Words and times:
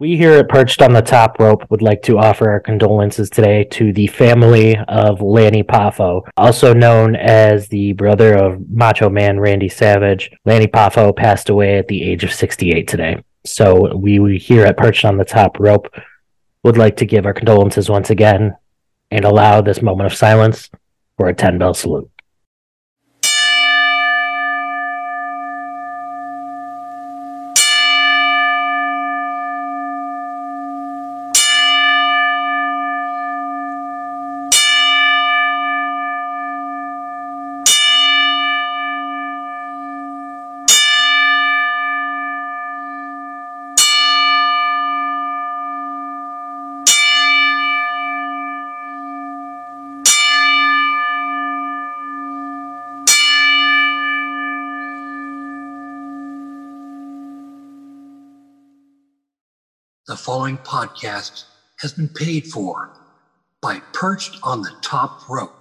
We 0.00 0.16
here 0.16 0.34
at 0.34 0.48
Perched 0.48 0.80
on 0.80 0.92
the 0.92 1.02
Top 1.02 1.40
Rope 1.40 1.68
would 1.70 1.82
like 1.82 2.02
to 2.02 2.18
offer 2.18 2.48
our 2.48 2.60
condolences 2.60 3.28
today 3.28 3.64
to 3.72 3.92
the 3.92 4.06
family 4.06 4.76
of 4.86 5.20
Lanny 5.20 5.64
Poffo, 5.64 6.22
also 6.36 6.72
known 6.72 7.16
as 7.16 7.66
the 7.66 7.94
brother 7.94 8.36
of 8.36 8.70
Macho 8.70 9.10
Man 9.10 9.40
Randy 9.40 9.68
Savage. 9.68 10.30
Lanny 10.44 10.68
Poffo 10.68 11.16
passed 11.16 11.48
away 11.48 11.78
at 11.78 11.88
the 11.88 12.00
age 12.00 12.22
of 12.22 12.32
68 12.32 12.86
today. 12.86 13.24
So 13.44 13.96
we, 13.96 14.20
we 14.20 14.38
here 14.38 14.64
at 14.64 14.76
Perched 14.76 15.04
on 15.04 15.16
the 15.16 15.24
Top 15.24 15.58
Rope 15.58 15.92
would 16.62 16.76
like 16.76 16.96
to 16.98 17.04
give 17.04 17.26
our 17.26 17.34
condolences 17.34 17.90
once 17.90 18.10
again 18.10 18.56
and 19.10 19.24
allow 19.24 19.60
this 19.62 19.82
moment 19.82 20.06
of 20.06 20.16
silence 20.16 20.70
for 21.16 21.26
a 21.26 21.34
10 21.34 21.58
bell 21.58 21.74
salute. 21.74 22.08
The 60.08 60.16
following 60.78 60.88
podcast 60.88 61.44
has 61.80 61.92
been 61.92 62.08
paid 62.08 62.46
for 62.46 62.90
by 63.60 63.80
Perched 63.92 64.36
on 64.44 64.62
the 64.62 64.72
Top 64.82 65.28
Rope. 65.28 65.57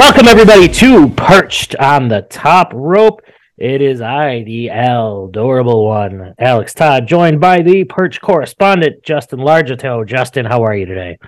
Welcome 0.00 0.28
everybody 0.28 0.66
to 0.66 1.10
Perched 1.10 1.76
on 1.76 2.08
the 2.08 2.22
Top 2.22 2.72
Rope. 2.72 3.20
It 3.58 3.82
is 3.82 4.00
I, 4.00 4.42
the 4.44 4.68
adorable 4.68 5.84
one, 5.84 6.34
Alex 6.38 6.72
Todd, 6.72 7.06
joined 7.06 7.38
by 7.38 7.60
the 7.60 7.84
Perch 7.84 8.18
correspondent 8.18 9.04
Justin 9.04 9.40
Largetoe. 9.40 10.04
Justin, 10.04 10.46
how 10.46 10.64
are 10.64 10.74
you 10.74 10.86
today? 10.86 11.18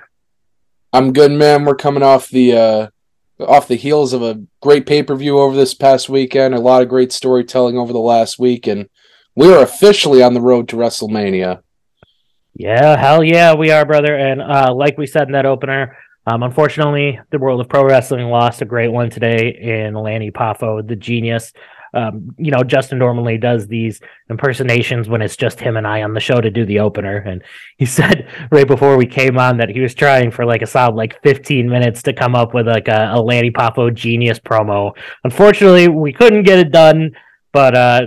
I'm 0.90 1.12
good, 1.12 1.32
man. 1.32 1.66
We're 1.66 1.74
coming 1.74 2.02
off 2.02 2.30
the 2.30 2.56
uh 2.56 2.86
off 3.40 3.68
the 3.68 3.74
heels 3.74 4.14
of 4.14 4.22
a 4.22 4.42
great 4.62 4.86
pay-per-view 4.86 5.38
over 5.38 5.54
this 5.54 5.74
past 5.74 6.08
weekend, 6.08 6.54
a 6.54 6.58
lot 6.58 6.80
of 6.80 6.88
great 6.88 7.12
storytelling 7.12 7.76
over 7.76 7.92
the 7.92 7.98
last 7.98 8.38
week, 8.38 8.66
and 8.66 8.88
we 9.36 9.52
are 9.52 9.62
officially 9.62 10.22
on 10.22 10.32
the 10.32 10.40
road 10.40 10.66
to 10.70 10.76
WrestleMania. 10.76 11.60
Yeah, 12.54 12.96
hell 12.96 13.22
yeah, 13.22 13.52
we 13.52 13.70
are, 13.70 13.84
brother. 13.84 14.16
And 14.16 14.40
uh, 14.40 14.72
like 14.74 14.96
we 14.96 15.06
said 15.06 15.26
in 15.26 15.32
that 15.32 15.44
opener, 15.44 15.94
um, 16.26 16.42
unfortunately, 16.42 17.18
the 17.30 17.38
world 17.38 17.60
of 17.60 17.68
pro 17.68 17.84
wrestling 17.84 18.28
lost 18.28 18.62
a 18.62 18.64
great 18.64 18.88
one 18.88 19.10
today 19.10 19.50
in 19.50 19.94
Lanny 19.94 20.30
Poffo, 20.30 20.86
the 20.86 20.94
genius. 20.94 21.52
Um, 21.94 22.34
you 22.38 22.50
know, 22.50 22.62
Justin 22.62 22.98
normally 22.98 23.36
does 23.36 23.66
these 23.66 24.00
impersonations 24.30 25.08
when 25.08 25.20
it's 25.20 25.36
just 25.36 25.60
him 25.60 25.76
and 25.76 25.86
I 25.86 26.02
on 26.02 26.14
the 26.14 26.20
show 26.20 26.40
to 26.40 26.50
do 26.50 26.64
the 26.64 26.78
opener. 26.78 27.16
And 27.16 27.42
he 27.76 27.86
said 27.98 28.28
right 28.50 28.66
before 28.66 28.96
we 28.96 29.04
came 29.04 29.36
on 29.36 29.58
that 29.58 29.68
he 29.68 29.80
was 29.80 29.94
trying 29.94 30.30
for 30.30 30.46
like 30.46 30.62
a 30.62 30.66
solid 30.66 30.94
like 30.94 31.20
15 31.22 31.68
minutes 31.68 32.02
to 32.04 32.12
come 32.12 32.34
up 32.34 32.54
with 32.54 32.68
like 32.68 32.88
a, 32.88 33.10
a 33.14 33.20
Lanny 33.20 33.50
Poffo 33.50 33.92
genius 33.92 34.38
promo. 34.38 34.96
Unfortunately, 35.24 35.88
we 35.88 36.12
couldn't 36.12 36.44
get 36.44 36.60
it 36.60 36.70
done, 36.70 37.16
but 37.52 37.76
uh, 37.76 38.02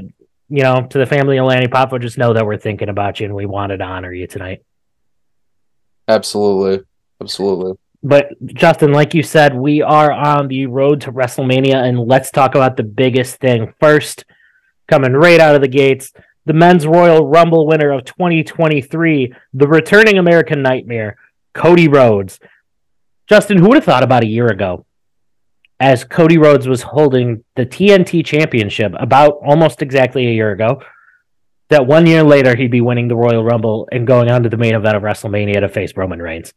you 0.48 0.64
know, 0.64 0.88
to 0.90 0.98
the 0.98 1.06
family 1.06 1.38
of 1.38 1.46
Lanny 1.46 1.68
Poffo, 1.68 2.00
just 2.00 2.18
know 2.18 2.34
that 2.34 2.46
we're 2.46 2.58
thinking 2.58 2.90
about 2.90 3.20
you 3.20 3.26
and 3.26 3.36
we 3.36 3.46
wanted 3.46 3.78
to 3.78 3.84
honor 3.84 4.14
you 4.14 4.26
tonight. 4.26 4.64
Absolutely. 6.08 6.86
Absolutely 7.22 7.78
but 8.06 8.30
Justin, 8.46 8.92
like 8.92 9.16
you 9.16 9.24
said, 9.24 9.56
we 9.56 9.82
are 9.82 10.12
on 10.12 10.48
the 10.48 10.68
road 10.68 11.02
to 11.02 11.12
WrestleMania, 11.12 11.74
and 11.74 12.00
let's 12.00 12.30
talk 12.30 12.54
about 12.54 12.78
the 12.78 12.84
biggest 12.84 13.38
thing 13.38 13.74
first. 13.80 14.26
Coming 14.88 15.14
right 15.14 15.40
out 15.40 15.56
of 15.56 15.62
the 15.62 15.68
gates, 15.68 16.14
the 16.46 16.54
men's 16.54 16.86
Royal 16.86 17.26
Rumble 17.28 17.66
winner 17.66 17.92
of 17.92 18.06
2023, 18.06 19.34
the 19.56 19.68
returning 19.68 20.20
American 20.20 20.62
Nightmare, 20.62 21.18
Cody 21.56 21.88
Rhodes. 21.88 22.40
Justin, 23.28 23.58
who 23.58 23.70
would 23.70 23.78
have 23.78 23.86
thought 23.86 24.04
about 24.04 24.24
a 24.24 24.28
year 24.28 24.50
ago, 24.50 24.86
as 25.80 26.04
Cody 26.04 26.38
Rhodes 26.38 26.68
was 26.68 26.84
holding 26.84 27.44
the 27.56 27.66
TNT 27.66 28.24
Championship 28.24 28.94
about 29.00 29.40
almost 29.44 29.82
exactly 29.82 30.28
a 30.28 30.32
year 30.32 30.52
ago, 30.52 30.80
that 31.70 31.88
one 31.88 32.06
year 32.06 32.22
later 32.22 32.56
he'd 32.56 32.70
be 32.70 32.82
winning 32.82 33.08
the 33.08 33.16
Royal 33.16 33.44
Rumble 33.44 33.90
and 33.92 34.06
going 34.06 34.30
on 34.30 34.44
to 34.44 34.50
the 34.50 34.58
main 34.58 34.76
event 34.76 34.96
of 34.96 35.02
WrestleMania 35.02 35.62
to 35.62 35.70
face 35.70 35.98
Roman 35.98 36.22
Reigns? 36.22 36.54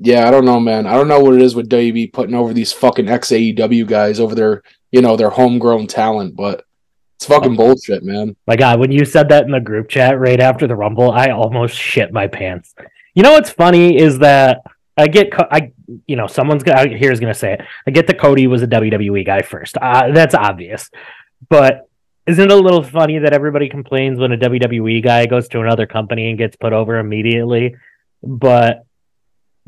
Yeah, 0.00 0.28
I 0.28 0.30
don't 0.30 0.44
know, 0.44 0.60
man. 0.60 0.86
I 0.86 0.94
don't 0.94 1.08
know 1.08 1.20
what 1.20 1.34
it 1.34 1.42
is 1.42 1.54
with 1.54 1.68
WB 1.68 2.12
putting 2.12 2.34
over 2.34 2.52
these 2.52 2.72
fucking 2.72 3.08
ex 3.08 3.30
AEW 3.30 3.86
guys 3.86 4.20
over 4.20 4.34
their, 4.34 4.62
you 4.92 5.02
know, 5.02 5.16
their 5.16 5.30
homegrown 5.30 5.88
talent, 5.88 6.36
but 6.36 6.64
it's 7.16 7.26
fucking 7.26 7.56
bullshit, 7.56 8.04
man. 8.04 8.36
My 8.46 8.54
God, 8.54 8.78
when 8.78 8.92
you 8.92 9.04
said 9.04 9.28
that 9.30 9.44
in 9.44 9.50
the 9.50 9.60
group 9.60 9.88
chat 9.88 10.18
right 10.20 10.38
after 10.38 10.68
the 10.68 10.76
Rumble, 10.76 11.10
I 11.10 11.30
almost 11.30 11.74
shit 11.74 12.12
my 12.12 12.28
pants. 12.28 12.74
You 13.14 13.24
know 13.24 13.32
what's 13.32 13.50
funny 13.50 13.98
is 13.98 14.20
that 14.20 14.62
I 14.96 15.08
get, 15.08 15.32
I, 15.36 15.72
you 16.06 16.14
know, 16.14 16.28
someone's 16.28 16.62
gonna 16.62 16.96
here's 16.96 17.18
gonna 17.18 17.34
say 17.34 17.54
it. 17.54 17.62
I 17.86 17.90
get 17.90 18.06
that 18.06 18.20
Cody 18.20 18.46
was 18.46 18.62
a 18.62 18.68
WWE 18.68 19.26
guy 19.26 19.42
first. 19.42 19.76
Uh, 19.76 20.12
that's 20.12 20.34
obvious, 20.34 20.90
but 21.48 21.88
isn't 22.28 22.44
it 22.44 22.52
a 22.52 22.56
little 22.56 22.82
funny 22.84 23.18
that 23.18 23.32
everybody 23.32 23.68
complains 23.68 24.20
when 24.20 24.30
a 24.32 24.36
WWE 24.36 25.02
guy 25.02 25.26
goes 25.26 25.48
to 25.48 25.60
another 25.60 25.86
company 25.86 26.28
and 26.28 26.38
gets 26.38 26.56
put 26.56 26.72
over 26.72 26.98
immediately, 26.98 27.74
but 28.22 28.84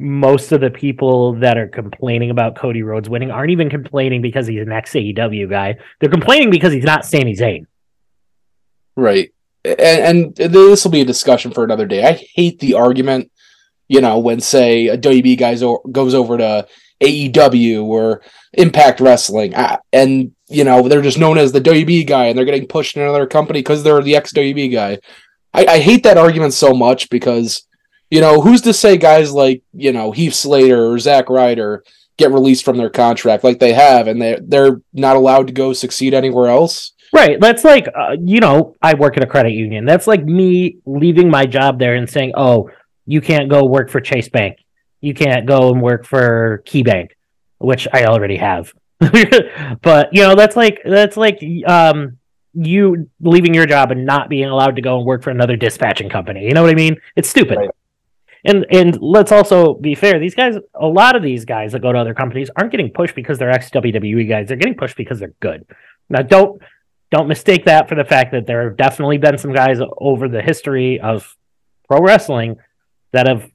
most 0.01 0.53
of 0.53 0.61
the 0.61 0.71
people 0.71 1.35
that 1.35 1.59
are 1.59 1.69
complaining 1.69 2.31
about 2.31 2.57
Cody 2.57 2.83
Rhodes 2.83 3.09
winning 3.09 3.31
aren't 3.31 3.51
even 3.51 3.69
complaining 3.69 4.23
because 4.23 4.47
he's 4.47 4.63
an 4.63 4.73
ex 4.73 4.93
AEW 4.93 5.49
guy. 5.49 5.77
They're 6.01 6.11
complaining 6.11 6.51
because 6.51 6.73
he's 6.73 6.85
not 6.85 7.05
Sami 7.05 7.37
Zayn. 7.37 7.67
Right. 8.97 9.33
And, 9.65 10.37
and 10.39 10.53
this 10.53 10.85
will 10.85 10.91
be 10.91 11.03
a 11.03 11.07
discussion 11.07 11.53
for 11.53 11.65
another 11.65 11.87
day. 11.87 12.03
I 12.03 12.13
hate 12.13 12.59
the 12.61 12.75
argument, 12.75 13.31
you 13.89 14.01
know, 14.01 14.19
when 14.19 14.41
say 14.41 14.89
a 14.89 14.97
WB 14.97 15.39
guy 15.39 15.55
goes 15.93 16.15
over 16.15 16.39
to 16.39 16.67
AEW 17.01 17.85
or 17.85 18.23
Impact 18.55 19.01
Wrestling, 19.01 19.55
and 19.93 20.35
you 20.49 20.65
know 20.65 20.89
they're 20.89 21.03
just 21.03 21.19
known 21.19 21.39
as 21.39 21.53
the 21.53 21.61
WB 21.61 22.07
guy, 22.07 22.27
and 22.27 22.37
they're 22.37 22.45
getting 22.45 22.67
pushed 22.67 22.97
in 22.97 23.03
another 23.03 23.27
company 23.27 23.61
because 23.61 23.83
they're 23.83 24.03
the 24.03 24.17
ex 24.17 24.33
WB 24.33 24.73
guy. 24.73 24.99
I, 25.55 25.67
I 25.67 25.79
hate 25.79 26.03
that 26.03 26.19
argument 26.19 26.53
so 26.53 26.73
much 26.73 27.09
because 27.11 27.67
you 28.11 28.21
know, 28.21 28.41
who's 28.41 28.61
to 28.63 28.73
say 28.73 28.97
guys 28.97 29.33
like, 29.33 29.63
you 29.73 29.93
know, 29.93 30.11
Heath 30.11 30.35
Slater 30.35 30.87
or 30.87 30.99
Zack 30.99 31.31
Ryder 31.31 31.85
get 32.17 32.33
released 32.33 32.65
from 32.65 32.77
their 32.77 32.91
contract 32.91 33.45
like 33.45 33.59
they 33.61 33.73
have 33.73 34.07
and 34.07 34.21
they 34.21 34.39
they're 34.43 34.83
not 34.93 35.17
allowed 35.17 35.47
to 35.47 35.53
go 35.53 35.73
succeed 35.73 36.13
anywhere 36.13 36.49
else? 36.49 36.93
Right. 37.13 37.41
That's 37.41 37.65
like, 37.65 37.89
uh, 37.89 38.17
you 38.21 38.41
know, 38.41 38.77
I 38.83 38.95
work 38.95 39.17
at 39.17 39.23
a 39.23 39.27
credit 39.27 39.53
union. 39.53 39.85
That's 39.85 40.07
like 40.07 40.25
me 40.25 40.77
leaving 40.87 41.31
my 41.31 41.47
job 41.47 41.79
there 41.79 41.95
and 41.95 42.09
saying, 42.09 42.33
oh, 42.37 42.71
you 43.07 43.21
can't 43.21 43.49
go 43.49 43.65
work 43.65 43.91
for 43.91 44.01
Chase 44.01 44.29
Bank. 44.29 44.59
You 45.01 45.15
can't 45.15 45.47
go 45.47 45.73
and 45.73 45.83
work 45.83 46.05
for 46.05 46.63
KeyBank, 46.67 47.11
which 47.59 47.89
I 47.93 48.05
already 48.05 48.37
have. 48.37 48.73
but, 49.01 50.13
you 50.13 50.23
know, 50.23 50.35
that's 50.37 50.57
like, 50.57 50.81
that's 50.85 51.17
like, 51.17 51.43
um, 51.67 52.19
you 52.53 53.09
leaving 53.21 53.55
your 53.55 53.67
job 53.67 53.91
and 53.91 54.05
not 54.05 54.29
being 54.29 54.49
allowed 54.49 54.77
to 54.77 54.83
go 54.83 54.99
and 54.99 55.07
work 55.07 55.23
for 55.23 55.31
another 55.31 55.57
dispatching 55.57 56.09
company. 56.09 56.45
You 56.45 56.53
know 56.53 56.63
what 56.63 56.71
I 56.71 56.75
mean? 56.75 56.97
It's 57.17 57.29
stupid. 57.29 57.57
Right. 57.59 57.71
And 58.45 58.67
and 58.71 59.01
let's 59.01 59.33
also 59.33 59.75
be 59.75 59.95
fair. 59.95 60.19
These 60.19 60.35
guys, 60.35 60.57
a 60.75 60.87
lot 60.87 61.17
of 61.17 61.23
these 61.23 61.45
guys 61.45 61.73
that 61.73 61.83
go 61.83 61.93
to 61.93 61.99
other 61.99 62.15
companies 62.15 62.51
aren't 62.57 62.71
getting 62.71 62.91
pushed 62.91 63.15
because 63.15 63.39
they're 63.39 63.51
ex 63.51 63.71
WWE 63.71 64.29
guys. 64.29 64.49
They're 64.49 64.57
getting 64.57 64.77
pushed 64.77 64.97
because 64.97 65.19
they're 65.19 65.35
good. 65.41 65.67
Now, 66.09 66.23
don't 66.23 66.61
don't 67.11 67.29
mistake 67.29 67.65
that 67.67 67.89
for 67.89 67.97
the 67.97 68.05
fact 68.05 68.33
that 68.33 68.47
there 68.47 68.65
have 68.65 68.77
definitely 68.77 69.19
been 69.19 69.37
some 69.37 69.53
guys 69.53 69.79
over 69.99 70.29
the 70.29 70.41
history 70.41 71.01
of 71.01 71.37
pro 71.89 72.01
wrestling 72.01 72.57
that 73.13 73.27
have 73.27 73.51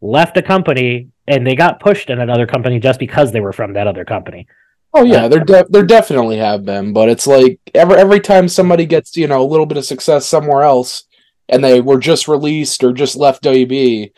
left 0.00 0.36
a 0.36 0.42
company 0.42 1.08
and 1.26 1.46
they 1.46 1.54
got 1.54 1.80
pushed 1.80 2.10
in 2.10 2.20
another 2.20 2.46
company 2.46 2.80
just 2.80 2.98
because 2.98 3.32
they 3.32 3.40
were 3.40 3.52
from 3.52 3.74
that 3.74 3.86
other 3.86 4.04
company. 4.04 4.46
Oh 4.94 5.04
yeah, 5.04 5.24
uh, 5.24 5.28
there 5.28 5.44
de- 5.44 5.66
there 5.68 5.84
definitely 5.84 6.38
have 6.38 6.64
been, 6.64 6.92
but 6.92 7.08
it's 7.08 7.26
like 7.26 7.60
every 7.74 7.96
every 7.96 8.20
time 8.20 8.48
somebody 8.48 8.86
gets 8.86 9.16
you 9.16 9.26
know 9.26 9.42
a 9.42 9.44
little 9.44 9.66
bit 9.66 9.76
of 9.76 9.84
success 9.84 10.26
somewhere 10.26 10.62
else, 10.62 11.04
and 11.48 11.62
they 11.62 11.80
were 11.80 11.98
just 11.98 12.28
released 12.28 12.82
or 12.84 12.92
just 12.92 13.16
left 13.16 13.42
WB, 13.42 14.12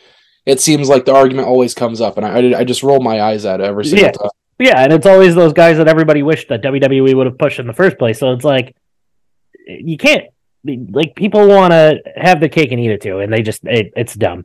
it 0.46 0.60
seems 0.60 0.88
like 0.88 1.04
the 1.04 1.14
argument 1.14 1.48
always 1.48 1.74
comes 1.74 2.00
up, 2.00 2.16
and 2.16 2.26
I, 2.26 2.60
I 2.60 2.64
just 2.64 2.82
roll 2.82 3.00
my 3.00 3.20
eyes 3.20 3.44
at 3.44 3.60
it 3.60 3.64
every 3.64 3.84
single 3.84 4.06
yeah. 4.06 4.12
time. 4.12 4.30
Yeah, 4.58 4.82
and 4.82 4.92
it's 4.92 5.06
always 5.06 5.34
those 5.34 5.54
guys 5.54 5.78
that 5.78 5.88
everybody 5.88 6.22
wished 6.22 6.48
that 6.48 6.62
WWE 6.62 7.14
would 7.14 7.26
have 7.26 7.38
pushed 7.38 7.58
in 7.58 7.66
the 7.66 7.72
first 7.72 7.98
place. 7.98 8.18
So 8.18 8.32
it's 8.32 8.44
like 8.44 8.76
you 9.66 9.96
can't 9.96 10.26
like 10.64 11.14
people 11.14 11.48
want 11.48 11.72
to 11.72 12.00
have 12.16 12.40
the 12.40 12.48
cake 12.48 12.70
and 12.72 12.80
eat 12.80 12.90
it 12.90 13.00
too, 13.00 13.20
and 13.20 13.32
they 13.32 13.42
just 13.42 13.64
it, 13.64 13.92
it's 13.96 14.14
dumb. 14.14 14.44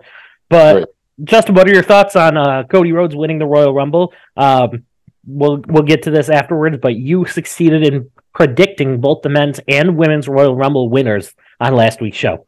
But 0.50 0.76
right. 0.76 0.86
Justin, 1.24 1.56
what 1.56 1.68
are 1.68 1.74
your 1.74 1.84
thoughts 1.84 2.16
on 2.16 2.38
uh, 2.38 2.64
Cody 2.64 2.92
Rhodes 2.92 3.16
winning 3.16 3.40
the 3.40 3.46
Royal 3.46 3.74
Rumble? 3.74 4.14
Um, 4.38 4.86
we'll 5.26 5.62
we'll 5.68 5.84
get 5.84 6.04
to 6.04 6.12
this 6.12 6.30
afterwards, 6.30 6.78
but 6.82 6.96
you 6.96 7.26
succeeded 7.26 7.84
in 7.84 8.12
predicting 8.34 9.02
both 9.02 9.22
the 9.22 9.30
men's 9.30 9.60
and 9.68 9.98
women's 9.98 10.28
Royal 10.28 10.56
Rumble 10.56 10.90
winners 10.90 11.34
on 11.60 11.76
last 11.76 12.02
week's 12.02 12.18
show. 12.18 12.46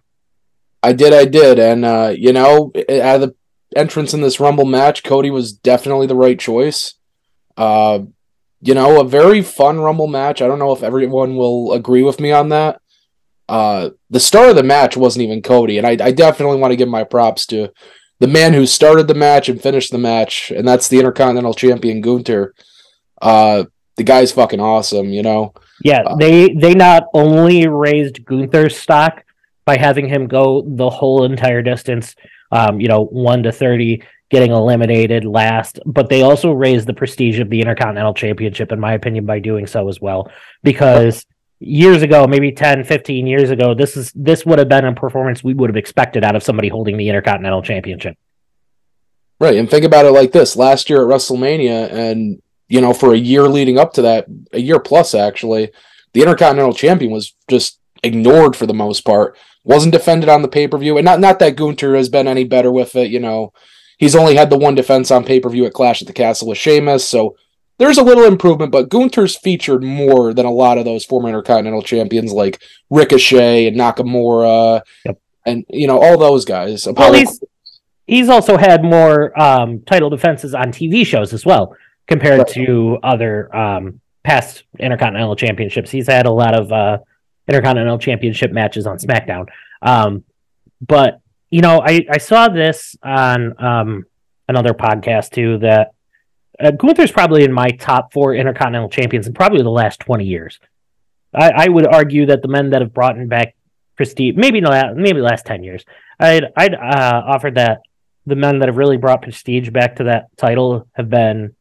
I 0.87 0.93
did, 0.93 1.11
I 1.11 1.25
did, 1.25 1.59
and 1.59 1.83
uh, 1.83 2.13
you 2.15 2.31
know, 2.31 2.71
out 2.89 3.15
of 3.15 3.21
the 3.21 3.35
entrance 3.75 4.13
in 4.13 4.21
this 4.21 4.39
Rumble 4.39 4.63
match, 4.63 5.03
Cody 5.03 5.29
was 5.29 5.51
definitely 5.51 6.07
the 6.07 6.15
right 6.15 6.39
choice. 6.39 6.93
Uh, 7.57 7.99
you 8.61 8.73
know, 8.73 9.01
a 9.01 9.05
very 9.05 9.41
fun 9.41 9.81
Rumble 9.81 10.07
match. 10.07 10.41
I 10.41 10.47
don't 10.47 10.59
know 10.59 10.71
if 10.71 10.83
everyone 10.83 11.35
will 11.35 11.73
agree 11.73 12.03
with 12.03 12.21
me 12.21 12.31
on 12.31 12.49
that. 12.49 12.79
Uh, 13.49 13.89
the 14.09 14.21
star 14.21 14.49
of 14.49 14.55
the 14.55 14.63
match 14.63 14.95
wasn't 14.95 15.23
even 15.23 15.41
Cody, 15.41 15.77
and 15.77 15.85
I, 15.85 15.97
I 16.01 16.11
definitely 16.11 16.57
want 16.57 16.71
to 16.71 16.77
give 16.77 16.87
my 16.87 17.03
props 17.03 17.45
to 17.47 17.69
the 18.19 18.27
man 18.27 18.53
who 18.53 18.65
started 18.65 19.09
the 19.09 19.13
match 19.13 19.49
and 19.49 19.61
finished 19.61 19.91
the 19.91 19.97
match, 19.97 20.51
and 20.51 20.65
that's 20.65 20.87
the 20.87 20.99
Intercontinental 20.99 21.53
Champion 21.53 21.99
Gunther. 21.99 22.53
Uh, 23.21 23.65
the 23.97 24.03
guy's 24.03 24.31
fucking 24.31 24.61
awesome, 24.61 25.09
you 25.09 25.21
know. 25.21 25.53
Yeah, 25.83 26.03
uh, 26.03 26.15
they 26.15 26.53
they 26.53 26.73
not 26.73 27.03
only 27.13 27.67
raised 27.67 28.23
Gunther's 28.23 28.77
stock 28.77 29.23
by 29.67 29.77
having 29.77 30.07
him 30.07 30.27
go 30.27 30.63
the 30.65 30.89
whole 30.89 31.25
entire 31.25 31.61
distance, 31.61 32.15
um, 32.53 32.79
you 32.79 32.87
know, 32.87 33.03
one 33.03 33.43
to 33.43 33.51
thirty, 33.51 34.01
getting 34.31 34.51
eliminated 34.51 35.25
last, 35.25 35.79
but 35.85 36.07
they 36.07 36.21
also 36.21 36.53
raised 36.53 36.87
the 36.87 36.93
prestige 36.93 37.39
of 37.39 37.49
the 37.49 37.59
Intercontinental 37.59 38.13
Championship, 38.13 38.71
in 38.71 38.79
my 38.79 38.93
opinion, 38.93 39.25
by 39.25 39.39
doing 39.39 39.67
so 39.67 39.89
as 39.89 39.99
well. 39.99 40.31
Because 40.63 41.25
years 41.59 42.01
ago, 42.01 42.27
maybe 42.27 42.53
10, 42.53 42.85
15 42.85 43.27
years 43.27 43.49
ago, 43.49 43.73
this 43.73 43.97
is 43.97 44.11
this 44.15 44.45
would 44.45 44.57
have 44.57 44.69
been 44.69 44.85
a 44.85 44.93
performance 44.93 45.43
we 45.43 45.53
would 45.53 45.69
have 45.69 45.77
expected 45.77 46.23
out 46.23 46.37
of 46.37 46.43
somebody 46.43 46.69
holding 46.69 46.95
the 46.95 47.09
Intercontinental 47.09 47.61
Championship. 47.61 48.17
Right, 49.41 49.57
and 49.57 49.69
think 49.69 49.83
about 49.83 50.05
it 50.05 50.11
like 50.11 50.31
this: 50.31 50.55
last 50.55 50.89
year 50.89 51.01
at 51.01 51.13
WrestleMania, 51.13 51.91
and 51.91 52.41
you 52.69 52.79
know, 52.79 52.93
for 52.93 53.13
a 53.13 53.17
year 53.17 53.43
leading 53.49 53.77
up 53.77 53.91
to 53.93 54.01
that, 54.03 54.27
a 54.53 54.59
year 54.59 54.79
plus 54.79 55.13
actually, 55.13 55.71
the 56.13 56.21
Intercontinental 56.21 56.73
Champion 56.73 57.11
was 57.11 57.35
just 57.49 57.81
ignored 58.03 58.55
for 58.55 58.65
the 58.65 58.73
most 58.73 59.01
part. 59.01 59.37
Wasn't 59.67 59.91
defended 59.91 60.29
on 60.29 60.41
the 60.41 60.47
pay 60.47 60.67
per 60.67 60.77
view, 60.77 60.97
and 60.97 61.05
not 61.05 61.19
not 61.19 61.39
that 61.39 61.57
Gunther 61.57 61.95
has 61.95 62.09
been 62.09 62.27
any 62.27 62.45
better 62.45 62.71
with 62.71 62.95
it. 62.95 63.11
You 63.11 63.19
know, 63.19 63.51
he's 63.97 64.15
only 64.15 64.35
had 64.35 64.49
the 64.49 64.57
one 64.57 64.75
defense 64.75 65.11
on 65.11 65.25
pay 65.25 65.39
per 65.39 65.49
view 65.49 65.65
at 65.65 65.73
Clash 65.73 66.01
at 66.01 66.07
the 66.07 66.13
Castle 66.13 66.47
with 66.47 66.57
Sheamus, 66.57 67.07
so 67.07 67.35
there's 67.77 67.97
a 67.97 68.03
little 68.03 68.23
improvement, 68.23 68.71
but 68.71 68.89
Gunther's 68.89 69.35
featured 69.35 69.83
more 69.83 70.33
than 70.33 70.45
a 70.45 70.51
lot 70.51 70.77
of 70.77 70.85
those 70.85 71.05
former 71.05 71.27
Intercontinental 71.27 71.81
champions 71.81 72.31
like 72.31 72.61
Ricochet 72.89 73.67
and 73.67 73.77
Nakamura, 73.77 74.81
yep. 75.05 75.19
and 75.45 75.65
you 75.69 75.87
know 75.87 76.01
all 76.01 76.17
those 76.17 76.45
guys. 76.45 76.87
Well, 76.87 77.13
he's, 77.13 77.43
he's 78.05 78.29
also 78.29 78.57
had 78.57 78.83
more 78.83 79.39
um, 79.39 79.81
title 79.81 80.09
defenses 80.09 80.55
on 80.55 80.71
TV 80.71 81.05
shows 81.05 81.33
as 81.33 81.45
well 81.45 81.75
compared 82.07 82.39
right. 82.39 82.47
to 82.47 82.97
other 83.03 83.55
um, 83.55 83.99
past 84.23 84.63
Intercontinental 84.79 85.35
championships. 85.35 85.91
He's 85.91 86.07
had 86.07 86.25
a 86.25 86.31
lot 86.31 86.59
of 86.59 86.71
uh, 86.71 86.97
Intercontinental 87.47 87.99
championship 87.99 88.51
matches 88.51 88.85
on 88.87 88.97
SmackDown. 88.97 89.47
Um, 89.81 90.23
but 90.81 91.21
you 91.49 91.61
know, 91.61 91.81
I 91.83 92.05
I 92.11 92.17
saw 92.17 92.49
this 92.49 92.95
on 93.01 93.63
um, 93.63 94.05
another 94.47 94.73
podcast 94.73 95.31
too 95.31 95.59
that 95.59 95.93
uh, 96.59 96.71
Gunther's 96.71 97.11
probably 97.11 97.43
in 97.43 97.51
my 97.51 97.69
top 97.69 98.13
four 98.13 98.33
Intercontinental 98.33 98.89
champions 98.89 99.27
in 99.27 99.33
probably 99.33 99.61
the 99.61 99.69
last 99.69 99.99
20 99.99 100.25
years. 100.25 100.59
I, 101.33 101.51
I 101.55 101.69
would 101.69 101.85
argue 101.85 102.25
that 102.27 102.41
the 102.41 102.47
men 102.47 102.71
that 102.71 102.81
have 102.81 102.93
brought 102.93 103.17
him 103.17 103.27
back 103.27 103.55
prestige, 103.95 104.35
maybe 104.35 104.61
not, 104.61 104.95
maybe 104.95 105.21
last 105.21 105.45
10 105.45 105.63
years, 105.63 105.85
I'd, 106.19 106.45
I'd 106.55 106.73
uh, 106.73 107.23
offer 107.27 107.51
that 107.51 107.81
the 108.25 108.35
men 108.35 108.59
that 108.59 108.69
have 108.69 108.77
really 108.77 108.97
brought 108.97 109.21
prestige 109.21 109.69
back 109.69 109.97
to 109.97 110.05
that 110.05 110.35
title 110.35 110.87
have 110.93 111.09
been 111.09 111.55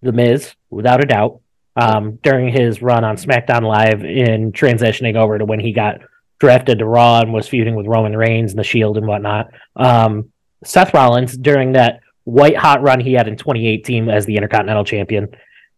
The 0.00 0.12
Miz, 0.12 0.54
without 0.70 1.02
a 1.02 1.06
doubt, 1.06 1.40
um, 1.76 2.18
during 2.22 2.52
his 2.52 2.82
run 2.82 3.04
on 3.04 3.16
SmackDown 3.16 3.62
Live 3.62 4.04
in 4.04 4.52
transitioning 4.52 5.16
over 5.16 5.38
to 5.38 5.44
when 5.44 5.60
he 5.60 5.72
got 5.72 6.00
drafted 6.38 6.80
to 6.80 6.86
Raw 6.86 7.20
and 7.20 7.32
was 7.32 7.48
feuding 7.48 7.76
with 7.76 7.86
Roman 7.86 8.16
Reigns 8.16 8.52
and 8.52 8.58
The 8.58 8.64
Shield 8.64 8.96
and 8.96 9.06
whatnot. 9.06 9.50
Um, 9.76 10.32
Seth 10.64 10.92
Rollins 10.92 11.36
during 11.36 11.72
that 11.72 12.00
white 12.24 12.56
hot 12.56 12.82
run 12.82 13.00
he 13.00 13.14
had 13.14 13.28
in 13.28 13.36
2018 13.36 14.08
as 14.08 14.26
the 14.26 14.36
Intercontinental 14.36 14.84
Champion. 14.84 15.28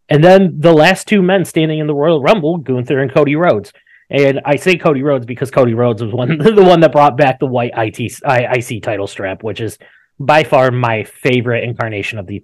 And 0.09 0.23
then 0.23 0.59
the 0.59 0.73
last 0.73 1.07
two 1.07 1.21
men 1.21 1.45
standing 1.45 1.79
in 1.79 1.87
the 1.87 1.95
Royal 1.95 2.21
Rumble, 2.21 2.57
Gunther 2.57 2.99
and 2.99 3.13
Cody 3.13 3.35
Rhodes. 3.35 3.73
And 4.09 4.41
I 4.45 4.55
say 4.57 4.75
Cody 4.75 5.01
Rhodes 5.01 5.25
because 5.25 5.49
Cody 5.49 5.73
Rhodes 5.73 6.03
was 6.03 6.13
one 6.13 6.37
the 6.37 6.63
one 6.63 6.81
that 6.81 6.91
brought 6.91 7.17
back 7.17 7.39
the 7.39 7.47
white 7.47 7.73
IT, 7.75 7.99
IC 7.99 8.83
title 8.83 9.07
strap, 9.07 9.43
which 9.43 9.61
is 9.61 9.79
by 10.19 10.43
far 10.43 10.71
my 10.71 11.03
favorite 11.03 11.63
incarnation 11.63 12.19
of 12.19 12.27
the 12.27 12.43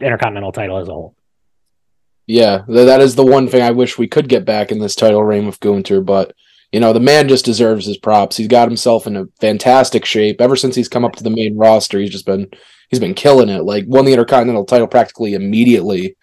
Intercontinental 0.00 0.52
title 0.52 0.78
as 0.78 0.88
a 0.88 0.92
whole. 0.92 1.14
Yeah, 2.28 2.64
that 2.68 3.00
is 3.00 3.14
the 3.14 3.24
one 3.24 3.48
thing 3.48 3.62
I 3.62 3.70
wish 3.70 3.96
we 3.96 4.06
could 4.06 4.28
get 4.28 4.44
back 4.44 4.70
in 4.70 4.80
this 4.80 4.94
title 4.94 5.24
reign 5.24 5.46
with 5.46 5.60
Gunther, 5.60 6.02
but 6.02 6.34
you 6.70 6.78
know, 6.78 6.92
the 6.92 7.00
man 7.00 7.26
just 7.26 7.46
deserves 7.46 7.86
his 7.86 7.96
props. 7.96 8.36
He's 8.36 8.48
got 8.48 8.68
himself 8.68 9.06
in 9.06 9.16
a 9.16 9.28
fantastic 9.40 10.04
shape. 10.04 10.38
Ever 10.38 10.54
since 10.54 10.76
he's 10.76 10.90
come 10.90 11.06
up 11.06 11.16
to 11.16 11.24
the 11.24 11.30
main 11.30 11.56
roster, 11.56 11.98
he's 11.98 12.10
just 12.10 12.26
been 12.26 12.50
he's 12.90 13.00
been 13.00 13.14
killing 13.14 13.48
it. 13.48 13.64
Like 13.64 13.84
won 13.86 14.04
the 14.04 14.12
Intercontinental 14.12 14.66
title 14.66 14.86
practically 14.86 15.32
immediately 15.32 16.16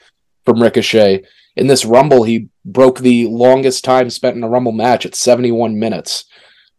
from 0.45 0.61
Ricochet. 0.61 1.23
In 1.55 1.65
this 1.65 1.85
Rumble, 1.85 2.21
he 2.21 2.49
broke 2.63 2.99
the 2.99 3.25
longest 3.25 3.83
time 3.83 4.11
spent 4.11 4.37
in 4.37 4.43
a 4.43 4.49
Rumble 4.49 4.73
match 4.73 5.07
at 5.07 5.15
71 5.15 5.79
minutes, 5.79 6.25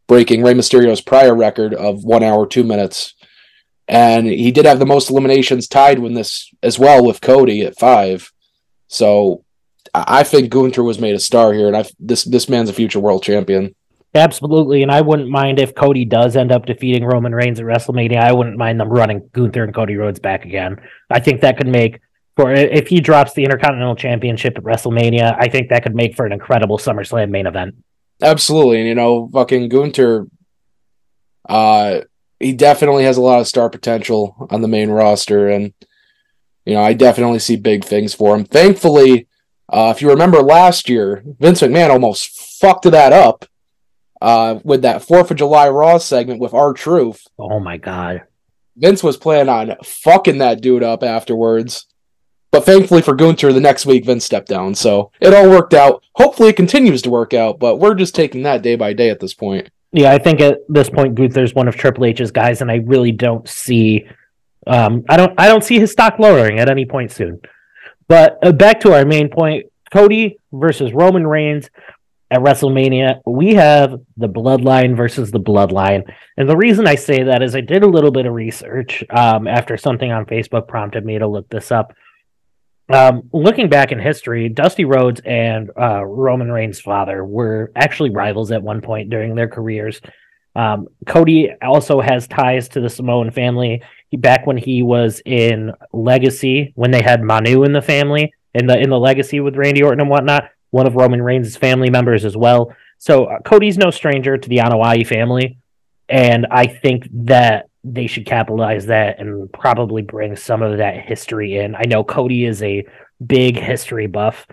breaking 0.07 0.45
Rey 0.45 0.55
Mysterio's 0.55 1.01
prior 1.01 1.35
record 1.35 1.75
of 1.75 2.05
one 2.05 2.23
hour 2.23 2.47
two 2.47 2.63
minutes. 2.63 3.15
And 3.89 4.29
he 4.29 4.53
did 4.53 4.67
have 4.67 4.79
the 4.79 4.87
most 4.87 5.11
eliminations 5.11 5.67
tied 5.67 5.99
with 5.99 6.15
this 6.15 6.49
as 6.63 6.79
well 6.79 7.05
with 7.05 7.21
Cody 7.21 7.63
at 7.63 7.77
five. 7.77 8.31
So 8.89 9.45
I 9.95 10.23
think 10.23 10.51
Gunther 10.51 10.83
was 10.83 10.99
made 10.99 11.15
a 11.15 11.21
star 11.21 11.53
here, 11.53 11.67
and 11.67 11.77
I 11.77 11.85
this 11.99 12.25
this 12.25 12.49
man's 12.49 12.69
a 12.69 12.73
future 12.73 13.01
world 13.01 13.23
champion. 13.23 13.75
Absolutely, 14.15 14.83
and 14.83 14.91
I 14.91 15.01
wouldn't 15.01 15.29
mind 15.29 15.59
if 15.59 15.75
Cody 15.75 16.05
does 16.05 16.37
end 16.37 16.51
up 16.51 16.67
defeating 16.67 17.05
Roman 17.05 17.35
Reigns 17.35 17.61
at 17.61 17.67
WrestleMania. 17.67 18.19
I 18.19 18.33
wouldn't 18.33 18.57
mind 18.57 18.81
them 18.81 18.89
running 18.89 19.29
Gunther 19.33 19.65
and 19.65 19.75
Cody 19.75 19.97
Rhodes 19.97 20.19
back 20.19 20.45
again. 20.45 20.77
I 21.11 21.21
think 21.21 21.43
that 21.43 21.59
could 21.59 21.67
make 21.67 22.01
for 22.37 22.53
if 22.53 22.89
he 22.89 23.01
drops 23.01 23.35
the 23.35 23.45
Intercontinental 23.45 23.97
Championship 23.97 24.57
at 24.57 24.65
WrestleMania. 24.65 25.37
I 25.39 25.49
think 25.49 25.69
that 25.69 25.83
could 25.83 25.95
make 25.95 26.17
for 26.17 26.27
an 26.27 26.33
incredible 26.33 26.79
SummerSlam 26.79 27.31
main 27.31 27.47
event. 27.47 27.75
Absolutely, 28.23 28.79
and 28.81 28.89
you 28.89 28.95
know, 28.95 29.29
fucking 29.33 29.69
Gunther, 29.69 30.27
uh, 31.49 32.01
he 32.41 32.53
definitely 32.53 33.05
has 33.05 33.17
a 33.17 33.23
lot 33.23 33.41
of 33.41 33.47
star 33.47 33.69
potential 33.69 34.49
on 34.51 34.63
the 34.63 34.69
main 34.69 34.91
roster, 34.91 35.49
and 35.49 35.75
you 36.67 36.75
know, 36.75 36.83
I 36.83 36.93
definitely 36.93 37.39
see 37.39 37.57
big 37.57 37.85
things 37.85 38.13
for 38.13 38.35
him. 38.35 38.45
Thankfully 38.45 39.27
uh, 39.69 39.93
if 39.95 40.01
you 40.01 40.09
remember 40.11 40.41
last 40.43 40.89
year, 40.89 41.25
Vince 41.41 41.61
McMahon 41.61 41.91
almost 41.91 42.59
fucked 42.61 42.85
that 42.85 43.13
up 43.13 43.45
uh, 44.23 44.61
with 44.63 44.83
that 44.83 45.03
Fourth 45.03 45.31
of 45.31 45.37
July 45.37 45.69
Raw 45.69 45.99
segment 45.99 46.41
with 46.41 46.55
R-Truth. 46.55 47.27
Oh 47.39 47.59
my 47.59 47.77
god! 47.77 48.23
Vince 48.77 49.03
was 49.03 49.17
planning 49.17 49.49
on 49.49 49.77
fucking 49.83 50.39
that 50.39 50.61
dude 50.61 50.85
up 50.85 51.03
afterwards, 51.03 51.87
but 52.53 52.65
thankfully 52.65 53.03
for 53.03 53.15
Gunther, 53.15 53.53
the 53.53 53.61
next 53.61 53.87
week 53.87 54.05
Vince 54.05 54.25
stepped 54.25 54.49
down, 54.49 54.75
so 54.75 55.11
it 55.21 55.35
all 55.35 55.51
worked 55.51 55.75
out. 55.75 56.05
Hopefully, 56.15 56.51
it 56.51 56.57
continues 56.57 57.03
to 57.03 57.11
work 57.11 57.35
out, 57.35 57.59
but 57.59 57.77
we're 57.77 57.95
just 57.95 58.15
taking 58.15 58.43
that 58.43 58.63
day 58.63 58.77
by 58.77 58.93
day 58.93 59.11
at 59.11 59.19
this 59.19 59.35
point. 59.35 59.69
Yeah, 59.93 60.13
I 60.13 60.19
think 60.19 60.41
at 60.41 60.59
this 60.69 60.91
point 60.91 61.17
Gunther's 61.17 61.55
one 61.55 61.67
of 61.67 61.77
Triple 61.77 62.05
H's 62.05 62.31
guys, 62.31 62.61
and 62.61 62.71
I 62.71 62.77
really 62.77 63.13
don't 63.13 63.49
see, 63.49 64.07
um, 64.67 65.05
I 65.09 65.17
don't, 65.17 65.35
I 65.39 65.49
don't 65.49 65.65
see 65.65 65.79
his 65.79 65.93
stock 65.93 66.19
lowering 66.19 66.59
at 66.59 66.69
any 66.69 66.85
point 66.85 67.13
soon. 67.13 67.41
But 68.09 68.39
uh, 68.43 68.53
back 68.53 68.81
to 68.81 68.93
our 68.93 69.05
main 69.05 69.29
point 69.29 69.67
Cody 69.93 70.39
versus 70.53 70.93
Roman 70.93 71.27
Reigns 71.27 71.71
at 72.31 72.41
WrestleMania. 72.41 73.21
We 73.25 73.55
have 73.55 74.01
the 74.17 74.29
bloodline 74.29 74.97
versus 74.97 75.31
the 75.31 75.41
bloodline. 75.41 76.03
And 76.37 76.49
the 76.49 76.57
reason 76.57 76.87
I 76.87 76.97
say 76.97 77.23
that 77.25 77.43
is 77.43 77.55
I 77.55 77.61
did 77.61 77.83
a 77.83 77.89
little 77.89 78.11
bit 78.11 78.27
of 78.27 78.33
research 78.33 79.05
um, 79.11 79.47
after 79.47 79.77
something 79.77 80.11
on 80.11 80.27
Facebook 80.27 80.67
prompted 80.67 81.05
me 81.05 81.19
to 81.19 81.27
look 81.27 81.49
this 81.49 81.71
up. 81.71 81.95
Um, 82.89 83.29
looking 83.33 83.69
back 83.69 83.91
in 83.91 83.99
history, 83.99 84.49
Dusty 84.49 84.85
Rhodes 84.85 85.21
and 85.25 85.71
uh, 85.79 86.05
Roman 86.05 86.51
Reigns' 86.51 86.81
father 86.81 87.25
were 87.25 87.73
actually 87.75 88.11
rivals 88.11 88.53
at 88.53 88.63
one 88.63 88.81
point 88.81 89.11
during 89.11 89.35
their 89.35 89.49
careers. 89.49 90.01
Um, 90.57 90.89
Cody 91.07 91.51
also 91.61 92.01
has 92.01 92.27
ties 92.27 92.69
to 92.71 92.81
the 92.81 92.89
Samoan 92.89 93.31
family. 93.31 93.83
He, 94.09 94.17
back 94.17 94.47
when 94.47 94.57
he 94.57 94.83
was 94.83 95.21
in 95.27 95.73
Legacy, 95.93 96.73
when 96.77 96.91
they 96.91 97.03
had 97.03 97.23
Manu 97.23 97.65
in 97.65 97.73
the 97.73 97.83
family, 97.83 98.33
in 98.55 98.67
the 98.67 98.79
in 98.79 98.89
the 98.89 98.99
Legacy 98.99 99.41
with 99.41 99.57
Randy 99.57 99.83
Orton 99.83 100.01
and 100.01 100.09
whatnot, 100.09 100.49
one 100.71 100.87
of 100.87 100.97
Roman 100.97 101.21
Reigns' 101.21 101.57
family 101.57 101.91
members 101.91 102.25
as 102.25 102.37
well. 102.37 102.75
So 102.99 103.27
uh, 103.27 103.41
Cody's 103.41 103.77
no 103.77 103.91
stranger 103.91 104.39
to 104.39 104.49
the 104.49 104.59
Anoa'i 104.59 105.07
family, 105.07 105.59
and 106.09 106.47
I 106.51 106.67
think 106.67 107.07
that 107.13 107.69
they 107.85 108.07
should 108.07 108.25
capitalize 108.25 108.87
that 108.87 109.21
and 109.21 109.53
probably 109.53 110.03
bring 110.03 110.37
some 110.37 110.63
of 110.63 110.79
that 110.79 111.05
history 111.05 111.59
in. 111.59 111.75
I 111.75 111.83
know 111.83 112.03
Cody 112.03 112.47
is 112.47 112.63
a 112.63 112.87
big 113.25 113.59
history 113.59 114.07
buff. 114.07 114.47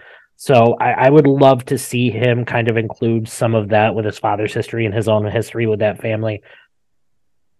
So 0.43 0.75
I, 0.77 1.05
I, 1.05 1.09
would 1.09 1.25
love 1.25 1.63
to 1.67 1.77
see 1.77 2.09
him 2.09 2.43
kind 2.43 2.69
of 2.69 2.75
include 2.75 3.29
some 3.29 3.55
of 3.55 3.69
that 3.69 3.95
with 3.95 4.03
his 4.03 4.19
father's 4.19 4.53
history 4.53 4.85
and 4.85 4.93
his 4.93 5.07
own 5.07 5.25
history 5.25 5.67
with 5.67 5.79
that 5.79 6.01
family. 6.01 6.43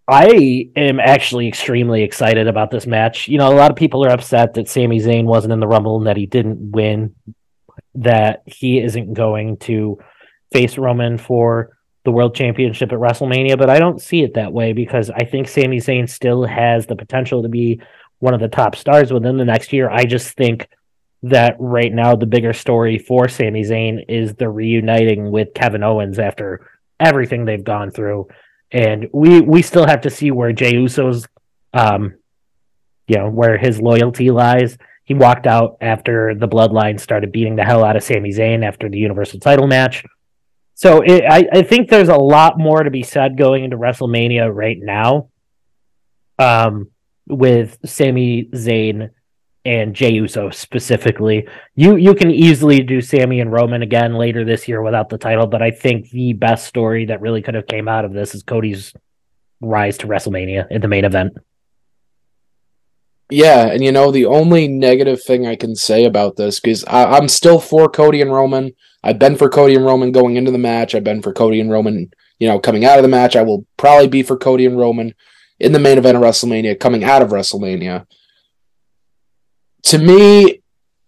I 0.05 0.69
am 0.75 0.99
actually 0.99 1.47
extremely 1.47 2.03
excited 2.03 2.45
about 2.45 2.71
this 2.71 2.85
match. 2.85 3.29
You 3.29 3.37
know, 3.37 3.47
a 3.47 3.55
lot 3.55 3.71
of 3.71 3.77
people 3.77 4.05
are 4.05 4.11
upset 4.11 4.55
that 4.55 4.67
Sami 4.67 4.99
Zayn 4.99 5.23
wasn't 5.23 5.53
in 5.53 5.61
the 5.61 5.67
Rumble 5.67 5.95
and 5.95 6.07
that 6.07 6.17
he 6.17 6.25
didn't 6.25 6.71
win, 6.71 7.15
that 7.95 8.43
he 8.47 8.81
isn't 8.81 9.13
going 9.13 9.55
to 9.59 9.97
face 10.51 10.77
Roman 10.77 11.17
for 11.17 11.77
the 12.03 12.11
World 12.11 12.35
Championship 12.35 12.91
at 12.91 12.99
WrestleMania, 12.99 13.57
but 13.57 13.69
I 13.69 13.79
don't 13.79 14.01
see 14.01 14.23
it 14.23 14.33
that 14.33 14.51
way 14.51 14.73
because 14.73 15.09
I 15.09 15.23
think 15.23 15.47
Sami 15.47 15.77
Zayn 15.77 16.09
still 16.09 16.43
has 16.43 16.85
the 16.85 16.97
potential 16.97 17.43
to 17.43 17.47
be 17.47 17.79
one 18.19 18.33
of 18.33 18.41
the 18.41 18.49
top 18.49 18.75
stars 18.75 19.13
within 19.13 19.37
the 19.37 19.45
next 19.45 19.71
year. 19.71 19.89
I 19.89 20.03
just 20.03 20.35
think 20.35 20.67
that 21.23 21.55
right 21.59 21.93
now 21.93 22.15
the 22.15 22.25
bigger 22.25 22.53
story 22.53 22.97
for 22.97 23.27
Sami 23.27 23.63
Zayn 23.63 24.05
is 24.07 24.33
the 24.35 24.49
reuniting 24.49 25.31
with 25.31 25.53
Kevin 25.53 25.83
Owens 25.83 26.19
after 26.19 26.69
everything 26.99 27.45
they've 27.45 27.63
gone 27.63 27.91
through 27.91 28.27
and 28.73 29.07
we 29.13 29.39
we 29.39 29.61
still 29.61 29.85
have 29.85 30.01
to 30.01 30.09
see 30.09 30.31
where 30.31 30.51
Jey 30.51 30.73
Uso's, 30.73 31.27
um, 31.73 32.15
you 33.07 33.17
know, 33.17 33.29
where 33.29 33.57
his 33.57 33.79
loyalty 33.79 34.31
lies. 34.31 34.77
He 35.05 35.13
walked 35.13 35.45
out 35.45 35.77
after 35.79 36.33
the 36.33 36.47
Bloodline 36.47 36.99
started 36.99 37.31
beating 37.31 37.55
the 37.55 37.63
hell 37.63 37.83
out 37.83 37.95
of 37.95 38.03
Sami 38.03 38.31
Zayn 38.31 38.65
after 38.65 38.89
the 38.89 38.97
Universal 38.97 39.41
Title 39.41 39.67
match. 39.67 40.03
So 40.73 41.01
it, 41.01 41.23
I 41.29 41.47
I 41.53 41.61
think 41.61 41.89
there's 41.89 42.09
a 42.09 42.15
lot 42.15 42.57
more 42.57 42.81
to 42.83 42.89
be 42.89 43.03
said 43.03 43.37
going 43.37 43.63
into 43.63 43.77
WrestleMania 43.77 44.53
right 44.53 44.77
now. 44.79 45.29
Um, 46.39 46.89
with 47.27 47.77
Sami 47.85 48.45
Zayn 48.53 49.11
and 49.65 49.95
Jey 49.95 50.11
Uso 50.13 50.49
specifically. 50.49 51.47
You 51.75 51.95
you 51.95 52.13
can 52.13 52.31
easily 52.31 52.81
do 52.81 53.01
Sami 53.01 53.39
and 53.39 53.51
Roman 53.51 53.81
again 53.81 54.15
later 54.15 54.43
this 54.43 54.67
year 54.67 54.81
without 54.81 55.09
the 55.09 55.17
title, 55.17 55.47
but 55.47 55.61
I 55.61 55.71
think 55.71 56.09
the 56.09 56.33
best 56.33 56.67
story 56.67 57.05
that 57.05 57.21
really 57.21 57.41
could 57.41 57.55
have 57.55 57.67
came 57.67 57.87
out 57.87 58.05
of 58.05 58.13
this 58.13 58.35
is 58.35 58.43
Cody's 58.43 58.93
rise 59.61 59.97
to 59.99 60.07
WrestleMania 60.07 60.67
in 60.69 60.81
the 60.81 60.87
main 60.87 61.05
event. 61.05 61.33
Yeah, 63.29 63.67
and 63.67 63.83
you 63.83 63.91
know 63.91 64.11
the 64.11 64.25
only 64.25 64.67
negative 64.67 65.23
thing 65.23 65.47
I 65.47 65.55
can 65.55 65.75
say 65.75 66.05
about 66.05 66.35
this 66.35 66.59
because 66.59 66.83
I'm 66.87 67.29
still 67.29 67.59
for 67.59 67.89
Cody 67.89 68.21
and 68.21 68.31
Roman. 68.31 68.73
I've 69.01 69.19
been 69.19 69.37
for 69.37 69.49
Cody 69.49 69.75
and 69.75 69.85
Roman 69.85 70.11
going 70.11 70.35
into 70.35 70.51
the 70.51 70.57
match. 70.57 70.93
I've 70.93 71.03
been 71.03 71.21
for 71.21 71.33
Cody 71.33 71.59
and 71.59 71.71
Roman, 71.71 72.11
you 72.37 72.47
know, 72.47 72.59
coming 72.59 72.85
out 72.85 72.99
of 72.99 73.03
the 73.03 73.09
match. 73.09 73.35
I 73.35 73.41
will 73.41 73.65
probably 73.77 74.07
be 74.07 74.23
for 74.23 74.37
Cody 74.37 74.65
and 74.65 74.77
Roman 74.77 75.15
in 75.59 75.71
the 75.71 75.79
main 75.79 75.97
event 75.97 76.17
of 76.17 76.23
WrestleMania, 76.23 76.79
coming 76.79 77.03
out 77.03 77.21
of 77.21 77.29
WrestleMania 77.29 78.05
to 79.83 79.97
me, 79.97 80.61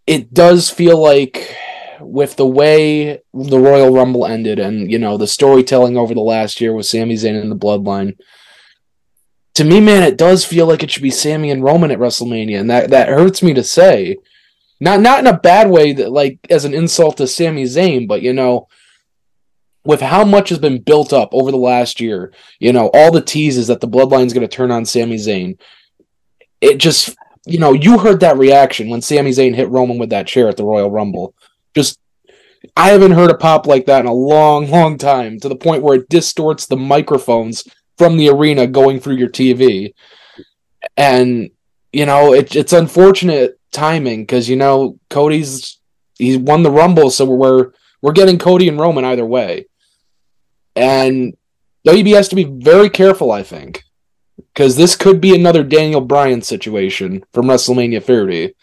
it 0.07 0.33
does 0.33 0.69
feel 0.69 1.01
like 1.01 1.55
with 1.99 2.35
the 2.35 2.45
way 2.45 3.21
the 3.33 3.59
Royal 3.59 3.93
Rumble 3.93 4.25
ended 4.25 4.59
and, 4.59 4.91
you 4.91 4.99
know, 4.99 5.17
the 5.17 5.27
storytelling 5.27 5.97
over 5.97 6.13
the 6.13 6.21
last 6.21 6.61
year 6.61 6.73
with 6.73 6.85
Sami 6.85 7.15
Zayn 7.15 7.39
and 7.39 7.51
the 7.51 7.55
Bloodline, 7.55 8.17
to 9.55 9.63
me, 9.63 9.79
man, 9.79 10.03
it 10.03 10.17
does 10.17 10.43
feel 10.45 10.67
like 10.67 10.83
it 10.83 10.91
should 10.91 11.01
be 11.01 11.09
Sami 11.09 11.49
and 11.49 11.63
Roman 11.63 11.91
at 11.91 11.99
WrestleMania. 11.99 12.59
And 12.59 12.69
that, 12.69 12.89
that 12.89 13.07
hurts 13.07 13.41
me 13.41 13.53
to 13.53 13.63
say. 13.63 14.17
Not 14.79 14.99
not 14.99 15.19
in 15.19 15.27
a 15.27 15.39
bad 15.39 15.69
way 15.69 15.93
that 15.93 16.11
like 16.11 16.39
as 16.49 16.65
an 16.65 16.73
insult 16.73 17.17
to 17.17 17.27
Sami 17.27 17.63
Zayn, 17.63 18.07
but 18.07 18.21
you 18.21 18.33
know, 18.33 18.67
with 19.85 20.01
how 20.01 20.25
much 20.25 20.49
has 20.49 20.59
been 20.59 20.81
built 20.81 21.13
up 21.13 21.29
over 21.31 21.51
the 21.51 21.57
last 21.57 22.01
year, 22.01 22.33
you 22.59 22.73
know, 22.73 22.89
all 22.93 23.11
the 23.11 23.21
teases 23.21 23.67
that 23.67 23.79
the 23.79 23.87
bloodline's 23.87 24.33
gonna 24.33 24.47
turn 24.47 24.71
on 24.71 24.83
Sami 24.83 25.15
Zayn, 25.15 25.57
it 26.59 26.77
just 26.77 27.15
you 27.45 27.59
know, 27.59 27.73
you 27.73 27.99
heard 27.99 28.19
that 28.21 28.37
reaction 28.37 28.89
when 28.89 29.01
Sami 29.01 29.31
Zayn 29.31 29.55
hit 29.55 29.69
Roman 29.69 29.97
with 29.97 30.09
that 30.09 30.27
chair 30.27 30.49
at 30.49 30.57
the 30.57 30.65
Royal 30.65 30.89
Rumble. 30.89 31.35
Just, 31.75 31.99
I 32.75 32.89
haven't 32.89 33.11
heard 33.11 33.29
a 33.29 33.37
pop 33.37 33.67
like 33.67 33.85
that 33.85 34.01
in 34.01 34.07
a 34.07 34.13
long, 34.13 34.69
long 34.69 34.97
time 34.97 35.39
to 35.39 35.49
the 35.49 35.55
point 35.55 35.83
where 35.83 35.95
it 35.95 36.09
distorts 36.09 36.65
the 36.65 36.77
microphones 36.77 37.63
from 37.97 38.17
the 38.17 38.29
arena 38.29 38.65
going 38.65 38.99
through 38.99 39.15
your 39.15 39.29
TV. 39.29 39.93
And, 40.97 41.51
you 41.93 42.05
know, 42.05 42.33
it, 42.33 42.55
it's 42.55 42.73
unfortunate 42.73 43.59
timing 43.71 44.23
because, 44.23 44.49
you 44.49 44.55
know, 44.55 44.99
Cody's, 45.09 45.79
he's 46.17 46.37
won 46.37 46.63
the 46.63 46.71
Rumble, 46.71 47.11
so 47.11 47.25
we're, 47.25 47.71
we're 48.01 48.11
getting 48.11 48.39
Cody 48.39 48.67
and 48.67 48.79
Roman 48.79 49.05
either 49.05 49.25
way. 49.25 49.67
And 50.75 51.37
WB 51.87 52.15
has 52.15 52.29
to 52.29 52.35
be 52.35 52.45
very 52.45 52.89
careful, 52.89 53.31
I 53.31 53.43
think 53.43 53.84
because 54.55 54.77
this 54.77 54.95
could 54.95 55.19
be 55.19 55.35
another 55.35 55.63
Daniel 55.63 55.99
Bryan 55.99 56.41
situation 56.41 57.23
from 57.33 57.47
WrestleMania 57.47 58.01
30. 58.01 58.55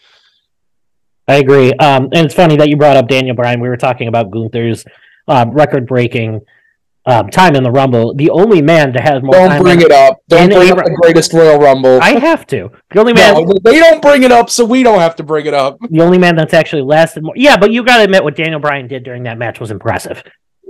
I 1.27 1.35
agree. 1.35 1.71
Um, 1.73 2.05
and 2.05 2.25
it's 2.25 2.33
funny 2.33 2.57
that 2.57 2.67
you 2.67 2.77
brought 2.77 2.97
up 2.97 3.07
Daniel 3.07 3.35
Bryan. 3.35 3.61
We 3.61 3.69
were 3.69 3.77
talking 3.77 4.07
about 4.07 4.31
Gunther's 4.31 4.83
um, 5.27 5.51
record-breaking 5.51 6.41
um, 7.05 7.29
time 7.29 7.55
in 7.55 7.63
the 7.63 7.71
Rumble. 7.71 8.15
The 8.15 8.31
only 8.31 8.61
man 8.61 8.91
to 8.93 9.01
have 9.01 9.23
more. 9.23 9.35
Don't 9.35 9.61
bring 9.61 9.81
it 9.81 9.91
up. 9.91 10.17
Don't 10.27 10.49
bring 10.49 10.71
up 10.71 10.77
the 10.77 10.97
greatest 11.01 11.31
Royal 11.31 11.59
Rumble. 11.59 11.99
I 12.01 12.19
have 12.19 12.47
to. 12.47 12.69
The 12.91 12.99
only 12.99 13.13
man. 13.13 13.45
No, 13.45 13.53
they 13.63 13.79
don't 13.79 14.01
bring 14.01 14.23
it 14.23 14.31
up, 14.31 14.49
so 14.49 14.65
we 14.65 14.83
don't 14.83 14.99
have 14.99 15.15
to 15.17 15.23
bring 15.23 15.45
it 15.45 15.53
up. 15.53 15.77
The 15.89 16.01
only 16.01 16.17
man 16.17 16.35
that's 16.35 16.53
actually 16.53 16.81
lasted 16.81 17.23
more. 17.23 17.35
Yeah, 17.37 17.55
but 17.57 17.71
you 17.71 17.83
got 17.83 17.97
to 17.97 18.03
admit 18.03 18.23
what 18.23 18.35
Daniel 18.35 18.59
Bryan 18.59 18.87
did 18.87 19.03
during 19.03 19.23
that 19.23 19.37
match 19.37 19.59
was 19.59 19.69
impressive, 19.69 20.23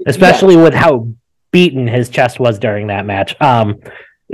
especially 0.05 0.55
yeah. 0.55 0.63
with 0.63 0.73
how 0.73 1.07
beaten 1.51 1.87
his 1.87 2.09
chest 2.09 2.39
was 2.39 2.59
during 2.59 2.87
that 2.87 3.05
match. 3.05 3.39
Um, 3.39 3.79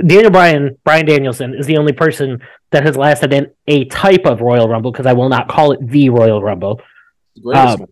Daniel 0.06 0.30
Bryan, 0.30 0.78
Brian 0.84 1.06
Danielson 1.06 1.54
is 1.54 1.66
the 1.66 1.76
only 1.76 1.92
person 1.92 2.40
that 2.70 2.84
has 2.84 2.96
lasted 2.96 3.32
in 3.32 3.50
a 3.66 3.84
type 3.86 4.26
of 4.26 4.40
Royal 4.40 4.68
Rumble 4.68 4.92
because 4.92 5.06
I 5.06 5.12
will 5.12 5.28
not 5.28 5.48
call 5.48 5.72
it 5.72 5.86
the 5.86 6.10
Royal 6.10 6.42
Rumble. 6.42 6.80
The 7.36 7.50
um, 7.50 7.86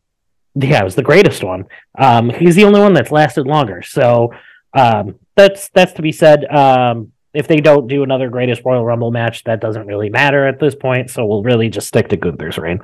yeah, 0.54 0.80
it 0.80 0.84
was 0.84 0.94
the 0.94 1.02
greatest 1.02 1.44
one. 1.44 1.66
Um, 1.96 2.30
he's 2.30 2.56
the 2.56 2.64
only 2.64 2.80
one 2.80 2.94
that's 2.94 3.12
lasted 3.12 3.46
longer. 3.46 3.82
So 3.82 4.32
um, 4.74 5.16
that's 5.36 5.68
that's 5.70 5.92
to 5.94 6.02
be 6.02 6.12
said. 6.12 6.44
Um, 6.46 7.12
if 7.34 7.46
they 7.46 7.58
don't 7.58 7.86
do 7.86 8.02
another 8.02 8.30
greatest 8.30 8.62
Royal 8.64 8.84
Rumble 8.84 9.10
match, 9.10 9.44
that 9.44 9.60
doesn't 9.60 9.86
really 9.86 10.08
matter 10.08 10.46
at 10.46 10.58
this 10.58 10.74
point. 10.74 11.10
So 11.10 11.26
we'll 11.26 11.42
really 11.42 11.68
just 11.68 11.86
stick 11.86 12.08
to 12.08 12.16
Gunther's 12.16 12.58
reign. 12.58 12.80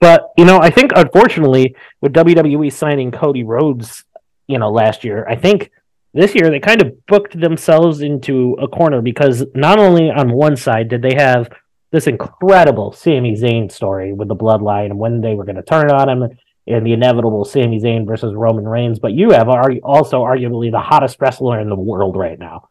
But 0.00 0.30
you 0.36 0.44
know, 0.44 0.60
I 0.60 0.70
think 0.70 0.92
unfortunately 0.94 1.74
with 2.00 2.12
WWE 2.12 2.72
signing 2.72 3.10
Cody 3.10 3.42
Rhodes, 3.42 4.04
you 4.46 4.58
know, 4.58 4.70
last 4.70 5.04
year, 5.04 5.26
I 5.28 5.36
think 5.36 5.70
this 6.18 6.34
year 6.34 6.50
they 6.50 6.58
kind 6.58 6.82
of 6.82 7.06
booked 7.06 7.38
themselves 7.38 8.00
into 8.00 8.56
a 8.60 8.66
corner 8.66 9.00
because 9.00 9.44
not 9.54 9.78
only 9.78 10.10
on 10.10 10.32
one 10.32 10.56
side 10.56 10.88
did 10.88 11.00
they 11.00 11.14
have 11.14 11.48
this 11.92 12.08
incredible 12.08 12.92
Sami 12.92 13.36
Zayn 13.36 13.70
story 13.70 14.12
with 14.12 14.26
the 14.26 14.34
bloodline 14.34 14.86
and 14.86 14.98
when 14.98 15.20
they 15.20 15.34
were 15.34 15.44
going 15.44 15.56
to 15.56 15.62
turn 15.62 15.90
on 15.92 16.08
him 16.08 16.38
and 16.66 16.84
the 16.84 16.92
inevitable 16.92 17.44
Sami 17.44 17.80
Zayn 17.80 18.04
versus 18.04 18.34
Roman 18.34 18.66
Reigns, 18.66 18.98
but 18.98 19.12
you 19.12 19.30
have 19.30 19.48
also 19.48 20.22
arguably 20.22 20.70
the 20.70 20.80
hottest 20.80 21.16
wrestler 21.20 21.60
in 21.60 21.68
the 21.68 21.76
world 21.76 22.16
right 22.16 22.38
now. 22.38 22.68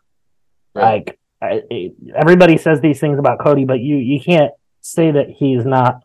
Right. 0.76 1.08
Like 1.08 1.20
everybody 2.16 2.58
says 2.58 2.82
these 2.82 3.00
things 3.00 3.18
about 3.18 3.40
Cody, 3.40 3.64
but 3.64 3.80
you 3.80 3.96
you 3.96 4.20
can't 4.20 4.52
say 4.82 5.12
that 5.12 5.30
he's 5.30 5.66
not 5.66 6.04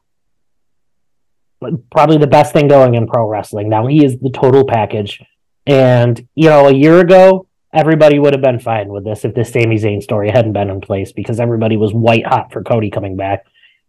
probably 1.90 2.18
the 2.18 2.26
best 2.26 2.52
thing 2.52 2.68
going 2.68 2.94
in 2.94 3.08
pro 3.08 3.26
wrestling. 3.26 3.68
Now 3.68 3.86
he 3.86 4.04
is 4.04 4.18
the 4.18 4.30
total 4.30 4.64
package. 4.64 5.20
And, 5.66 6.26
you 6.34 6.48
know, 6.48 6.68
a 6.68 6.74
year 6.74 7.00
ago, 7.00 7.46
everybody 7.72 8.18
would 8.18 8.34
have 8.34 8.42
been 8.42 8.58
fine 8.58 8.88
with 8.88 9.04
this 9.04 9.24
if 9.24 9.34
this 9.34 9.52
Sami 9.52 9.76
Zayn 9.76 10.02
story 10.02 10.30
hadn't 10.30 10.52
been 10.52 10.70
in 10.70 10.80
place 10.80 11.12
because 11.12 11.40
everybody 11.40 11.76
was 11.76 11.92
white 11.92 12.26
hot 12.26 12.52
for 12.52 12.62
Cody 12.62 12.90
coming 12.90 13.16
back. 13.16 13.46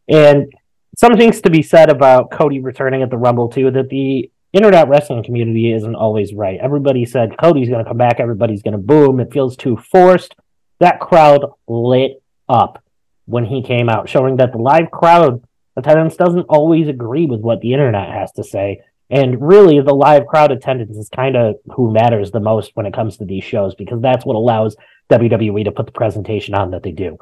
And 0.08 0.54
some 0.98 1.18
things 1.18 1.42
to 1.42 1.50
be 1.50 1.62
said 1.62 1.90
about 1.90 2.32
Cody 2.32 2.60
returning 2.60 3.02
at 3.02 3.10
the 3.10 3.18
Rumble, 3.18 3.50
too, 3.50 3.72
that 3.72 3.90
the 3.90 4.30
internet 4.54 4.88
wrestling 4.88 5.24
community 5.24 5.74
isn't 5.74 5.96
always 5.96 6.34
right. 6.34 6.60
Everybody 6.62 7.06
said 7.06 7.38
Cody's 7.38 7.70
going 7.70 7.84
to 7.84 7.90
come 7.90 7.98
back, 7.98 8.20
everybody's 8.20 8.62
going 8.62 8.74
to 8.74 8.78
boom. 8.78 9.20
It 9.20 9.34
feels 9.34 9.58
too 9.58 9.76
forced. 9.78 10.36
That 10.80 11.00
crowd 11.00 11.46
lit 11.68 12.22
up 12.48 12.84
when 13.26 13.46
he 13.46 13.64
came 13.64 13.90
out, 13.90 14.10
showing 14.10 14.38
that 14.38 14.52
the 14.52 14.60
live 14.60 14.92
crowd 14.92 15.44
attendance 15.76 16.16
doesn't 16.16 16.44
always 16.44 16.88
agree 16.88 17.26
with 17.26 17.40
what 17.40 17.62
the 17.62 17.74
internet 17.74 18.10
has 18.10 18.32
to 18.34 18.44
say. 18.44 18.82
And 19.14 19.40
really, 19.40 19.80
the 19.80 19.94
live 19.94 20.26
crowd 20.26 20.52
attendance 20.52 20.98
is 20.98 21.08
kind 21.08 21.36
of 21.36 21.58
who 21.76 21.94
matters 21.94 22.32
the 22.32 22.40
most 22.40 22.72
when 22.74 22.88
it 22.88 22.96
comes 22.96 23.18
to 23.18 23.26
these 23.26 23.44
shows 23.44 23.76
because 23.76 24.02
that's 24.02 24.26
what 24.26 24.36
allows 24.36 24.76
WWE 25.12 25.66
to 25.66 25.72
put 25.72 25.86
the 25.86 25.92
presentation 25.92 26.56
on 26.56 26.72
that 26.72 26.82
they 26.82 26.94
do. 26.94 27.20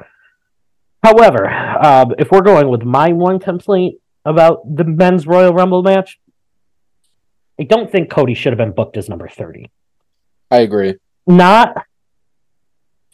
However, 1.04 1.50
uh, 1.50 2.06
if 2.18 2.32
we're 2.32 2.44
going 2.44 2.70
with 2.70 2.84
my 2.84 3.12
one 3.12 3.40
complaint 3.40 4.00
about 4.24 4.62
the 4.74 4.86
men's 4.86 5.28
Royal 5.28 5.54
Rumble 5.54 5.84
match, 5.84 6.18
I 7.60 7.64
don't 7.64 7.92
think 7.92 8.10
Cody 8.10 8.36
should 8.36 8.54
have 8.54 8.58
been 8.58 8.72
booked 8.72 8.96
as 8.96 9.10
number 9.10 9.28
30. 9.28 9.70
I 10.50 10.60
agree. 10.60 10.96
Not, 11.28 11.76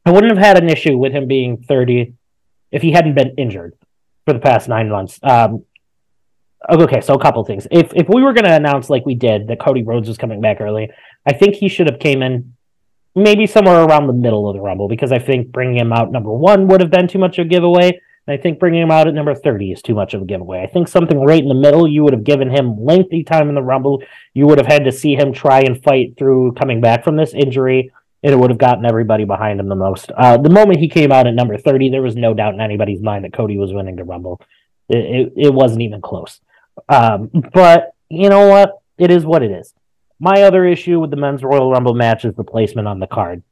I 0.05 0.11
wouldn't 0.11 0.37
have 0.37 0.45
had 0.45 0.61
an 0.61 0.69
issue 0.69 0.99
with 0.99 1.13
him 1.13 1.27
being 1.27 1.63
30 1.63 2.13
if 2.71 2.83
he 2.83 2.91
hadn't 2.91 3.15
been 3.15 3.33
injured 3.39 3.73
for 4.27 4.33
the 4.33 4.39
past 4.39 4.69
nine 4.69 4.89
months. 4.89 5.19
Um, 5.23 5.65
Okay, 6.69 6.99
so 6.99 7.13
a 7.13 7.21
couple 7.21 7.43
things. 7.45 7.65
If 7.71 7.93
if 7.95 8.09
we 8.09 8.21
were 8.21 8.33
going 8.33 8.43
to 8.43 8.53
announce 8.53 8.89
like 8.89 9.05
we 9.05 9.15
did 9.15 9.47
that 9.47 9.59
Cody 9.59 9.83
Rhodes 9.83 10.07
was 10.07 10.17
coming 10.17 10.41
back 10.41 10.59
early, 10.59 10.89
I 11.25 11.33
think 11.33 11.55
he 11.55 11.69
should 11.69 11.89
have 11.89 11.99
came 11.99 12.21
in 12.21 12.53
maybe 13.15 13.47
somewhere 13.47 13.83
around 13.83 14.07
the 14.07 14.13
middle 14.13 14.49
of 14.49 14.55
the 14.55 14.61
Rumble 14.61 14.87
because 14.87 15.11
I 15.11 15.19
think 15.19 15.51
bringing 15.51 15.77
him 15.77 15.93
out 15.93 16.11
number 16.11 16.31
one 16.31 16.67
would 16.67 16.81
have 16.81 16.91
been 16.91 17.07
too 17.07 17.19
much 17.19 17.39
of 17.39 17.45
a 17.45 17.49
giveaway. 17.49 17.99
And 18.27 18.37
I 18.37 18.41
think 18.41 18.59
bringing 18.59 18.81
him 18.81 18.91
out 18.91 19.07
at 19.07 19.13
number 19.13 19.33
30 19.33 19.71
is 19.71 19.81
too 19.81 19.95
much 19.95 20.13
of 20.13 20.21
a 20.21 20.25
giveaway. 20.25 20.61
I 20.61 20.67
think 20.67 20.89
something 20.89 21.19
right 21.19 21.41
in 21.41 21.47
the 21.47 21.55
middle, 21.55 21.87
you 21.87 22.03
would 22.03 22.13
have 22.13 22.25
given 22.25 22.49
him 22.49 22.83
lengthy 22.83 23.23
time 23.23 23.47
in 23.47 23.55
the 23.55 23.63
Rumble. 23.63 24.03
You 24.33 24.45
would 24.47 24.57
have 24.57 24.67
had 24.67 24.83
to 24.83 24.91
see 24.91 25.15
him 25.15 25.31
try 25.31 25.61
and 25.61 25.81
fight 25.81 26.17
through 26.17 26.51
coming 26.53 26.81
back 26.81 27.05
from 27.05 27.15
this 27.15 27.33
injury, 27.33 27.91
and 28.23 28.33
it 28.33 28.37
would 28.37 28.49
have 28.49 28.59
gotten 28.59 28.85
everybody 28.85 29.23
behind 29.23 29.61
him 29.61 29.69
the 29.69 29.75
most. 29.75 30.11
Uh, 30.11 30.37
the 30.37 30.49
moment 30.49 30.79
he 30.79 30.89
came 30.89 31.13
out 31.13 31.25
at 31.25 31.33
number 31.33 31.57
30, 31.57 31.89
there 31.89 32.01
was 32.01 32.17
no 32.17 32.33
doubt 32.33 32.53
in 32.53 32.59
anybody's 32.59 33.01
mind 33.01 33.23
that 33.23 33.31
Cody 33.31 33.57
was 33.57 33.73
winning 33.73 33.95
the 33.95 34.03
Rumble. 34.03 34.41
It, 34.89 34.97
it, 34.97 35.33
it 35.37 35.53
wasn't 35.53 35.83
even 35.83 36.01
close. 36.01 36.41
Um, 36.89 37.29
but 37.53 37.91
you 38.09 38.29
know 38.29 38.47
what? 38.47 38.81
It 38.97 39.11
is 39.11 39.25
what 39.25 39.43
it 39.43 39.51
is. 39.51 39.73
My 40.19 40.43
other 40.43 40.65
issue 40.65 40.99
with 40.99 41.11
the 41.11 41.17
men's 41.17 41.43
Royal 41.43 41.69
Rumble 41.69 41.93
match 41.93 42.25
is 42.25 42.33
the 42.35 42.43
placement 42.43 42.87
on 42.87 42.99
the 42.99 43.07
card. 43.07 43.43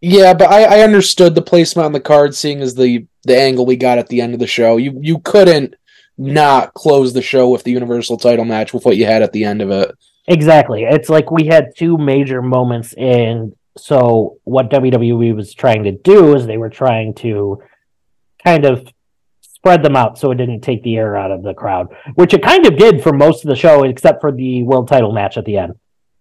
Yeah, 0.00 0.34
but 0.34 0.50
I, 0.50 0.78
I 0.78 0.80
understood 0.80 1.34
the 1.34 1.42
placement 1.42 1.86
on 1.86 1.92
the 1.92 2.00
card, 2.00 2.34
seeing 2.34 2.60
as 2.60 2.74
the 2.74 3.06
the 3.24 3.36
angle 3.36 3.66
we 3.66 3.76
got 3.76 3.98
at 3.98 4.08
the 4.08 4.20
end 4.20 4.34
of 4.34 4.40
the 4.40 4.46
show. 4.46 4.76
You 4.76 4.98
you 5.02 5.18
couldn't 5.20 5.74
not 6.18 6.74
close 6.74 7.12
the 7.12 7.22
show 7.22 7.48
with 7.48 7.62
the 7.62 7.70
Universal 7.70 8.18
title 8.18 8.44
match 8.44 8.74
with 8.74 8.84
what 8.84 8.96
you 8.96 9.06
had 9.06 9.22
at 9.22 9.32
the 9.32 9.44
end 9.44 9.62
of 9.62 9.70
it. 9.70 9.92
Exactly. 10.26 10.84
It's 10.84 11.08
like 11.08 11.30
we 11.30 11.46
had 11.46 11.72
two 11.76 11.96
major 11.96 12.42
moments 12.42 12.92
and 12.94 13.54
so 13.78 14.38
what 14.44 14.70
WWE 14.70 15.34
was 15.34 15.54
trying 15.54 15.84
to 15.84 15.92
do 15.92 16.34
is 16.34 16.46
they 16.46 16.58
were 16.58 16.68
trying 16.68 17.14
to 17.14 17.62
kind 18.44 18.64
of 18.64 18.86
spread 19.68 19.82
them 19.82 19.96
out 19.96 20.18
so 20.18 20.30
it 20.30 20.36
didn't 20.36 20.62
take 20.62 20.82
the 20.82 20.96
air 20.96 21.14
out 21.14 21.30
of 21.30 21.42
the 21.42 21.52
crowd, 21.52 21.94
which 22.14 22.32
it 22.32 22.42
kind 22.42 22.64
of 22.64 22.78
did 22.78 23.02
for 23.02 23.12
most 23.12 23.44
of 23.44 23.50
the 23.50 23.56
show 23.56 23.84
except 23.84 24.18
for 24.18 24.32
the 24.32 24.62
world 24.62 24.88
title 24.88 25.12
match 25.12 25.36
at 25.36 25.44
the 25.44 25.58
end. 25.58 25.74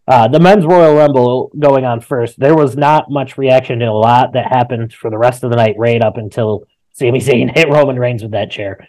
Uh, 0.06 0.28
the 0.28 0.40
men's 0.40 0.66
Royal 0.66 0.96
Rumble 0.96 1.50
going 1.58 1.86
on 1.86 2.02
first, 2.02 2.38
there 2.38 2.56
was 2.56 2.76
not 2.76 3.10
much 3.10 3.38
reaction 3.38 3.80
to 3.80 3.86
a 3.86 3.92
lot 3.92 4.34
that 4.34 4.52
happened 4.52 4.94
for 4.94 5.10
the 5.10 5.18
rest 5.18 5.46
of 5.46 5.50
the 5.50 5.56
night, 5.56 5.76
right 5.78 6.02
up 6.02 6.18
until 6.18 6.66
Sami 6.92 7.22
Zayn 7.22 7.50
hit 7.56 7.70
Roman 7.70 7.98
Reigns 7.98 8.22
with 8.22 8.34
that 8.34 8.52
chair. 8.52 8.86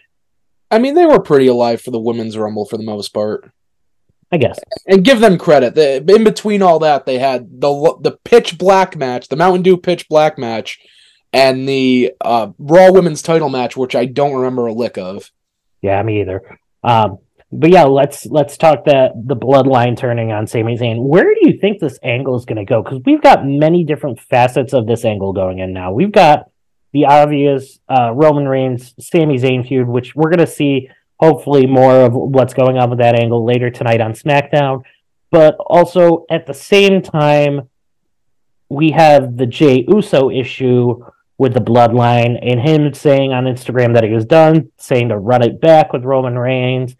I 0.69 0.77
mean, 0.77 0.93
they 0.93 1.05
were 1.05 1.21
pretty 1.21 1.47
alive 1.47 1.81
for 1.81 1.91
the 1.91 1.99
women's 1.99 2.37
Rumble 2.37 2.65
for 2.65 2.75
the 2.75 2.83
most 2.83 3.13
part. 3.13 3.49
I 4.29 4.37
guess. 4.37 4.59
And 4.87 5.05
give 5.05 5.21
them 5.21 5.37
credit. 5.37 5.77
In 5.77 6.25
between 6.25 6.61
all 6.61 6.79
that, 6.79 7.05
they 7.05 7.17
had 7.17 7.61
the 7.61 7.97
the 8.01 8.17
pitch 8.25 8.57
black 8.57 8.97
match, 8.97 9.29
the 9.29 9.37
Mountain 9.37 9.63
Dew 9.63 9.77
pitch 9.77 10.07
black 10.09 10.37
match, 10.37 10.79
and 11.33 11.67
the 11.67 12.13
uh, 12.21 12.51
Raw 12.57 12.91
Women's 12.91 13.21
Title 13.21 13.49
match, 13.49 13.77
which 13.77 13.95
I 13.95 14.05
don't 14.05 14.35
remember 14.35 14.67
a 14.67 14.73
lick 14.73 14.97
of. 14.97 15.31
Yeah, 15.81 16.01
me 16.03 16.21
either. 16.21 16.59
Um, 16.83 17.19
but 17.51 17.71
yeah, 17.71 17.83
let's 17.83 18.25
let's 18.27 18.57
talk 18.57 18.85
the 18.85 19.11
the 19.15 19.35
bloodline 19.35 19.97
turning 19.97 20.31
on 20.31 20.45
Sami 20.45 20.77
Zayn. 20.77 21.01
Where 21.01 21.33
do 21.33 21.49
you 21.49 21.59
think 21.59 21.79
this 21.79 21.97
angle 22.03 22.35
is 22.35 22.45
going 22.45 22.57
to 22.57 22.65
go? 22.65 22.83
Because 22.83 23.01
we've 23.05 23.21
got 23.21 23.45
many 23.45 23.83
different 23.83 24.19
facets 24.19 24.73
of 24.73 24.85
this 24.85 25.03
angle 25.03 25.33
going 25.33 25.59
in 25.59 25.73
now. 25.73 25.91
We've 25.91 26.11
got 26.11 26.51
the 26.91 27.05
obvious 27.05 27.79
uh, 27.89 28.11
Roman 28.13 28.47
Reigns 28.47 28.93
Sami 28.99 29.37
Zayn 29.37 29.67
feud, 29.67 29.87
which 29.87 30.15
we're 30.15 30.29
going 30.29 30.45
to 30.45 30.47
see 30.47 30.89
hopefully 31.19 31.65
more 31.65 32.01
of 32.01 32.13
what's 32.13 32.53
going 32.53 32.77
on 32.77 32.89
with 32.89 32.99
that 32.99 33.19
angle 33.19 33.43
later 33.43 33.69
tonight 33.69 34.01
on 34.01 34.13
SmackDown. 34.13 34.83
But 35.31 35.55
also 35.59 36.25
at 36.29 36.45
the 36.45 36.53
same 36.53 37.01
time, 37.01 37.69
we 38.69 38.91
have 38.91 39.37
the 39.37 39.47
Jey 39.47 39.85
Uso 39.87 40.29
issue 40.29 41.03
with 41.39 41.55
the 41.55 41.59
bloodline 41.59 42.37
and 42.41 42.59
him 42.59 42.93
saying 42.93 43.33
on 43.33 43.45
Instagram 43.45 43.95
that 43.95 44.03
he 44.03 44.11
was 44.11 44.25
done, 44.25 44.71
saying 44.77 45.09
to 45.09 45.17
run 45.17 45.41
it 45.41 45.59
back 45.59 45.91
with 45.91 46.05
Roman 46.05 46.37
Reigns 46.37 46.95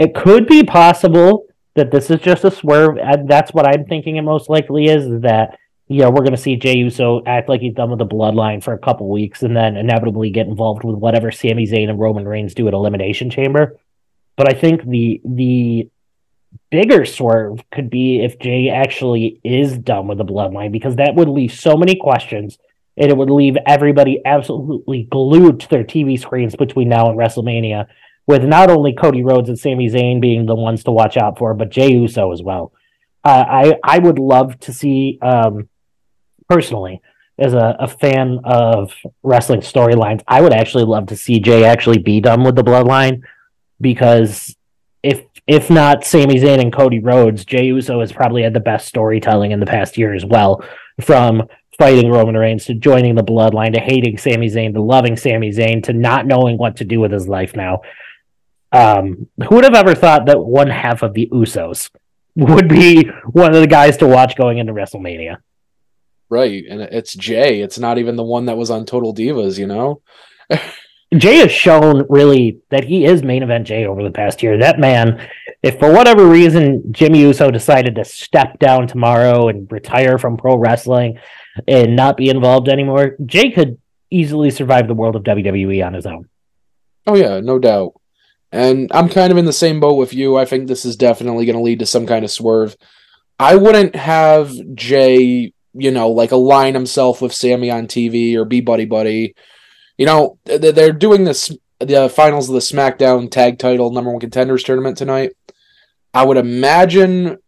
it 0.00 0.14
could 0.14 0.46
be 0.46 0.64
possible 0.64 1.44
that 1.74 1.90
this 1.90 2.10
is 2.10 2.20
just 2.20 2.42
a 2.44 2.50
swerve. 2.50 2.96
and 2.96 3.28
That's 3.28 3.52
what 3.52 3.66
I'm 3.66 3.84
thinking 3.84 4.16
it 4.16 4.22
most 4.22 4.48
likely 4.48 4.86
is, 4.86 5.04
is 5.04 5.20
that 5.20 5.58
you 5.88 5.98
know, 5.98 6.10
we're 6.10 6.22
going 6.22 6.30
to 6.30 6.40
see 6.40 6.56
Jey 6.56 6.76
Uso 6.78 7.20
act 7.26 7.48
like 7.48 7.60
he's 7.60 7.74
done 7.74 7.90
with 7.90 7.98
the 7.98 8.06
bloodline 8.06 8.62
for 8.62 8.72
a 8.72 8.78
couple 8.78 9.10
weeks 9.10 9.42
and 9.42 9.54
then 9.56 9.76
inevitably 9.76 10.30
get 10.30 10.46
involved 10.46 10.84
with 10.84 10.94
whatever 10.94 11.32
Sami 11.32 11.66
Zayn 11.66 11.90
and 11.90 11.98
Roman 11.98 12.26
Reigns 12.26 12.54
do 12.54 12.66
at 12.68 12.74
Elimination 12.74 13.28
Chamber. 13.28 13.76
But 14.36 14.48
I 14.48 14.58
think 14.58 14.84
the 14.84 15.20
the 15.24 15.90
bigger 16.70 17.04
swerve 17.04 17.60
could 17.70 17.90
be 17.90 18.24
if 18.24 18.38
Jey 18.38 18.70
actually 18.70 19.40
is 19.44 19.76
done 19.76 20.06
with 20.06 20.18
the 20.18 20.24
bloodline 20.24 20.72
because 20.72 20.96
that 20.96 21.14
would 21.16 21.28
leave 21.28 21.52
so 21.52 21.76
many 21.76 21.96
questions 21.96 22.56
and 22.96 23.10
it 23.10 23.16
would 23.16 23.30
leave 23.30 23.56
everybody 23.66 24.20
absolutely 24.24 25.08
glued 25.10 25.60
to 25.60 25.68
their 25.68 25.84
TV 25.84 26.18
screens 26.18 26.56
between 26.56 26.88
now 26.88 27.08
and 27.08 27.18
WrestleMania 27.18 27.86
with 28.26 28.44
not 28.44 28.70
only 28.70 28.92
Cody 28.92 29.22
Rhodes 29.22 29.48
and 29.48 29.58
Sami 29.58 29.88
Zayn 29.88 30.20
being 30.20 30.46
the 30.46 30.54
ones 30.54 30.84
to 30.84 30.92
watch 30.92 31.16
out 31.16 31.38
for, 31.38 31.54
but 31.54 31.70
Jey 31.70 31.92
Uso 31.92 32.32
as 32.32 32.42
well. 32.42 32.72
Uh, 33.24 33.44
I 33.48 33.74
I 33.82 33.98
would 33.98 34.18
love 34.18 34.58
to 34.60 34.72
see 34.72 35.18
um, 35.20 35.68
personally 36.48 37.00
as 37.38 37.54
a, 37.54 37.76
a 37.80 37.88
fan 37.88 38.40
of 38.44 38.94
wrestling 39.22 39.60
storylines. 39.60 40.22
I 40.28 40.42
would 40.42 40.52
actually 40.52 40.84
love 40.84 41.06
to 41.06 41.16
see 41.16 41.40
Jey 41.40 41.64
actually 41.64 41.98
be 41.98 42.20
done 42.20 42.44
with 42.44 42.54
the 42.54 42.62
bloodline 42.62 43.22
because 43.80 44.54
if 45.02 45.22
if 45.46 45.70
not 45.70 46.04
Sami 46.04 46.36
Zayn 46.36 46.60
and 46.60 46.72
Cody 46.72 47.00
Rhodes, 47.00 47.44
Jey 47.44 47.64
Uso 47.66 48.00
has 48.00 48.12
probably 48.12 48.42
had 48.42 48.54
the 48.54 48.60
best 48.60 48.86
storytelling 48.86 49.50
in 49.50 49.60
the 49.60 49.66
past 49.66 49.98
year 49.98 50.14
as 50.14 50.24
well. 50.24 50.62
From 51.00 51.48
fighting 51.80 52.10
Roman 52.10 52.36
Reigns 52.36 52.66
to 52.66 52.74
joining 52.74 53.14
the 53.14 53.24
bloodline 53.24 53.72
to 53.72 53.80
hating 53.80 54.18
Sami 54.18 54.50
Zayn 54.50 54.74
to 54.74 54.82
loving 54.82 55.16
Sami 55.16 55.50
Zayn 55.50 55.82
to 55.84 55.94
not 55.94 56.26
knowing 56.26 56.58
what 56.58 56.76
to 56.76 56.84
do 56.84 57.00
with 57.00 57.10
his 57.10 57.26
life 57.26 57.56
now. 57.56 57.80
Um, 58.70 59.28
who 59.48 59.54
would 59.54 59.64
have 59.64 59.74
ever 59.74 59.94
thought 59.94 60.26
that 60.26 60.38
one 60.38 60.68
half 60.68 61.02
of 61.02 61.14
the 61.14 61.30
Usos 61.32 61.90
would 62.36 62.68
be 62.68 63.04
one 63.32 63.54
of 63.54 63.62
the 63.62 63.66
guys 63.66 63.96
to 63.96 64.06
watch 64.06 64.36
going 64.36 64.58
into 64.58 64.74
WrestleMania? 64.74 65.38
Right, 66.28 66.64
and 66.68 66.82
it's 66.82 67.14
Jey. 67.14 67.62
It's 67.62 67.78
not 67.78 67.96
even 67.96 68.16
the 68.16 68.24
one 68.24 68.44
that 68.44 68.58
was 68.58 68.70
on 68.70 68.84
Total 68.84 69.14
Divas, 69.14 69.58
you 69.58 69.66
know. 69.66 70.02
Jey 71.16 71.38
has 71.38 71.50
shown 71.50 72.04
really 72.10 72.60
that 72.68 72.84
he 72.84 73.06
is 73.06 73.22
main 73.22 73.42
event 73.42 73.66
Jey 73.66 73.86
over 73.86 74.02
the 74.02 74.12
past 74.12 74.42
year. 74.42 74.58
That 74.58 74.78
man, 74.78 75.26
if 75.62 75.78
for 75.78 75.90
whatever 75.90 76.26
reason 76.26 76.92
Jimmy 76.92 77.22
Uso 77.22 77.50
decided 77.50 77.94
to 77.94 78.04
step 78.04 78.58
down 78.58 78.86
tomorrow 78.86 79.48
and 79.48 79.66
retire 79.72 80.18
from 80.18 80.36
pro 80.36 80.56
wrestling 80.56 81.18
and 81.66 81.96
not 81.96 82.16
be 82.16 82.28
involved 82.28 82.68
anymore, 82.68 83.16
Jey 83.24 83.50
could 83.50 83.78
easily 84.10 84.50
survive 84.50 84.88
the 84.88 84.94
world 84.94 85.16
of 85.16 85.22
WWE 85.22 85.84
on 85.84 85.94
his 85.94 86.06
own. 86.06 86.28
Oh 87.06 87.16
yeah, 87.16 87.40
no 87.40 87.58
doubt. 87.58 87.94
And 88.52 88.90
I'm 88.92 89.08
kind 89.08 89.30
of 89.30 89.38
in 89.38 89.44
the 89.44 89.52
same 89.52 89.80
boat 89.80 89.94
with 89.94 90.12
you. 90.12 90.36
I 90.36 90.44
think 90.44 90.66
this 90.66 90.84
is 90.84 90.96
definitely 90.96 91.46
going 91.46 91.56
to 91.56 91.62
lead 91.62 91.78
to 91.80 91.86
some 91.86 92.06
kind 92.06 92.24
of 92.24 92.30
swerve. 92.30 92.76
I 93.38 93.54
wouldn't 93.56 93.94
have 93.94 94.52
Jey, 94.74 95.52
you 95.72 95.90
know, 95.90 96.10
like 96.10 96.32
align 96.32 96.74
himself 96.74 97.22
with 97.22 97.32
Sami 97.32 97.70
on 97.70 97.86
TV 97.86 98.34
or 98.34 98.44
be 98.44 98.60
buddy 98.60 98.84
buddy. 98.84 99.34
You 99.96 100.06
know, 100.06 100.38
they're 100.44 100.92
doing 100.92 101.24
this 101.24 101.50
the 101.78 102.10
finals 102.10 102.48
of 102.48 102.54
the 102.54 102.60
SmackDown 102.60 103.30
Tag 103.30 103.58
Title 103.58 103.90
Number 103.90 104.10
One 104.10 104.20
Contenders 104.20 104.62
Tournament 104.62 104.98
tonight. 104.98 105.32
I 106.12 106.24
would 106.24 106.36
imagine 106.36 107.38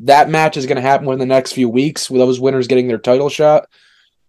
that 0.00 0.30
match 0.30 0.56
is 0.56 0.66
going 0.66 0.76
to 0.76 0.82
happen 0.82 1.06
within 1.06 1.20
the 1.20 1.34
next 1.34 1.52
few 1.52 1.68
weeks 1.68 2.10
with 2.10 2.20
those 2.20 2.40
winners 2.40 2.66
getting 2.66 2.88
their 2.88 2.98
title 2.98 3.28
shot. 3.28 3.68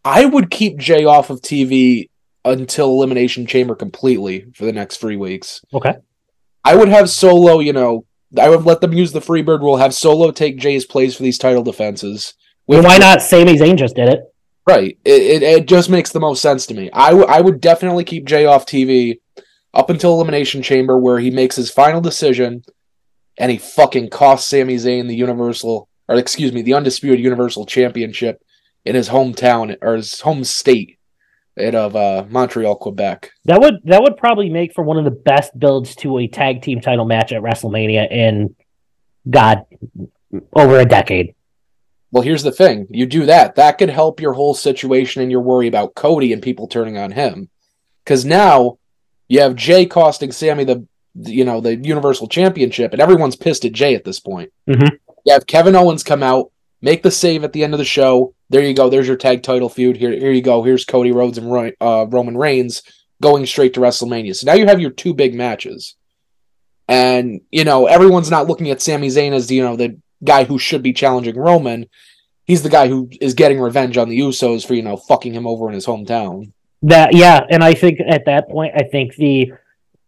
I 0.04 0.26
would 0.26 0.52
keep 0.52 0.78
Jey 0.78 1.06
off 1.06 1.30
of 1.30 1.42
TV 1.42 2.10
until 2.44 2.90
Elimination 2.90 3.46
Chamber 3.46 3.76
completely 3.76 4.46
for 4.54 4.66
the 4.66 4.74
next 4.74 4.98
three 4.98 5.16
weeks. 5.16 5.62
Okay. 5.74 5.96
I 6.64 6.76
would 6.76 6.90
have 6.90 7.10
Solo, 7.10 7.60
you 7.60 7.74
know, 7.74 8.06
I 8.40 8.50
would 8.50 8.66
let 8.66 8.82
them 8.82 8.94
use 8.94 9.12
the 9.12 9.20
Freebird 9.20 9.62
rule, 9.62 9.78
have 9.78 9.94
Solo 9.94 10.32
take 10.32 10.58
Jey's 10.58 10.86
place 10.86 11.16
for 11.16 11.24
these 11.24 11.38
title 11.38 11.64
defenses. 11.64 12.34
Well, 12.68 12.84
why 12.84 12.98
not 12.98 13.22
Sami 13.22 13.58
Zayn 13.58 13.78
just 13.78 13.96
did 13.96 14.10
it? 14.10 14.22
Right. 14.68 14.98
It, 15.04 15.22
it, 15.22 15.44
it 15.44 15.68
just 15.68 15.90
makes 15.90 16.12
the 16.12 16.20
most 16.20 16.42
sense 16.42 16.66
to 16.68 16.74
me. 16.74 16.90
I, 16.94 17.10
w- 17.10 17.28
I 17.28 17.42
would 17.42 17.62
definitely 17.62 18.04
keep 18.04 18.26
Jey 18.26 18.46
off 18.46 18.66
TV 18.66 19.20
up 19.74 19.90
until 19.90 20.14
Elimination 20.14 20.62
Chamber 20.62 20.98
where 20.98 21.20
he 21.20 21.32
makes 21.32 21.56
his 21.56 21.72
final 21.72 22.02
decision 22.02 22.64
and 23.38 23.52
he 23.52 23.58
fucking 23.58 24.10
cost 24.10 24.50
Sami 24.50 24.76
Zayn 24.76 25.08
the 25.08 25.16
Universal, 25.16 25.88
or 26.08 26.16
excuse 26.16 26.52
me, 26.52 26.62
the 26.62 26.74
Undisputed 26.74 27.20
Universal 27.20 27.66
Championship 27.66 28.42
in 28.86 28.96
his 28.96 29.10
hometown 29.10 29.78
or 29.82 29.96
his 29.96 30.22
home 30.22 30.44
state 30.44 30.98
out 31.60 31.76
of 31.76 31.96
uh, 31.96 32.26
Montreal, 32.30 32.76
Quebec. 32.76 33.32
That 33.46 33.62
would 33.62 33.76
that 33.86 34.02
would 34.02 34.18
probably 34.18 34.50
make 34.50 34.74
for 34.74 34.84
one 34.84 34.98
of 34.98 35.06
the 35.06 35.12
best 35.12 35.58
builds 35.58 35.96
to 35.98 36.20
a 36.20 36.28
tag 36.28 36.62
team 36.62 36.82
title 36.82 37.06
match 37.06 37.32
at 37.32 37.42
WrestleMania 37.42 38.12
in 38.12 38.56
God 39.30 39.66
over 40.54 40.80
a 40.80 40.86
decade. 40.86 41.36
Well, 42.12 42.24
here's 42.24 42.44
the 42.44 42.52
thing: 42.52 42.88
you 42.90 43.06
do 43.06 43.26
that, 43.26 43.56
that 43.56 43.78
could 43.78 43.90
help 43.90 44.20
your 44.20 44.34
whole 44.34 44.54
situation 44.54 45.22
and 45.22 45.32
your 45.32 45.42
worry 45.42 45.68
about 45.68 45.96
Cody 45.96 46.34
and 46.34 46.42
people 46.42 46.68
turning 46.68 46.98
on 46.98 47.12
him, 47.12 47.50
because 48.04 48.26
now 48.26 48.78
you 49.28 49.42
have 49.42 49.56
Jey 49.56 49.86
costing 49.86 50.32
Sami 50.32 50.64
the 50.64 50.88
you 51.16 51.46
know 51.46 51.62
the 51.62 51.76
Universal 51.76 52.28
Championship, 52.28 52.94
and 52.94 53.02
everyone's 53.02 53.36
pissed 53.36 53.66
at 53.66 53.74
Jey 53.74 53.96
at 53.96 54.04
this 54.04 54.20
point. 54.20 54.52
Mm-hmm. 54.70 54.96
You 55.26 55.34
have 55.34 55.48
Kevin 55.48 55.76
Owens 55.76 56.04
come 56.04 56.24
out, 56.24 56.52
make 56.82 57.04
the 57.04 57.12
save 57.12 57.44
at 57.44 57.54
the 57.54 57.64
end 57.64 57.74
of 57.74 57.78
the 57.78 57.86
show, 57.86 58.34
there 58.52 58.66
you 58.66 58.74
go. 58.74 58.90
There's 58.90 59.08
your 59.08 59.16
tag 59.16 59.44
title 59.44 59.70
feud. 59.70 59.96
Here, 59.96 60.12
here 60.12 60.32
you 60.32 60.42
go. 60.42 60.62
Here's 60.62 60.84
Cody 60.84 61.14
Rhodes 61.14 61.38
and 61.38 61.50
Roy, 61.50 61.72
uh, 61.80 62.06
Roman 62.10 62.36
Reigns 62.36 62.84
going 63.22 63.46
straight 63.46 63.74
to 63.76 63.80
WrestleMania. 63.80 64.36
So 64.36 64.46
now 64.46 64.56
you 64.56 64.68
have 64.68 64.82
your 64.82 64.92
two 64.92 65.14
big 65.14 65.34
matches, 65.34 65.96
and 66.90 67.40
you 67.50 67.64
know 67.64 67.86
everyone's 67.86 68.30
not 68.30 68.48
looking 68.48 68.70
at 68.70 68.82
Sami 68.82 69.08
Zayn 69.08 69.32
as 69.32 69.50
you 69.50 69.64
know 69.64 69.78
the 69.78 69.98
guy 70.22 70.44
who 70.44 70.60
should 70.60 70.84
be 70.84 70.92
challenging 70.92 71.38
Roman. 71.38 71.88
He's 72.44 72.62
the 72.62 72.70
guy 72.70 72.90
who 72.90 73.10
is 73.22 73.36
getting 73.36 73.62
revenge 73.62 73.96
on 73.96 74.10
the 74.10 74.20
Usos 74.20 74.68
for 74.68 74.74
you 74.74 74.82
know 74.82 74.98
fucking 74.98 75.34
him 75.34 75.48
over 75.48 75.70
in 75.70 75.74
his 75.74 75.86
hometown. 75.86 76.52
That 76.82 77.16
yeah, 77.16 77.46
and 77.50 77.64
I 77.64 77.74
think 77.74 78.02
at 78.06 78.26
that 78.26 78.50
point, 78.50 78.74
I 78.76 78.84
think 78.84 79.16
the 79.16 79.54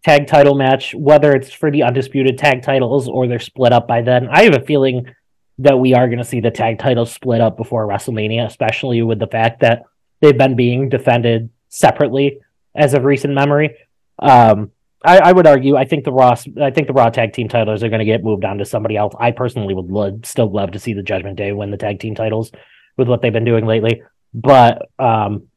tag 0.03 0.27
title 0.27 0.55
match, 0.55 0.93
whether 0.93 1.33
it's 1.33 1.51
for 1.51 1.71
the 1.71 1.83
undisputed 1.83 2.37
tag 2.37 2.61
titles 2.61 3.07
or 3.07 3.27
they're 3.27 3.39
split 3.39 3.71
up 3.73 3.87
by 3.87 4.01
then, 4.01 4.27
I 4.29 4.43
have 4.43 4.55
a 4.55 4.65
feeling 4.65 5.13
that 5.59 5.79
we 5.79 5.93
are 5.93 6.07
going 6.07 6.19
to 6.19 6.25
see 6.25 6.39
the 6.39 6.51
tag 6.51 6.79
titles 6.79 7.11
split 7.11 7.41
up 7.41 7.57
before 7.57 7.87
WrestleMania, 7.87 8.45
especially 8.45 9.01
with 9.01 9.19
the 9.19 9.27
fact 9.27 9.61
that 9.61 9.83
they've 10.19 10.37
been 10.37 10.55
being 10.55 10.89
defended 10.89 11.49
separately 11.69 12.39
as 12.75 12.93
of 12.93 13.03
recent 13.03 13.33
memory. 13.33 13.75
Um, 14.19 14.71
I, 15.05 15.19
I, 15.19 15.31
would 15.31 15.47
argue. 15.47 15.75
I 15.75 15.85
think 15.85 16.05
the 16.05 16.11
Raw. 16.11 16.35
I 16.61 16.71
think 16.71 16.87
the 16.87 16.93
Raw 16.93 17.09
tag 17.09 17.33
team 17.33 17.49
titles 17.49 17.83
are 17.83 17.89
going 17.89 17.99
to 17.99 18.05
get 18.05 18.23
moved 18.23 18.45
on 18.45 18.59
to 18.59 18.65
somebody 18.65 18.95
else. 18.95 19.13
I 19.19 19.31
personally 19.31 19.73
would 19.73 19.91
lo- 19.91 20.19
still 20.23 20.49
love 20.49 20.71
to 20.71 20.79
see 20.79 20.93
the 20.93 21.03
Judgment 21.03 21.37
Day 21.37 21.51
win 21.51 21.71
the 21.71 21.77
tag 21.77 21.99
team 21.99 22.15
titles 22.15 22.51
with 22.97 23.07
what 23.07 23.21
they've 23.21 23.33
been 23.33 23.43
doing 23.43 23.65
lately. 23.65 24.01
But 24.33 24.89
um, 24.97 25.47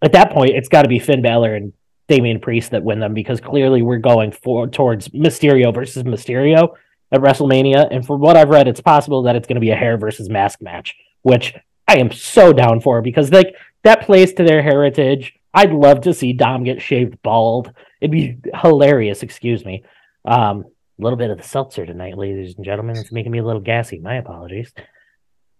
at 0.00 0.12
that 0.12 0.30
point, 0.32 0.50
it's 0.50 0.68
got 0.68 0.82
to 0.82 0.88
be 0.88 1.00
Finn 1.00 1.22
Balor 1.22 1.54
and 1.54 1.72
Damian 2.12 2.40
Priest 2.40 2.72
that 2.72 2.84
win 2.84 3.00
them 3.00 3.14
because 3.14 3.40
clearly 3.40 3.80
we're 3.80 3.96
going 3.96 4.32
for 4.32 4.66
towards 4.66 5.08
Mysterio 5.08 5.74
versus 5.74 6.02
Mysterio 6.02 6.74
at 7.10 7.20
WrestleMania. 7.20 7.88
And 7.90 8.06
from 8.06 8.20
what 8.20 8.36
I've 8.36 8.50
read, 8.50 8.68
it's 8.68 8.80
possible 8.80 9.22
that 9.22 9.34
it's 9.34 9.46
going 9.46 9.56
to 9.56 9.60
be 9.60 9.70
a 9.70 9.76
hair 9.76 9.96
versus 9.96 10.28
mask 10.28 10.60
match, 10.60 10.94
which 11.22 11.54
I 11.88 11.96
am 11.96 12.12
so 12.12 12.52
down 12.52 12.80
for 12.80 13.00
because 13.00 13.30
like 13.30 13.54
that 13.82 14.02
plays 14.02 14.34
to 14.34 14.44
their 14.44 14.62
heritage. 14.62 15.34
I'd 15.54 15.72
love 15.72 16.02
to 16.02 16.14
see 16.14 16.32
Dom 16.32 16.64
get 16.64 16.82
shaved 16.82 17.22
bald. 17.22 17.72
It'd 18.00 18.10
be 18.10 18.38
hilarious. 18.62 19.22
Excuse 19.22 19.64
me. 19.64 19.84
Um, 20.24 20.64
a 20.98 21.02
little 21.02 21.18
bit 21.18 21.30
of 21.30 21.38
the 21.38 21.44
seltzer 21.44 21.86
tonight, 21.86 22.18
ladies 22.18 22.56
and 22.56 22.64
gentlemen. 22.64 22.96
It's 22.96 23.12
making 23.12 23.32
me 23.32 23.38
a 23.38 23.44
little 23.44 23.60
gassy. 23.60 23.98
My 23.98 24.16
apologies. 24.16 24.72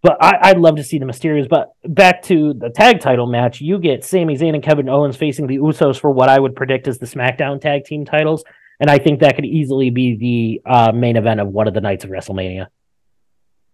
But 0.02 0.16
I, 0.20 0.52
would 0.52 0.60
love 0.60 0.76
to 0.76 0.82
see 0.82 0.98
the 0.98 1.04
Mysterios. 1.04 1.48
But 1.48 1.72
back 1.84 2.22
to 2.24 2.54
the 2.54 2.70
tag 2.70 3.00
title 3.00 3.28
match, 3.28 3.60
you 3.60 3.78
get 3.78 4.04
Sami 4.04 4.36
Zayn 4.36 4.54
and 4.54 4.62
Kevin 4.62 4.88
Owens 4.88 5.16
facing 5.16 5.46
the 5.46 5.58
Usos 5.58 5.98
for 5.98 6.10
what 6.10 6.28
I 6.28 6.40
would 6.40 6.56
predict 6.56 6.88
is 6.88 6.98
the 6.98 7.06
SmackDown 7.06 7.60
tag 7.60 7.84
team 7.84 8.04
titles. 8.04 8.42
And 8.80 8.90
I 8.90 8.98
think 8.98 9.20
that 9.20 9.36
could 9.36 9.44
easily 9.44 9.90
be 9.90 10.16
the 10.64 10.68
uh, 10.68 10.92
main 10.92 11.16
event 11.16 11.38
of 11.38 11.48
one 11.48 11.68
of 11.68 11.74
the 11.74 11.80
nights 11.80 12.02
of 12.02 12.10
WrestleMania. 12.10 12.66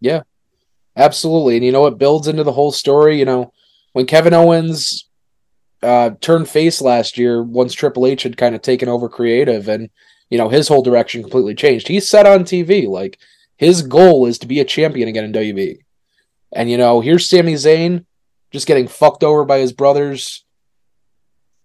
Yeah, 0.01 0.23
absolutely. 0.97 1.57
And 1.57 1.65
you 1.65 1.73
know, 1.73 1.87
it 1.87 1.97
builds 1.97 2.29
into 2.29 2.45
the 2.45 2.53
whole 2.53 2.73
story. 2.73 3.19
You 3.19 3.25
know, 3.25 3.53
when 3.95 4.05
Kevin 4.05 4.35
Owens 4.35 5.09
uh, 5.83 6.11
turned 6.21 6.49
face 6.49 6.83
last 6.83 7.17
year, 7.17 7.43
once 7.43 7.73
Triple 7.73 8.07
H 8.07 8.25
had 8.25 8.37
kind 8.37 8.55
of 8.55 8.61
taken 8.61 8.91
over 8.91 9.09
creative 9.09 9.67
and, 9.67 9.89
you 10.29 10.37
know, 10.37 10.51
his 10.51 10.69
whole 10.69 10.83
direction 10.83 11.23
completely 11.23 11.55
changed. 11.55 11.89
He 11.89 12.01
said 12.01 12.27
on 12.27 12.45
TV, 12.45 12.87
like, 12.87 13.19
his 13.57 13.81
goal 13.81 14.27
is 14.27 14.39
to 14.41 14.47
be 14.47 14.61
a 14.61 14.65
champion 14.65 15.09
again 15.09 15.25
in 15.25 15.33
WWE. 15.33 15.79
And, 16.53 16.71
you 16.71 16.79
know, 16.79 17.01
here's 17.01 17.29
Sami 17.29 17.55
Zayn 17.55 18.05
just 18.51 18.67
getting 18.67 18.89
fucked 18.89 19.23
over 19.23 19.45
by 19.45 19.59
his 19.59 19.73
brothers 19.73 20.45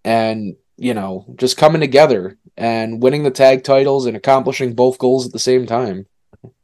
and, 0.04 0.56
you 0.76 0.94
know, 0.94 1.24
just 1.36 1.56
coming 1.56 1.80
together 1.80 2.36
and 2.56 3.02
winning 3.02 3.22
the 3.22 3.30
tag 3.30 3.64
titles 3.64 4.06
and 4.06 4.16
accomplishing 4.16 4.74
both 4.74 4.98
goals 4.98 5.26
at 5.26 5.32
the 5.32 5.38
same 5.38 5.66
time. 5.66 6.06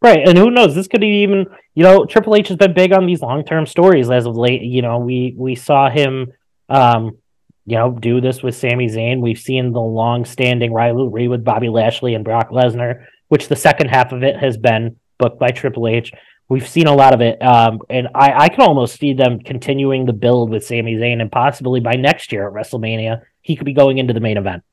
Right, 0.02 0.26
and 0.26 0.36
who 0.36 0.50
knows? 0.50 0.74
This 0.74 0.88
could 0.88 1.02
even, 1.02 1.46
you 1.74 1.82
know, 1.82 2.04
Triple 2.04 2.36
H 2.36 2.48
has 2.48 2.56
been 2.56 2.74
big 2.74 2.92
on 2.92 3.06
these 3.06 3.22
long 3.22 3.44
term 3.44 3.66
stories 3.66 4.10
as 4.10 4.26
of 4.26 4.36
late. 4.36 4.62
You 4.62 4.82
know, 4.82 4.98
we 4.98 5.34
we 5.36 5.54
saw 5.54 5.88
him, 5.88 6.32
um, 6.68 7.18
you 7.64 7.76
know, 7.76 7.92
do 7.92 8.20
this 8.20 8.42
with 8.42 8.54
Sami 8.54 8.88
Zayn. 8.88 9.20
We've 9.20 9.38
seen 9.38 9.72
the 9.72 9.80
long 9.80 10.24
standing 10.26 10.72
rivalry 10.72 11.28
with 11.28 11.44
Bobby 11.44 11.68
Lashley 11.68 12.14
and 12.14 12.24
Brock 12.24 12.50
Lesnar, 12.50 13.06
which 13.28 13.48
the 13.48 13.56
second 13.56 13.88
half 13.88 14.12
of 14.12 14.22
it 14.22 14.36
has 14.36 14.58
been 14.58 14.96
booked 15.18 15.38
by 15.38 15.50
Triple 15.50 15.88
H. 15.88 16.12
We've 16.50 16.68
seen 16.68 16.88
a 16.88 16.94
lot 16.94 17.14
of 17.14 17.20
it, 17.20 17.40
um, 17.40 17.80
and 17.88 18.08
I, 18.12 18.32
I 18.32 18.48
can 18.48 18.62
almost 18.62 18.98
see 18.98 19.14
them 19.14 19.38
continuing 19.38 20.04
the 20.04 20.12
build 20.12 20.50
with 20.50 20.66
Sami 20.66 20.96
Zayn, 20.96 21.20
and 21.20 21.30
possibly 21.30 21.78
by 21.78 21.92
next 21.92 22.32
year 22.32 22.46
at 22.48 22.52
WrestleMania, 22.52 23.22
he 23.40 23.54
could 23.54 23.66
be 23.66 23.72
going 23.72 23.98
into 23.98 24.12
the 24.12 24.20
main 24.20 24.36
event. 24.36 24.64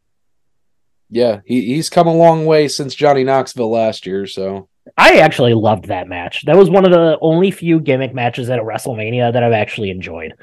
Yeah, 1.11 1.41
he, 1.45 1.61
he's 1.75 1.89
come 1.89 2.07
a 2.07 2.15
long 2.15 2.47
way 2.47 2.67
since 2.67 2.95
Johnny 2.95 3.23
Knoxville 3.23 3.69
last 3.69 4.07
year. 4.07 4.25
So 4.25 4.69
I 4.97 5.19
actually 5.19 5.53
loved 5.53 5.85
that 5.85 6.07
match. 6.07 6.45
That 6.45 6.57
was 6.57 6.69
one 6.69 6.83
of 6.83 6.91
the 6.91 7.17
only 7.21 7.51
few 7.51 7.79
gimmick 7.79 8.13
matches 8.13 8.49
at 8.49 8.59
a 8.59 8.63
WrestleMania 8.63 9.31
that 9.33 9.43
I've 9.43 9.53
actually 9.53 9.91
enjoyed. 9.91 10.33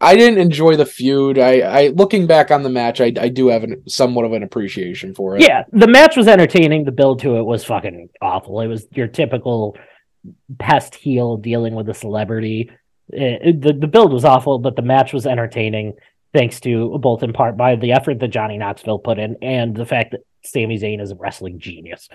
I 0.00 0.16
didn't 0.16 0.38
enjoy 0.38 0.76
the 0.76 0.86
feud. 0.86 1.38
I, 1.38 1.60
I 1.60 1.88
looking 1.88 2.26
back 2.26 2.50
on 2.50 2.62
the 2.62 2.68
match, 2.68 3.00
I, 3.00 3.12
I 3.18 3.28
do 3.28 3.48
have 3.48 3.64
an, 3.64 3.88
somewhat 3.88 4.24
of 4.24 4.32
an 4.32 4.42
appreciation 4.42 5.14
for 5.14 5.36
it. 5.36 5.42
Yeah, 5.42 5.64
the 5.72 5.86
match 5.86 6.16
was 6.16 6.28
entertaining. 6.28 6.84
The 6.84 6.92
build 6.92 7.20
to 7.20 7.38
it 7.38 7.42
was 7.42 7.64
fucking 7.64 8.10
awful. 8.20 8.60
It 8.60 8.66
was 8.66 8.86
your 8.92 9.08
typical 9.08 9.76
pest 10.58 10.94
heel 10.94 11.36
dealing 11.36 11.74
with 11.74 11.88
a 11.88 11.94
celebrity. 11.94 12.70
It, 13.08 13.60
the 13.60 13.72
the 13.72 13.86
build 13.86 14.12
was 14.12 14.24
awful, 14.24 14.58
but 14.58 14.76
the 14.76 14.82
match 14.82 15.12
was 15.12 15.26
entertaining 15.26 15.94
thanks 16.32 16.60
to 16.60 16.98
both 16.98 17.22
in 17.22 17.32
part 17.32 17.56
by 17.56 17.76
the 17.76 17.92
effort 17.92 18.18
that 18.18 18.28
Johnny 18.28 18.58
Knoxville 18.58 18.98
put 18.98 19.18
in 19.18 19.36
and 19.40 19.74
the 19.74 19.86
fact 19.86 20.10
that 20.12 20.20
Sami 20.44 20.78
Zayn 20.78 21.00
is 21.00 21.12
a 21.12 21.14
wrestling 21.14 21.60
genius. 21.60 22.08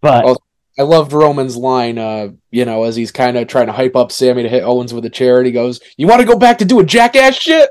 But 0.00 0.38
I 0.78 0.82
loved 0.82 1.12
Roman's 1.12 1.56
line, 1.56 1.98
uh, 1.98 2.28
you 2.50 2.64
know, 2.64 2.84
as 2.84 2.96
he's 2.96 3.12
kind 3.12 3.36
of 3.36 3.46
trying 3.48 3.66
to 3.66 3.72
hype 3.72 3.96
up 3.96 4.10
Sami 4.10 4.42
to 4.42 4.48
hit 4.48 4.64
Owens 4.64 4.92
with 4.92 5.04
a 5.04 5.10
chair, 5.10 5.38
and 5.38 5.46
he 5.46 5.52
goes, 5.52 5.80
"You 5.96 6.06
want 6.06 6.20
to 6.20 6.26
go 6.26 6.38
back 6.38 6.58
to 6.58 6.64
doing 6.64 6.86
jackass 6.86 7.36
shit?" 7.36 7.70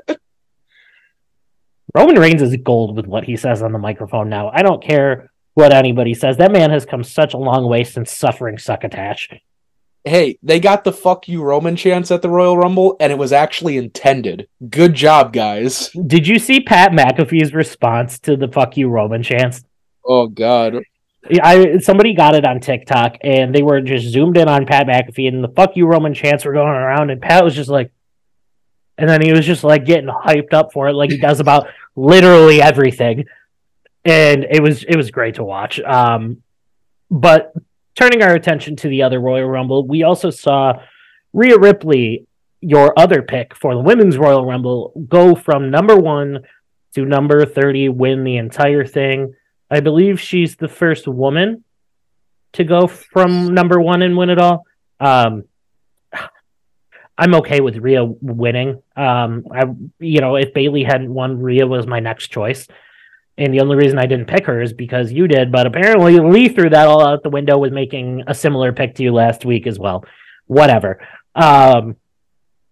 Roman 1.94 2.18
Reigns 2.18 2.42
is 2.42 2.56
gold 2.56 2.96
with 2.96 3.06
what 3.06 3.24
he 3.24 3.36
says 3.36 3.62
on 3.62 3.72
the 3.72 3.78
microphone 3.78 4.28
now. 4.28 4.50
I 4.52 4.62
don't 4.62 4.82
care 4.82 5.30
what 5.54 5.72
anybody 5.72 6.14
says. 6.14 6.36
That 6.36 6.52
man 6.52 6.70
has 6.70 6.84
come 6.84 7.02
such 7.02 7.34
a 7.34 7.38
long 7.38 7.68
way 7.68 7.84
since 7.84 8.12
suffering 8.12 8.58
succotash. 8.58 9.30
Hey, 10.04 10.38
they 10.42 10.60
got 10.60 10.84
the 10.84 10.92
fuck 10.92 11.28
you 11.28 11.42
Roman 11.42 11.76
chance 11.76 12.10
at 12.10 12.20
the 12.20 12.28
Royal 12.28 12.58
Rumble, 12.58 12.94
and 13.00 13.10
it 13.10 13.16
was 13.16 13.32
actually 13.32 13.78
intended. 13.78 14.48
Good 14.68 14.94
job, 14.94 15.32
guys. 15.32 15.88
Did 16.06 16.26
you 16.26 16.38
see 16.38 16.60
Pat 16.60 16.92
McAfee's 16.92 17.54
response 17.54 18.18
to 18.20 18.36
the 18.36 18.48
fuck 18.48 18.76
you 18.76 18.88
Roman 18.88 19.22
chance? 19.22 19.64
Oh 20.04 20.26
god. 20.26 20.82
I 21.42 21.78
somebody 21.78 22.14
got 22.14 22.34
it 22.34 22.46
on 22.46 22.60
TikTok 22.60 23.16
and 23.22 23.54
they 23.54 23.62
were 23.62 23.80
just 23.80 24.08
zoomed 24.08 24.36
in 24.36 24.46
on 24.46 24.66
Pat 24.66 24.86
McAfee 24.86 25.26
and 25.28 25.42
the 25.42 25.48
fuck 25.48 25.74
you 25.74 25.86
Roman 25.86 26.12
chants 26.12 26.44
were 26.44 26.52
going 26.52 26.68
around 26.68 27.10
and 27.10 27.22
Pat 27.22 27.42
was 27.42 27.54
just 27.54 27.70
like 27.70 27.90
and 28.98 29.08
then 29.08 29.22
he 29.22 29.32
was 29.32 29.46
just 29.46 29.64
like 29.64 29.86
getting 29.86 30.10
hyped 30.10 30.52
up 30.52 30.72
for 30.72 30.88
it 30.88 30.92
like 30.92 31.10
he 31.10 31.18
does 31.18 31.40
about 31.40 31.66
literally 31.96 32.60
everything 32.60 33.24
and 34.04 34.44
it 34.50 34.62
was 34.62 34.84
it 34.84 34.96
was 34.96 35.10
great 35.10 35.36
to 35.36 35.44
watch. 35.44 35.80
Um, 35.80 36.42
but 37.10 37.52
turning 37.94 38.22
our 38.22 38.34
attention 38.34 38.76
to 38.76 38.88
the 38.88 39.02
other 39.02 39.20
Royal 39.20 39.48
Rumble, 39.48 39.86
we 39.86 40.02
also 40.02 40.30
saw 40.30 40.80
Rhea 41.32 41.58
Ripley, 41.58 42.26
your 42.60 42.98
other 42.98 43.22
pick 43.22 43.54
for 43.54 43.74
the 43.74 43.80
Women's 43.80 44.18
Royal 44.18 44.44
Rumble, 44.44 44.92
go 45.08 45.34
from 45.34 45.70
number 45.70 45.96
one 45.96 46.40
to 46.94 47.04
number 47.04 47.44
30, 47.44 47.88
win 47.90 48.24
the 48.24 48.36
entire 48.36 48.84
thing. 48.84 49.34
I 49.70 49.80
believe 49.80 50.20
she's 50.20 50.56
the 50.56 50.68
first 50.68 51.08
woman 51.08 51.64
to 52.52 52.64
go 52.64 52.86
from 52.86 53.52
number 53.52 53.80
one 53.80 54.02
and 54.02 54.16
win 54.16 54.30
it 54.30 54.38
all. 54.38 54.64
Um, 55.00 55.44
I'm 57.18 57.34
okay 57.36 57.60
with 57.60 57.76
Rhea 57.76 58.04
winning. 58.04 58.82
Um, 58.96 59.44
I, 59.52 59.64
you 59.98 60.20
know, 60.20 60.36
if 60.36 60.52
Bayley 60.52 60.84
hadn't 60.84 61.12
won, 61.12 61.40
Rhea 61.40 61.66
was 61.66 61.86
my 61.86 62.00
next 62.00 62.28
choice. 62.28 62.66
And 63.36 63.52
the 63.52 63.60
only 63.60 63.76
reason 63.76 63.98
I 63.98 64.06
didn't 64.06 64.28
pick 64.28 64.46
her 64.46 64.62
is 64.62 64.72
because 64.72 65.12
you 65.12 65.26
did. 65.26 65.50
But 65.50 65.66
apparently, 65.66 66.18
Lee 66.18 66.48
threw 66.48 66.70
that 66.70 66.86
all 66.86 67.06
out 67.06 67.22
the 67.22 67.30
window 67.30 67.58
with 67.58 67.72
making 67.72 68.22
a 68.26 68.34
similar 68.34 68.72
pick 68.72 68.94
to 68.96 69.02
you 69.02 69.12
last 69.12 69.44
week 69.44 69.66
as 69.66 69.78
well. 69.78 70.04
Whatever. 70.46 71.00
Um, 71.34 71.96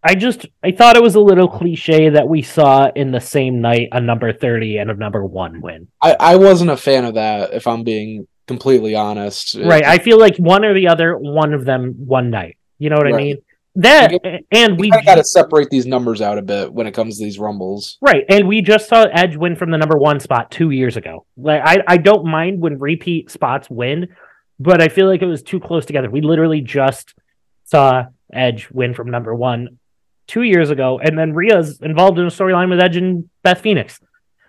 I 0.05 0.15
just 0.15 0.47
I 0.63 0.73
thought 0.73 0.97
it 0.97 1.03
was 1.03 1.15
a 1.15 1.21
little 1.21 1.49
cliche 1.49 2.11
that 2.11 2.29
we 2.29 2.43
saw 2.43 2.91
in 2.95 3.13
the 3.13 3.21
same 3.21 3.61
night 3.61 3.89
a 3.93 4.01
number 4.01 4.33
thirty 4.33 4.79
and 4.79 4.91
a 4.91 4.95
number 4.95 5.25
one 5.25 5.61
win. 5.61 5.89
I, 6.01 6.17
I 6.19 6.37
wasn't 6.37 6.71
a 6.71 6.77
fan 6.77 7.05
of 7.05 7.15
that, 7.15 7.55
if 7.55 7.67
I'm 7.67 7.85
being 7.85 8.27
completely 8.49 8.95
honest. 8.95 9.55
Right. 9.55 9.85
I 9.85 9.99
feel 9.99 10.19
like 10.19 10.37
one 10.37 10.65
or 10.65 10.75
the 10.75 10.89
other, 10.89 11.17
one 11.17 11.55
of 11.55 11.65
them 11.65 11.95
one 12.07 12.31
night. 12.31 12.57
You 12.79 12.91
know 12.91 12.97
what 12.97 13.07
right. 13.07 13.15
I 13.15 13.17
mean? 13.17 13.37
That 13.75 14.13
and 14.51 14.79
we 14.79 14.91
got 14.91 15.15
to 15.15 15.25
separate 15.25 15.71
these 15.71 15.87
numbers 15.87 16.21
out 16.21 16.37
a 16.37 16.43
bit 16.43 16.71
when 16.71 16.87
it 16.87 16.93
comes 16.93 17.19
to 17.19 17.25
these 17.25 17.39
rumbles, 17.39 17.97
right? 18.03 18.25
And 18.29 18.47
we 18.47 18.61
just 18.61 18.87
saw 18.87 19.05
Edge 19.05 19.35
win 19.35 19.57
from 19.57 19.71
the 19.71 19.79
number 19.79 19.97
one 19.97 20.21
spot 20.21 20.51
two 20.51 20.71
years 20.71 20.99
ago. 20.99 21.25
Like 21.39 21.63
I, 21.65 21.83
I 21.87 21.97
don't 21.97 22.27
mind 22.27 22.61
when 22.61 22.79
repeat 22.79 23.31
spots 23.31 23.71
win, 23.71 24.09
but 24.61 24.83
I 24.83 24.89
feel 24.89 25.09
like 25.09 25.23
it 25.23 25.27
was 25.27 25.43
too 25.43 25.59
close 25.59 25.87
together. 25.87 26.11
We 26.11 26.21
literally 26.21 26.61
just 26.61 27.15
saw 27.65 28.05
Edge 28.31 28.69
win 28.71 28.93
from 28.93 29.11
number 29.11 29.35
one 29.35 29.79
two 30.27 30.43
years 30.43 30.69
ago, 30.69 31.01
and 31.03 31.19
then 31.19 31.33
Rhea's 31.33 31.81
involved 31.81 32.19
in 32.19 32.27
a 32.27 32.31
storyline 32.31 32.69
with 32.69 32.81
Edge 32.81 32.97
and 32.97 33.31
Beth 33.43 33.63
Phoenix. 33.63 33.99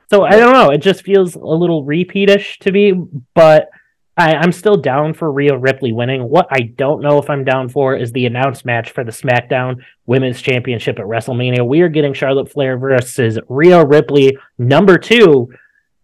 So 0.09 0.25
I 0.25 0.31
don't 0.31 0.53
know. 0.53 0.69
It 0.69 0.79
just 0.79 1.03
feels 1.03 1.36
a 1.36 1.39
little 1.39 1.86
repeatish 1.86 2.59
to 2.59 2.71
me, 2.73 2.93
but 3.33 3.69
I, 4.15 4.43
am 4.43 4.52
still 4.52 4.78
down 4.78 5.13
for 5.13 5.32
Rhea 5.32 5.58
Ripley 5.58 5.91
winning. 5.91 6.30
What 6.30 6.47
I 6.52 6.62
don't 6.62 7.02
know 7.02 7.17
if 7.17 7.30
I'm 7.30 7.43
down 7.43 7.69
for 7.69 7.95
is 7.95 8.12
the 8.12 8.26
announced 8.26 8.63
match 8.63 8.91
for 8.91 9.04
the 9.04 9.12
SmackDown 9.12 9.84
Women's 10.06 10.41
Championship 10.41 10.99
at 10.99 11.06
WrestleMania. 11.06 11.67
We 11.67 11.82
are 11.82 11.89
getting 11.89 12.13
Charlotte 12.13 12.52
Flair 12.52 12.78
versus 12.78 13.39
Rhea 13.49 13.84
Ripley, 13.84 14.38
number 14.58 14.97
two, 14.97 15.52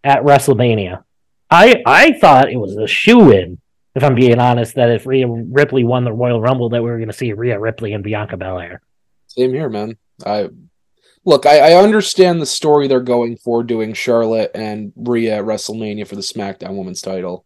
at 0.02 0.22
WrestleMania. 0.22 1.04
I 1.50 1.82
I 1.86 2.12
thought 2.18 2.50
it 2.50 2.56
was 2.56 2.76
a 2.76 2.88
shoe 2.88 3.30
in, 3.30 3.58
if 3.94 4.02
I'm 4.02 4.16
being 4.16 4.40
honest, 4.40 4.74
that 4.74 4.90
if 4.90 5.06
Rhea 5.06 5.26
Ripley 5.28 5.84
won 5.84 6.04
the 6.04 6.12
Royal 6.12 6.40
Rumble, 6.40 6.68
that 6.70 6.82
we 6.82 6.90
were 6.90 6.98
going 6.98 7.08
to 7.08 7.16
see 7.16 7.32
Rhea 7.32 7.60
Ripley 7.60 7.92
and 7.92 8.02
Bianca 8.02 8.36
Belair. 8.36 8.80
Same 9.28 9.52
here, 9.52 9.68
man. 9.68 9.96
I 10.26 10.48
look, 11.24 11.46
I, 11.46 11.72
I 11.72 11.82
understand 11.82 12.40
the 12.40 12.46
story 12.46 12.88
they're 12.88 13.00
going 13.00 13.36
for 13.36 13.62
doing 13.62 13.94
Charlotte 13.94 14.50
and 14.54 14.92
Rhea 14.96 15.38
at 15.38 15.44
WrestleMania 15.44 16.08
for 16.08 16.16
the 16.16 16.22
SmackDown 16.22 16.76
Women's 16.76 17.02
title. 17.02 17.44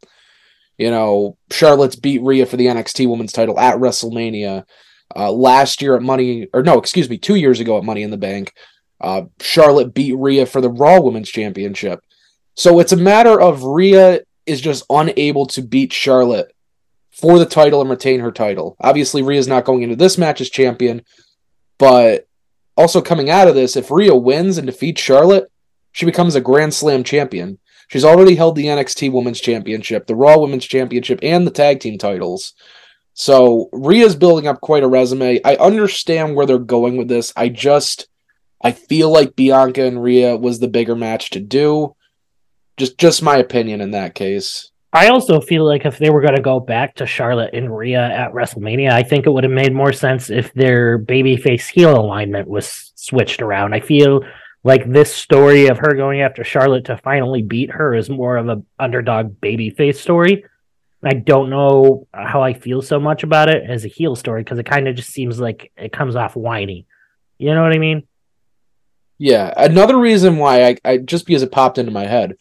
You 0.78 0.90
know, 0.90 1.36
Charlotte's 1.50 1.96
beat 1.96 2.22
Rhea 2.22 2.46
for 2.46 2.56
the 2.56 2.66
NXT 2.66 3.08
Women's 3.08 3.32
title 3.32 3.58
at 3.58 3.78
WrestleMania. 3.78 4.64
Uh, 5.14 5.30
last 5.30 5.80
year 5.80 5.94
at 5.94 6.02
Money, 6.02 6.48
or 6.52 6.62
no, 6.62 6.78
excuse 6.78 7.08
me, 7.08 7.18
two 7.18 7.36
years 7.36 7.60
ago 7.60 7.78
at 7.78 7.84
Money 7.84 8.02
in 8.02 8.10
the 8.10 8.16
Bank, 8.16 8.52
uh, 9.00 9.22
Charlotte 9.40 9.94
beat 9.94 10.16
Rhea 10.16 10.46
for 10.46 10.60
the 10.60 10.70
Raw 10.70 11.00
Women's 11.00 11.28
Championship. 11.28 12.00
So 12.54 12.80
it's 12.80 12.92
a 12.92 12.96
matter 12.96 13.40
of 13.40 13.62
Rhea 13.62 14.20
is 14.46 14.60
just 14.60 14.84
unable 14.90 15.46
to 15.48 15.62
beat 15.62 15.92
Charlotte 15.92 16.52
for 17.12 17.38
the 17.38 17.46
title 17.46 17.80
and 17.80 17.90
retain 17.90 18.20
her 18.20 18.32
title. 18.32 18.76
Obviously, 18.80 19.22
Rhea's 19.22 19.46
not 19.46 19.64
going 19.64 19.82
into 19.82 19.96
this 19.96 20.18
match 20.18 20.40
as 20.40 20.50
champion, 20.50 21.02
but 21.78 22.26
also 22.76 23.00
coming 23.00 23.30
out 23.30 23.48
of 23.48 23.54
this, 23.54 23.76
if 23.76 23.90
Rhea 23.90 24.14
wins 24.14 24.58
and 24.58 24.66
defeats 24.66 25.00
Charlotte, 25.00 25.50
she 25.92 26.06
becomes 26.06 26.34
a 26.34 26.40
Grand 26.40 26.74
Slam 26.74 27.04
champion. 27.04 27.58
She's 27.88 28.04
already 28.04 28.34
held 28.34 28.56
the 28.56 28.66
NXT 28.66 29.12
Women's 29.12 29.40
Championship, 29.40 30.06
the 30.06 30.16
Raw 30.16 30.38
Women's 30.38 30.64
Championship, 30.64 31.20
and 31.22 31.46
the 31.46 31.50
tag 31.50 31.80
team 31.80 31.98
titles. 31.98 32.54
So 33.14 33.68
Rhea's 33.72 34.16
building 34.16 34.48
up 34.48 34.60
quite 34.60 34.82
a 34.82 34.88
resume. 34.88 35.40
I 35.44 35.54
understand 35.56 36.34
where 36.34 36.46
they're 36.46 36.58
going 36.58 36.96
with 36.96 37.08
this. 37.08 37.32
I 37.36 37.48
just 37.48 38.08
I 38.62 38.72
feel 38.72 39.10
like 39.10 39.36
Bianca 39.36 39.84
and 39.84 40.02
Rhea 40.02 40.36
was 40.36 40.58
the 40.58 40.68
bigger 40.68 40.96
match 40.96 41.30
to 41.30 41.40
do. 41.40 41.94
Just 42.76 42.98
just 42.98 43.22
my 43.22 43.36
opinion 43.36 43.80
in 43.80 43.92
that 43.92 44.14
case. 44.14 44.70
I 44.92 45.08
also 45.08 45.40
feel 45.40 45.66
like 45.66 45.84
if 45.84 45.98
they 45.98 46.10
were 46.10 46.20
going 46.20 46.36
to 46.36 46.42
go 46.42 46.60
back 46.60 46.94
to 46.96 47.06
Charlotte 47.06 47.52
and 47.52 47.76
Rhea 47.76 48.00
at 48.00 48.32
WrestleMania, 48.32 48.92
I 48.92 49.02
think 49.02 49.26
it 49.26 49.30
would 49.30 49.42
have 49.42 49.52
made 49.52 49.74
more 49.74 49.92
sense 49.92 50.30
if 50.30 50.54
their 50.54 51.00
babyface 51.00 51.68
heel 51.68 51.98
alignment 51.98 52.48
was 52.48 52.92
switched 52.94 53.42
around. 53.42 53.74
I 53.74 53.80
feel 53.80 54.22
like 54.64 54.90
this 54.90 55.14
story 55.14 55.66
of 55.66 55.78
her 55.78 55.94
going 55.94 56.22
after 56.22 56.42
Charlotte 56.42 56.86
to 56.86 56.96
finally 56.96 57.42
beat 57.42 57.70
her 57.70 57.94
is 57.94 58.08
more 58.08 58.38
of 58.38 58.48
a 58.48 58.62
underdog 58.78 59.40
babyface 59.40 59.96
story. 59.96 60.44
I 61.04 61.12
don't 61.12 61.50
know 61.50 62.06
how 62.14 62.42
I 62.42 62.54
feel 62.54 62.80
so 62.80 62.98
much 62.98 63.22
about 63.22 63.50
it 63.50 63.68
as 63.68 63.84
a 63.84 63.88
heel 63.88 64.16
story 64.16 64.42
because 64.42 64.58
it 64.58 64.64
kind 64.64 64.88
of 64.88 64.96
just 64.96 65.10
seems 65.10 65.38
like 65.38 65.70
it 65.76 65.92
comes 65.92 66.16
off 66.16 66.34
whiny. 66.34 66.86
You 67.36 67.54
know 67.54 67.62
what 67.62 67.74
I 67.74 67.78
mean? 67.78 68.04
Yeah. 69.18 69.52
Another 69.54 69.98
reason 69.98 70.38
why 70.38 70.64
I, 70.64 70.76
I 70.82 70.96
just 70.96 71.26
because 71.26 71.42
it 71.42 71.52
popped 71.52 71.76
into 71.76 71.92
my 71.92 72.06
head, 72.06 72.36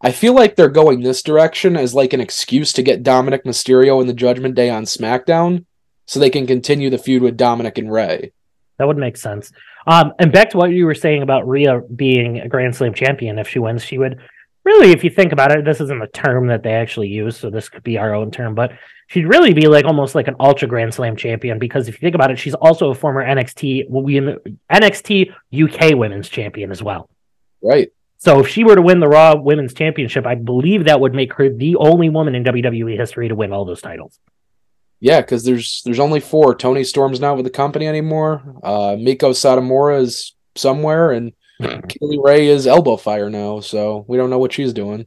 I 0.00 0.12
feel 0.12 0.32
like 0.32 0.54
they're 0.54 0.68
going 0.68 1.00
this 1.00 1.22
direction 1.22 1.76
as 1.76 1.92
like 1.92 2.12
an 2.12 2.20
excuse 2.20 2.72
to 2.74 2.84
get 2.84 3.02
Dominic 3.02 3.44
Mysterio 3.44 4.00
in 4.00 4.06
the 4.06 4.14
Judgment 4.14 4.54
Day 4.54 4.70
on 4.70 4.84
SmackDown 4.84 5.64
so 6.06 6.20
they 6.20 6.30
can 6.30 6.46
continue 6.46 6.90
the 6.90 6.98
feud 6.98 7.22
with 7.22 7.36
Dominic 7.36 7.78
and 7.78 7.92
Rey. 7.92 8.32
That 8.78 8.86
would 8.86 8.96
make 8.96 9.16
sense. 9.16 9.52
Um, 9.86 10.12
and 10.18 10.32
back 10.32 10.50
to 10.50 10.56
what 10.56 10.70
you 10.70 10.86
were 10.86 10.94
saying 10.94 11.22
about 11.22 11.46
Rhea 11.46 11.80
being 11.94 12.40
a 12.40 12.48
Grand 12.48 12.74
Slam 12.74 12.94
champion, 12.94 13.38
if 13.38 13.48
she 13.48 13.58
wins, 13.58 13.84
she 13.84 13.98
would 13.98 14.18
really, 14.64 14.90
if 14.90 15.04
you 15.04 15.10
think 15.10 15.32
about 15.32 15.52
it, 15.52 15.64
this 15.64 15.80
isn't 15.80 16.00
the 16.00 16.06
term 16.08 16.48
that 16.48 16.62
they 16.62 16.72
actually 16.72 17.08
use, 17.08 17.36
so 17.36 17.50
this 17.50 17.68
could 17.68 17.82
be 17.82 17.98
our 17.98 18.14
own 18.14 18.30
term, 18.30 18.54
but 18.54 18.72
she'd 19.08 19.26
really 19.26 19.52
be 19.52 19.68
like 19.68 19.84
almost 19.84 20.14
like 20.14 20.28
an 20.28 20.36
ultra 20.40 20.66
Grand 20.66 20.92
Slam 20.92 21.16
champion 21.16 21.58
because 21.58 21.88
if 21.88 21.94
you 21.94 22.00
think 22.00 22.14
about 22.14 22.30
it, 22.30 22.38
she's 22.38 22.54
also 22.54 22.90
a 22.90 22.94
former 22.94 23.24
NXT 23.24 23.90
NXT 24.70 25.32
UK 25.52 25.96
Women's 25.96 26.28
Champion 26.28 26.70
as 26.70 26.82
well. 26.82 27.08
Right. 27.62 27.92
So 28.18 28.40
if 28.40 28.48
she 28.48 28.64
were 28.64 28.74
to 28.74 28.82
win 28.82 29.00
the 29.00 29.08
Raw 29.08 29.36
Women's 29.36 29.74
Championship, 29.74 30.26
I 30.26 30.34
believe 30.34 30.84
that 30.84 31.00
would 31.00 31.14
make 31.14 31.34
her 31.34 31.50
the 31.50 31.76
only 31.76 32.08
woman 32.08 32.34
in 32.34 32.44
WWE 32.44 32.96
history 32.98 33.28
to 33.28 33.34
win 33.34 33.52
all 33.52 33.66
those 33.66 33.82
titles. 33.82 34.18
Yeah, 35.04 35.20
because 35.20 35.44
there's 35.44 35.82
there's 35.84 36.00
only 36.00 36.18
four. 36.18 36.54
Toni 36.54 36.82
Storm's 36.82 37.20
not 37.20 37.36
with 37.36 37.44
the 37.44 37.50
company 37.50 37.86
anymore. 37.86 38.40
Uh, 38.62 38.96
Meiko 38.96 39.34
Satomura 39.34 40.00
is 40.00 40.34
somewhere, 40.54 41.12
and 41.12 41.34
Kay 41.60 41.98
Lee 42.00 42.18
Ray 42.24 42.46
is 42.46 42.66
Alba 42.66 42.96
Fyre 42.96 43.28
now, 43.28 43.60
so 43.60 44.06
we 44.08 44.16
don't 44.16 44.30
know 44.30 44.38
what 44.38 44.54
she's 44.54 44.72
doing. 44.72 45.06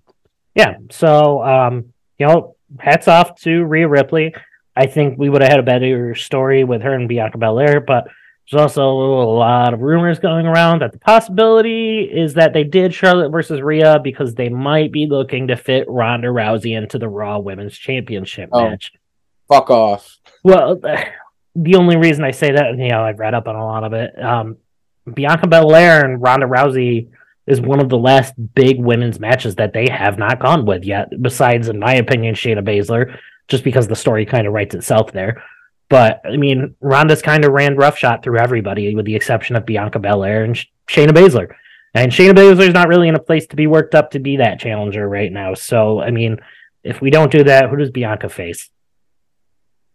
Yeah, 0.53 0.75
so 0.91 1.43
um, 1.43 1.93
you 2.19 2.27
know, 2.27 2.55
hats 2.79 3.07
off 3.07 3.41
to 3.41 3.63
Rhea 3.63 3.87
Ripley. 3.87 4.35
I 4.75 4.85
think 4.85 5.17
we 5.17 5.29
would 5.29 5.41
have 5.41 5.49
had 5.49 5.59
a 5.59 5.63
better 5.63 6.13
story 6.13 6.63
with 6.63 6.83
her 6.83 6.93
and 6.93 7.09
Bianca 7.09 7.39
Belair, 7.39 7.79
but 7.81 8.05
there's 8.51 8.61
also 8.61 8.87
a 8.87 9.33
lot 9.33 9.73
of 9.73 9.81
rumors 9.81 10.19
going 10.19 10.45
around 10.45 10.83
that 10.83 10.91
the 10.91 10.99
possibility 10.99 12.01
is 12.03 12.35
that 12.35 12.53
they 12.53 12.63
did 12.63 12.93
Charlotte 12.93 13.31
versus 13.31 13.61
Rhea 13.61 13.99
because 14.03 14.35
they 14.35 14.49
might 14.49 14.91
be 14.91 15.07
looking 15.07 15.47
to 15.47 15.57
fit 15.57 15.89
Ronda 15.89 16.27
Rousey 16.27 16.77
into 16.77 16.99
the 16.99 17.09
Raw 17.09 17.39
Women's 17.39 17.75
Championship 17.75 18.49
oh, 18.51 18.69
match. 18.69 18.91
Fuck 19.47 19.69
off. 19.69 20.17
Well, 20.43 20.79
the 21.55 21.75
only 21.75 21.97
reason 21.97 22.23
I 22.23 22.31
say 22.31 22.51
that, 22.51 22.77
you 22.77 22.89
know, 22.89 23.03
I've 23.03 23.19
read 23.19 23.33
up 23.33 23.47
on 23.47 23.55
a 23.55 23.65
lot 23.65 23.83
of 23.83 23.93
it. 23.93 24.21
Um, 24.21 24.57
Bianca 25.11 25.47
Belair 25.47 26.05
and 26.05 26.21
Ronda 26.21 26.45
Rousey 26.45 27.09
is 27.47 27.61
one 27.61 27.79
of 27.79 27.89
the 27.89 27.97
last 27.97 28.33
big 28.55 28.79
women's 28.79 29.19
matches 29.19 29.55
that 29.55 29.73
they 29.73 29.87
have 29.89 30.17
not 30.17 30.39
gone 30.39 30.65
with 30.65 30.83
yet, 30.83 31.09
besides, 31.21 31.69
in 31.69 31.79
my 31.79 31.95
opinion, 31.95 32.35
Shayna 32.35 32.61
Baszler, 32.63 33.17
just 33.47 33.63
because 33.63 33.87
the 33.87 33.95
story 33.95 34.25
kind 34.25 34.45
of 34.45 34.53
writes 34.53 34.75
itself 34.75 35.13
there. 35.13 35.43
But 35.89 36.21
I 36.25 36.35
mean, 36.35 36.75
Ronda's 36.81 37.21
kind 37.21 37.45
of 37.45 37.53
ran 37.53 37.77
roughshod 37.77 38.21
through 38.21 38.39
everybody, 38.39 38.93
with 38.93 39.05
the 39.05 39.15
exception 39.15 39.55
of 39.55 39.65
Bianca 39.65 39.99
Belair 39.99 40.43
and 40.43 40.55
Shayna 40.89 41.11
Baszler. 41.11 41.55
And 41.93 42.11
Shayna 42.11 42.33
Baszler's 42.33 42.73
not 42.73 42.89
really 42.89 43.07
in 43.07 43.15
a 43.15 43.19
place 43.19 43.47
to 43.47 43.55
be 43.55 43.65
worked 43.65 43.95
up 43.95 44.11
to 44.11 44.19
be 44.19 44.37
that 44.37 44.59
challenger 44.59 45.07
right 45.07 45.31
now. 45.31 45.53
So, 45.53 46.01
I 46.01 46.11
mean, 46.11 46.39
if 46.83 47.01
we 47.01 47.09
don't 47.09 47.31
do 47.31 47.45
that, 47.45 47.69
who 47.69 47.77
does 47.77 47.89
Bianca 47.89 48.27
face? 48.27 48.69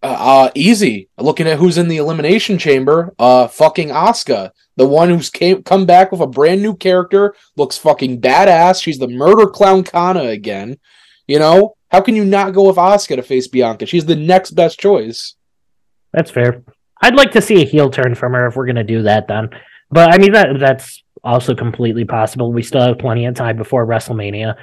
Uh, 0.02 0.16
uh, 0.18 0.50
easy. 0.54 1.08
Looking 1.16 1.46
at 1.46 1.58
who's 1.58 1.78
in 1.78 1.88
the 1.88 1.98
elimination 1.98 2.58
chamber, 2.58 3.14
uh, 3.18 3.46
fucking 3.46 3.90
Asuka, 3.90 4.50
the 4.76 4.86
one 4.86 5.08
who's 5.08 5.30
came 5.30 5.62
come 5.62 5.86
back 5.86 6.10
with 6.10 6.20
a 6.20 6.26
brand 6.26 6.60
new 6.60 6.74
character, 6.74 7.34
looks 7.56 7.78
fucking 7.78 8.20
badass. 8.20 8.82
She's 8.82 8.98
the 8.98 9.06
murder 9.06 9.46
clown 9.46 9.84
Kana 9.84 10.24
again. 10.24 10.78
You 11.28 11.38
know, 11.38 11.76
how 11.90 12.00
can 12.00 12.16
you 12.16 12.24
not 12.24 12.52
go 12.52 12.66
with 12.66 12.76
Asuka 12.76 13.16
to 13.16 13.22
face 13.22 13.46
Bianca? 13.46 13.86
She's 13.86 14.06
the 14.06 14.16
next 14.16 14.52
best 14.52 14.80
choice. 14.80 15.36
That's 16.12 16.30
fair. 16.30 16.64
I'd 17.00 17.14
like 17.14 17.32
to 17.32 17.42
see 17.42 17.62
a 17.62 17.66
heel 17.66 17.90
turn 17.90 18.14
from 18.14 18.32
her 18.32 18.46
if 18.46 18.56
we're 18.56 18.66
gonna 18.66 18.84
do 18.84 19.02
that 19.02 19.28
then. 19.28 19.50
But 19.90 20.12
I 20.12 20.18
mean 20.18 20.32
that 20.32 20.58
that's 20.58 21.02
also 21.22 21.54
completely 21.54 22.04
possible. 22.04 22.52
We 22.52 22.62
still 22.62 22.82
have 22.82 22.98
plenty 22.98 23.26
of 23.26 23.34
time 23.34 23.56
before 23.56 23.86
WrestleMania. 23.86 24.56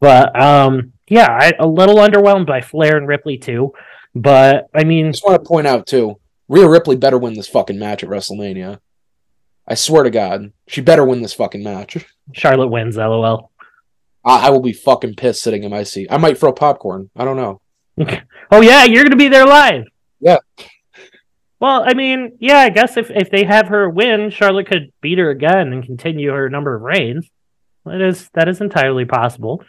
But 0.00 0.38
um 0.38 0.92
yeah, 1.08 1.30
I, 1.30 1.52
a 1.58 1.66
little 1.66 1.96
underwhelmed 1.96 2.46
by 2.46 2.60
Flair 2.60 2.96
and 2.96 3.06
Ripley 3.08 3.38
too. 3.38 3.72
But 4.14 4.68
I 4.74 4.84
mean, 4.84 5.08
I 5.08 5.10
just 5.10 5.24
want 5.24 5.42
to 5.42 5.48
point 5.48 5.66
out 5.66 5.86
too, 5.86 6.18
Rhea 6.48 6.68
Ripley 6.68 6.96
better 6.96 7.18
win 7.18 7.34
this 7.34 7.48
fucking 7.48 7.78
match 7.78 8.02
at 8.02 8.10
WrestleMania. 8.10 8.78
I 9.66 9.74
swear 9.74 10.02
to 10.02 10.10
God, 10.10 10.52
she 10.66 10.80
better 10.80 11.04
win 11.04 11.22
this 11.22 11.34
fucking 11.34 11.62
match. 11.62 12.04
Charlotte 12.32 12.68
wins, 12.68 12.96
lol. 12.96 13.50
I, 14.24 14.48
I 14.48 14.50
will 14.50 14.60
be 14.60 14.72
fucking 14.72 15.14
pissed 15.14 15.42
sitting 15.42 15.62
in 15.62 15.70
my 15.70 15.82
seat. 15.82 16.08
I 16.10 16.18
might 16.18 16.38
throw 16.38 16.52
popcorn. 16.52 17.10
I 17.16 17.24
don't 17.24 17.36
know. 17.36 17.60
oh 18.50 18.60
yeah, 18.60 18.84
you're 18.84 19.04
gonna 19.04 19.16
be 19.16 19.28
there 19.28 19.46
live. 19.46 19.84
Yeah. 20.20 20.38
Well, 21.60 21.84
I 21.86 21.94
mean, 21.94 22.36
yeah, 22.40 22.58
I 22.58 22.70
guess 22.70 22.96
if, 22.96 23.10
if 23.10 23.30
they 23.30 23.44
have 23.44 23.68
her 23.68 23.88
win, 23.88 24.30
Charlotte 24.30 24.66
could 24.66 24.92
beat 25.00 25.18
her 25.18 25.30
again 25.30 25.72
and 25.72 25.84
continue 25.84 26.32
her 26.32 26.50
number 26.50 26.74
of 26.74 26.82
reigns. 26.82 27.30
That 27.84 28.00
is 28.00 28.28
that 28.34 28.48
is 28.48 28.60
entirely 28.60 29.04
possible 29.04 29.62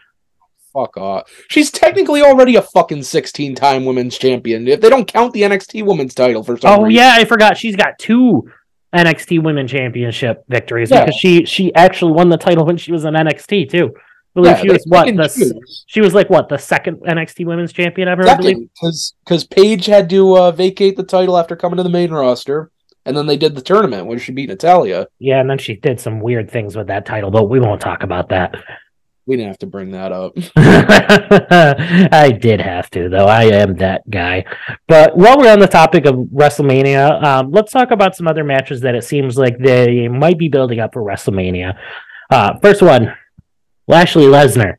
fuck 0.73 0.97
off. 0.97 1.29
She's 1.49 1.71
technically 1.71 2.21
already 2.21 2.55
a 2.55 2.61
fucking 2.61 3.03
16 3.03 3.55
time 3.55 3.85
women's 3.85 4.17
champion. 4.17 4.67
If 4.67 4.81
they 4.81 4.89
don't 4.89 5.07
count 5.07 5.33
the 5.33 5.43
NXT 5.43 5.85
women's 5.85 6.13
title 6.15 6.43
for 6.43 6.57
some 6.57 6.79
Oh, 6.79 6.83
reason. 6.83 6.97
yeah, 7.03 7.13
I 7.15 7.25
forgot. 7.25 7.57
She's 7.57 7.75
got 7.75 7.97
two 7.99 8.49
NXT 8.93 9.43
women 9.43 9.67
championship 9.67 10.43
victories 10.49 10.91
yeah. 10.91 11.05
because 11.05 11.19
she 11.19 11.45
she 11.45 11.73
actually 11.75 12.11
won 12.11 12.29
the 12.29 12.37
title 12.37 12.65
when 12.65 12.77
she 12.77 12.91
was 12.91 13.05
in 13.05 13.13
NXT 13.13 13.69
too. 13.69 13.91
I 13.95 14.39
believe 14.39 14.55
yeah, 14.57 14.61
she 14.61 14.69
was 14.71 14.83
what 14.87 15.05
the 15.05 15.27
choose. 15.27 15.85
she 15.87 16.01
was 16.01 16.13
like 16.15 16.29
what 16.29 16.49
the 16.49 16.57
second 16.57 16.97
NXT 17.01 17.45
women's 17.45 17.71
champion 17.71 18.07
ever. 18.07 18.23
Second, 18.23 18.69
because 18.73 19.13
because 19.23 19.45
Paige 19.45 19.85
had 19.85 20.09
to 20.09 20.37
uh, 20.37 20.51
vacate 20.51 20.95
the 20.97 21.03
title 21.03 21.37
after 21.37 21.55
coming 21.55 21.77
to 21.77 21.83
the 21.83 21.89
main 21.89 22.11
roster, 22.11 22.71
and 23.05 23.15
then 23.15 23.27
they 23.27 23.37
did 23.37 23.53
the 23.55 23.61
tournament 23.61 24.07
where 24.07 24.17
she 24.17 24.31
beat 24.31 24.49
Natalya. 24.49 25.07
Yeah, 25.19 25.39
and 25.39 25.47
then 25.49 25.59
she 25.59 25.75
did 25.75 25.99
some 25.99 26.19
weird 26.19 26.49
things 26.49 26.75
with 26.75 26.87
that 26.87 27.05
title, 27.05 27.29
but 27.29 27.47
we 27.49 27.59
won't 27.59 27.81
talk 27.81 28.01
about 28.03 28.29
that. 28.29 28.55
We 29.25 29.37
didn't 29.37 29.49
have 29.49 29.59
to 29.59 29.67
bring 29.67 29.91
that 29.91 30.11
up. 30.11 30.33
I 30.57 32.31
did 32.31 32.59
have 32.59 32.89
to, 32.91 33.07
though. 33.07 33.25
I 33.25 33.43
am 33.45 33.75
that 33.77 34.09
guy. 34.09 34.43
But 34.87 35.15
while 35.15 35.37
we're 35.37 35.51
on 35.51 35.59
the 35.59 35.67
topic 35.67 36.05
of 36.05 36.15
WrestleMania, 36.15 37.23
um, 37.23 37.51
let's 37.51 37.71
talk 37.71 37.91
about 37.91 38.15
some 38.15 38.27
other 38.27 38.43
matches 38.43 38.81
that 38.81 38.95
it 38.95 39.03
seems 39.03 39.37
like 39.37 39.57
they 39.59 40.09
might 40.09 40.37
be 40.37 40.49
building 40.49 40.79
up 40.79 40.93
for 40.93 41.01
WrestleMania. 41.01 41.77
Uh, 42.29 42.57
first 42.61 42.81
one 42.81 43.13
Lashley 43.87 44.25
Lesnar 44.25 44.75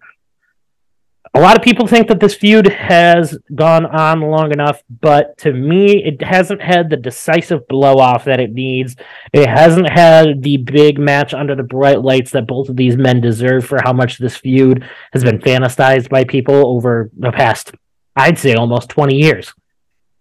a 1.36 1.40
lot 1.40 1.56
of 1.56 1.64
people 1.64 1.88
think 1.88 2.06
that 2.08 2.20
this 2.20 2.36
feud 2.36 2.68
has 2.68 3.36
gone 3.52 3.86
on 3.86 4.20
long 4.20 4.52
enough, 4.52 4.82
but 5.00 5.36
to 5.38 5.52
me, 5.52 6.04
it 6.04 6.22
hasn't 6.22 6.62
had 6.62 6.88
the 6.88 6.96
decisive 6.96 7.66
blow 7.66 7.98
off 7.98 8.24
that 8.26 8.38
it 8.38 8.52
needs. 8.52 8.94
It 9.32 9.48
hasn't 9.48 9.90
had 9.90 10.42
the 10.42 10.58
big 10.58 10.96
match 10.96 11.34
under 11.34 11.56
the 11.56 11.64
bright 11.64 12.02
lights 12.02 12.30
that 12.30 12.46
both 12.46 12.68
of 12.68 12.76
these 12.76 12.96
men 12.96 13.20
deserve 13.20 13.66
for 13.66 13.80
how 13.82 13.92
much 13.92 14.18
this 14.18 14.36
feud 14.36 14.88
has 15.12 15.24
been 15.24 15.40
fantasized 15.40 16.08
by 16.08 16.22
people 16.22 16.68
over 16.68 17.10
the 17.18 17.32
past, 17.32 17.72
I'd 18.14 18.38
say, 18.38 18.54
almost 18.54 18.88
20 18.90 19.16
years. 19.16 19.52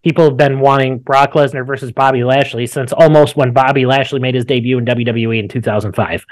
people 0.03 0.25
have 0.25 0.37
been 0.37 0.59
wanting 0.59 0.99
Brock 0.99 1.33
Lesnar 1.33 1.65
versus 1.65 1.91
Bobby 1.91 2.23
Lashley 2.23 2.67
since 2.67 2.91
almost 2.91 3.35
when 3.35 3.53
Bobby 3.53 3.85
Lashley 3.85 4.19
made 4.19 4.35
his 4.35 4.45
debut 4.45 4.77
in 4.77 4.85
WWE 4.85 5.39
in 5.39 5.47
2005, 5.47 6.25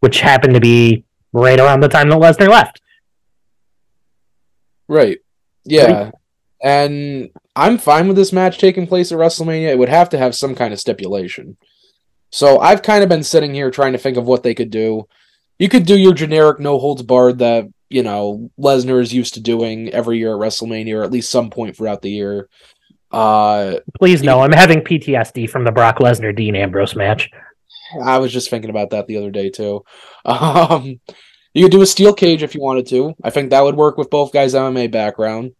which 0.00 0.20
happened 0.20 0.54
to 0.54 0.60
be 0.60 1.04
right 1.32 1.58
around 1.58 1.80
the 1.80 1.88
time 1.88 2.08
that 2.10 2.18
Lesnar 2.18 2.48
left. 2.48 2.80
Right. 4.88 5.18
Yeah. 5.64 6.10
And 6.62 7.30
I'm 7.54 7.78
fine 7.78 8.08
with 8.08 8.16
this 8.16 8.32
match 8.32 8.58
taking 8.58 8.86
place 8.86 9.12
at 9.12 9.18
WrestleMania. 9.18 9.68
It 9.68 9.78
would 9.78 9.88
have 9.88 10.08
to 10.10 10.18
have 10.18 10.34
some 10.34 10.54
kind 10.54 10.72
of 10.72 10.80
stipulation. 10.80 11.56
So 12.30 12.58
I've 12.58 12.82
kind 12.82 13.02
of 13.02 13.08
been 13.08 13.22
sitting 13.22 13.54
here 13.54 13.70
trying 13.70 13.92
to 13.92 13.98
think 13.98 14.16
of 14.16 14.26
what 14.26 14.42
they 14.42 14.54
could 14.54 14.70
do. 14.70 15.06
You 15.58 15.68
could 15.68 15.86
do 15.86 15.96
your 15.96 16.14
generic 16.14 16.60
no 16.60 16.78
holds 16.78 17.02
barred 17.02 17.38
that, 17.38 17.66
you 17.88 18.02
know, 18.02 18.50
Lesnar 18.58 19.00
is 19.00 19.12
used 19.14 19.34
to 19.34 19.40
doing 19.40 19.88
every 19.90 20.18
year 20.18 20.32
at 20.34 20.40
WrestleMania 20.40 20.96
or 20.96 21.02
at 21.02 21.10
least 21.10 21.30
some 21.30 21.50
point 21.50 21.76
throughout 21.76 22.02
the 22.02 22.10
year. 22.10 22.48
Uh 23.10 23.76
Please 23.98 24.22
no, 24.22 24.40
I'm 24.40 24.52
having 24.52 24.80
PTSD 24.80 25.48
from 25.48 25.64
the 25.64 25.72
Brock 25.72 25.98
Lesnar 25.98 26.36
Dean 26.36 26.54
Ambrose 26.54 26.94
match. 26.94 27.30
I 28.04 28.18
was 28.18 28.32
just 28.32 28.50
thinking 28.50 28.68
about 28.68 28.90
that 28.90 29.06
the 29.06 29.16
other 29.16 29.30
day 29.30 29.50
too. 29.50 29.84
Um 30.24 31.00
you 31.54 31.64
could 31.64 31.72
do 31.72 31.82
a 31.82 31.86
steel 31.86 32.12
cage 32.12 32.42
if 32.42 32.54
you 32.54 32.60
wanted 32.60 32.86
to. 32.88 33.14
I 33.22 33.30
think 33.30 33.50
that 33.50 33.62
would 33.62 33.76
work 33.76 33.96
with 33.96 34.10
both 34.10 34.32
guys' 34.32 34.54
MMA 34.54 34.90
background. 34.90 35.52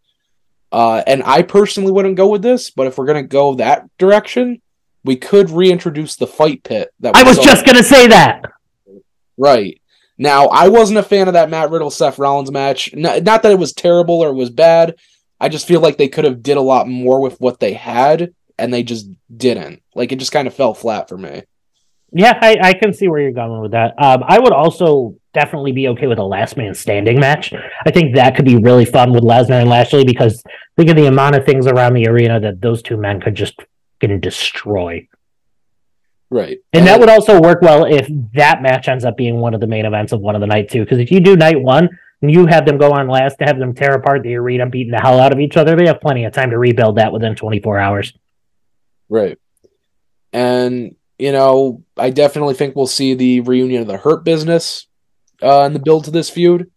Uh, 0.70 1.02
and 1.06 1.22
I 1.24 1.42
personally 1.42 1.92
wouldn't 1.92 2.16
go 2.16 2.28
with 2.28 2.42
this, 2.42 2.70
but 2.70 2.86
if 2.86 2.98
we're 2.98 3.06
gonna 3.06 3.22
go 3.22 3.54
that 3.54 3.88
direction, 3.96 4.60
we 5.04 5.16
could 5.16 5.50
reintroduce 5.50 6.16
the 6.16 6.26
fight 6.26 6.62
pit. 6.62 6.92
That 7.00 7.16
I 7.16 7.22
was 7.22 7.38
just 7.38 7.64
gonna 7.64 7.82
say 7.82 8.08
that. 8.08 8.42
Right 9.36 9.80
now, 10.18 10.46
I 10.48 10.68
wasn't 10.68 10.98
a 10.98 11.02
fan 11.02 11.28
of 11.28 11.34
that 11.34 11.48
Matt 11.48 11.70
Riddle 11.70 11.90
Seth 11.90 12.18
Rollins 12.18 12.50
match. 12.50 12.94
Not, 12.94 13.22
not 13.22 13.42
that 13.42 13.52
it 13.52 13.58
was 13.58 13.72
terrible 13.72 14.20
or 14.20 14.28
it 14.28 14.34
was 14.34 14.50
bad. 14.50 14.96
I 15.40 15.48
just 15.48 15.66
feel 15.66 15.80
like 15.80 15.96
they 15.96 16.08
could 16.08 16.24
have 16.24 16.42
did 16.42 16.56
a 16.56 16.62
lot 16.62 16.88
more 16.88 17.20
with 17.20 17.40
what 17.40 17.60
they 17.60 17.72
had, 17.72 18.34
and 18.58 18.74
they 18.74 18.82
just 18.82 19.08
didn't. 19.34 19.82
Like 19.94 20.12
it 20.12 20.18
just 20.18 20.32
kind 20.32 20.48
of 20.48 20.54
fell 20.54 20.74
flat 20.74 21.08
for 21.08 21.16
me. 21.16 21.44
Yeah, 22.12 22.38
I, 22.40 22.56
I 22.60 22.72
can 22.74 22.92
see 22.92 23.08
where 23.08 23.20
you're 23.20 23.32
going 23.32 23.60
with 23.60 23.72
that. 23.72 23.94
Um, 24.02 24.24
I 24.26 24.38
would 24.38 24.52
also 24.52 25.17
definitely 25.34 25.72
be 25.72 25.88
okay 25.88 26.06
with 26.06 26.18
a 26.18 26.24
last 26.24 26.56
man 26.56 26.74
standing 26.74 27.20
match. 27.20 27.52
I 27.84 27.90
think 27.90 28.14
that 28.14 28.34
could 28.34 28.44
be 28.44 28.56
really 28.56 28.84
fun 28.84 29.12
with 29.12 29.22
Lesnar 29.22 29.60
and 29.60 29.68
Lashley 29.68 30.04
because 30.04 30.42
think 30.76 30.90
of 30.90 30.96
the 30.96 31.06
amount 31.06 31.36
of 31.36 31.44
things 31.44 31.66
around 31.66 31.94
the 31.94 32.08
arena 32.08 32.40
that 32.40 32.60
those 32.60 32.82
two 32.82 32.96
men 32.96 33.20
could 33.20 33.34
just 33.34 33.60
can 34.00 34.20
destroy. 34.20 35.06
Right. 36.30 36.58
And, 36.72 36.80
and 36.80 36.86
that 36.86 37.00
would 37.00 37.08
also 37.08 37.40
work 37.40 37.62
well 37.62 37.84
if 37.84 38.08
that 38.34 38.62
match 38.62 38.88
ends 38.88 39.04
up 39.04 39.16
being 39.16 39.38
one 39.38 39.54
of 39.54 39.60
the 39.60 39.66
main 39.66 39.86
events 39.86 40.12
of 40.12 40.20
one 40.20 40.34
of 40.34 40.40
the 40.40 40.46
night 40.46 40.68
two. 40.70 40.80
Because 40.80 40.98
if 40.98 41.10
you 41.10 41.20
do 41.20 41.36
night 41.36 41.60
one 41.60 41.88
and 42.20 42.30
you 42.30 42.46
have 42.46 42.66
them 42.66 42.78
go 42.78 42.92
on 42.92 43.08
last 43.08 43.38
to 43.38 43.44
have 43.44 43.58
them 43.58 43.74
tear 43.74 43.94
apart 43.94 44.22
the 44.22 44.34
arena, 44.34 44.68
beating 44.68 44.92
the 44.92 45.00
hell 45.00 45.20
out 45.20 45.32
of 45.32 45.40
each 45.40 45.56
other, 45.56 45.76
they 45.76 45.86
have 45.86 46.00
plenty 46.00 46.24
of 46.24 46.32
time 46.32 46.50
to 46.50 46.58
rebuild 46.58 46.96
that 46.96 47.12
within 47.12 47.34
24 47.34 47.78
hours. 47.78 48.12
Right. 49.08 49.38
And 50.32 50.94
you 51.18 51.32
know, 51.32 51.82
I 51.96 52.10
definitely 52.10 52.54
think 52.54 52.76
we'll 52.76 52.86
see 52.86 53.14
the 53.14 53.40
reunion 53.40 53.82
of 53.82 53.88
the 53.88 53.96
Hurt 53.96 54.24
Business 54.24 54.87
uh, 55.42 55.62
in 55.62 55.72
the 55.72 55.78
build 55.78 56.04
to 56.04 56.10
this 56.10 56.30
feud. 56.30 56.70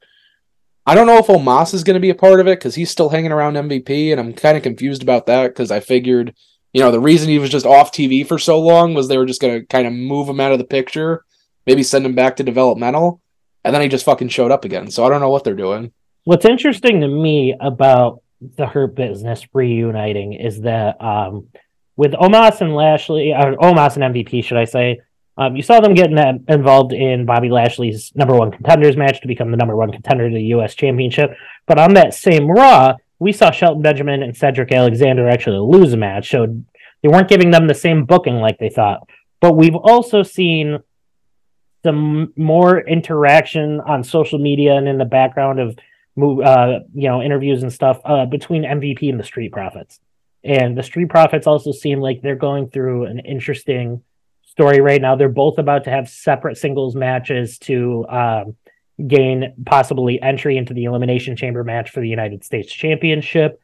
I 0.86 0.96
don't 0.96 1.08
know 1.08 1.18
if 1.18 1.28
Omos 1.28 1.74
is 1.74 1.84
going 1.84 1.94
to 1.96 2.00
be 2.00 2.10
a 2.10 2.16
part 2.16 2.40
of 2.40 2.48
it 2.48 2.60
because 2.60 2.76
he's 2.76 2.90
still 2.90 3.10
hanging 3.10 3.32
around 3.32 3.54
MVP, 3.54 4.12
and 4.12 4.20
I'm 4.20 4.34
kind 4.34 4.58
of 4.58 4.64
confused 4.64 5.04
about 5.04 5.28
that 5.28 5.50
because 5.50 5.72
I 5.72 5.80
figured, 5.80 6.34
you 6.74 6.82
know, 6.82 6.92
the 6.92 7.00
reason 7.00 7.30
he 7.30 7.40
was 7.40 7.52
just 7.52 7.66
off 7.66 7.92
TV 7.92 8.26
for 8.26 8.40
so 8.40 8.60
long 8.60 8.94
was 8.94 9.08
they 9.08 9.18
were 9.18 9.26
just 9.26 9.42
going 9.42 9.60
to 9.60 9.66
kind 9.68 9.86
of 9.86 9.94
move 9.94 10.28
him 10.28 10.40
out 10.40 10.52
of 10.52 10.58
the 10.58 10.64
picture, 10.64 11.24
maybe 11.68 11.84
send 11.84 12.06
him 12.06 12.16
back 12.16 12.36
to 12.38 12.44
developmental, 12.44 13.22
and 13.64 13.76
then 13.76 13.82
he 13.84 13.88
just 13.88 14.06
fucking 14.06 14.30
showed 14.30 14.52
up 14.52 14.66
again. 14.66 14.90
So 14.90 15.06
I 15.06 15.10
don't 15.10 15.22
know 15.22 15.30
what 15.30 15.44
they're 15.44 15.54
doing. 15.54 15.92
What's 16.24 16.46
interesting 16.46 17.02
to 17.02 17.08
me 17.08 17.56
about 17.60 18.22
the 18.42 18.66
Hurt 18.66 18.96
Business 18.96 19.46
reuniting 19.54 20.34
is 20.34 20.62
that 20.62 21.02
um, 21.02 21.48
with 21.96 22.14
Omos 22.14 22.62
and 22.62 22.76
Lashley, 22.76 23.34
or 23.34 23.56
Omos 23.58 23.98
and 23.98 24.16
MVP, 24.16 24.44
should 24.44 24.58
I 24.58 24.66
say? 24.66 25.00
Um, 25.38 25.56
you 25.56 25.64
saw 25.64 25.80
them 25.80 25.94
getting 25.94 26.18
involved 26.48 26.94
in 26.94 27.26
Bobby 27.26 27.50
Lashley's 27.50 28.12
number 28.16 28.36
one 28.36 28.52
contenders 28.52 28.98
match 28.98 29.22
to 29.22 29.28
become 29.28 29.52
the 29.52 29.58
number 29.58 29.76
one 29.76 29.92
contender 29.92 30.30
to 30.30 30.36
the 30.36 30.44
U.S. 30.46 30.76
Championship. 30.76 31.32
But 31.68 31.80
on 31.80 31.94
that 31.94 32.14
same 32.14 32.50
Raw, 32.50 32.96
we 33.20 33.32
saw 33.32 33.52
Shelton 33.52 33.82
Benjamin 33.82 34.24
and 34.24 34.36
Cedric 34.36 34.72
Alexander 34.72 35.30
actually 35.30 35.60
lose 35.60 35.94
a 35.94 35.98
match. 35.98 36.30
So 36.30 36.48
they 37.02 37.10
weren't 37.10 37.30
giving 37.30 37.52
them 37.52 37.68
the 37.68 37.74
same 37.74 38.06
booking 38.06 38.36
like 38.36 38.58
they 38.58 38.70
thought. 38.70 39.08
But 39.40 39.56
we've 39.56 39.76
also 39.76 40.22
seen 40.22 40.80
some 41.84 42.34
more 42.36 42.80
interaction 42.80 43.80
on 43.82 44.04
social 44.04 44.38
media 44.38 44.76
and 44.76 44.88
in 44.88 44.98
the 44.98 45.06
background 45.06 45.60
of 45.60 45.78
uh, 46.18 46.80
you 46.94 47.08
know 47.08 47.22
interviews 47.22 47.64
and 47.64 47.72
stuff 47.72 48.00
uh, 48.06 48.26
between 48.26 48.64
MVP 48.64 49.10
and 49.10 49.20
the 49.20 49.24
Street 49.24 49.52
Profits. 49.52 50.00
And 50.44 50.78
the 50.78 50.84
Street 50.84 51.10
Profits 51.10 51.48
also 51.48 51.72
seem 51.72 52.00
like 52.00 52.22
they're 52.22 52.36
going 52.36 52.70
through 52.70 53.06
an 53.06 53.20
interesting 53.20 54.04
story 54.52 54.82
right 54.82 55.02
now. 55.02 55.16
They're 55.16 55.30
both 55.30 55.58
about 55.58 55.86
to 55.86 55.90
have 55.90 56.10
separate 56.10 56.58
singles 56.58 56.94
matches 56.94 57.58
to 57.60 58.06
um, 58.10 58.56
gain 59.08 59.54
possibly 59.66 60.22
entry 60.22 60.58
into 60.58 60.74
the 60.74 60.84
Elimination 60.84 61.36
Chamber 61.36 61.64
match 61.64 61.90
for 61.90 62.02
the 62.02 62.10
United 62.10 62.44
States 62.44 62.72
Championship. 62.72 63.62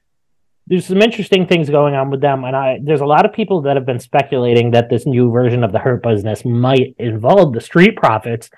There's 0.65 0.85
some 0.85 1.01
interesting 1.01 1.45
things 1.45 1.69
going 1.69 1.93
on 1.93 2.09
with 2.09 2.21
them, 2.21 2.43
and 2.43 2.55
I 2.55 2.79
there's 2.81 3.01
a 3.01 3.05
lot 3.05 3.25
of 3.25 3.33
people 3.33 3.61
that 3.61 3.75
have 3.75 3.85
been 3.85 3.99
speculating 3.99 4.71
that 4.71 4.89
this 4.89 5.05
new 5.05 5.29
version 5.29 5.63
of 5.63 5.71
the 5.71 5.79
Hurt 5.79 6.03
Business 6.03 6.43
might 6.43 6.95
involve 6.97 7.53
the 7.53 7.61
Street 7.61 7.95
Profits 7.95 8.49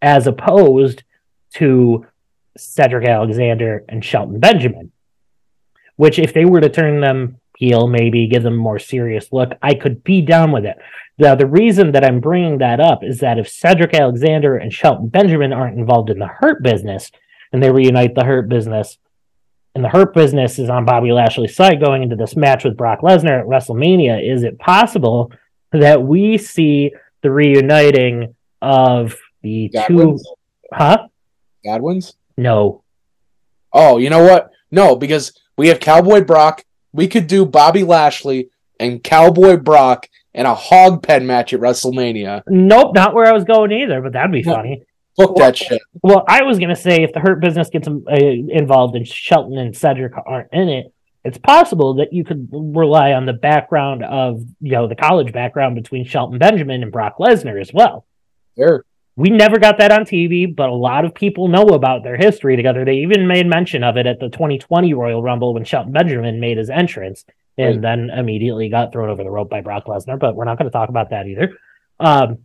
as 0.00 0.26
opposed 0.26 1.04
to 1.54 2.06
Cedric 2.56 3.06
Alexander 3.06 3.84
and 3.88 4.04
Shelton 4.04 4.40
Benjamin. 4.40 4.90
Which, 5.96 6.18
if 6.18 6.32
they 6.32 6.44
were 6.44 6.60
to 6.60 6.68
turn 6.68 7.00
them 7.00 7.38
heel, 7.62 7.86
maybe 7.86 8.26
give 8.26 8.42
them 8.42 8.54
a 8.54 8.56
more 8.56 8.80
serious 8.80 9.32
look. 9.32 9.52
I 9.62 9.74
could 9.74 10.02
be 10.02 10.20
down 10.20 10.50
with 10.50 10.64
it. 10.64 10.76
Now, 11.16 11.36
the 11.36 11.46
reason 11.46 11.92
that 11.92 12.04
I'm 12.04 12.20
bringing 12.20 12.58
that 12.58 12.80
up 12.80 13.04
is 13.04 13.20
that 13.20 13.38
if 13.38 13.48
Cedric 13.48 13.94
Alexander 13.94 14.56
and 14.56 14.72
Shelton 14.72 15.08
Benjamin 15.08 15.52
aren't 15.52 15.78
involved 15.78 16.10
in 16.10 16.18
the 16.18 16.26
Hurt 16.26 16.62
business 16.62 17.12
and 17.52 17.62
they 17.62 17.70
reunite 17.70 18.16
the 18.16 18.24
Hurt 18.24 18.48
business, 18.48 18.98
and 19.74 19.84
the 19.84 19.88
Hurt 19.88 20.12
business 20.12 20.58
is 20.58 20.68
on 20.68 20.84
Bobby 20.84 21.12
Lashley's 21.12 21.54
side 21.54 21.80
going 21.80 22.02
into 22.02 22.16
this 22.16 22.34
match 22.34 22.64
with 22.64 22.76
Brock 22.76 23.00
Lesnar 23.00 23.40
at 23.40 23.46
WrestleMania, 23.46 24.28
is 24.28 24.42
it 24.42 24.58
possible 24.58 25.30
that 25.70 26.02
we 26.02 26.36
see 26.38 26.90
the 27.22 27.30
reuniting 27.30 28.34
of 28.60 29.16
the 29.42 29.70
Godwinns? 29.72 29.86
two? 29.86 30.34
Huh? 30.72 31.06
Godwinns? 31.64 32.14
No. 32.36 32.82
Oh, 33.72 33.98
you 33.98 34.10
know 34.10 34.24
what? 34.24 34.50
No, 34.72 34.96
because 34.96 35.38
we 35.56 35.68
have 35.68 35.78
Cowboy 35.78 36.24
Brock 36.24 36.64
we 36.92 37.08
could 37.08 37.26
do 37.26 37.44
Bobby 37.44 37.84
Lashley 37.84 38.50
and 38.78 39.02
Cowboy 39.02 39.56
Brock 39.56 40.08
in 40.34 40.46
a 40.46 40.54
hog 40.54 41.02
pen 41.02 41.26
match 41.26 41.52
at 41.52 41.60
WrestleMania. 41.60 42.42
Nope, 42.46 42.94
not 42.94 43.14
where 43.14 43.26
I 43.26 43.32
was 43.32 43.44
going 43.44 43.72
either, 43.72 44.00
but 44.00 44.12
that'd 44.12 44.32
be 44.32 44.42
funny. 44.42 44.82
Book 45.16 45.36
well, 45.36 45.46
that 45.46 45.56
shit. 45.56 45.82
Well, 46.02 46.24
I 46.26 46.42
was 46.42 46.58
gonna 46.58 46.76
say 46.76 47.02
if 47.02 47.12
the 47.12 47.20
Hurt 47.20 47.40
Business 47.40 47.68
gets 47.68 47.86
uh, 47.86 47.92
involved 48.08 48.96
and 48.96 49.06
Shelton 49.06 49.58
and 49.58 49.76
Cedric 49.76 50.14
aren't 50.26 50.52
in 50.52 50.70
it, 50.70 50.94
it's 51.22 51.38
possible 51.38 51.94
that 51.96 52.14
you 52.14 52.24
could 52.24 52.48
rely 52.50 53.12
on 53.12 53.26
the 53.26 53.34
background 53.34 54.02
of 54.04 54.40
you 54.60 54.72
know 54.72 54.88
the 54.88 54.94
college 54.94 55.32
background 55.32 55.74
between 55.74 56.06
Shelton 56.06 56.38
Benjamin 56.38 56.82
and 56.82 56.90
Brock 56.90 57.18
Lesnar 57.18 57.60
as 57.60 57.72
well. 57.74 58.06
Sure 58.56 58.86
we 59.16 59.28
never 59.28 59.58
got 59.58 59.78
that 59.78 59.92
on 59.92 60.04
TV, 60.04 60.54
but 60.54 60.70
a 60.70 60.74
lot 60.74 61.04
of 61.04 61.14
people 61.14 61.48
know 61.48 61.68
about 61.68 62.02
their 62.02 62.16
history 62.16 62.56
together. 62.56 62.84
They 62.84 62.98
even 62.98 63.26
made 63.26 63.46
mention 63.46 63.84
of 63.84 63.96
it 63.96 64.06
at 64.06 64.20
the 64.20 64.30
2020 64.30 64.94
Royal 64.94 65.22
Rumble 65.22 65.52
when 65.54 65.64
Shelton 65.64 65.92
Benjamin 65.92 66.40
made 66.40 66.56
his 66.56 66.70
entrance 66.70 67.24
and 67.58 67.76
right. 67.76 67.82
then 67.82 68.10
immediately 68.10 68.70
got 68.70 68.92
thrown 68.92 69.10
over 69.10 69.22
the 69.22 69.30
rope 69.30 69.50
by 69.50 69.60
Brock 69.60 69.84
Lesnar. 69.84 70.18
But 70.18 70.34
we're 70.34 70.46
not 70.46 70.56
going 70.56 70.70
to 70.70 70.72
talk 70.72 70.88
about 70.88 71.10
that 71.10 71.26
either. 71.26 71.58
Um, 72.00 72.38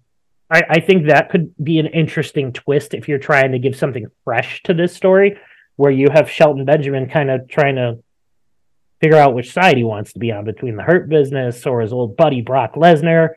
I, 0.51 0.63
I 0.69 0.79
think 0.81 1.07
that 1.07 1.29
could 1.29 1.53
be 1.61 1.79
an 1.79 1.87
interesting 1.87 2.51
twist 2.51 2.93
if 2.93 3.07
you're 3.07 3.17
trying 3.17 3.53
to 3.53 3.59
give 3.59 3.75
something 3.75 4.07
fresh 4.25 4.61
to 4.63 4.73
this 4.73 4.93
story, 4.93 5.37
where 5.77 5.91
you 5.91 6.07
have 6.11 6.29
Shelton 6.29 6.65
Benjamin 6.65 7.09
kind 7.09 7.29
of 7.29 7.47
trying 7.47 7.75
to 7.75 7.99
figure 9.01 9.17
out 9.17 9.33
which 9.33 9.53
side 9.53 9.77
he 9.77 9.83
wants 9.83 10.13
to 10.13 10.19
be 10.19 10.31
on 10.31 10.43
between 10.43 10.75
the 10.75 10.83
Hurt 10.83 11.07
Business 11.07 11.65
or 11.65 11.81
his 11.81 11.93
old 11.93 12.17
buddy 12.17 12.41
Brock 12.41 12.73
Lesnar 12.73 13.35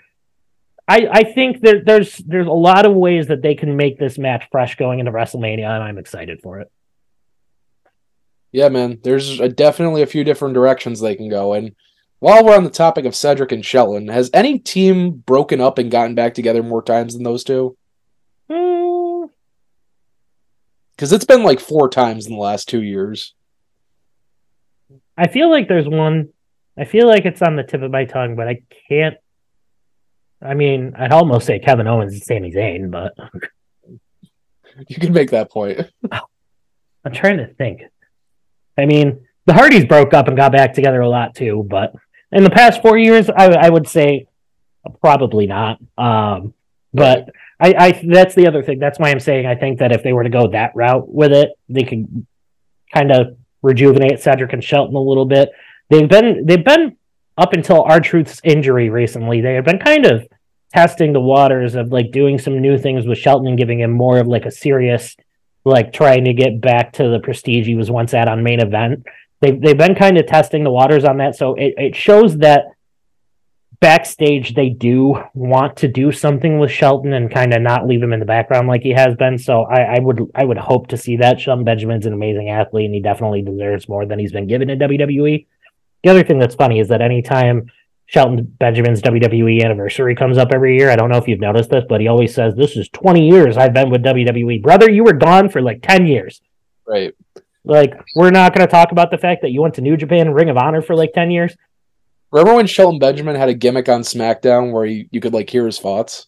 I, 0.91 1.09
I 1.13 1.23
think 1.23 1.61
that 1.61 1.85
there's 1.87 2.17
there's 2.17 2.49
a 2.49 2.51
lot 2.51 2.85
of 2.85 2.93
ways 2.93 3.29
that 3.29 3.43
they 3.43 3.55
can 3.55 3.77
make 3.77 3.97
this 3.97 4.19
match 4.19 4.49
fresh 4.51 4.75
going 4.75 4.99
into 4.99 5.13
WrestleMania, 5.13 5.71
and 5.71 5.85
I'm 5.85 5.99
excited 5.99 6.43
for 6.43 6.59
it. 6.59 6.69
Yeah, 8.51 8.71
man. 8.71 8.99
There's 9.05 9.39
a, 9.39 9.49
definitely 9.49 10.03
a 10.03 10.07
few 10.07 10.25
different 10.25 10.55
directions 10.55 10.99
they 10.99 11.15
can 11.15 11.29
go. 11.29 11.53
And 11.53 11.77
while 12.19 12.45
we're 12.45 12.57
on 12.57 12.65
the 12.65 12.71
topic 12.71 13.05
of 13.05 13.15
Cedric 13.15 13.53
and 13.53 13.65
Shelton, 13.65 14.09
has 14.09 14.31
any 14.35 14.59
team 14.59 15.13
broken 15.13 15.61
up 15.61 15.79
and 15.79 15.93
gotten 15.93 16.17
back 16.17 16.35
together 16.35 16.61
more 16.61 16.83
times 16.83 17.15
than 17.15 17.23
those 17.23 17.45
two? 17.45 17.77
Because 18.49 19.31
hmm. 21.11 21.15
it's 21.15 21.25
been 21.25 21.45
like 21.45 21.61
four 21.61 21.89
times 21.89 22.27
in 22.27 22.33
the 22.33 22.41
last 22.41 22.69
two 22.69 22.83
years. 22.83 23.33
I 25.17 25.29
feel 25.29 25.49
like 25.53 25.69
there's 25.69 25.87
one. 25.87 26.31
I 26.77 26.85
feel 26.85 27.07
like 27.07 27.27
it's 27.27 27.43
on 27.43 27.55
the 27.55 27.63
tip 27.63 27.83
of 27.83 27.93
my 27.93 28.07
tongue, 28.07 28.35
but 28.35 28.49
I 28.49 28.63
can't 28.89 29.15
I 30.43 30.55
mean, 30.55 30.95
I'd 30.99 31.13
almost 31.13 31.47
say 31.47 31.59
Kevin 31.59 31.87
Owens 31.87 32.13
and 32.13 32.23
Sami 32.23 32.53
Zayn, 32.53 32.91
but 32.91 33.15
you 34.89 34.97
can 34.97 35.13
make 35.13 35.31
that 35.31 35.51
point. 35.51 35.81
I'm 37.05 37.13
trying 37.13 37.39
to 37.39 37.47
think. 37.47 37.83
I 38.79 38.87
mean, 38.87 39.27
the 39.47 39.53
Hardys 39.53 39.85
broke 39.85 40.15
up 40.15 40.29
and 40.29 40.37
got 40.37 40.53
back 40.53 40.75
together 40.75 41.01
a 41.01 41.09
lot 41.09 41.35
too, 41.35 41.67
but 41.69 41.95
In 42.33 42.45
the 42.45 42.51
past 42.51 42.83
four 42.83 42.97
years, 42.97 43.29
I, 43.29 43.47
I 43.47 43.69
would 43.69 43.89
say 43.89 44.27
probably 45.01 45.47
not. 45.47 45.79
Um, 45.99 46.55
but 46.95 47.29
I, 47.59 47.75
I 47.79 48.03
that's 48.07 48.35
the 48.35 48.47
other 48.47 48.63
thing. 48.63 48.79
That's 48.79 48.99
why 48.99 49.11
I'm 49.11 49.21
saying 49.21 49.47
I 49.47 49.55
think 49.55 49.81
that 49.81 49.93
if 49.93 50.03
they 50.03 50.13
were 50.13 50.25
to 50.25 50.31
go 50.31 50.49
that 50.49 50.73
route 50.75 51.09
with 51.09 51.33
it, 51.33 51.51
they 51.69 51.83
could 51.83 52.27
kind 52.93 53.13
of 53.13 53.37
rejuvenate 53.63 54.21
Cedric 54.21 54.53
and 54.53 54.65
Shelton 54.65 54.97
a 54.97 55.01
little 55.01 55.27
bit. 55.27 55.51
They've 55.91 56.09
been 56.09 56.47
they've 56.47 56.65
been 56.65 56.97
up 57.41 57.55
until 57.55 57.83
R-Truth's 57.83 58.41
injury 58.45 58.91
recently. 58.91 59.41
They 59.41 59.55
had 59.55 59.65
been 59.65 59.79
kind 59.79 60.05
of 60.05 60.29
testing 60.75 61.13
the 61.13 61.21
waters 61.21 61.75
of 61.75 61.91
like 61.91 62.13
doing 62.13 62.39
some 62.39 62.61
new 62.61 62.79
things 62.79 63.07
with 63.07 63.19
Shelton 63.19 63.49
and 63.49 63.59
giving 63.59 63.81
him 63.81 63.91
more 63.91 64.19
of 64.19 64.27
like 64.29 64.45
a 64.45 64.51
serious 64.51 65.17
like 65.65 65.93
trying 65.93 66.25
to 66.25 66.33
get 66.33 66.61
back 66.61 66.93
to 66.95 67.09
the 67.09 67.19
prestige 67.19 67.67
he 67.67 67.75
was 67.75 67.91
once 67.91 68.15
at 68.15 68.29
on 68.29 68.43
main 68.43 68.61
event. 68.61 69.05
They've 69.41 69.61
they've 69.61 69.77
been 69.77 69.95
kind 69.95 70.19
of 70.19 70.27
testing 70.27 70.65
the 70.65 70.71
waters 70.71 71.05
on 71.05 71.17
that. 71.19 71.35
So 71.35 71.55
it, 71.55 71.75
it 71.77 71.97
shows 71.97 72.39
that 72.39 72.65
backstage 73.81 74.55
they 74.55 74.69
do 74.69 75.23
want 75.33 75.79
to 75.79 75.89
do 75.89 76.13
something 76.13 76.59
with 76.59 76.71
Shelton 76.71 77.15
and 77.15 77.33
kind 77.33 77.55
of 77.55 77.63
not 77.63 77.87
leave 77.87 78.03
him 78.03 78.13
in 78.13 78.21
the 78.21 78.27
background 78.27 78.69
like 78.69 78.83
he 78.83 78.91
has 78.91 79.15
been. 79.17 79.39
So 79.39 79.63
I, 79.63 79.97
I, 79.97 79.99
would 79.99 80.31
I 80.35 80.45
would 80.45 80.59
hope 80.59 80.89
to 80.89 80.99
see 80.99 81.17
that. 81.17 81.41
Shelton 81.41 81.65
Benjamin's 81.65 82.05
an 82.05 82.13
amazing 82.13 82.51
athlete 82.51 82.85
and 82.85 82.95
he 82.95 83.01
definitely 83.01 83.41
deserves 83.41 83.89
more 83.89 84.05
than 84.05 84.19
he's 84.19 84.33
been 84.33 84.47
given 84.47 84.69
in 84.69 84.79
WWE. 84.79 85.47
The 86.03 86.11
other 86.11 86.25
thing 86.25 86.39
that's 86.39 86.55
funny 86.55 86.81
is 86.81 86.89
that 86.89 87.03
anytime 87.03 87.71
Shelton 88.07 88.43
Benjamin's 88.59 89.03
WWE 89.03 89.65
anniversary 89.65 90.15
comes 90.15 90.39
up 90.39 90.53
every 90.53 90.77
year, 90.77 90.91
I 90.91 90.97
don't 90.97 91.11
know 91.11 91.19
if 91.19 91.29
you've 91.29 91.41
noticed 91.41 91.71
this, 91.71 91.85
but 91.89 92.01
he 92.01 92.09
always 92.09 92.35
says, 92.35 92.55
This 92.55 92.77
is 92.77 92.89
20 92.91 93.29
years 93.29 93.57
I've 93.57 93.75
been 93.75 93.91
with 93.91 94.03
WWE. 94.03 94.63
Brother, 94.63 94.91
you 94.91 95.05
were 95.05 95.13
gone 95.13 95.49
for 95.49 95.61
like 95.61 95.83
10 95.83 96.07
years. 96.07 96.41
Right. 96.87 97.15
Like, 97.65 97.95
we're 98.17 98.31
not 98.31 98.55
going 98.55 98.67
to 98.67 98.71
talk 98.71 98.91
about 98.91 99.11
the 99.11 99.19
fact 99.19 99.43
that 99.43 99.51
you 99.51 99.61
went 99.61 99.75
to 99.75 99.83
New 99.83 99.97
Japan 99.97 100.33
Ring 100.33 100.49
of 100.49 100.57
Honor 100.57 100.81
for 100.81 100.97
like 100.97 101.13
10 101.13 101.31
years. 101.31 101.55
Remember 102.33 102.55
when 102.55 102.67
Shelton 102.67 102.99
Benjamin 102.99 103.37
had 103.37 103.49
a 103.49 103.55
gimmick 103.55 103.89
on 103.89 104.03
SmackDown 104.03 104.73
where 104.73 104.87
he, 104.87 105.09
you 105.11 105.21
could 105.21 105.35
like 105.35 105.51
hear 105.51 105.67
his 105.67 105.79
thoughts? 105.79 106.27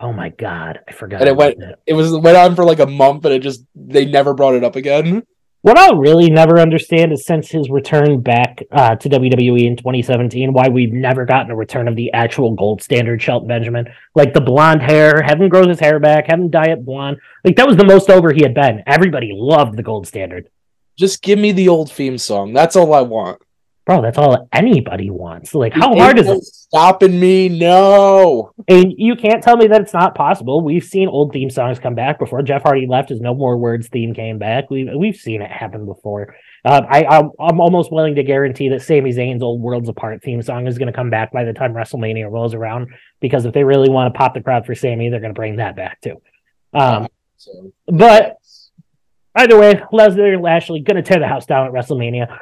Oh 0.00 0.12
my 0.12 0.28
god, 0.30 0.80
I 0.88 0.92
forgot. 0.92 1.20
And 1.20 1.28
it 1.28 1.36
went 1.36 1.58
that. 1.60 1.78
it 1.86 1.94
was 1.94 2.12
went 2.12 2.36
on 2.36 2.54
for 2.54 2.64
like 2.64 2.80
a 2.80 2.86
month 2.86 3.24
and 3.24 3.34
it 3.34 3.40
just 3.40 3.64
they 3.74 4.04
never 4.04 4.34
brought 4.34 4.54
it 4.54 4.64
up 4.64 4.76
again. 4.76 5.24
What 5.64 5.78
I'll 5.78 5.96
really 5.96 6.28
never 6.28 6.60
understand 6.60 7.10
is 7.10 7.24
since 7.24 7.48
his 7.48 7.70
return 7.70 8.20
back 8.20 8.62
uh, 8.70 8.96
to 8.96 9.08
WWE 9.08 9.64
in 9.64 9.76
2017, 9.76 10.52
why 10.52 10.68
we've 10.68 10.92
never 10.92 11.24
gotten 11.24 11.50
a 11.50 11.56
return 11.56 11.88
of 11.88 11.96
the 11.96 12.12
actual 12.12 12.54
gold 12.54 12.82
standard 12.82 13.22
Shelton 13.22 13.48
Benjamin. 13.48 13.86
Like 14.14 14.34
the 14.34 14.42
blonde 14.42 14.82
hair, 14.82 15.22
have 15.22 15.40
him 15.40 15.48
grow 15.48 15.66
his 15.66 15.80
hair 15.80 15.98
back, 15.98 16.26
have 16.26 16.38
him 16.38 16.50
dye 16.50 16.68
it 16.68 16.84
blonde. 16.84 17.16
Like 17.44 17.56
that 17.56 17.66
was 17.66 17.78
the 17.78 17.84
most 17.86 18.10
over 18.10 18.30
he 18.30 18.42
had 18.42 18.52
been. 18.52 18.82
Everybody 18.86 19.30
loved 19.34 19.78
the 19.78 19.82
gold 19.82 20.06
standard. 20.06 20.50
Just 20.98 21.22
give 21.22 21.38
me 21.38 21.50
the 21.50 21.70
old 21.70 21.90
theme 21.90 22.18
song. 22.18 22.52
That's 22.52 22.76
all 22.76 22.92
I 22.92 23.00
want 23.00 23.40
bro, 23.86 24.00
that's 24.00 24.18
all 24.18 24.48
anybody 24.52 25.10
wants. 25.10 25.54
Like, 25.54 25.74
how 25.74 25.94
hard 25.94 26.18
is 26.18 26.26
it? 26.26 26.42
Stopping 26.42 27.20
me? 27.20 27.48
No. 27.48 28.52
And 28.66 28.94
you 28.96 29.14
can't 29.14 29.42
tell 29.42 29.56
me 29.56 29.66
that 29.66 29.82
it's 29.82 29.92
not 29.92 30.14
possible. 30.14 30.62
We've 30.62 30.84
seen 30.84 31.08
old 31.08 31.32
theme 31.32 31.50
songs 31.50 31.78
come 31.78 31.94
back 31.94 32.18
before. 32.18 32.42
Jeff 32.42 32.62
Hardy 32.62 32.86
left, 32.86 33.10
his 33.10 33.20
No 33.20 33.34
More 33.34 33.56
Words 33.56 33.88
theme 33.88 34.14
came 34.14 34.38
back. 34.38 34.70
We've 34.70 34.88
we've 34.94 35.16
seen 35.16 35.42
it 35.42 35.50
happen 35.50 35.86
before. 35.86 36.34
Uh, 36.64 36.82
I 36.88 37.04
I'm, 37.04 37.30
I'm 37.38 37.60
almost 37.60 37.92
willing 37.92 38.14
to 38.14 38.22
guarantee 38.22 38.70
that 38.70 38.82
Sami 38.82 39.12
Zayn's 39.12 39.42
old 39.42 39.60
Worlds 39.60 39.88
Apart 39.88 40.22
theme 40.22 40.42
song 40.42 40.66
is 40.66 40.78
going 40.78 40.90
to 40.90 40.96
come 40.96 41.10
back 41.10 41.32
by 41.32 41.44
the 41.44 41.52
time 41.52 41.74
WrestleMania 41.74 42.30
rolls 42.30 42.54
around. 42.54 42.88
Because 43.20 43.44
if 43.44 43.52
they 43.52 43.64
really 43.64 43.90
want 43.90 44.12
to 44.12 44.18
pop 44.18 44.34
the 44.34 44.40
crowd 44.40 44.66
for 44.66 44.74
Sami, 44.74 45.10
they're 45.10 45.20
going 45.20 45.34
to 45.34 45.38
bring 45.38 45.56
that 45.56 45.76
back 45.76 46.00
too. 46.00 46.20
Um, 46.72 47.08
but 47.86 48.38
either 49.34 49.58
way, 49.58 49.74
Lesnar 49.92 50.34
and 50.34 50.42
Lashley 50.42 50.80
going 50.80 50.96
to 50.96 51.02
tear 51.02 51.20
the 51.20 51.28
house 51.28 51.46
down 51.46 51.66
at 51.66 51.72
WrestleMania. 51.72 52.38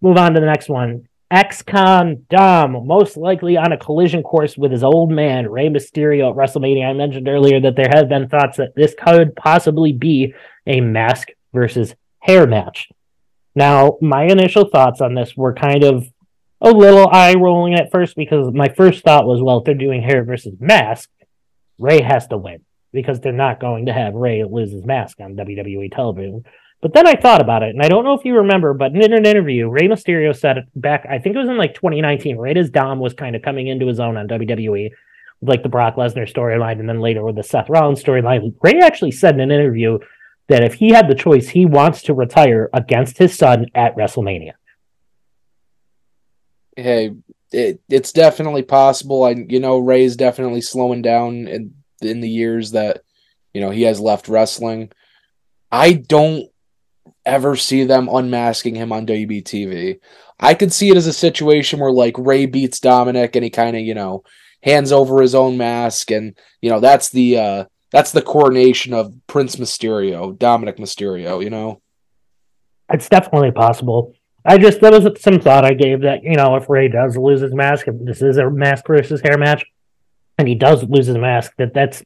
Move 0.00 0.16
on 0.16 0.34
to 0.34 0.40
the 0.40 0.46
next 0.46 0.68
one. 0.68 1.08
Ex-Con 1.30 2.24
Dom, 2.30 2.86
most 2.86 3.16
likely 3.16 3.56
on 3.58 3.72
a 3.72 3.76
collision 3.76 4.22
course 4.22 4.56
with 4.56 4.72
his 4.72 4.82
old 4.82 5.10
man, 5.10 5.50
Rey 5.50 5.68
Mysterio 5.68 6.30
at 6.30 6.36
WrestleMania. 6.36 6.88
I 6.88 6.94
mentioned 6.94 7.28
earlier 7.28 7.60
that 7.60 7.76
there 7.76 7.90
have 7.92 8.08
been 8.08 8.28
thoughts 8.28 8.56
that 8.56 8.74
this 8.74 8.94
could 8.98 9.36
possibly 9.36 9.92
be 9.92 10.32
a 10.66 10.80
mask 10.80 11.28
versus 11.52 11.94
hair 12.20 12.46
match. 12.46 12.88
Now, 13.54 13.98
my 14.00 14.24
initial 14.24 14.68
thoughts 14.68 15.00
on 15.00 15.14
this 15.14 15.36
were 15.36 15.52
kind 15.52 15.84
of 15.84 16.06
a 16.60 16.70
little 16.70 17.08
eye 17.08 17.34
rolling 17.34 17.74
at 17.74 17.90
first 17.92 18.16
because 18.16 18.52
my 18.52 18.68
first 18.68 19.04
thought 19.04 19.26
was, 19.26 19.42
well, 19.42 19.58
if 19.58 19.64
they're 19.64 19.74
doing 19.74 20.02
hair 20.02 20.24
versus 20.24 20.54
mask, 20.58 21.10
Rey 21.78 22.00
has 22.00 22.26
to 22.28 22.38
win 22.38 22.64
because 22.92 23.20
they're 23.20 23.32
not 23.32 23.60
going 23.60 23.86
to 23.86 23.92
have 23.92 24.14
Rey 24.14 24.42
lose 24.44 24.72
his 24.72 24.84
mask 24.84 25.20
on 25.20 25.36
WWE 25.36 25.94
television. 25.94 26.44
But 26.80 26.94
then 26.94 27.08
I 27.08 27.14
thought 27.14 27.40
about 27.40 27.64
it, 27.64 27.70
and 27.70 27.82
I 27.82 27.88
don't 27.88 28.04
know 28.04 28.14
if 28.14 28.24
you 28.24 28.36
remember, 28.36 28.72
but 28.72 28.94
in 28.94 29.12
an 29.12 29.26
interview, 29.26 29.68
Rey 29.68 29.88
Mysterio 29.88 30.36
said 30.36 30.58
back, 30.76 31.04
I 31.10 31.18
think 31.18 31.34
it 31.34 31.40
was 31.40 31.48
in 31.48 31.56
like 31.56 31.74
2019, 31.74 32.36
right 32.36 32.56
as 32.56 32.70
Dom 32.70 33.00
was 33.00 33.14
kind 33.14 33.34
of 33.34 33.42
coming 33.42 33.66
into 33.66 33.86
his 33.88 33.98
own 33.98 34.16
on 34.16 34.28
WWE, 34.28 34.90
like 35.42 35.64
the 35.64 35.68
Brock 35.68 35.96
Lesnar 35.96 36.32
storyline, 36.32 36.78
and 36.78 36.88
then 36.88 37.00
later 37.00 37.24
with 37.24 37.34
the 37.34 37.42
Seth 37.42 37.68
Rollins 37.68 38.02
storyline. 38.02 38.54
Rey 38.62 38.78
actually 38.80 39.10
said 39.10 39.34
in 39.34 39.40
an 39.40 39.50
interview 39.50 39.98
that 40.46 40.62
if 40.62 40.74
he 40.74 40.90
had 40.90 41.08
the 41.08 41.16
choice, 41.16 41.48
he 41.48 41.66
wants 41.66 42.02
to 42.02 42.14
retire 42.14 42.70
against 42.72 43.18
his 43.18 43.36
son 43.36 43.66
at 43.74 43.96
WrestleMania. 43.96 44.52
Hey, 46.76 47.10
it, 47.50 47.80
it's 47.88 48.12
definitely 48.12 48.62
possible. 48.62 49.24
I, 49.24 49.30
you 49.30 49.58
know, 49.58 49.78
Rey's 49.78 50.14
definitely 50.14 50.60
slowing 50.60 51.02
down 51.02 51.48
in 51.48 51.74
in 52.00 52.20
the 52.20 52.30
years 52.30 52.70
that 52.70 53.02
you 53.52 53.60
know 53.60 53.70
he 53.70 53.82
has 53.82 53.98
left 53.98 54.28
wrestling. 54.28 54.92
I 55.72 55.92
don't 55.92 56.48
ever 57.28 57.54
see 57.54 57.84
them 57.84 58.08
unmasking 58.10 58.74
him 58.74 58.90
on 58.90 59.06
WBTV. 59.06 60.00
I 60.40 60.54
could 60.54 60.72
see 60.72 60.90
it 60.90 60.96
as 60.96 61.06
a 61.06 61.12
situation 61.12 61.78
where 61.78 61.92
like 61.92 62.16
Rey 62.18 62.46
beats 62.46 62.80
Dominic 62.80 63.36
and 63.36 63.44
he 63.44 63.50
kind 63.50 63.76
of, 63.76 63.82
you 63.82 63.94
know, 63.94 64.24
hands 64.62 64.90
over 64.90 65.20
his 65.20 65.34
own 65.34 65.56
mask 65.56 66.10
and 66.10 66.36
you 66.62 66.70
know, 66.70 66.80
that's 66.80 67.10
the 67.10 67.38
uh 67.38 67.64
that's 67.92 68.12
the 68.12 68.22
coronation 68.22 68.92
of 68.94 69.14
Prince 69.26 69.56
Mysterio, 69.56 70.36
Dominic 70.36 70.78
Mysterio, 70.78 71.42
you 71.42 71.50
know. 71.50 71.80
It's 72.90 73.08
definitely 73.08 73.52
possible. 73.52 74.14
I 74.44 74.56
just 74.56 74.80
that 74.80 74.92
was 74.92 75.20
some 75.20 75.40
thought 75.40 75.64
I 75.64 75.74
gave 75.74 76.02
that, 76.02 76.22
you 76.22 76.36
know, 76.36 76.56
if 76.56 76.68
Rey 76.68 76.88
does 76.88 77.16
lose 77.16 77.40
his 77.40 77.54
mask, 77.54 77.88
if 77.88 77.94
this 78.00 78.22
is 78.22 78.38
a 78.38 78.50
mask 78.50 78.86
versus 78.86 79.20
hair 79.20 79.36
match, 79.36 79.64
and 80.38 80.48
he 80.48 80.54
does 80.54 80.84
lose 80.84 81.06
his 81.06 81.18
mask, 81.18 81.52
that 81.58 81.74
that's 81.74 82.02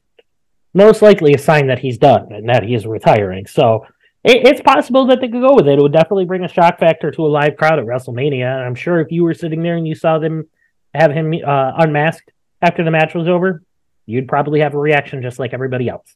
most 0.73 1.01
likely 1.01 1.33
a 1.33 1.37
sign 1.37 1.67
that 1.67 1.79
he's 1.79 1.97
done 1.97 2.31
and 2.31 2.49
that 2.49 2.63
he 2.63 2.73
is 2.73 2.85
retiring. 2.85 3.45
So 3.45 3.85
it, 4.23 4.47
it's 4.47 4.61
possible 4.61 5.05
that 5.07 5.21
they 5.21 5.27
could 5.27 5.41
go 5.41 5.55
with 5.55 5.67
it. 5.67 5.79
It 5.79 5.81
would 5.81 5.93
definitely 5.93 6.25
bring 6.25 6.43
a 6.43 6.47
shock 6.47 6.79
factor 6.79 7.11
to 7.11 7.25
a 7.25 7.27
live 7.27 7.57
crowd 7.57 7.79
at 7.79 7.85
WrestleMania. 7.85 8.45
And 8.45 8.65
I'm 8.65 8.75
sure 8.75 8.99
if 8.99 9.11
you 9.11 9.23
were 9.23 9.33
sitting 9.33 9.63
there 9.63 9.75
and 9.75 9.87
you 9.87 9.95
saw 9.95 10.19
them 10.19 10.47
have 10.93 11.11
him 11.11 11.33
uh, 11.45 11.71
unmasked 11.77 12.31
after 12.61 12.83
the 12.83 12.91
match 12.91 13.13
was 13.13 13.27
over, 13.27 13.63
you'd 14.05 14.27
probably 14.27 14.61
have 14.61 14.73
a 14.73 14.79
reaction 14.79 15.21
just 15.21 15.39
like 15.39 15.53
everybody 15.53 15.89
else. 15.89 16.15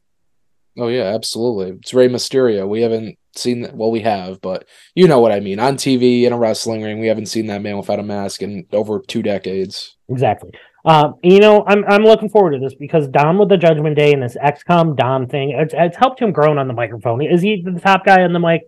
Oh 0.77 0.87
yeah, 0.87 1.15
absolutely. 1.15 1.77
It's 1.79 1.93
Rey 1.93 2.07
Mysterio. 2.07 2.67
We 2.67 2.81
haven't 2.81 3.17
seen 3.35 3.61
that. 3.61 3.75
Well, 3.75 3.89
we 3.89 4.01
have, 4.01 4.39
but 4.41 4.65
you 4.93 5.07
know 5.07 5.19
what 5.19 5.31
I 5.31 5.39
mean. 5.39 5.59
On 5.59 5.75
TV 5.75 6.23
in 6.23 6.33
a 6.33 6.37
wrestling 6.37 6.83
ring, 6.83 6.99
we 6.99 7.07
haven't 7.07 7.25
seen 7.25 7.47
that 7.47 7.63
man 7.63 7.77
without 7.77 7.99
a 7.99 8.03
mask 8.03 8.43
in 8.43 8.65
over 8.71 8.99
two 8.99 9.23
decades. 9.23 9.97
Exactly. 10.07 10.51
Uh, 10.87 11.11
you 11.21 11.39
know, 11.39 11.65
I'm 11.67 11.83
I'm 11.85 12.03
looking 12.03 12.29
forward 12.29 12.51
to 12.51 12.59
this 12.59 12.73
because 12.73 13.09
Dom 13.09 13.37
with 13.37 13.49
the 13.49 13.57
Judgment 13.57 13.97
Day 13.97 14.13
and 14.13 14.23
this 14.23 14.37
Ex-Con 14.39 14.95
Dom 14.95 15.27
thing, 15.27 15.49
it's, 15.51 15.73
it's 15.77 15.97
helped 15.97 16.21
him 16.21 16.31
grow 16.31 16.57
on 16.57 16.65
the 16.65 16.73
microphone. 16.73 17.21
Is 17.21 17.41
he 17.41 17.61
the 17.61 17.77
top 17.77 18.05
guy 18.05 18.23
on 18.23 18.31
the 18.31 18.39
mic? 18.39 18.61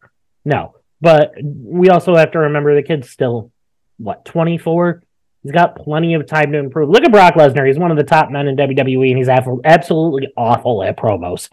No, 0.44 0.76
but 1.00 1.32
we 1.42 1.90
also 1.90 2.18
have 2.18 2.32
to 2.32 2.40
remember 2.40 2.76
the 2.76 2.84
kid's 2.84 3.10
still 3.10 3.54
what 4.00 4.26
24. 4.26 5.02
He's 5.44 5.54
got 5.54 5.78
plenty 5.78 6.14
of 6.16 6.28
time 6.28 6.52
to 6.52 6.58
improve. 6.58 6.90
Look 6.90 7.06
at 7.06 7.12
Brock 7.14 7.36
Lesnar; 7.36 7.66
he's 7.66 7.80
one 7.80 7.90
of 7.90 7.96
the 7.96 8.04
top 8.04 8.30
men 8.30 8.50
in 8.50 8.58
WWE, 8.58 9.12
and 9.12 9.18
he's 9.18 9.30
absolutely 9.30 10.28
awful 10.36 10.84
at 10.84 10.98
promos. 10.98 11.50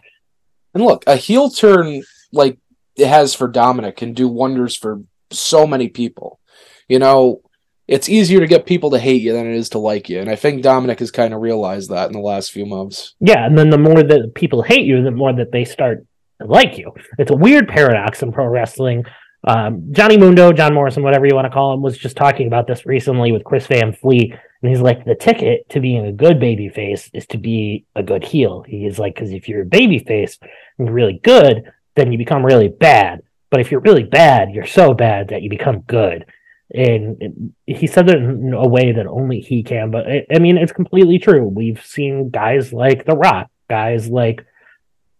And 0.73 0.83
look, 0.83 1.05
a 1.07 1.15
heel 1.15 1.49
turn 1.49 2.03
like 2.33 2.57
it 2.97 3.07
has 3.07 3.33
for 3.33 3.47
Dominic 3.47 3.95
can 3.95 4.11
do 4.11 4.27
wonders 4.27 4.75
for 4.75 5.01
so 5.31 5.65
many 5.65 5.87
people. 5.87 6.41
You 6.89 6.99
know, 6.99 7.41
it's 7.87 8.09
easier 8.09 8.39
to 8.39 8.47
get 8.47 8.65
people 8.65 8.89
to 8.91 8.99
hate 8.99 9.21
you 9.21 9.33
than 9.33 9.47
it 9.47 9.55
is 9.55 9.69
to 9.69 9.79
like 9.79 10.09
you. 10.09 10.19
And 10.19 10.29
I 10.29 10.35
think 10.35 10.61
Dominic 10.61 10.99
has 10.99 11.11
kind 11.11 11.33
of 11.33 11.41
realized 11.41 11.89
that 11.89 12.07
in 12.07 12.13
the 12.13 12.19
last 12.19 12.51
few 12.51 12.65
months. 12.65 13.15
Yeah, 13.19 13.45
and 13.45 13.57
then 13.57 13.69
the 13.69 13.77
more 13.77 14.03
that 14.03 14.33
people 14.35 14.61
hate 14.61 14.85
you, 14.85 15.01
the 15.01 15.11
more 15.11 15.33
that 15.33 15.51
they 15.51 15.63
start 15.63 16.05
to 16.41 16.47
like 16.47 16.77
you. 16.77 16.91
It's 17.17 17.31
a 17.31 17.35
weird 17.35 17.67
paradox 17.67 18.21
in 18.21 18.31
pro 18.31 18.45
wrestling. 18.47 19.05
Um, 19.47 19.87
Johnny 19.91 20.17
Mundo, 20.17 20.51
John 20.51 20.73
Morrison, 20.73 21.03
whatever 21.03 21.25
you 21.25 21.35
want 21.35 21.45
to 21.45 21.53
call 21.53 21.73
him, 21.73 21.81
was 21.81 21.97
just 21.97 22.17
talking 22.17 22.47
about 22.47 22.67
this 22.67 22.85
recently 22.85 23.31
with 23.31 23.45
Chris 23.45 23.67
Van 23.67 23.93
Vliet. 23.93 24.37
And 24.61 24.69
he's 24.69 24.81
like, 24.81 25.05
the 25.05 25.15
ticket 25.15 25.69
to 25.69 25.79
being 25.79 26.05
a 26.05 26.11
good 26.11 26.39
baby 26.39 26.67
face 26.67 27.09
is 27.13 27.25
to 27.27 27.37
be 27.37 27.85
a 27.95 28.03
good 28.03 28.25
heel. 28.25 28.65
He's 28.67 28.99
like, 28.99 29.15
because 29.15 29.31
if 29.31 29.47
you're 29.47 29.61
a 29.61 29.65
baby 29.65 29.99
face 29.99 30.37
and 30.77 30.87
you're 30.87 30.95
really 30.95 31.21
good, 31.23 31.63
then 31.95 32.11
you 32.11 32.17
become 32.17 32.45
really 32.45 32.67
bad. 32.67 33.21
But 33.49 33.61
if 33.61 33.71
you're 33.71 33.79
really 33.79 34.03
bad, 34.03 34.49
you're 34.51 34.65
so 34.65 34.93
bad 34.93 35.29
that 35.29 35.41
you 35.41 35.49
become 35.49 35.81
good 35.81 36.25
and 36.73 37.53
he 37.65 37.87
said 37.87 38.09
it 38.09 38.17
in 38.17 38.53
a 38.53 38.67
way 38.67 38.91
that 38.91 39.07
only 39.07 39.39
he 39.39 39.63
can 39.63 39.89
but 39.89 40.05
i 40.33 40.39
mean 40.39 40.57
it's 40.57 40.73
completely 40.73 41.17
true 41.17 41.47
we've 41.47 41.85
seen 41.85 42.29
guys 42.29 42.73
like 42.73 43.05
the 43.05 43.15
rock 43.15 43.49
guys 43.69 44.09
like 44.09 44.45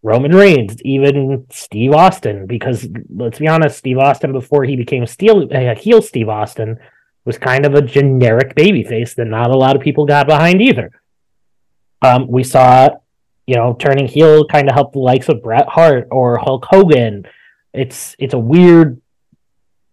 roman 0.04 0.36
reigns 0.36 0.82
even 0.84 1.45
steve 1.50 1.93
austin 1.93 2.45
because 2.45 2.88
let's 3.16 3.39
be 3.39 3.48
honest 3.48 3.78
steve 3.78 3.98
austin 3.98 4.34
before 4.34 4.66
he 4.66 4.76
became 4.76 5.06
steel 5.06 5.48
uh, 5.54 5.74
heel 5.76 6.02
steve 6.02 6.28
austin 6.28 6.78
was 7.28 7.38
kind 7.38 7.66
of 7.66 7.76
a 7.76 7.82
generic 7.82 8.56
babyface 8.56 9.14
that 9.16 9.26
not 9.26 9.52
a 9.52 9.58
lot 9.58 9.76
of 9.76 9.82
people 9.82 10.06
got 10.06 10.26
behind 10.26 10.62
either. 10.62 10.89
Um, 12.02 12.26
we 12.30 12.43
saw, 12.45 12.88
you 13.45 13.56
know, 13.56 13.76
turning 13.78 14.08
heel 14.08 14.48
kind 14.48 14.70
of 14.70 14.74
help 14.74 14.93
the 14.93 15.00
likes 15.00 15.28
of 15.28 15.43
Bret 15.43 15.68
Hart 15.68 16.08
or 16.10 16.38
Hulk 16.38 16.64
Hogan. 16.66 17.28
It's 17.74 18.16
it's 18.18 18.34
a 18.34 18.39
weird 18.39 19.02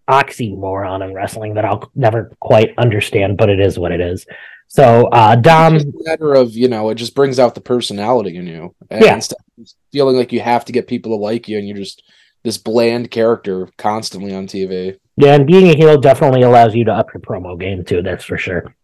oxymoron 0.09 1.05
in 1.05 1.15
wrestling 1.15 1.55
that 1.55 1.65
I'll 1.65 1.91
never 1.95 2.31
quite 2.41 2.75
understand, 2.79 3.37
but 3.37 3.49
it 3.49 3.61
is 3.61 3.79
what 3.79 3.93
it 3.93 4.01
is. 4.01 4.27
So 4.69 5.07
uh 5.09 5.37
Dom 5.37 5.77
It's 5.77 5.85
just 5.85 5.97
a 5.97 6.11
matter 6.11 6.35
of 6.35 6.53
you 6.53 6.69
know 6.69 6.91
it 6.91 6.97
just 6.97 7.15
brings 7.15 7.39
out 7.39 7.55
the 7.55 7.61
personality 7.61 8.37
in 8.37 8.47
you 8.47 8.75
and 8.91 9.05
Yeah. 9.05 9.15
instead 9.15 9.37
of 9.59 9.69
feeling 9.93 10.17
like 10.17 10.33
you 10.33 10.41
have 10.41 10.65
to 10.67 10.73
get 10.73 10.87
people 10.89 11.13
to 11.17 11.23
like 11.23 11.49
you 11.49 11.59
and 11.59 11.69
you're 11.69 11.77
just 11.77 12.03
this 12.43 12.59
bland 12.59 13.11
character 13.11 13.69
constantly 13.79 14.35
on 14.35 14.47
tv 14.47 14.97
Yeah, 15.17 15.35
and 15.35 15.47
being 15.47 15.69
a 15.69 15.77
heel 15.77 15.99
definitely 16.01 16.43
allows 16.43 16.75
you 16.75 16.85
to 16.87 16.93
up 16.93 17.13
your 17.15 17.21
promo 17.21 17.59
game 17.59 17.85
too. 17.85 18.03
That's 18.03 18.25
for 18.25 18.37
sure. 18.39 18.75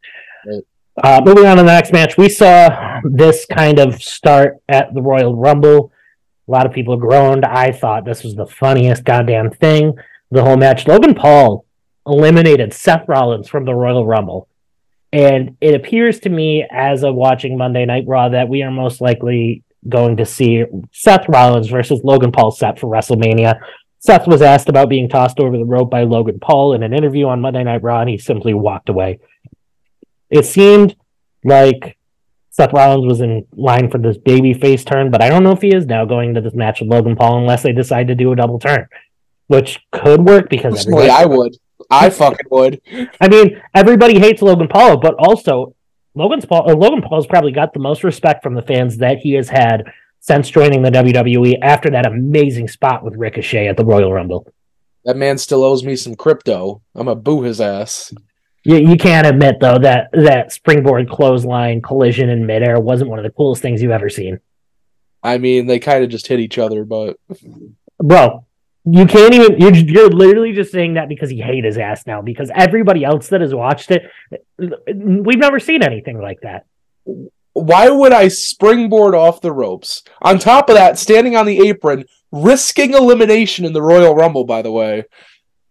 Right. 0.47 0.62
Uh, 1.03 1.21
moving 1.25 1.47
on 1.47 1.57
to 1.57 1.62
the 1.62 1.66
next 1.73 1.93
match, 1.93 2.16
we 2.18 2.29
saw 2.29 3.01
this 3.05 3.47
kind 3.47 3.79
of 3.79 4.03
start 4.03 4.59
at 4.68 4.93
the 4.95 5.01
Royal 5.03 5.35
Rumble. 5.35 5.93
A 6.47 6.51
lot 6.51 6.66
of 6.66 6.73
people 6.73 6.97
groaned. 6.97 7.45
I 7.45 7.73
thought 7.73 8.05
this 8.05 8.23
was 8.23 8.35
the 8.35 8.47
funniest 8.47 9.05
goddamn 9.05 9.51
thing. 9.51 9.95
The 10.31 10.43
whole 10.45 10.57
match. 10.57 10.87
Logan 10.87 11.14
Paul 11.14 11.64
eliminated 12.07 12.72
Seth 12.72 13.09
Rollins 13.09 13.49
from 13.49 13.64
the 13.64 13.74
Royal 13.74 14.07
Rumble. 14.07 14.49
And 15.12 15.57
it 15.61 15.74
appears 15.74 16.20
to 16.20 16.28
me, 16.28 16.64
as 16.70 17.03
of 17.03 17.14
watching 17.14 17.59
Monday 17.59 17.85
Night 17.85 18.05
Raw, 18.07 18.28
that 18.28 18.49
we 18.49 18.62
are 18.62 18.70
most 18.70 19.01
likely 19.01 19.64
going 19.89 20.16
to 20.18 20.26
see 20.26 20.64
Seth 20.93 21.28
Rollins 21.28 21.68
versus 21.68 22.03
Logan 22.05 22.31
Paul 22.31 22.51
set 22.53 22.78
for 22.78 22.87
WrestleMania. 22.87 23.59
Seth 23.99 24.26
was 24.26 24.41
asked 24.41 24.68
about 24.68 24.89
being 24.89 25.09
tossed 25.09 25.41
over 25.41 25.57
the 25.59 25.64
rope 25.64 25.91
by 25.91 26.05
Logan 26.05 26.39
Paul 26.41 26.74
in 26.74 26.83
an 26.83 26.95
interview 26.95 27.26
on 27.26 27.41
Monday 27.41 27.64
Night 27.64 27.83
Raw, 27.83 28.01
and 28.01 28.09
he 28.09 28.18
simply 28.18 28.55
walked 28.55 28.89
away. 28.89 29.18
It 30.31 30.45
seemed 30.45 30.97
like 31.45 31.99
Seth 32.51 32.72
Rollins 32.72 33.07
was 33.07 33.20
in 33.20 33.47
line 33.53 33.91
for 33.91 33.99
this 33.99 34.16
baby 34.16 34.55
face 34.55 34.85
turn, 34.85 35.11
but 35.11 35.22
I 35.22 35.28
don't 35.28 35.43
know 35.43 35.53
if 35.53 35.62
he 35.62 35.74
is 35.74 35.87
now 35.87 36.05
going 36.05 36.35
to 36.35 36.41
this 36.41 36.55
match 36.55 36.81
with 36.81 36.91
Logan 36.91 37.16
Paul 37.16 37.39
unless 37.39 37.62
they 37.62 37.72
decide 37.72 38.09
to 38.09 38.14
do 38.14 38.33
a 38.33 38.37
double 38.37 38.59
turn, 38.59 38.87
which 39.51 39.80
could 39.92 40.20
work 40.24 40.48
because 40.48 40.74
personally 40.74 41.09
i 41.11 41.24
would 41.24 41.57
i 41.90 42.09
fucking 42.09 42.46
would 42.51 42.80
I 43.20 43.28
mean, 43.28 43.61
everybody 43.74 44.18
hates 44.18 44.42
Logan 44.42 44.68
Paul, 44.68 44.98
but 44.98 45.14
also 45.18 45.74
Logan's 46.14 46.44
Paul. 46.44 46.70
Uh, 46.70 46.74
Logan 46.74 47.03
Paul's 47.03 47.26
probably 47.26 47.53
got 47.53 47.72
the 47.72 47.80
most 47.80 48.05
respect 48.05 48.42
from 48.42 48.55
the 48.55 48.62
fans 48.62 48.96
that 48.98 49.18
he 49.18 49.32
has 49.34 49.48
had 49.48 49.84
since 50.20 50.48
joining 50.51 50.82
the 50.82 50.90
WWE 50.90 51.59
after 51.62 51.88
that 51.90 52.07
amazing 52.07 52.68
spot 52.68 53.03
with 53.05 53.14
Ricochet 53.16 53.66
at 53.68 53.76
the 53.76 53.84
Royal 53.84 54.12
Rumble. 54.12 54.46
that 55.05 55.16
man 55.16 55.36
still 55.38 55.64
owes 55.64 55.82
me 55.82 55.96
some 55.96 56.14
crypto 56.14 56.80
i'm 56.94 57.07
gonna 57.07 57.14
boo 57.16 57.42
his 57.42 57.61
ass 57.61 58.12
You, 58.64 58.76
you 58.76 58.96
can't 58.96 59.26
admit 59.26 59.57
though 59.61 59.78
that 59.78 60.11
that 60.12 60.53
springboard 60.53 61.09
clothesline 61.09 61.80
collision 61.82 62.28
in 62.28 62.44
midair 62.46 62.78
wasn't 62.78 63.11
one 63.11 63.18
of 63.18 63.24
the 63.24 63.30
coolest 63.38 63.62
things 63.62 63.80
you've 63.82 63.90
ever 64.01 64.11
seen, 64.11 64.38
i 65.22 65.38
mean 65.38 65.66
they 65.66 65.78
kind 65.78 66.05
of 66.05 66.11
just 66.11 66.26
hit 66.28 66.38
each 66.40 66.59
other 66.59 66.84
but 66.84 67.16
bro. 67.98 68.44
You 68.85 69.07
can't 69.07 69.35
even. 69.35 69.61
You're 69.61 69.74
you're 69.74 70.09
literally 70.09 70.53
just 70.53 70.72
saying 70.72 70.95
that 70.95 71.09
because 71.09 71.33
you 71.33 71.43
hate 71.43 71.64
his 71.64 71.76
ass 71.76 72.07
now. 72.07 72.22
Because 72.22 72.51
everybody 72.55 73.05
else 73.05 73.28
that 73.28 73.41
has 73.43 73.55
watched 73.55 73.91
it, 73.91 74.03
we've 74.59 75.39
never 75.39 75.61
seen 75.61 75.83
anything 75.83 76.20
like 76.20 76.39
that. 76.43 76.64
why 77.53 77.91
would 77.91 78.12
I 78.12 78.28
springboard 78.28 79.14
off 79.14 79.43
the 79.43 79.53
ropes? 79.53 80.03
On 80.22 80.39
top 80.39 80.70
of 80.70 80.76
that, 80.76 80.99
standing 80.99 81.37
on 81.37 81.45
the 81.45 81.68
apron, 81.68 82.05
risking 82.33 82.95
elimination 82.95 83.64
in 83.64 83.72
the 83.72 83.83
Royal 83.83 84.14
Rumble, 84.14 84.45
by 84.45 84.62
the 84.62 84.72
way. 84.72 85.05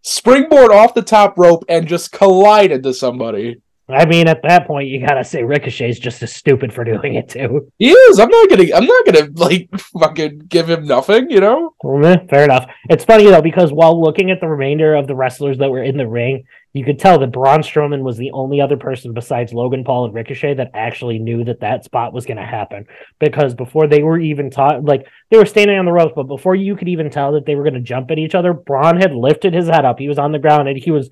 Springboard 0.04 0.72
off 0.72 0.94
the 0.94 1.02
top 1.02 1.38
rope 1.38 1.64
and 1.68 1.88
just 1.88 2.12
collide 2.12 2.72
into 2.72 2.94
somebody. 2.94 3.62
I 3.90 4.06
mean, 4.06 4.28
at 4.28 4.44
that 4.44 4.68
point, 4.68 4.88
you 4.88 5.06
gotta 5.06 5.24
say 5.24 5.44
Ricochet's 5.44 6.00
just 6.00 6.22
as 6.22 6.34
stupid 6.34 6.72
for 6.72 6.84
doing 6.84 7.16
it 7.16 7.30
too. 7.30 7.72
He 7.80 7.92
is. 7.92 8.20
I'm 8.20 8.30
not 8.30 8.50
gonna 8.50 8.66
I'm 8.74 8.86
not 8.86 9.06
gonna 9.06 9.30
like 9.34 9.70
fucking 10.00 10.40
give 10.48 10.70
him 10.70 10.86
nothing, 10.86 11.30
you 11.30 11.40
know? 11.40 11.74
Eh, 12.04 12.18
fair 12.30 12.44
enough. 12.44 12.70
It's 12.90 13.06
funny 13.06 13.26
though 13.26 13.42
because 13.42 13.72
while 13.72 14.00
looking 14.00 14.32
at 14.32 14.42
the 14.42 14.48
remainder 14.48 14.96
of 14.96 15.08
the 15.08 15.16
wrestlers 15.16 15.58
that 15.58 15.72
were 15.72 15.84
in 15.84 15.98
the 15.98 16.08
ring, 16.08 16.46
you 16.74 16.86
could 16.86 17.00
tell 17.00 17.18
that 17.18 17.32
Braun 17.32 17.62
Strowman 17.62 18.04
was 18.04 18.18
the 18.18 18.32
only 18.32 18.62
other 18.62 18.78
person 18.78 19.14
besides 19.14 19.54
Logan 19.54 19.84
Paul 19.84 20.06
and 20.06 20.14
Ricochet 20.14 20.54
that 20.56 20.72
actually 20.76 21.18
knew 21.18 21.44
that 21.46 21.62
that 21.62 21.84
spot 21.84 22.14
was 22.14 22.28
going 22.28 22.38
to 22.38 22.46
happen. 22.46 22.86
Because 23.20 23.56
before 23.56 23.88
they 23.88 24.04
were 24.04 24.20
even 24.20 24.52
taught, 24.52 24.84
like 24.84 25.08
they 25.32 25.38
were 25.38 25.48
standing 25.48 25.80
on 25.80 25.86
the 25.86 25.92
ropes, 25.92 26.14
but 26.16 26.28
before 26.28 26.56
you 26.56 26.76
could 26.76 26.88
even 26.88 27.10
tell 27.10 27.32
that 27.32 27.48
they 27.48 27.56
were 27.56 27.64
going 27.64 27.74
to 27.74 27.80
jump 27.80 28.12
at 28.12 28.20
each 28.20 28.36
other, 28.36 28.54
Braun 28.54 28.98
had 28.98 29.14
lifted 29.14 29.54
his 29.54 29.68
head 29.68 29.84
up. 29.84 29.98
He 29.98 30.08
was 30.08 30.20
on 30.20 30.32
the 30.32 30.38
ground 30.38 30.68
and 30.68 30.78
he 30.78 30.92
was 30.92 31.10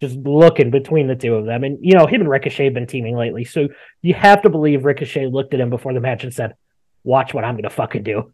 just 0.00 0.16
looking 0.16 0.70
between 0.70 1.06
the 1.06 1.14
two 1.14 1.34
of 1.34 1.46
them. 1.46 1.64
And 1.64 1.78
you 1.80 1.94
know, 1.94 2.06
him 2.06 2.22
and 2.22 2.30
Ricochet 2.30 2.64
have 2.64 2.74
been 2.74 2.86
teaming 2.86 3.16
lately, 3.16 3.44
so 3.44 3.68
you 4.02 4.14
have 4.14 4.42
to 4.42 4.50
believe 4.50 4.84
Ricochet 4.84 5.26
looked 5.26 5.54
at 5.54 5.60
him 5.60 5.70
before 5.70 5.92
the 5.92 6.00
match 6.00 6.24
and 6.24 6.32
said, 6.32 6.54
"Watch 7.04 7.34
what 7.34 7.44
I'm 7.44 7.54
going 7.54 7.64
to 7.64 7.70
fucking 7.70 8.02
do." 8.02 8.32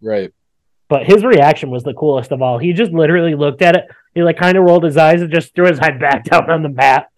Right. 0.00 0.32
But 0.88 1.04
his 1.04 1.24
reaction 1.24 1.70
was 1.70 1.82
the 1.82 1.94
coolest 1.94 2.30
of 2.30 2.42
all. 2.42 2.58
He 2.58 2.72
just 2.72 2.92
literally 2.92 3.34
looked 3.34 3.62
at 3.62 3.76
it. 3.76 3.84
He 4.14 4.22
like 4.22 4.38
kind 4.38 4.56
of 4.56 4.64
rolled 4.64 4.84
his 4.84 4.96
eyes 4.96 5.22
and 5.22 5.32
just 5.32 5.54
threw 5.54 5.66
his 5.66 5.78
head 5.78 5.98
back 5.98 6.24
down 6.30 6.50
on 6.50 6.62
the 6.62 6.68
mat. 6.68 7.08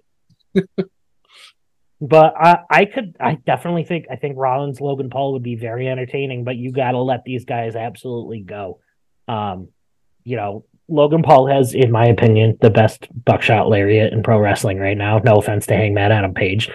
but 2.00 2.34
I, 2.36 2.58
I 2.70 2.84
could, 2.84 3.16
I 3.20 3.34
definitely 3.34 3.84
think, 3.84 4.06
I 4.10 4.16
think 4.16 4.36
Rollins, 4.38 4.80
Logan 4.80 5.10
Paul 5.10 5.32
would 5.34 5.42
be 5.42 5.56
very 5.56 5.88
entertaining. 5.88 6.44
But 6.44 6.56
you 6.56 6.72
got 6.72 6.92
to 6.92 7.00
let 7.00 7.24
these 7.24 7.44
guys 7.44 7.74
absolutely 7.74 8.40
go. 8.40 8.78
Um, 9.26 9.68
you 10.22 10.36
know, 10.36 10.64
Logan 10.88 11.22
Paul 11.22 11.46
has, 11.48 11.74
in 11.74 11.90
my 11.90 12.06
opinion, 12.06 12.58
the 12.60 12.70
best 12.70 13.08
buckshot 13.24 13.68
lariat 13.68 14.12
in 14.12 14.22
pro 14.22 14.38
wrestling 14.38 14.78
right 14.78 14.96
now. 14.96 15.18
No 15.18 15.36
offense 15.36 15.66
to 15.66 15.74
Hangman 15.74 16.12
Adam 16.12 16.32
Page. 16.32 16.70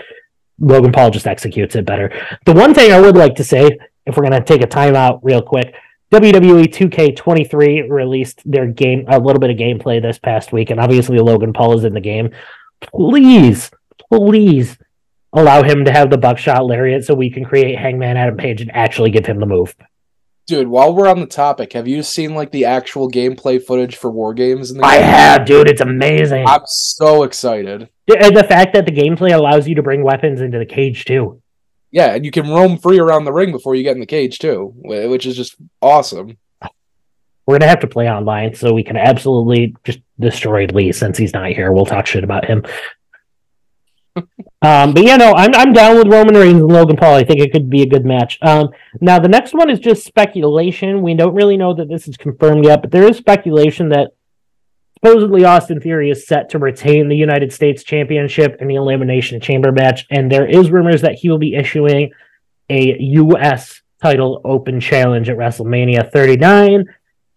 Logan 0.60 0.92
Paul 0.92 1.12
just 1.12 1.28
executes 1.28 1.76
it 1.76 1.86
better. 1.86 2.12
The 2.46 2.54
one 2.54 2.74
thing 2.74 2.92
I 2.92 3.00
would 3.00 3.16
like 3.16 3.36
to 3.36 3.44
say, 3.44 3.80
if 4.06 4.18
we're 4.18 4.28
going 4.28 4.34
to 4.34 4.44
take 4.44 4.62
a 4.62 4.68
timeout 4.68 5.20
real 5.24 5.42
quick, 5.42 5.74
WWE 6.12 6.66
2K23 6.66 7.90
released 7.90 8.42
their 8.44 8.68
game, 8.68 9.06
a 9.08 9.18
little 9.18 9.40
bit 9.40 9.50
of 9.50 9.56
gameplay 9.56 10.02
this 10.02 10.20
past 10.20 10.52
week, 10.52 10.70
and 10.70 10.80
obviously 10.80 11.18
Logan 11.20 11.54
Paul 11.54 11.78
is 11.78 11.86
in 11.86 11.94
the 11.94 12.02
game. 12.02 12.32
Please, 12.82 13.72
please 14.12 14.78
allow 15.34 15.64
him 15.64 15.86
to 15.86 15.92
have 15.92 16.10
the 16.10 16.18
buckshot 16.18 16.66
lariat 16.66 17.06
so 17.06 17.14
we 17.14 17.30
can 17.30 17.46
create 17.46 17.80
Hangman 17.80 18.18
Adam 18.18 18.36
Page 18.36 18.60
and 18.60 18.72
actually 18.76 19.12
give 19.12 19.26
him 19.26 19.40
the 19.40 19.46
move. 19.46 19.74
Dude, 20.52 20.68
while 20.68 20.94
we're 20.94 21.08
on 21.08 21.22
the 21.22 21.28
topic, 21.28 21.72
have 21.72 21.88
you 21.88 22.04
seen 22.04 22.36
like 22.36 22.52
the 22.52 22.66
actual 22.66 23.10
gameplay 23.10 23.66
footage 23.66 23.96
for 23.96 24.12
War 24.12 24.34
Games 24.34 24.70
in 24.70 24.80
the 24.80 24.86
I 24.86 24.98
game? 24.98 25.06
have, 25.06 25.46
dude. 25.46 25.70
It's 25.70 25.80
amazing. 25.80 26.46
I'm 26.46 26.64
so 26.66 27.24
excited. 27.24 27.88
And 28.10 28.36
the 28.36 28.44
fact 28.44 28.74
that 28.74 28.86
the 28.86 28.92
gameplay 28.92 29.34
allows 29.34 29.66
you 29.66 29.76
to 29.76 29.82
bring 29.82 30.04
weapons 30.04 30.42
into 30.42 30.60
the 30.60 30.66
cage 30.66 31.06
too. 31.06 31.42
Yeah, 31.90 32.16
and 32.16 32.26
you 32.26 32.32
can 32.32 32.50
roam 32.50 32.78
free 32.78 33.00
around 33.00 33.24
the 33.24 33.32
ring 33.32 33.54
before 33.54 33.76
you 33.76 33.84
get 33.84 33.94
in 33.94 34.02
the 34.02 34.06
cage 34.06 34.40
too, 34.40 34.74
which 34.76 35.26
is 35.26 35.38
just 35.38 35.56
awesome. 35.82 36.38
We're 37.46 37.58
gonna 37.58 37.70
have 37.70 37.80
to 37.80 37.88
play 37.88 38.10
online 38.10 38.54
so 38.54 38.74
we 38.74 38.84
can 38.84 38.98
absolutely 38.98 39.74
just 39.86 40.00
destroy 40.20 40.66
Lee 40.66 40.92
since 40.92 41.18
he's 41.18 41.32
not 41.32 41.52
here. 41.52 41.72
We'll 41.72 41.86
talk 41.86 42.08
shit 42.08 42.26
about 42.26 42.44
him. 42.44 42.66
Um, 44.16 44.94
but 44.94 45.04
yeah, 45.04 45.18
no, 45.18 45.34
I'm 45.34 45.54
I'm 45.56 45.74
down 45.74 45.98
with 45.98 46.08
Roman 46.08 46.36
Reigns 46.36 46.60
and 46.60 46.68
Logan 46.68 46.98
Paul. 46.98 47.16
I 47.16 47.24
think 47.24 47.40
it 47.40 47.52
could 47.52 47.70
be 47.70 47.82
a 47.82 47.88
good 47.88 48.06
match. 48.06 48.38
Um, 48.42 48.70
now 49.00 49.20
the 49.20 49.30
next 49.30 49.54
one 49.54 49.70
is 49.70 49.80
just 49.80 50.06
speculation. 50.06 51.02
We 51.02 51.14
don't 51.16 51.34
really 51.34 51.58
know 51.58 51.74
that 51.74 51.90
this 51.90 52.08
is 52.08 52.18
confirmed 52.18 52.66
yet, 52.66 52.82
but 52.82 52.92
there 52.92 53.08
is 53.08 53.18
speculation 53.18 53.90
that 53.90 54.12
supposedly 54.94 55.46
Austin 55.46 55.80
Theory 55.80 56.10
is 56.10 56.28
set 56.28 56.50
to 56.50 56.60
retain 56.60 57.08
the 57.08 57.16
United 57.16 57.52
States 57.52 57.84
Championship 57.84 58.58
in 58.60 58.68
the 58.68 58.76
Elimination 58.76 59.40
Chamber 59.40 59.72
match, 59.72 60.06
and 60.10 60.32
there 60.32 60.48
is 60.48 60.70
rumors 60.70 61.02
that 61.02 61.16
he 61.16 61.30
will 61.30 61.40
be 61.40 61.56
issuing 61.56 62.12
a 62.70 62.98
U.S. 63.00 63.82
title 64.02 64.42
open 64.44 64.80
challenge 64.80 65.30
at 65.30 65.38
WrestleMania 65.38 66.12
39. 66.12 66.86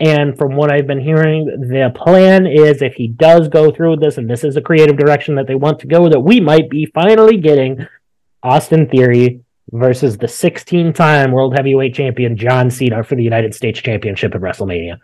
And 0.00 0.36
from 0.36 0.56
what 0.56 0.72
I've 0.72 0.86
been 0.86 1.00
hearing, 1.00 1.46
the 1.46 1.92
plan 1.94 2.46
is 2.46 2.82
if 2.82 2.94
he 2.94 3.08
does 3.08 3.48
go 3.48 3.70
through 3.70 3.92
with 3.92 4.00
this, 4.00 4.18
and 4.18 4.28
this 4.28 4.42
is 4.42 4.56
a 4.56 4.60
creative 4.60 4.96
direction 4.96 5.36
that 5.36 5.46
they 5.46 5.54
want 5.54 5.78
to 5.80 5.86
go, 5.86 6.08
that 6.08 6.20
we 6.20 6.40
might 6.40 6.68
be 6.68 6.86
finally 6.86 7.36
getting 7.36 7.86
Austin 8.42 8.88
Theory 8.88 9.40
versus 9.70 10.18
the 10.18 10.28
16 10.28 10.92
time 10.92 11.32
World 11.32 11.54
Heavyweight 11.56 11.94
Champion 11.94 12.36
John 12.36 12.70
Cena 12.70 13.04
for 13.04 13.14
the 13.14 13.22
United 13.22 13.54
States 13.54 13.80
Championship 13.80 14.34
at 14.34 14.40
WrestleMania. 14.40 14.98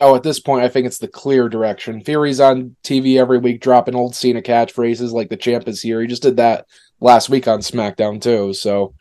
Oh, 0.00 0.14
at 0.14 0.22
this 0.22 0.38
point, 0.38 0.64
I 0.64 0.68
think 0.68 0.86
it's 0.86 0.98
the 0.98 1.08
clear 1.08 1.48
direction. 1.48 2.00
Theory's 2.00 2.38
on 2.38 2.76
TV 2.84 3.18
every 3.18 3.38
week, 3.38 3.60
dropping 3.60 3.96
old 3.96 4.14
Cena 4.14 4.42
catchphrases 4.42 5.12
like 5.12 5.28
"the 5.28 5.36
champ 5.36 5.66
is 5.66 5.82
here." 5.82 6.00
He 6.00 6.06
just 6.06 6.22
did 6.22 6.36
that 6.36 6.66
last 7.00 7.28
week 7.28 7.48
on 7.48 7.60
SmackDown 7.60 8.20
too. 8.20 8.52
So, 8.52 8.94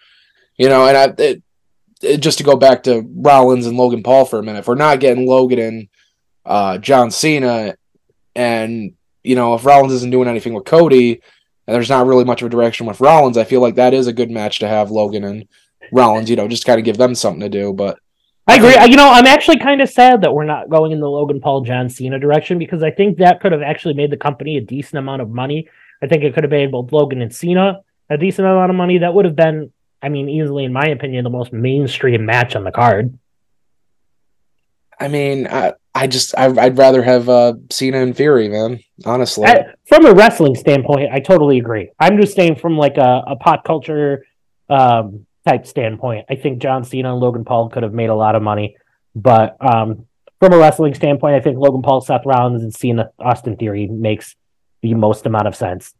you 0.57 0.69
know, 0.69 0.87
and 0.87 0.97
I, 0.97 1.23
it, 1.23 1.43
just 2.01 2.37
to 2.37 2.43
go 2.43 2.55
back 2.55 2.83
to 2.83 3.05
Rollins 3.15 3.65
and 3.65 3.77
Logan 3.77 4.03
Paul 4.03 4.25
for 4.25 4.39
a 4.39 4.43
minute, 4.43 4.59
if 4.59 4.67
we're 4.67 4.75
not 4.75 4.99
getting 4.99 5.25
Logan 5.27 5.59
and 5.59 5.87
uh, 6.45 6.77
John 6.77 7.11
Cena, 7.11 7.75
and 8.35 8.93
you 9.23 9.35
know, 9.35 9.55
if 9.55 9.65
Rollins 9.65 9.93
isn't 9.93 10.11
doing 10.11 10.27
anything 10.27 10.53
with 10.53 10.65
Cody, 10.65 11.13
and 11.67 11.75
there's 11.75 11.89
not 11.89 12.05
really 12.07 12.23
much 12.23 12.41
of 12.41 12.45
a 12.47 12.49
direction 12.49 12.85
with 12.85 13.01
Rollins, 13.01 13.37
I 13.37 13.43
feel 13.43 13.61
like 13.61 13.75
that 13.75 13.93
is 13.93 14.07
a 14.07 14.13
good 14.13 14.31
match 14.31 14.59
to 14.59 14.67
have 14.67 14.91
Logan 14.91 15.23
and 15.23 15.47
Rollins. 15.91 16.29
You 16.29 16.35
know, 16.35 16.47
just 16.47 16.65
kind 16.65 16.79
of 16.79 16.85
give 16.85 16.97
them 16.97 17.15
something 17.15 17.41
to 17.41 17.49
do. 17.49 17.73
But 17.73 17.99
I 18.47 18.55
agree. 18.55 18.75
I- 18.75 18.85
You 18.85 18.95
know, 18.95 19.09
I'm 19.11 19.27
actually 19.27 19.59
kind 19.59 19.81
of 19.81 19.89
sad 19.89 20.21
that 20.21 20.33
we're 20.33 20.45
not 20.45 20.69
going 20.69 20.91
in 20.93 20.99
the 21.01 21.09
Logan 21.09 21.41
Paul 21.41 21.61
John 21.61 21.89
Cena 21.89 22.19
direction 22.19 22.57
because 22.57 22.83
I 22.83 22.91
think 22.91 23.17
that 23.17 23.41
could 23.41 23.51
have 23.51 23.61
actually 23.61 23.95
made 23.95 24.11
the 24.11 24.17
company 24.17 24.55
a 24.57 24.61
decent 24.61 24.99
amount 24.99 25.21
of 25.21 25.29
money 25.29 25.67
I 25.99 26.05
think 26.05 26.23
it 26.23 26.35
could 26.35 26.43
have 26.43 26.51
made 26.51 26.71
both 26.71 26.91
Logan 26.93 27.23
and 27.23 27.33
Cena 27.33 27.81
a 28.07 28.17
decent 28.19 28.47
amount 28.47 28.69
of 28.69 28.75
money. 28.75 28.99
That 28.99 29.15
would 29.15 29.25
have 29.25 29.35
been, 29.35 29.73
I 30.07 30.09
mean, 30.09 30.29
easily, 30.29 30.63
in 30.63 30.71
my 30.71 30.87
opinion, 30.87 31.25
the 31.25 31.29
most 31.29 31.51
mainstream 31.51 32.25
match 32.25 32.55
on 32.55 32.63
the 32.63 32.71
card. 32.71 33.19
I 34.97 35.09
mean, 35.09 35.47
I, 35.47 35.73
I 35.93 36.07
just 36.07 36.33
I, 36.33 36.47
would 36.47 36.77
rather 36.77 37.03
have 37.03 37.27
uh, 37.27 37.55
Cena 37.69 37.97
and 37.97 38.15
Theory, 38.15 38.47
man. 38.47 38.79
Honestly, 39.03 39.43
At, 39.43 39.77
from 39.85 40.05
a 40.05 40.13
wrestling 40.13 40.55
standpoint, 40.55 41.09
I 41.11 41.19
totally 41.19 41.59
agree. 41.59 41.89
I'm 41.99 42.21
just 42.21 42.37
saying 42.37 42.55
from 42.55 42.77
like 42.77 42.95
a, 42.95 43.21
a 43.27 43.35
pop 43.35 43.65
culture 43.65 44.25
um, 44.69 45.25
type 45.45 45.67
standpoint, 45.67 46.27
I 46.29 46.35
think 46.35 46.61
John 46.61 46.85
Cena 46.85 47.11
and 47.11 47.19
Logan 47.19 47.43
Paul 47.43 47.67
could 47.67 47.83
have 47.83 47.93
made 47.93 48.09
a 48.09 48.15
lot 48.15 48.35
of 48.35 48.41
money. 48.41 48.77
But 49.13 49.57
um, 49.59 50.05
from 50.39 50.53
a 50.53 50.57
wrestling 50.57 50.93
standpoint, 50.93 51.35
I 51.35 51.41
think 51.41 51.57
Logan 51.57 51.81
Paul, 51.81 51.99
Seth 51.99 52.25
Rollins, 52.25 52.63
and 52.63 52.73
Cena 52.73 53.09
Austin 53.19 53.57
Theory 53.57 53.87
makes 53.87 54.37
the 54.81 54.93
most 54.93 55.25
amount 55.25 55.47
of 55.47 55.55
sense. 55.57 55.93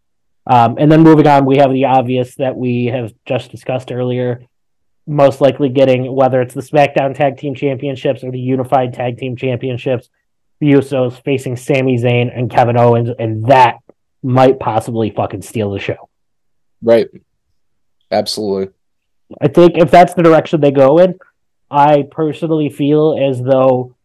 Um, 0.50 0.78
and 0.80 0.91
then 0.91 1.02
moving 1.02 1.28
on, 1.28 1.45
we 1.45 1.58
have 1.58 1.72
the 1.72 1.86
obvious 1.86 2.36
that 2.36 2.56
we 2.56 2.86
have 2.86 3.14
just 3.26 3.52
discussed 3.52 3.91
earlier 3.91 4.48
most 5.08 5.39
likely 5.39 5.70
getting 5.70 6.14
whether 6.14 6.41
it's 6.41 6.54
the 6.54 6.62
SmackDown 6.62 7.16
Tag 7.16 7.38
Team 7.38 7.56
Championships 7.56 8.24
or 8.24 8.32
the 8.32 8.39
Unified 8.39 8.93
Tag 8.93 9.18
Team 9.18 9.38
Championships. 9.38 10.10
The 10.60 10.74
Usos 10.74 11.24
facing 11.24 11.56
Sami 11.56 11.98
Zayn 11.98 12.36
and 12.36 12.50
Kevin 12.50 12.78
Owens, 12.78 13.10
and 13.20 13.45
that 13.45 13.78
might 14.24 14.60
possibly 14.60 15.12
fucking 15.12 15.43
steal 15.43 15.72
the 15.72 15.80
show. 15.80 16.10
Right. 16.82 17.08
Absolutely. 18.12 18.74
I 19.39 19.50
think 19.50 19.78
if 19.78 19.91
that's 19.91 20.16
the 20.16 20.24
direction 20.24 20.60
they 20.60 20.72
go 20.72 20.98
in, 20.98 21.20
I 21.70 22.08
personally 22.10 22.70
feel 22.70 23.18
as 23.22 23.41
though 23.41 23.95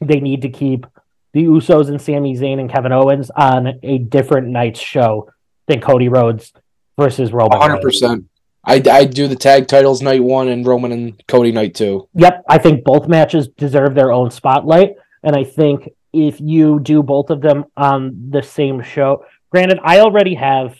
they 0.00 0.20
need 0.20 0.42
to 0.42 0.48
keep 0.48 0.86
the 1.32 1.44
Usos 1.44 1.88
and 1.88 2.00
Sami 2.00 2.36
Zayn 2.36 2.60
and 2.60 2.70
Kevin 2.70 2.92
Owens 2.92 3.30
on 3.30 3.80
a 3.82 3.98
different 3.98 4.48
night's 4.48 4.80
show 4.80 5.30
than 5.70 5.80
Cody 5.80 6.08
Rhodes 6.08 6.52
versus 6.98 7.32
Roman. 7.32 7.58
100%. 7.58 8.24
I 8.62 8.82
I 8.90 9.04
do 9.04 9.26
the 9.26 9.36
tag 9.36 9.68
titles 9.68 10.02
night 10.02 10.22
one 10.22 10.48
and 10.48 10.66
Roman 10.66 10.92
and 10.92 11.26
Cody 11.26 11.50
night 11.50 11.74
two. 11.74 12.08
Yep, 12.14 12.44
I 12.46 12.58
think 12.58 12.84
both 12.84 13.08
matches 13.08 13.48
deserve 13.48 13.94
their 13.94 14.12
own 14.12 14.30
spotlight, 14.30 14.96
and 15.22 15.34
I 15.34 15.44
think 15.44 15.88
if 16.12 16.40
you 16.40 16.78
do 16.78 17.02
both 17.02 17.30
of 17.30 17.40
them 17.40 17.64
on 17.76 18.30
the 18.30 18.42
same 18.42 18.82
show, 18.82 19.24
granted, 19.50 19.78
I 19.82 20.00
already 20.00 20.34
have 20.34 20.76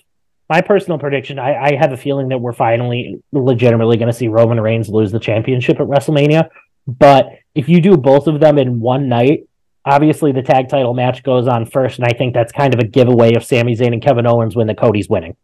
my 0.49 0.61
personal 0.61 0.99
prediction. 0.99 1.39
I, 1.39 1.55
I 1.55 1.77
have 1.77 1.93
a 1.93 1.97
feeling 1.97 2.29
that 2.29 2.39
we're 2.39 2.53
finally 2.53 3.23
legitimately 3.33 3.97
going 3.97 4.09
to 4.09 4.13
see 4.13 4.29
Roman 4.29 4.61
Reigns 4.61 4.89
lose 4.89 5.13
the 5.13 5.21
championship 5.21 5.79
at 5.81 5.87
WrestleMania. 5.87 6.51
But 6.87 7.29
if 7.55 7.69
you 7.69 7.81
do 7.81 7.97
both 7.97 8.27
of 8.27 8.41
them 8.41 8.59
in 8.59 8.81
one 8.81 9.09
night, 9.09 9.49
obviously 9.85 10.33
the 10.33 10.43
tag 10.43 10.69
title 10.69 10.95
match 10.95 11.23
goes 11.23 11.49
on 11.49 11.67
first, 11.67 11.99
and 11.99 12.07
I 12.07 12.17
think 12.17 12.35
that's 12.35 12.53
kind 12.53 12.75
of 12.75 12.81
a 12.81 12.87
giveaway 12.87 13.35
if 13.35 13.45
Sami 13.45 13.77
Zayn 13.77 13.93
and 13.93 14.03
Kevin 14.03 14.27
Owens 14.27 14.57
win 14.57 14.67
the 14.67 14.75
Cody's 14.75 15.09
winning 15.09 15.37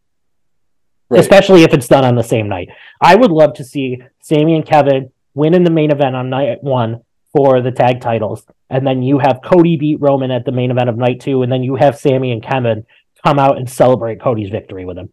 right. 1.09 1.20
especially 1.20 1.62
if 1.62 1.72
it's 1.72 1.89
done 1.89 2.05
on 2.05 2.16
the 2.16 2.22
same 2.22 2.49
night. 2.49 2.68
I 3.01 3.14
would 3.14 3.30
love 3.30 3.55
to 3.55 3.64
see 3.64 4.03
Sami 4.20 4.55
and 4.55 4.66
Kevin 4.66 5.11
win 5.34 5.55
in 5.55 5.64
the 5.64 5.70
main 5.70 5.91
event 5.91 6.16
on 6.16 6.30
night 6.30 6.62
one 6.62 7.03
for 7.34 7.61
the 7.61 7.70
tag 7.70 8.01
titles, 8.01 8.47
and 8.70 8.87
then 8.87 9.03
you 9.03 9.18
have 9.18 9.41
Cody 9.45 9.76
beat 9.76 10.01
Roman 10.01 10.30
at 10.30 10.45
the 10.45 10.53
main 10.53 10.70
event 10.70 10.89
of 10.89 10.97
night 10.97 11.20
two, 11.20 11.43
and 11.43 11.53
then 11.53 11.62
you 11.62 11.76
have 11.76 11.99
Sami 11.99 12.32
and 12.32 12.43
Kevin 12.43 12.87
come 13.24 13.39
out 13.39 13.59
and 13.59 13.68
celebrate 13.68 14.20
Cody's 14.20 14.51
victory 14.51 14.84
with 14.84 14.99
him. 14.99 15.12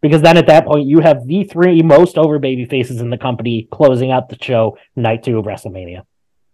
Because 0.00 0.22
then 0.22 0.36
at 0.36 0.46
that 0.46 0.66
point, 0.66 0.86
you 0.86 1.00
have 1.00 1.26
the 1.26 1.44
three 1.44 1.82
most 1.82 2.16
over 2.16 2.38
baby 2.38 2.64
faces 2.64 3.00
in 3.00 3.10
the 3.10 3.18
company 3.18 3.66
closing 3.70 4.12
out 4.12 4.28
the 4.28 4.38
show 4.40 4.78
night 4.94 5.24
two 5.24 5.38
of 5.38 5.46
WrestleMania. 5.46 6.02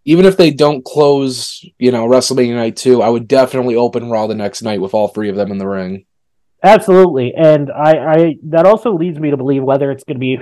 Even 0.04 0.24
if 0.24 0.36
they 0.36 0.50
don't 0.50 0.84
close, 0.84 1.64
you 1.78 1.92
know, 1.92 2.06
WrestleMania 2.06 2.56
night 2.56 2.76
two, 2.76 3.02
I 3.02 3.08
would 3.08 3.28
definitely 3.28 3.76
open 3.76 4.10
Raw 4.10 4.26
the 4.26 4.34
next 4.34 4.62
night 4.62 4.80
with 4.80 4.94
all 4.94 5.08
three 5.08 5.28
of 5.28 5.36
them 5.36 5.52
in 5.52 5.58
the 5.58 5.68
ring. 5.68 6.06
Absolutely, 6.62 7.34
and 7.34 7.70
I, 7.70 7.92
I 7.98 8.36
that 8.44 8.66
also 8.66 8.92
leads 8.92 9.18
me 9.18 9.30
to 9.30 9.36
believe 9.36 9.62
whether 9.62 9.90
it's 9.90 10.04
going 10.04 10.16
to 10.16 10.20
be 10.20 10.38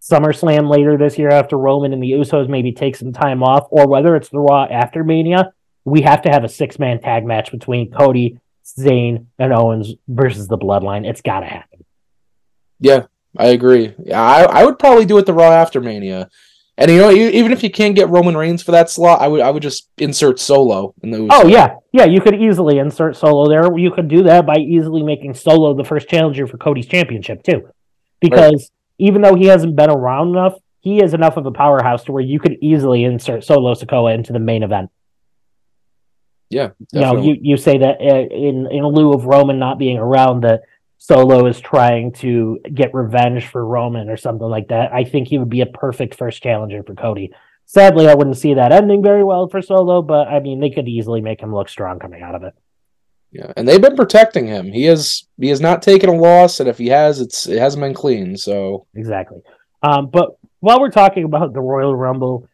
SummerSlam 0.00 0.70
later 0.70 0.96
this 0.96 1.18
year 1.18 1.30
after 1.30 1.56
Roman 1.56 1.92
and 1.92 2.02
the 2.02 2.12
Usos 2.12 2.48
maybe 2.48 2.72
take 2.72 2.96
some 2.96 3.12
time 3.12 3.42
off, 3.42 3.66
or 3.70 3.86
whether 3.88 4.16
it's 4.16 4.28
the 4.28 4.38
Raw 4.38 4.64
after 4.64 5.04
Mania, 5.04 5.52
we 5.84 6.02
have 6.02 6.22
to 6.22 6.30
have 6.30 6.44
a 6.44 6.48
six 6.48 6.78
man 6.78 7.00
tag 7.00 7.24
match 7.24 7.50
between 7.50 7.90
Cody, 7.90 8.38
Zayn, 8.64 9.26
and 9.38 9.52
Owens 9.52 9.94
versus 10.08 10.48
the 10.48 10.58
Bloodline. 10.58 11.06
It's 11.06 11.20
got 11.20 11.40
to 11.40 11.46
happen. 11.46 11.84
Yeah, 12.78 13.06
I 13.36 13.48
agree. 13.48 13.94
Yeah, 14.02 14.22
I, 14.22 14.42
I 14.42 14.64
would 14.64 14.78
probably 14.78 15.04
do 15.04 15.18
it 15.18 15.26
the 15.26 15.34
Raw 15.34 15.52
after 15.52 15.80
Mania. 15.80 16.30
And 16.76 16.90
you 16.90 16.96
know, 16.96 17.10
even 17.10 17.52
if 17.52 17.62
you 17.62 17.70
can't 17.70 17.94
get 17.94 18.08
Roman 18.08 18.36
Reigns 18.36 18.62
for 18.62 18.70
that 18.70 18.88
slot, 18.88 19.20
I 19.20 19.28
would 19.28 19.40
I 19.40 19.50
would 19.50 19.62
just 19.62 19.88
insert 19.98 20.40
Solo 20.40 20.94
in 21.02 21.10
the. 21.10 21.28
Oh 21.30 21.46
yeah, 21.46 21.74
yeah, 21.92 22.06
you 22.06 22.22
could 22.22 22.34
easily 22.34 22.78
insert 22.78 23.16
Solo 23.16 23.48
there. 23.48 23.76
You 23.76 23.90
could 23.90 24.08
do 24.08 24.22
that 24.22 24.46
by 24.46 24.56
easily 24.56 25.02
making 25.02 25.34
Solo 25.34 25.74
the 25.74 25.84
first 25.84 26.08
challenger 26.08 26.46
for 26.46 26.56
Cody's 26.56 26.86
championship 26.86 27.42
too, 27.42 27.68
because 28.20 28.70
right. 28.70 28.70
even 29.06 29.20
though 29.20 29.34
he 29.34 29.46
hasn't 29.46 29.76
been 29.76 29.90
around 29.90 30.30
enough, 30.30 30.54
he 30.80 31.02
is 31.02 31.12
enough 31.12 31.36
of 31.36 31.44
a 31.44 31.50
powerhouse 31.50 32.04
to 32.04 32.12
where 32.12 32.22
you 32.22 32.40
could 32.40 32.56
easily 32.62 33.04
insert 33.04 33.44
Solo 33.44 33.74
Sikoa 33.74 34.14
into 34.14 34.32
the 34.32 34.38
main 34.38 34.62
event. 34.62 34.90
Yeah, 36.48 36.70
definitely. 36.92 36.98
you 36.98 37.00
know, 37.00 37.22
you 37.22 37.38
you 37.42 37.56
say 37.58 37.78
that 37.78 38.00
uh, 38.00 38.34
in 38.34 38.66
in 38.70 38.86
lieu 38.86 39.12
of 39.12 39.26
Roman 39.26 39.58
not 39.58 39.78
being 39.78 39.98
around, 39.98 40.44
that 40.44 40.62
Solo 41.02 41.46
is 41.46 41.58
trying 41.58 42.12
to 42.12 42.58
get 42.74 42.92
revenge 42.92 43.46
for 43.46 43.64
Roman 43.64 44.10
or 44.10 44.18
something 44.18 44.46
like 44.46 44.68
that, 44.68 44.92
I 44.92 45.04
think 45.04 45.28
he 45.28 45.38
would 45.38 45.48
be 45.48 45.62
a 45.62 45.66
perfect 45.66 46.14
first 46.14 46.42
challenger 46.42 46.82
for 46.82 46.94
Cody. 46.94 47.32
Sadly, 47.64 48.06
I 48.06 48.14
wouldn't 48.14 48.36
see 48.36 48.52
that 48.52 48.70
ending 48.70 49.02
very 49.02 49.24
well 49.24 49.48
for 49.48 49.62
Solo, 49.62 50.02
but 50.02 50.28
I 50.28 50.40
mean, 50.40 50.60
they 50.60 50.68
could 50.68 50.86
easily 50.86 51.22
make 51.22 51.40
him 51.40 51.54
look 51.54 51.70
strong 51.70 51.98
coming 51.98 52.20
out 52.22 52.34
of 52.34 52.42
it. 52.42 52.52
Yeah, 53.32 53.50
and 53.56 53.66
they've 53.66 53.80
been 53.80 53.96
protecting 53.96 54.46
him. 54.46 54.72
He 54.72 54.84
has 54.84 55.26
he 55.38 55.48
has 55.48 55.60
not 55.60 55.80
taken 55.80 56.10
a 56.10 56.14
loss, 56.14 56.60
and 56.60 56.68
if 56.68 56.76
he 56.76 56.88
has, 56.88 57.18
it's 57.18 57.48
it 57.48 57.58
hasn't 57.58 57.82
been 57.82 57.94
clean. 57.94 58.36
So 58.36 58.86
exactly. 58.94 59.40
Um, 59.82 60.10
but 60.10 60.36
while 60.58 60.80
we're 60.80 60.90
talking 60.90 61.24
about 61.24 61.54
the 61.54 61.62
Royal 61.62 61.96
Rumble, 61.96 62.46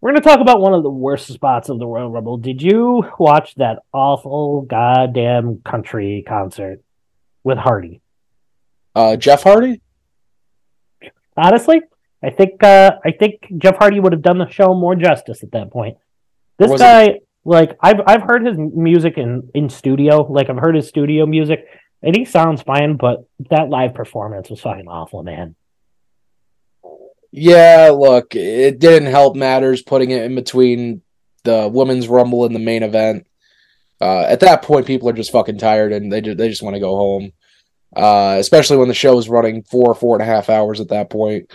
we're 0.00 0.12
going 0.12 0.22
to 0.22 0.28
talk 0.28 0.38
about 0.38 0.60
one 0.60 0.74
of 0.74 0.84
the 0.84 0.90
worst 0.90 1.26
spots 1.26 1.70
of 1.70 1.80
the 1.80 1.86
Royal 1.88 2.10
Rumble. 2.10 2.36
Did 2.36 2.62
you 2.62 3.02
watch 3.18 3.56
that 3.56 3.80
awful 3.92 4.62
goddamn 4.62 5.62
country 5.64 6.24
concert? 6.28 6.82
With 7.48 7.58
Hardy. 7.58 8.02
Uh, 8.94 9.16
Jeff 9.16 9.42
Hardy. 9.42 9.80
Honestly, 11.36 11.80
I 12.22 12.30
think 12.30 12.62
uh, 12.62 12.92
I 13.04 13.12
think 13.12 13.46
Jeff 13.56 13.76
Hardy 13.76 14.00
would 14.00 14.12
have 14.12 14.22
done 14.22 14.38
the 14.38 14.48
show 14.50 14.74
more 14.74 14.94
justice 14.94 15.42
at 15.42 15.52
that 15.52 15.70
point. 15.70 15.96
This 16.58 16.78
guy, 16.78 17.04
it? 17.04 17.28
like 17.44 17.78
I've 17.80 18.00
I've 18.06 18.22
heard 18.22 18.44
his 18.44 18.58
music 18.58 19.16
in 19.16 19.50
in 19.54 19.70
studio, 19.70 20.30
like 20.30 20.50
I've 20.50 20.58
heard 20.58 20.74
his 20.74 20.88
studio 20.88 21.26
music, 21.26 21.64
and 22.02 22.14
he 22.14 22.24
sounds 22.24 22.60
fine, 22.62 22.96
but 22.96 23.24
that 23.50 23.70
live 23.70 23.94
performance 23.94 24.50
was 24.50 24.60
fucking 24.60 24.88
awful, 24.88 25.22
man. 25.22 25.56
Yeah, 27.30 27.90
look, 27.94 28.34
it 28.34 28.78
didn't 28.78 29.10
help 29.10 29.36
matters 29.36 29.82
putting 29.82 30.10
it 30.10 30.22
in 30.22 30.34
between 30.34 31.02
the 31.44 31.68
women's 31.72 32.08
rumble 32.08 32.44
and 32.44 32.54
the 32.54 32.60
main 32.60 32.82
event. 32.82 33.26
Uh, 34.00 34.20
at 34.20 34.40
that 34.40 34.62
point, 34.62 34.86
people 34.86 35.08
are 35.08 35.14
just 35.14 35.32
fucking 35.32 35.58
tired 35.58 35.92
and 35.92 36.12
they 36.12 36.20
just, 36.20 36.38
they 36.38 36.48
just 36.48 36.62
want 36.62 36.74
to 36.74 36.80
go 36.80 36.96
home. 36.96 37.32
Uh, 37.94 38.36
especially 38.38 38.76
when 38.76 38.88
the 38.88 38.94
show 38.94 39.16
was 39.16 39.28
running 39.28 39.62
four, 39.62 39.94
four 39.94 40.14
and 40.14 40.22
a 40.22 40.26
half 40.26 40.50
hours 40.50 40.80
at 40.80 40.88
that 40.88 41.10
point. 41.10 41.50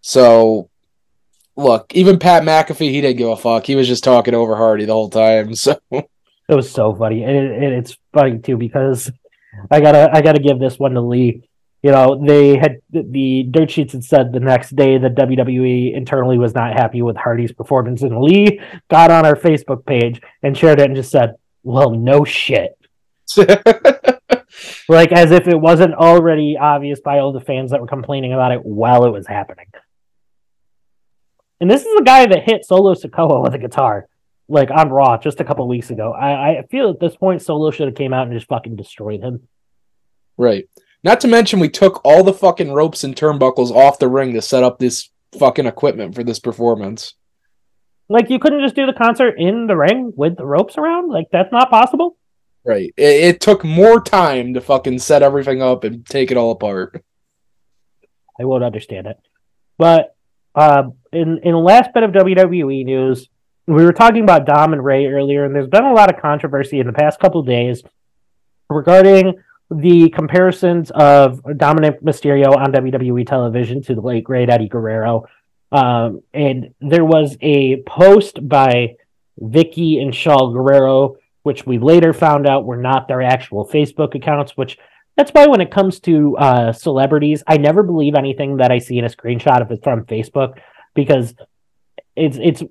So, 0.00 0.68
look, 1.56 1.94
even 1.94 2.18
Pat 2.18 2.42
McAfee, 2.42 2.90
he 2.90 3.00
didn't 3.00 3.18
give 3.18 3.28
a 3.28 3.36
fuck. 3.36 3.66
He 3.66 3.76
was 3.76 3.86
just 3.86 4.02
talking 4.02 4.34
over 4.34 4.56
Hardy 4.56 4.84
the 4.84 4.92
whole 4.92 5.10
time. 5.10 5.54
So 6.50 6.54
it 6.54 6.56
was 6.56 6.72
so 6.72 6.92
funny, 6.92 7.22
and, 7.22 7.36
it, 7.36 7.62
and 7.62 7.74
it's 7.74 7.96
funny 8.12 8.40
too 8.40 8.56
because 8.56 9.08
I 9.70 9.80
gotta 9.80 10.10
I 10.12 10.20
gotta 10.20 10.40
give 10.40 10.58
this 10.58 10.80
one 10.80 10.94
to 10.94 11.00
Lee. 11.00 11.48
You 11.80 11.92
know, 11.92 12.20
they 12.26 12.56
had 12.56 12.78
the 12.90 13.44
dirt 13.48 13.70
sheets 13.70 13.92
had 13.92 14.02
said 14.02 14.32
the 14.32 14.40
next 14.40 14.74
day 14.74 14.98
that 14.98 15.14
WWE 15.14 15.94
internally 15.94 16.38
was 16.38 16.52
not 16.52 16.72
happy 16.72 17.02
with 17.02 17.16
Hardy's 17.16 17.52
performance, 17.52 18.02
and 18.02 18.20
Lee 18.20 18.60
got 18.88 19.12
on 19.12 19.24
our 19.24 19.36
Facebook 19.36 19.86
page 19.86 20.20
and 20.42 20.58
shared 20.58 20.80
it 20.80 20.86
and 20.86 20.96
just 20.96 21.12
said, 21.12 21.36
well, 21.62 21.90
no 21.90 22.24
shit. 22.24 22.76
like 24.88 25.12
as 25.12 25.30
if 25.30 25.48
it 25.48 25.60
wasn't 25.60 25.94
already 25.94 26.56
obvious 26.58 27.00
by 27.00 27.18
all 27.18 27.32
the 27.32 27.40
fans 27.40 27.70
that 27.70 27.80
were 27.80 27.86
complaining 27.86 28.32
about 28.32 28.52
it 28.52 28.64
while 28.64 29.04
it 29.04 29.10
was 29.10 29.26
happening. 29.26 29.66
And 31.60 31.70
this 31.70 31.84
is 31.84 31.94
the 31.96 32.04
guy 32.04 32.26
that 32.26 32.44
hit 32.44 32.64
Solo 32.64 32.94
Sikoa 32.94 33.42
with 33.42 33.54
a 33.54 33.58
guitar, 33.58 34.08
like 34.48 34.70
on 34.70 34.88
Raw 34.88 35.18
just 35.18 35.40
a 35.40 35.44
couple 35.44 35.68
weeks 35.68 35.90
ago. 35.90 36.12
I, 36.12 36.58
I 36.58 36.62
feel 36.70 36.88
at 36.88 37.00
this 37.00 37.16
point 37.16 37.42
Solo 37.42 37.70
should 37.70 37.86
have 37.86 37.96
came 37.96 38.14
out 38.14 38.26
and 38.26 38.36
just 38.36 38.48
fucking 38.48 38.76
destroyed 38.76 39.20
him. 39.20 39.46
Right. 40.38 40.68
Not 41.04 41.20
to 41.20 41.28
mention 41.28 41.60
we 41.60 41.68
took 41.68 42.00
all 42.04 42.24
the 42.24 42.32
fucking 42.32 42.72
ropes 42.72 43.04
and 43.04 43.14
turnbuckles 43.14 43.70
off 43.70 43.98
the 43.98 44.08
ring 44.08 44.32
to 44.34 44.42
set 44.42 44.62
up 44.62 44.78
this 44.78 45.10
fucking 45.38 45.66
equipment 45.66 46.14
for 46.14 46.24
this 46.24 46.38
performance. 46.38 47.14
Like 48.08 48.28
you 48.28 48.38
couldn't 48.38 48.62
just 48.62 48.74
do 48.74 48.86
the 48.86 48.92
concert 48.92 49.36
in 49.38 49.66
the 49.66 49.76
ring 49.76 50.12
with 50.16 50.36
the 50.36 50.46
ropes 50.46 50.76
around? 50.76 51.10
Like 51.10 51.26
that's 51.30 51.52
not 51.52 51.70
possible? 51.70 52.16
Right. 52.64 52.92
It, 52.96 53.24
it 53.24 53.40
took 53.40 53.64
more 53.64 54.00
time 54.00 54.54
to 54.54 54.60
fucking 54.60 54.98
set 54.98 55.22
everything 55.22 55.62
up 55.62 55.84
and 55.84 56.04
take 56.06 56.30
it 56.30 56.36
all 56.36 56.50
apart. 56.50 57.02
I 58.38 58.44
won't 58.44 58.64
understand 58.64 59.06
it. 59.06 59.18
But 59.78 60.14
uh, 60.54 60.84
in 61.12 61.38
in 61.38 61.52
the 61.52 61.58
last 61.58 61.92
bit 61.94 62.02
of 62.02 62.12
WWE 62.12 62.84
news, 62.84 63.28
we 63.66 63.84
were 63.84 63.92
talking 63.92 64.22
about 64.22 64.46
Dom 64.46 64.72
and 64.72 64.84
Rey 64.84 65.06
earlier, 65.06 65.44
and 65.44 65.54
there's 65.54 65.68
been 65.68 65.84
a 65.84 65.92
lot 65.92 66.12
of 66.12 66.20
controversy 66.20 66.80
in 66.80 66.86
the 66.86 66.92
past 66.92 67.20
couple 67.20 67.42
days 67.42 67.82
regarding 68.68 69.34
the 69.70 70.10
comparisons 70.10 70.90
of 70.90 71.40
Dominic 71.56 72.02
Mysterio 72.02 72.56
on 72.56 72.72
WWE 72.72 73.26
television 73.26 73.82
to 73.82 73.94
the 73.94 74.00
late 74.00 74.24
great 74.24 74.50
Eddie 74.50 74.68
Guerrero. 74.68 75.26
Um, 75.70 76.22
and 76.34 76.74
there 76.80 77.04
was 77.04 77.36
a 77.40 77.82
post 77.82 78.46
by 78.48 78.96
Vickie 79.40 80.02
and 80.02 80.12
Shaul 80.12 80.52
Guerrero, 80.52 81.16
which 81.42 81.66
we 81.66 81.78
later 81.78 82.12
found 82.12 82.46
out 82.46 82.64
were 82.64 82.76
not 82.76 83.08
their 83.08 83.22
actual 83.22 83.66
Facebook 83.66 84.14
accounts, 84.14 84.56
which 84.56 84.78
that's 85.16 85.32
why 85.32 85.46
when 85.46 85.60
it 85.60 85.70
comes 85.70 86.00
to 86.00 86.36
uh, 86.36 86.72
celebrities, 86.72 87.42
I 87.46 87.56
never 87.56 87.82
believe 87.82 88.14
anything 88.14 88.58
that 88.58 88.70
I 88.70 88.78
see 88.78 88.98
in 88.98 89.04
a 89.04 89.08
screenshot 89.08 89.60
if 89.60 89.70
it's 89.70 89.82
from 89.82 90.04
Facebook 90.04 90.60
because 90.94 91.34
it's 92.16 92.38
it's 92.40 92.62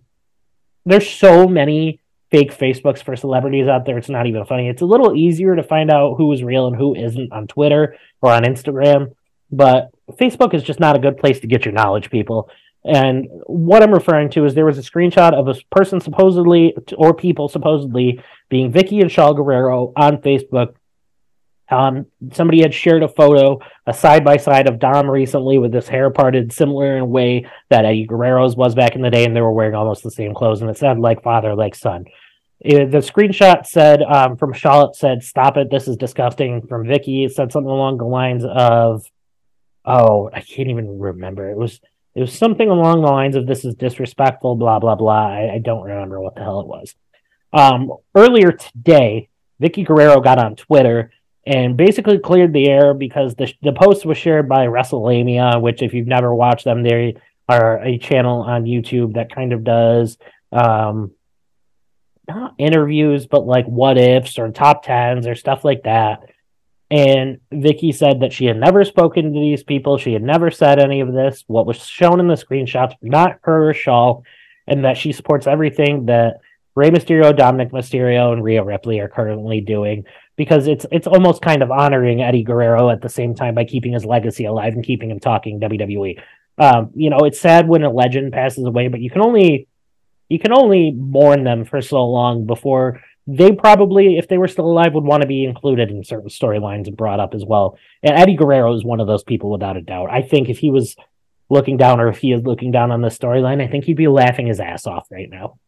there's 0.85 1.09
so 1.09 1.47
many 1.47 1.99
fake 2.31 2.55
Facebooks 2.55 3.03
for 3.03 3.15
celebrities 3.15 3.67
out 3.67 3.85
there. 3.85 3.97
It's 3.97 4.09
not 4.09 4.27
even 4.27 4.45
funny. 4.45 4.67
It's 4.67 4.81
a 4.81 4.85
little 4.85 5.15
easier 5.15 5.55
to 5.55 5.63
find 5.63 5.91
out 5.91 6.15
who 6.15 6.31
is 6.31 6.43
real 6.43 6.67
and 6.67 6.75
who 6.75 6.95
isn't 6.95 7.31
on 7.31 7.47
Twitter 7.47 7.95
or 8.21 8.31
on 8.31 8.43
Instagram, 8.43 9.15
but 9.51 9.91
Facebook 10.13 10.53
is 10.53 10.63
just 10.63 10.79
not 10.79 10.95
a 10.95 10.99
good 10.99 11.17
place 11.17 11.39
to 11.41 11.47
get 11.47 11.65
your 11.65 11.73
knowledge, 11.73 12.09
people. 12.09 12.49
And 12.89 13.27
what 13.45 13.83
I'm 13.83 13.93
referring 13.93 14.31
to 14.31 14.45
is 14.45 14.55
there 14.55 14.65
was 14.65 14.79
a 14.79 14.81
screenshot 14.81 15.33
of 15.33 15.47
a 15.47 15.53
person 15.69 16.01
supposedly 16.01 16.75
or 16.97 17.13
people 17.13 17.47
supposedly 17.47 18.19
being 18.49 18.73
Vickie 18.73 19.01
and 19.01 19.11
Shaul 19.11 19.35
Guerrero 19.35 19.93
on 19.95 20.17
Facebook. 20.17 20.73
Um, 21.69 22.07
somebody 22.33 22.61
had 22.61 22.73
shared 22.73 23.03
a 23.03 23.07
photo, 23.07 23.59
a 23.85 23.93
side 23.93 24.25
by 24.25 24.37
side 24.37 24.67
of 24.67 24.79
Dom 24.79 25.07
recently 25.07 25.59
with 25.59 25.71
his 25.71 25.87
hair 25.87 26.09
parted 26.09 26.51
similar 26.51 26.95
in 26.95 27.03
a 27.03 27.05
way 27.05 27.45
that 27.69 27.85
Eddie 27.85 28.07
Guerrero's 28.07 28.55
was 28.55 28.73
back 28.73 28.95
in 28.95 29.03
the 29.03 29.11
day, 29.11 29.23
and 29.23 29.35
they 29.35 29.41
were 29.41 29.53
wearing 29.53 29.75
almost 29.75 30.01
the 30.01 30.09
same 30.09 30.33
clothes, 30.33 30.61
and 30.61 30.69
it 30.71 30.77
said 30.79 30.97
like 30.97 31.21
father, 31.21 31.53
like 31.53 31.75
son. 31.75 32.05
It, 32.59 32.89
the 32.89 32.97
screenshot 32.97 33.67
said 33.67 34.01
um, 34.01 34.35
from 34.35 34.51
Charlotte 34.51 34.95
said, 34.95 35.21
"Stop 35.21 35.57
it! 35.57 35.69
This 35.69 35.87
is 35.87 35.95
disgusting." 35.95 36.65
From 36.65 36.87
Vickie, 36.87 37.27
it 37.27 37.35
said 37.35 37.51
something 37.51 37.69
along 37.69 37.99
the 37.99 38.05
lines 38.05 38.43
of, 38.43 39.05
"Oh, 39.85 40.31
I 40.33 40.41
can't 40.41 40.69
even 40.69 40.97
remember. 40.97 41.51
It 41.51 41.57
was 41.57 41.79
it 42.19 42.23
was 42.23 42.37
something 42.37 42.69
along 42.69 42.99
the 42.99 43.07
lines 43.07 43.37
of 43.37 43.47
this 43.47 43.63
is 43.63 43.75
disrespectful, 43.75 44.57
blah 44.57 44.79
blah 44.79 44.95
blah. 44.95 45.29
I, 45.29 45.53
I 45.53 45.59
don't 45.59 45.85
remember 45.85 46.19
what 46.19 46.35
the 46.35 46.41
hell 46.41 46.59
it 46.59 46.67
was. 46.67 46.93
Um, 47.53 47.93
earlier 48.13 48.51
today, 48.51 49.29
Vickie 49.63 49.87
Guerrero 49.87 50.19
got 50.19 50.37
on 50.37 50.57
Twitter 50.57 51.13
and 51.47 51.77
basically 51.77 52.19
cleared 52.19 52.51
the 52.51 52.67
air 52.67 52.93
because 52.93 53.35
the 53.35 53.53
the 53.61 53.71
post 53.71 54.05
was 54.05 54.17
shared 54.17 54.49
by 54.49 54.67
WrestleLamia, 54.67 55.61
which 55.61 55.81
if 55.81 55.93
you've 55.93 56.07
never 56.07 56.35
watched 56.35 56.65
them, 56.65 56.83
they 56.83 57.15
are 57.47 57.81
a 57.81 57.97
channel 57.97 58.41
on 58.41 58.65
YouTube 58.65 59.13
that 59.13 59.33
kind 59.33 59.53
of 59.53 59.63
does 59.63 60.17
um 60.51 61.11
not 62.27 62.53
interviews, 62.57 63.27
but 63.27 63.47
like 63.47 63.65
what 63.65 63.97
ifs 63.97 64.37
or 64.37 64.51
top 64.51 64.83
tens 64.83 65.25
or 65.25 65.35
stuff 65.35 65.63
like 65.63 65.83
that. 65.83 66.23
And 66.91 67.39
Vickie 67.53 67.93
said 67.93 68.21
that 68.21 68.33
she 68.33 68.45
had 68.45 68.57
never 68.57 68.83
spoken 68.83 69.33
to 69.33 69.39
these 69.39 69.63
people. 69.63 69.97
She 69.97 70.13
had 70.13 70.23
never 70.23 70.49
said 70.49 70.79
any 70.79 71.01
of 71.01 71.13
this. 71.13 71.43
What 71.47 71.67
was 71.67 71.85
shown 71.85 72.19
in 72.19 72.27
the 72.27 72.33
screenshots, 72.33 72.95
not 73.01 73.39
her 73.43 73.69
or 73.69 73.73
Shaul, 73.73 74.23
and 74.65 74.85
that 74.85 74.97
she 74.97 75.11
supports 75.11 75.45
everything 75.45 76.07
that 76.07 76.39
Rey 76.75 76.89
Mysterio, 76.89 77.35
Dominic 77.35 77.71
Mysterio, 77.71 78.33
and 78.33 78.43
Rhea 78.43 78.63
Ripley 78.63 78.99
are 78.99 79.09
currently 79.09 79.61
doing 79.61 80.05
because 80.35 80.67
it's 80.67 80.85
it's 80.91 81.07
almost 81.07 81.41
kind 81.41 81.61
of 81.61 81.71
honoring 81.71 82.21
Eddie 82.21 82.43
Guerrero 82.43 82.89
at 82.89 83.01
the 83.01 83.09
same 83.09 83.35
time 83.35 83.53
by 83.53 83.65
keeping 83.65 83.93
his 83.93 84.05
legacy 84.05 84.45
alive 84.45 84.73
and 84.73 84.83
keeping 84.83 85.11
him 85.11 85.19
talking 85.19 85.59
WWE. 85.59 86.19
Um, 86.57 86.91
you 86.95 87.09
know, 87.09 87.19
it's 87.19 87.39
sad 87.39 87.67
when 87.67 87.83
a 87.83 87.91
legend 87.91 88.33
passes 88.33 88.63
away, 88.63 88.87
but 88.87 89.01
you 89.01 89.09
can 89.09 89.21
only 89.21 89.67
you 90.29 90.39
can 90.39 90.53
only 90.53 90.91
mourn 90.91 91.43
them 91.43 91.65
for 91.65 91.81
so 91.81 92.05
long 92.05 92.45
before 92.45 93.01
they 93.31 93.51
probably, 93.51 94.17
if 94.17 94.27
they 94.27 94.39
were 94.39 94.47
still 94.47 94.65
alive, 94.65 94.95
would 94.95 95.03
want 95.03 95.21
to 95.21 95.27
be 95.27 95.45
included 95.45 95.91
in 95.91 96.03
certain 96.03 96.29
storylines 96.29 96.87
and 96.87 96.97
brought 96.97 97.19
up 97.19 97.35
as 97.35 97.45
well. 97.45 97.77
And 98.01 98.17
Eddie 98.17 98.35
Guerrero 98.35 98.73
is 98.73 98.83
one 98.83 98.99
of 98.99 99.05
those 99.05 99.23
people 99.23 99.51
without 99.51 99.77
a 99.77 99.81
doubt. 99.81 100.09
I 100.09 100.23
think 100.23 100.49
if 100.49 100.57
he 100.57 100.71
was 100.71 100.95
looking 101.47 101.77
down 101.77 101.99
or 101.99 102.07
if 102.07 102.17
he 102.17 102.31
is 102.31 102.41
looking 102.41 102.71
down 102.71 102.91
on 102.91 103.01
the 103.01 103.09
storyline, 103.09 103.61
I 103.61 103.67
think 103.67 103.85
he'd 103.85 103.97
be 103.97 104.07
laughing 104.07 104.47
his 104.47 104.59
ass 104.59 104.87
off 104.87 105.07
right 105.11 105.29
now. 105.29 105.59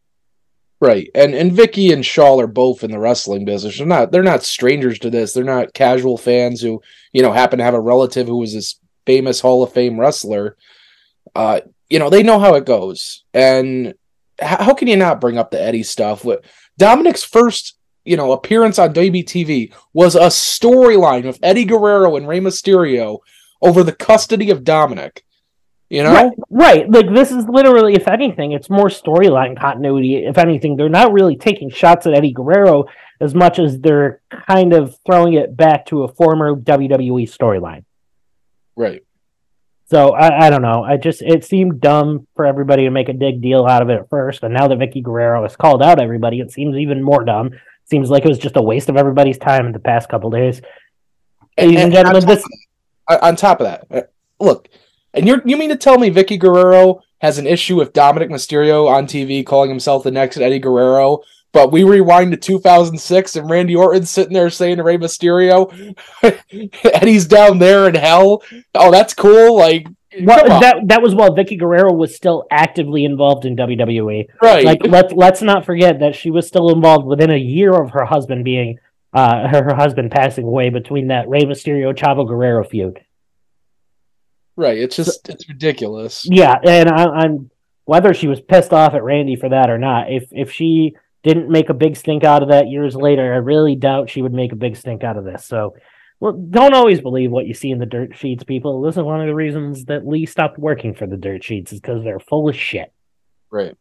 Right. 0.80 1.12
And 1.14 1.36
and 1.36 1.52
Vickie 1.52 1.94
and 1.94 2.04
Shaul 2.04 2.42
are 2.42 2.48
both 2.48 2.84
in 2.84 2.90
the 2.90 2.98
wrestling 2.98 3.46
business. 3.46 3.78
They're 3.78 3.86
not 3.86 4.12
they're 4.12 4.24
not 4.24 4.42
strangers 4.42 4.98
to 5.00 5.12
this. 5.12 5.32
They're 5.32 5.44
not 5.44 5.76
casual 5.76 6.18
fans 6.18 6.62
who, 6.62 6.82
you 7.14 7.22
know, 7.22 7.32
happen 7.32 7.60
to 7.60 7.64
have 7.64 7.76
a 7.76 7.80
relative 7.80 8.26
who 8.26 8.38
was 8.38 8.56
this 8.56 8.80
famous 9.06 9.40
Hall 9.40 9.62
of 9.62 9.72
Fame 9.72 10.00
wrestler. 10.00 10.58
Uh, 11.36 11.62
you 11.92 12.00
know, 12.00 12.10
they 12.10 12.24
know 12.24 12.40
how 12.40 12.56
it 12.56 12.66
goes. 12.66 13.24
And 13.36 13.94
how 14.40 14.74
can 14.74 14.88
you 14.88 14.98
not 14.98 15.22
bring 15.22 15.38
up 15.38 15.52
the 15.52 15.62
Eddie 15.62 15.84
stuff? 15.84 16.26
Dominic's 16.78 17.24
first, 17.24 17.78
you 18.06 18.18
know, 18.18 18.32
appearance 18.32 18.80
on 18.80 18.94
WBTV 18.94 19.74
was 19.94 20.16
a 20.16 20.28
storyline 20.28 21.26
with 21.26 21.40
Eddie 21.44 21.66
Guerrero 21.66 22.16
and 22.16 22.28
Rey 22.28 22.40
Mysterio 22.40 23.20
over 23.62 23.84
the 23.84 23.94
custody 23.94 24.50
of 24.50 24.64
Dominic. 24.64 25.24
You 25.90 26.04
know, 26.04 26.14
right, 26.14 26.32
right? 26.50 26.90
Like 26.90 27.14
this 27.14 27.32
is 27.32 27.46
literally, 27.50 27.96
if 27.96 28.08
anything, 28.08 28.54
it's 28.54 28.70
more 28.70 28.88
storyline 28.88 29.60
continuity. 29.60 30.24
If 30.26 30.38
anything, 30.38 30.78
they're 30.78 30.88
not 30.88 31.12
really 31.12 31.36
taking 31.36 31.70
shots 31.70 32.08
at 32.08 32.14
Eddie 32.14 32.32
Guerrero 32.32 32.86
as 33.20 33.36
much 33.36 33.60
as 33.60 33.78
they're 33.78 34.22
kind 34.48 34.72
of 34.72 34.98
throwing 35.06 35.34
it 35.34 35.58
back 35.58 35.86
to 35.88 36.04
a 36.04 36.08
former 36.08 36.56
WWE 36.56 37.24
storyline. 37.24 37.84
Right. 38.78 39.04
So 39.92 40.12
I, 40.12 40.48
I, 40.48 40.50
don't 40.50 40.62
know. 40.62 40.86
I 40.86 40.96
just 40.96 41.22
it 41.22 41.44
seemed 41.44 41.82
dumb 41.82 42.26
for 42.34 42.46
everybody 42.46 42.86
to 42.86 42.90
make 42.90 43.10
a 43.10 43.14
big 43.14 43.42
deal 43.42 43.66
out 43.66 43.82
of 43.82 43.90
it 43.90 44.00
at 44.00 44.10
first, 44.10 44.42
and 44.42 44.54
now 44.54 44.70
that 44.70 44.80
Vickie 44.80 45.04
Guerrero 45.04 45.44
has 45.44 45.58
called 45.58 45.84
out 45.84 46.02
everybody, 46.02 46.40
it 46.40 46.50
seems 46.50 46.78
even 46.78 47.04
more 47.04 47.26
dumb. 47.26 47.52
seems 47.90 48.10
like 48.10 48.24
it 48.24 48.30
was 48.30 48.40
just 48.40 48.56
a 48.56 48.62
waste 48.62 48.88
of 48.88 48.96
everybody's 48.96 49.38
time 49.38 49.66
in 49.66 49.74
the 49.74 49.80
past 49.80 50.08
couple 50.08 50.30
days. 50.30 50.62
And, 51.58 51.76
and, 51.76 51.94
and 51.94 52.08
on, 52.08 52.14
top 52.14 52.24
this... 52.24 52.46
on 53.22 53.36
top 53.36 53.60
of 53.60 53.68
that, 53.68 53.86
uh, 53.92 54.08
look, 54.40 54.70
and 55.14 55.28
you 55.28 55.42
you 55.44 55.58
mean 55.58 55.72
to 55.72 55.76
tell 55.76 55.98
me 55.98 56.10
Vickie 56.10 56.40
Guerrero 56.40 57.02
has 57.20 57.38
an 57.38 57.46
issue 57.46 57.76
with 57.76 57.92
Dominic 57.92 58.30
Mysterio 58.30 58.88
on 58.88 59.08
TV 59.08 59.46
calling 59.46 59.70
himself 59.70 60.04
the 60.04 60.12
next 60.12 60.38
Eddie 60.38 60.60
Guerrero? 60.60 61.20
But 61.54 61.72
we 61.72 61.84
rewind 61.84 62.32
to 62.32 62.38
2006 62.38 63.36
and 63.36 63.50
Randy 63.50 63.76
Orton 63.76 64.06
sitting 64.06 64.34
there 64.34 64.50
saying 64.50 64.78
to 64.78 64.84
Rey 64.84 64.98
Mysterio, 64.98 65.96
Eddie's 66.86 67.26
down 67.26 67.60
there 67.60 67.90
in 67.90 67.96
hell. 67.96 68.42
Oh, 68.74 68.90
that's 68.90 69.14
cool. 69.14 69.58
Like, 69.58 69.88
well, 70.22 70.60
that 70.62 70.88
that 70.88 71.02
was 71.02 71.16
while 71.16 71.36
Vickie 71.36 71.60
Guerrero 71.60 71.94
was 71.94 72.16
still 72.16 72.46
actively 72.52 73.06
involved 73.06 73.46
in 73.46 73.56
WWE. 73.56 74.28
Right. 74.42 74.66
Like 74.66 74.86
let's 74.86 75.14
let's 75.14 75.42
not 75.42 75.66
forget 75.66 76.00
that 76.00 76.16
she 76.16 76.32
was 76.32 76.48
still 76.48 76.70
involved 76.70 77.06
within 77.06 77.32
a 77.32 77.38
year 77.38 77.72
of 77.72 77.92
her 77.92 78.06
husband 78.06 78.44
being 78.44 78.78
uh 79.14 79.48
her, 79.48 79.64
her 79.64 79.76
husband 79.76 80.12
passing 80.12 80.46
away 80.46 80.70
between 80.70 81.08
that 81.08 81.30
Rey 81.30 81.42
Mysterio 81.42 81.96
Chavo 81.96 82.28
Guerrero 82.28 82.64
feud. 82.64 83.00
Right. 84.58 84.78
It's 84.78 84.98
just 84.98 85.30
it's 85.30 85.48
ridiculous. 85.48 86.26
Yeah, 86.30 86.58
and 86.62 86.90
I, 86.90 87.06
I'm 87.06 87.50
whether 87.86 88.14
she 88.14 88.28
was 88.28 88.42
pissed 88.42 88.74
off 88.74 88.94
at 88.94 89.04
Randy 89.04 89.38
for 89.38 89.50
that 89.50 89.70
or 89.70 89.78
not. 89.78 90.12
If 90.12 90.28
if 90.32 90.52
she 90.52 90.96
didn't 91.24 91.50
make 91.50 91.70
a 91.70 91.74
big 91.74 91.96
stink 91.96 92.24
out 92.24 92.44
of 92.44 92.50
that 92.50 92.68
years 92.68 92.96
later. 92.96 93.34
I 93.34 93.38
really 93.38 93.76
doubt 93.76 94.10
she 94.10 94.22
would 94.22 94.34
make 94.34 94.52
a 94.52 94.56
big 94.58 94.76
stink 94.76 95.04
out 95.04 95.18
of 95.18 95.24
this. 95.24 95.46
So, 95.46 95.76
well, 96.20 96.34
don't 96.34 96.74
always 96.74 97.02
believe 97.02 97.32
what 97.32 97.46
you 97.46 97.54
see 97.54 97.72
in 97.72 97.80
the 97.80 97.86
dirt 97.86 98.18
sheets, 98.18 98.44
people. 98.44 98.82
This 98.82 98.98
is 98.98 99.04
one 99.04 99.22
of 99.22 99.28
the 99.28 99.36
reasons 99.36 99.86
that 99.86 100.08
Lee 100.08 100.26
stopped 100.26 100.58
working 100.58 100.94
for 100.94 101.08
the 101.08 101.18
dirt 101.18 101.44
sheets 101.44 101.74
is 101.74 101.80
because 101.80 102.04
they're 102.04 102.20
full 102.20 102.50
of 102.50 102.56
shit. 102.56 102.92
Right. 103.50 103.76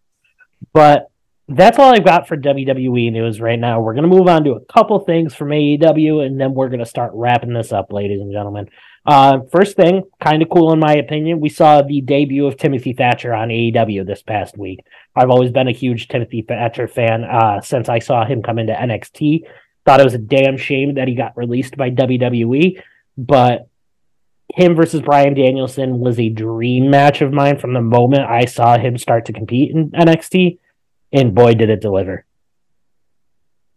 But 0.72 1.10
that's 1.50 1.78
all 1.78 1.92
I've 1.92 2.04
got 2.04 2.28
for 2.28 2.36
WWE 2.36 3.10
news 3.12 3.40
right 3.40 3.58
now. 3.58 3.80
We're 3.80 3.94
going 3.94 4.08
to 4.08 4.16
move 4.16 4.28
on 4.28 4.44
to 4.44 4.52
a 4.52 4.64
couple 4.72 5.00
things 5.00 5.34
from 5.34 5.48
AEW, 5.48 6.24
and 6.24 6.40
then 6.40 6.54
we're 6.54 6.68
going 6.68 6.80
to 6.80 6.86
start 6.86 7.12
wrapping 7.14 7.52
this 7.52 7.72
up, 7.72 7.92
ladies 7.92 8.20
and 8.20 8.32
gentlemen. 8.32 8.68
Uh, 9.04 9.40
first 9.50 9.76
thing, 9.76 10.04
kind 10.20 10.42
of 10.42 10.50
cool 10.50 10.72
in 10.72 10.78
my 10.78 10.94
opinion, 10.94 11.40
we 11.40 11.48
saw 11.48 11.82
the 11.82 12.02
debut 12.02 12.46
of 12.46 12.56
Timothy 12.56 12.92
Thatcher 12.92 13.34
on 13.34 13.48
AEW 13.48 14.06
this 14.06 14.22
past 14.22 14.56
week. 14.56 14.80
I've 15.16 15.30
always 15.30 15.50
been 15.50 15.68
a 15.68 15.72
huge 15.72 16.08
Timothy 16.08 16.42
Thatcher 16.42 16.86
fan 16.86 17.24
uh, 17.24 17.60
since 17.62 17.88
I 17.88 17.98
saw 17.98 18.24
him 18.24 18.42
come 18.42 18.58
into 18.58 18.72
NXT. 18.72 19.42
Thought 19.84 20.00
it 20.00 20.04
was 20.04 20.14
a 20.14 20.18
damn 20.18 20.56
shame 20.56 20.94
that 20.94 21.08
he 21.08 21.14
got 21.14 21.36
released 21.36 21.76
by 21.76 21.90
WWE, 21.90 22.80
but 23.16 23.68
him 24.54 24.76
versus 24.76 25.00
Bryan 25.00 25.34
Danielson 25.34 25.98
was 25.98 26.18
a 26.18 26.28
dream 26.28 26.90
match 26.90 27.22
of 27.22 27.32
mine 27.32 27.58
from 27.58 27.72
the 27.72 27.80
moment 27.80 28.28
I 28.28 28.44
saw 28.44 28.78
him 28.78 28.98
start 28.98 29.26
to 29.26 29.32
compete 29.32 29.74
in 29.74 29.90
NXT, 29.90 30.58
and 31.12 31.34
boy, 31.34 31.54
did 31.54 31.70
it 31.70 31.80
deliver. 31.80 32.24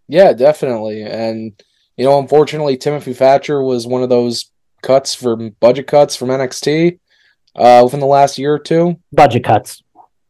Yeah, 0.07 0.33
definitely. 0.33 1.03
And, 1.03 1.61
you 1.97 2.05
know, 2.05 2.19
unfortunately, 2.19 2.77
Timothy 2.77 3.13
Thatcher 3.13 3.61
was 3.61 3.87
one 3.87 4.03
of 4.03 4.09
those 4.09 4.51
cuts 4.81 5.15
for 5.15 5.35
budget 5.35 5.87
cuts 5.87 6.15
from 6.15 6.29
NXT 6.29 6.99
uh, 7.55 7.81
within 7.83 7.99
the 7.99 8.05
last 8.05 8.37
year 8.37 8.53
or 8.53 8.59
two. 8.59 8.99
Budget 9.11 9.43
cuts. 9.43 9.81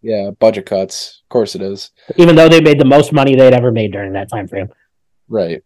Yeah, 0.01 0.31
budget 0.31 0.65
cuts. 0.65 1.21
Of 1.23 1.29
course 1.29 1.55
it 1.55 1.61
is. 1.61 1.91
Even 2.17 2.35
though 2.35 2.49
they 2.49 2.61
made 2.61 2.79
the 2.79 2.85
most 2.85 3.13
money 3.13 3.35
they'd 3.35 3.53
ever 3.53 3.71
made 3.71 3.91
during 3.93 4.13
that 4.13 4.29
time 4.29 4.47
frame. 4.47 4.69
Right. 5.27 5.63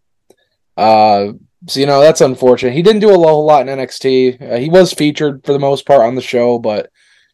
Uh, 0.78 1.34
so 1.66 1.80
you 1.80 1.88
know 1.88 2.00
that's 2.02 2.22
unfortunate. 2.22 2.74
He 2.74 2.84
didn't 2.84 3.02
do 3.02 3.10
a 3.10 3.18
whole 3.18 3.46
lot 3.46 3.68
in 3.68 3.78
NXT. 3.78 4.54
Uh, 4.54 4.58
he 4.58 4.70
was 4.70 4.94
featured 4.94 5.44
for 5.44 5.54
the 5.54 5.60
most 5.60 5.88
part 5.88 6.02
on 6.02 6.14
the 6.14 6.22
show, 6.22 6.60
but 6.60 6.92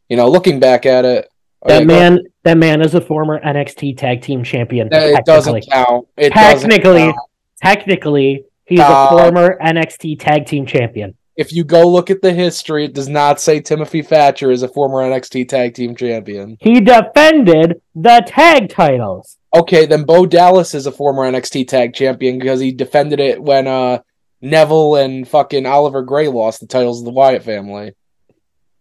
you 0.08 0.16
know, 0.16 0.30
looking 0.30 0.60
back 0.60 0.86
at 0.86 1.04
it, 1.04 1.28
that 1.66 1.86
man. 1.86 2.20
That 2.44 2.58
man 2.58 2.82
is 2.82 2.94
a 2.94 3.02
former 3.02 3.40
NXT 3.40 3.98
Tag 3.98 4.22
Team 4.22 4.44
Champion. 4.44 4.90
It 4.92 5.26
doesn't 5.26 5.66
count. 5.70 6.08
It 6.18 6.34
technically, 6.34 7.00
doesn't 7.00 7.14
count. 7.14 7.30
technically, 7.62 8.46
He's 8.66 8.80
a 8.80 8.86
Uh, 8.86 9.10
former 9.18 9.58
NXT 9.62 10.20
Tag 10.20 10.46
Team 10.46 10.66
Champion. 10.66 11.16
If 11.36 11.52
you 11.52 11.64
go 11.64 11.88
look 11.88 12.10
at 12.12 12.22
the 12.22 12.32
history, 12.32 12.86
it 12.86 12.94
does 12.94 13.10
not 13.10 13.42
say 13.42 13.60
Timothy 13.60 14.02
Thatcher 14.02 14.52
is 14.52 14.62
a 14.64 14.68
former 14.68 15.00
NXT 15.00 15.50
Tag 15.50 15.74
Team 15.74 15.96
Champion. 15.96 16.58
He 16.62 16.80
defended 16.80 17.82
the 17.96 18.24
tag 18.26 18.70
titles. 18.70 19.38
Okay, 19.54 19.86
then 19.86 20.04
Bo 20.04 20.26
Dallas 20.26 20.74
is 20.76 20.86
a 20.86 20.92
former 20.92 21.24
NXT 21.24 21.68
Tag 21.68 21.94
Champion 21.94 22.40
because 22.40 22.60
he 22.60 22.72
defended 22.72 23.20
it 23.20 23.42
when 23.42 23.68
uh 23.68 24.00
Neville 24.42 24.96
and 24.98 25.28
fucking 25.28 25.66
Oliver 25.66 26.04
Grey 26.04 26.28
lost 26.28 26.60
the 26.60 26.68
titles 26.68 27.00
of 27.00 27.06
the 27.06 27.12
Wyatt 27.12 27.44
family. 27.44 27.94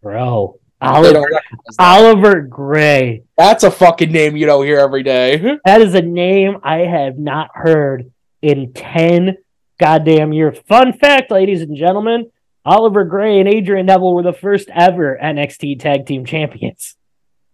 Bro, 0.03 0.59
Oliver, 0.83 1.13
don't 1.13 1.23
recognize 1.33 1.77
that. 1.77 1.83
Oliver 1.85 2.41
Grey. 2.43 3.23
That's 3.39 3.65
a 3.65 3.71
fucking 3.71 4.11
name 4.13 4.37
you 4.37 4.47
don't 4.47 4.65
hear 4.65 4.79
every 4.79 5.03
day. 5.03 5.59
That 5.65 5.81
is 5.81 5.95
a 5.95 6.03
name 6.03 6.59
I 6.63 6.79
have 6.79 7.19
not 7.19 7.51
heard 7.55 8.11
in 8.43 8.73
10 8.73 9.37
goddamn 9.79 10.33
years. 10.33 10.59
Fun 10.69 10.93
fact, 10.93 11.31
ladies 11.31 11.61
and 11.63 11.77
gentlemen 11.77 12.31
Oliver 12.65 13.05
Grey 13.05 13.41
and 13.41 13.49
Adrian 13.49 13.87
Neville 13.87 14.15
were 14.15 14.23
the 14.23 14.33
first 14.33 14.69
ever 14.73 15.19
NXT 15.23 15.81
Tag 15.81 16.07
Team 16.07 16.25
Champions. 16.25 16.97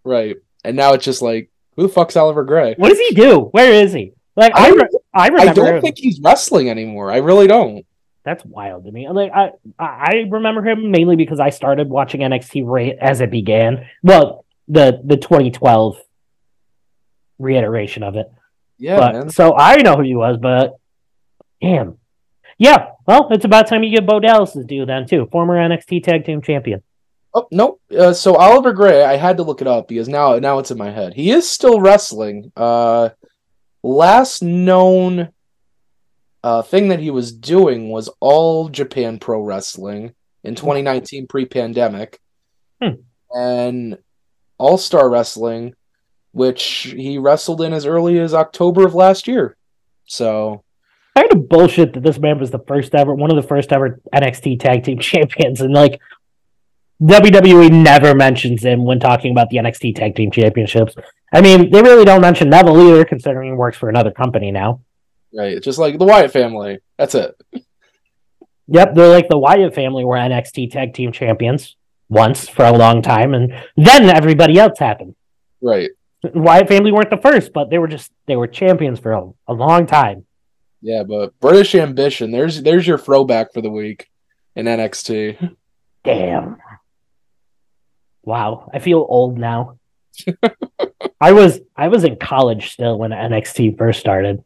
right. 0.04 0.36
And 0.64 0.76
now 0.76 0.92
it's 0.94 1.04
just 1.04 1.22
like, 1.22 1.50
who 1.76 1.82
the 1.84 1.88
fuck's 1.88 2.16
Oliver 2.16 2.44
Grey? 2.44 2.74
What 2.76 2.88
does 2.90 2.98
he 2.98 3.14
do? 3.14 3.42
Where 3.52 3.72
is 3.72 3.92
he? 3.92 4.12
Like, 4.36 4.52
I, 4.54 4.66
I 4.66 4.70
re- 4.70 4.76
don't- 4.78 5.02
I 5.14 5.24
I 5.48 5.52
don't 5.52 5.76
him. 5.76 5.80
think 5.82 5.96
he's 5.98 6.20
wrestling 6.20 6.68
anymore. 6.68 7.10
I 7.12 7.18
really 7.18 7.46
don't. 7.46 7.86
That's 8.28 8.44
wild 8.44 8.84
to 8.84 8.92
me. 8.92 9.08
Like 9.08 9.32
I, 9.34 9.52
I 9.78 10.26
remember 10.28 10.62
him 10.62 10.90
mainly 10.90 11.16
because 11.16 11.40
I 11.40 11.48
started 11.48 11.88
watching 11.88 12.20
NXT 12.20 12.62
right 12.66 12.94
as 13.00 13.22
it 13.22 13.30
began. 13.30 13.86
Well, 14.02 14.44
the 14.68 15.00
the 15.02 15.16
2012 15.16 15.96
reiteration 17.38 18.02
of 18.02 18.16
it. 18.16 18.30
Yeah, 18.76 18.98
but 18.98 19.12
man. 19.14 19.30
so 19.30 19.56
I 19.56 19.76
know 19.76 19.96
who 19.96 20.02
he 20.02 20.14
was, 20.14 20.36
but 20.36 20.78
damn. 21.62 21.96
Yeah, 22.58 22.90
well, 23.06 23.28
it's 23.30 23.46
about 23.46 23.66
time 23.66 23.82
you 23.82 23.96
get 23.96 24.06
Bo 24.06 24.20
Dallas's 24.20 24.66
due 24.66 24.84
then 24.84 25.06
too. 25.06 25.26
Former 25.32 25.54
NXT 25.54 26.02
Tag 26.04 26.26
Team 26.26 26.42
Champion. 26.42 26.82
Oh 27.32 27.48
no. 27.50 27.78
Uh, 27.96 28.12
so 28.12 28.34
Oliver 28.34 28.74
Grey, 28.74 29.04
I 29.04 29.16
had 29.16 29.38
to 29.38 29.42
look 29.42 29.62
it 29.62 29.66
up 29.66 29.88
because 29.88 30.06
now 30.06 30.38
now 30.38 30.58
it's 30.58 30.70
in 30.70 30.76
my 30.76 30.90
head. 30.90 31.14
He 31.14 31.30
is 31.30 31.48
still 31.48 31.80
wrestling. 31.80 32.52
Uh, 32.54 33.08
last 33.82 34.42
known 34.42 35.30
uh, 36.44 36.62
thing 36.62 36.88
that 36.88 37.00
he 37.00 37.10
was 37.10 37.32
doing 37.32 37.88
was 37.90 38.08
all 38.20 38.68
Japan 38.68 39.18
Pro 39.18 39.40
Wrestling 39.42 40.14
in 40.44 40.54
2019 40.54 41.26
pre-pandemic, 41.26 42.20
Hmm. 42.80 43.00
and 43.34 43.98
All 44.58 44.78
Star 44.78 45.10
Wrestling, 45.10 45.74
which 46.32 46.92
he 46.96 47.18
wrestled 47.18 47.60
in 47.60 47.72
as 47.72 47.86
early 47.86 48.18
as 48.20 48.34
October 48.34 48.86
of 48.86 48.94
last 48.94 49.26
year. 49.26 49.56
So 50.06 50.62
Kind 51.16 51.32
of 51.32 51.48
bullshit 51.48 51.94
that 51.94 52.04
this 52.04 52.20
man 52.20 52.38
was 52.38 52.52
the 52.52 52.60
first 52.68 52.94
ever, 52.94 53.12
one 53.12 53.30
of 53.30 53.36
the 53.36 53.42
first 53.48 53.72
ever 53.72 54.00
NXT 54.14 54.60
Tag 54.60 54.84
Team 54.84 54.98
Champions, 55.00 55.60
and 55.60 55.74
like 55.74 56.00
WWE 57.02 57.70
never 57.70 58.14
mentions 58.14 58.64
him 58.64 58.84
when 58.84 58.98
talking 59.00 59.30
about 59.32 59.50
the 59.50 59.56
NXT 59.58 59.96
Tag 59.96 60.14
Team 60.16 60.30
Championships. 60.30 60.94
I 61.32 61.40
mean, 61.40 61.70
they 61.70 61.82
really 61.82 62.04
don't 62.04 62.20
mention 62.20 62.48
Neville 62.50 62.80
either, 62.90 63.04
considering 63.04 63.50
he 63.50 63.56
works 63.56 63.76
for 63.76 63.88
another 63.88 64.10
company 64.10 64.50
now. 64.50 64.80
Right, 65.34 65.62
just 65.62 65.78
like 65.78 65.98
the 65.98 66.04
Wyatt 66.04 66.32
family. 66.32 66.78
That's 66.96 67.14
it. 67.14 67.34
Yep, 68.68 68.94
they're 68.94 69.08
like 69.08 69.28
the 69.28 69.38
Wyatt 69.38 69.74
family 69.74 70.04
were 70.04 70.16
NXT 70.16 70.70
Tag 70.70 70.94
Team 70.94 71.12
Champions 71.12 71.76
once 72.08 72.48
for 72.48 72.64
a 72.64 72.76
long 72.76 73.02
time, 73.02 73.34
and 73.34 73.52
then 73.76 74.10
everybody 74.10 74.58
else 74.58 74.78
happened. 74.78 75.14
Right. 75.60 75.90
Wyatt 76.22 76.68
family 76.68 76.92
weren't 76.92 77.10
the 77.10 77.16
first, 77.16 77.52
but 77.52 77.70
they 77.70 77.78
were 77.78 77.88
just 77.88 78.10
they 78.26 78.36
were 78.36 78.46
champions 78.46 78.98
for 78.98 79.12
a, 79.12 79.30
a 79.46 79.52
long 79.52 79.86
time. 79.86 80.26
Yeah, 80.80 81.02
but 81.02 81.38
British 81.40 81.74
Ambition. 81.74 82.30
There's 82.30 82.62
there's 82.62 82.86
your 82.86 82.98
throwback 82.98 83.52
for 83.52 83.60
the 83.60 83.70
week 83.70 84.08
in 84.54 84.66
NXT. 84.66 85.56
Damn. 86.04 86.58
Wow, 88.22 88.70
I 88.72 88.78
feel 88.78 89.04
old 89.08 89.38
now. 89.38 89.78
I 91.20 91.32
was 91.32 91.60
I 91.76 91.88
was 91.88 92.04
in 92.04 92.16
college 92.16 92.70
still 92.72 92.98
when 92.98 93.10
NXT 93.10 93.78
first 93.78 94.00
started. 94.00 94.42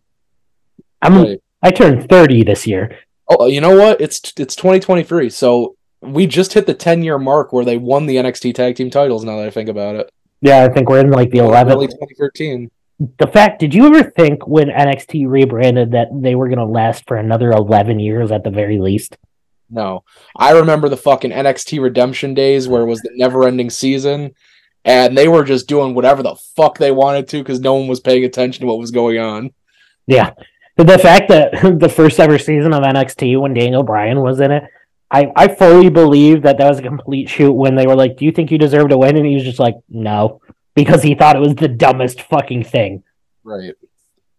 I'm 1.03 1.23
Right. 1.23 1.41
I 1.63 1.71
turned 1.71 2.09
30 2.09 2.43
this 2.45 2.67
year. 2.67 2.99
Oh, 3.29 3.47
you 3.47 3.61
know 3.61 3.77
what? 3.77 4.01
It's 4.01 4.21
it's 4.39 4.57
2023, 4.57 5.31
so 5.31 5.77
we 6.01 6.27
just 6.27 6.53
hit 6.55 6.67
the 6.67 6.75
10 6.75 7.03
year 7.03 7.19
mark 7.19 7.53
where 7.53 7.65
they 7.65 7.77
won 7.79 8.07
the 8.07 8.17
NXT 8.17 8.55
Tag 8.55 8.77
Team 8.77 8.91
titles. 8.91 9.25
Now 9.25 9.37
that 9.37 9.47
I 9.47 9.51
think 9.51 9.69
about 9.69 9.97
it, 9.97 10.11
Yeah, 10.41 10.65
I 10.65 10.69
think 10.69 10.89
we're 10.89 11.01
in 11.01 11.11
like 11.11 11.31
the 11.31 11.39
11th. 11.39 11.71
early 11.73 11.87
2013. 11.89 12.71
The 13.19 13.27
fact, 13.27 13.59
did 13.61 13.75
you 13.75 13.87
ever 13.87 14.03
think 14.11 14.47
when 14.47 14.69
NXT 14.69 15.27
rebranded 15.29 15.91
that 15.93 16.09
they 16.13 16.35
were 16.37 16.47
going 16.49 16.59
to 16.59 16.65
last 16.65 17.05
for 17.09 17.17
another 17.17 17.51
11 17.51 17.99
years 18.01 18.31
at 18.31 18.45
the 18.45 18.51
very 18.51 18.79
least? 18.79 19.17
No, 19.71 20.05
I 20.37 20.53
remember 20.53 20.89
the 20.89 20.97
fucking 20.97 21.31
NXT 21.33 21.81
Redemption 21.83 22.35
days 22.35 22.69
where 22.69 22.83
it 22.83 22.87
was 22.87 23.01
the 23.01 23.11
never 23.15 23.47
ending 23.49 23.71
season, 23.71 24.35
and 24.85 25.17
they 25.17 25.27
were 25.27 25.43
just 25.45 25.67
doing 25.69 25.95
whatever 25.95 26.23
the 26.23 26.37
fuck 26.57 26.79
they 26.79 26.91
wanted 26.93 27.27
to 27.29 27.39
because 27.39 27.59
no 27.61 27.75
one 27.75 27.89
was 27.89 27.99
paying 28.01 28.25
attention 28.25 28.61
to 28.61 28.67
what 28.67 28.79
was 28.79 28.91
going 28.91 29.19
on. 29.19 29.51
Yeah. 30.07 30.33
The 30.77 30.99
fact 30.99 31.29
that 31.29 31.53
the 31.81 31.89
first 31.89 32.19
ever 32.19 32.39
season 32.39 32.73
of 32.73 32.83
NXT 32.83 33.41
when 33.41 33.55
Daniel 33.55 33.83
Bryan 33.83 34.21
was 34.21 34.41
in 34.41 34.51
it, 34.51 34.65
I, 35.11 35.31
I 35.37 35.55
fully 35.55 35.91
believe 35.91 36.43
that 36.43 36.59
that 36.59 36.69
was 36.69 36.79
a 36.79 36.83
complete 36.83 37.29
shoot 37.29 37.53
when 37.53 37.75
they 37.75 37.87
were 37.87 37.97
like, 37.97 38.17
Do 38.17 38.25
you 38.25 38.33
think 38.33 38.51
you 38.51 38.59
deserve 38.59 38.89
to 38.89 38.99
win? 38.99 39.17
And 39.17 39.27
he 39.27 39.35
was 39.35 39.45
just 39.45 39.59
like, 39.59 39.77
No, 39.89 40.41
because 40.75 41.03
he 41.03 41.15
thought 41.15 41.37
it 41.37 41.41
was 41.41 41.55
the 41.55 41.69
dumbest 41.69 42.23
fucking 42.23 42.65
thing. 42.65 43.03
Right. 43.45 43.75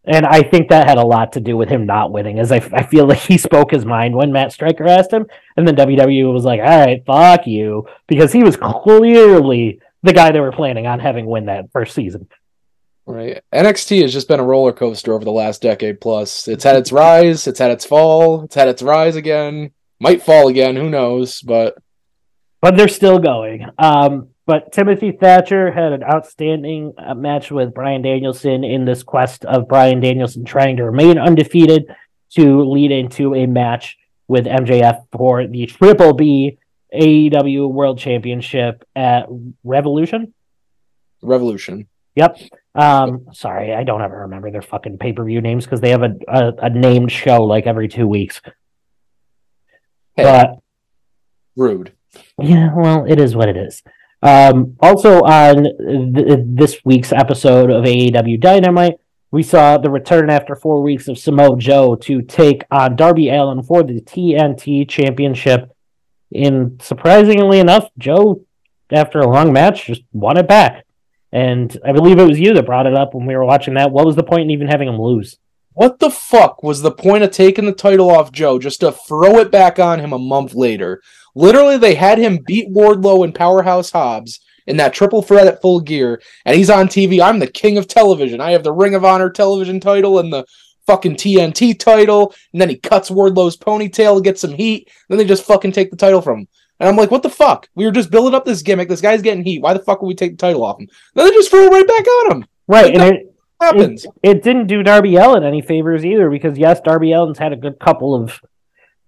And 0.05 0.25
I 0.25 0.41
think 0.41 0.69
that 0.69 0.87
had 0.87 0.97
a 0.97 1.05
lot 1.05 1.33
to 1.33 1.39
do 1.39 1.55
with 1.55 1.69
him 1.69 1.85
not 1.85 2.11
winning, 2.11 2.37
as 2.39 2.51
I, 2.51 2.57
I 2.73 2.83
feel 2.83 3.07
like 3.07 3.19
he 3.19 3.37
spoke 3.37 3.71
his 3.71 3.85
mind 3.85 4.15
when 4.15 4.31
Matt 4.31 4.51
Striker 4.51 4.87
asked 4.87 5.13
him, 5.13 5.27
and 5.55 5.67
then 5.67 5.75
WWE 5.75 6.33
was 6.33 6.43
like, 6.43 6.59
"All 6.59 6.85
right, 6.85 7.05
fuck 7.05 7.47
you," 7.47 7.87
because 8.07 8.33
he 8.33 8.43
was 8.43 8.57
clearly 8.57 9.79
the 10.01 10.13
guy 10.13 10.31
they 10.31 10.41
were 10.41 10.51
planning 10.51 10.87
on 10.87 10.99
having 10.99 11.25
win 11.25 11.45
that 11.45 11.71
first 11.71 11.95
season. 11.95 12.27
Right. 13.05 13.41
NXT 13.53 14.01
has 14.01 14.13
just 14.13 14.27
been 14.27 14.39
a 14.39 14.45
roller 14.45 14.71
coaster 14.71 15.13
over 15.13 15.25
the 15.25 15.31
last 15.31 15.61
decade 15.61 15.99
plus. 15.99 16.47
It's 16.47 16.63
had 16.63 16.77
its 16.77 16.91
rise, 16.91 17.47
it's 17.47 17.59
had 17.59 17.71
its 17.71 17.85
fall, 17.85 18.43
it's 18.43 18.55
had 18.55 18.69
its 18.69 18.81
rise 18.81 19.15
again. 19.15 19.71
Might 19.99 20.23
fall 20.23 20.47
again, 20.47 20.75
who 20.75 20.89
knows? 20.89 21.41
But 21.41 21.75
but 22.61 22.77
they're 22.77 22.87
still 22.87 23.19
going. 23.19 23.65
Um, 23.77 24.29
but 24.45 24.71
Timothy 24.71 25.11
Thatcher 25.11 25.71
had 25.71 25.91
an 25.91 26.03
outstanding 26.03 26.93
uh, 26.97 27.13
match 27.13 27.51
with 27.51 27.73
Bryan 27.73 28.01
Danielson 28.01 28.63
in 28.63 28.85
this 28.85 29.03
quest 29.03 29.43
of 29.45 29.67
Bryan 29.67 29.99
Danielson 29.99 30.45
trying 30.45 30.77
to 30.77 30.85
remain 30.85 31.17
undefeated 31.17 31.85
to 32.35 32.63
lead 32.63 32.91
into 32.91 33.35
a 33.35 33.45
match 33.47 33.97
with 34.27 34.45
MJF 34.45 35.05
for 35.11 35.45
the 35.45 35.65
Triple 35.65 36.13
B 36.13 36.57
AEW 36.93 37.71
World 37.71 37.99
Championship 37.99 38.83
at 38.95 39.25
Revolution. 39.63 40.33
Revolution. 41.21 41.87
Yep. 42.15 42.37
Um, 42.75 43.27
sorry, 43.33 43.73
I 43.73 43.83
don't 43.83 44.01
ever 44.01 44.21
remember 44.21 44.49
their 44.49 44.61
fucking 44.61 44.97
pay 44.97 45.13
per 45.13 45.23
view 45.23 45.41
names 45.41 45.65
because 45.65 45.81
they 45.81 45.91
have 45.91 46.03
a, 46.03 46.15
a 46.27 46.53
a 46.63 46.69
named 46.69 47.11
show 47.11 47.43
like 47.43 47.67
every 47.67 47.87
two 47.87 48.07
weeks. 48.07 48.41
Hey. 50.15 50.23
But 50.23 50.59
Rude. 51.55 51.93
Yeah, 52.39 52.73
well, 52.75 53.05
it 53.07 53.19
is 53.19 53.35
what 53.35 53.49
it 53.49 53.57
is. 53.57 53.83
Um, 54.21 54.75
also, 54.79 55.21
on 55.21 55.63
th- 56.15 56.39
this 56.45 56.77
week's 56.85 57.11
episode 57.11 57.69
of 57.69 57.83
AEW 57.83 58.39
Dynamite, 58.39 58.95
we 59.31 59.43
saw 59.43 59.77
the 59.77 59.89
return 59.89 60.29
after 60.29 60.55
four 60.55 60.81
weeks 60.81 61.07
of 61.07 61.17
Samoa 61.17 61.57
Joe 61.57 61.95
to 61.95 62.21
take 62.21 62.63
on 62.71 62.95
Darby 62.95 63.29
Allin 63.29 63.63
for 63.63 63.83
the 63.83 63.99
TNT 63.99 64.87
Championship. 64.87 65.75
And 66.33 66.81
surprisingly 66.81 67.59
enough, 67.59 67.89
Joe, 67.97 68.45
after 68.91 69.19
a 69.19 69.29
long 69.29 69.51
match, 69.51 69.87
just 69.87 70.03
won 70.13 70.37
it 70.37 70.47
back. 70.47 70.82
And 71.33 71.75
I 71.83 71.91
believe 71.91 72.19
it 72.19 72.27
was 72.27 72.39
you 72.39 72.53
that 72.53 72.67
brought 72.67 72.85
it 72.85 72.93
up 72.93 73.15
when 73.15 73.25
we 73.25 73.35
were 73.35 73.43
watching 73.43 73.73
that. 73.73 73.91
What 73.91 74.05
was 74.05 74.15
the 74.15 74.23
point 74.23 74.43
in 74.43 74.51
even 74.51 74.67
having 74.67 74.87
him 74.87 75.01
lose? 75.01 75.35
What 75.73 75.97
the 75.97 76.11
fuck 76.11 76.61
was 76.61 76.83
the 76.83 76.91
point 76.91 77.23
of 77.23 77.31
taking 77.31 77.65
the 77.65 77.73
title 77.73 78.11
off 78.11 78.31
Joe 78.31 78.59
just 78.59 78.81
to 78.81 78.91
throw 78.91 79.39
it 79.39 79.51
back 79.51 79.79
on 79.79 79.99
him 79.99 80.13
a 80.13 80.19
month 80.19 80.53
later? 80.53 81.01
Literally, 81.33 81.77
they 81.77 81.95
had 81.95 82.19
him 82.19 82.37
beat 82.45 82.69
Wardlow 82.69 83.23
and 83.23 83.33
Powerhouse 83.33 83.89
Hobbs 83.89 84.39
in 84.67 84.77
that 84.77 84.93
triple 84.93 85.23
threat 85.23 85.47
at 85.47 85.59
full 85.59 85.79
gear, 85.79 86.21
and 86.45 86.55
he's 86.55 86.69
on 86.69 86.87
TV. 86.87 87.19
I'm 87.19 87.39
the 87.39 87.47
king 87.47 87.79
of 87.79 87.87
television. 87.87 88.39
I 88.39 88.51
have 88.51 88.63
the 88.63 88.71
Ring 88.71 88.93
of 88.93 89.03
Honor 89.03 89.31
television 89.31 89.79
title 89.79 90.19
and 90.19 90.31
the 90.31 90.45
fucking 90.85 91.15
TNT 91.15 91.79
title, 91.79 92.35
and 92.51 92.61
then 92.61 92.69
he 92.69 92.75
cuts 92.75 93.09
Wardlow's 93.09 93.57
ponytail, 93.57 94.23
gets 94.23 94.41
some 94.41 94.53
heat, 94.53 94.91
then 95.09 95.17
they 95.17 95.25
just 95.25 95.45
fucking 95.45 95.71
take 95.71 95.89
the 95.89 95.97
title 95.97 96.21
from 96.21 96.41
him. 96.41 96.47
And 96.83 96.89
I'm 96.89 96.97
like, 96.97 97.11
what 97.11 97.23
the 97.23 97.29
fuck? 97.29 97.69
We 97.75 97.85
were 97.85 97.93
just 97.93 98.11
building 98.11 98.35
up 98.35 98.43
this 98.43 98.61
gimmick. 98.61 98.89
This 98.89 98.99
guy's 98.99 99.21
getting 99.21 99.45
heat. 99.45 99.61
Why 99.61 99.71
the 99.73 99.79
fuck 99.79 100.01
would 100.01 100.07
we 100.09 100.15
take 100.15 100.31
the 100.31 100.37
title 100.37 100.65
off 100.65 100.81
him? 100.81 100.89
Then 101.15 101.25
they 101.25 101.31
just 101.31 101.49
throw 101.49 101.63
it 101.63 101.71
right 101.71 101.87
back 101.87 102.05
on 102.05 102.31
him. 102.33 102.45
Right, 102.67 102.93
and 102.93 103.01
it, 103.01 103.35
Happens. 103.61 104.05
it 104.21 104.43
didn't 104.43 104.67
do 104.67 104.83
Darby 104.83 105.15
Allin 105.15 105.45
any 105.45 105.61
favors 105.61 106.03
either 106.03 106.29
because 106.29 106.57
yes, 106.57 106.81
Darby 106.81 107.13
Allin's 107.13 107.37
had 107.37 107.53
a 107.53 107.55
good 107.55 107.79
couple 107.79 108.13
of 108.13 108.37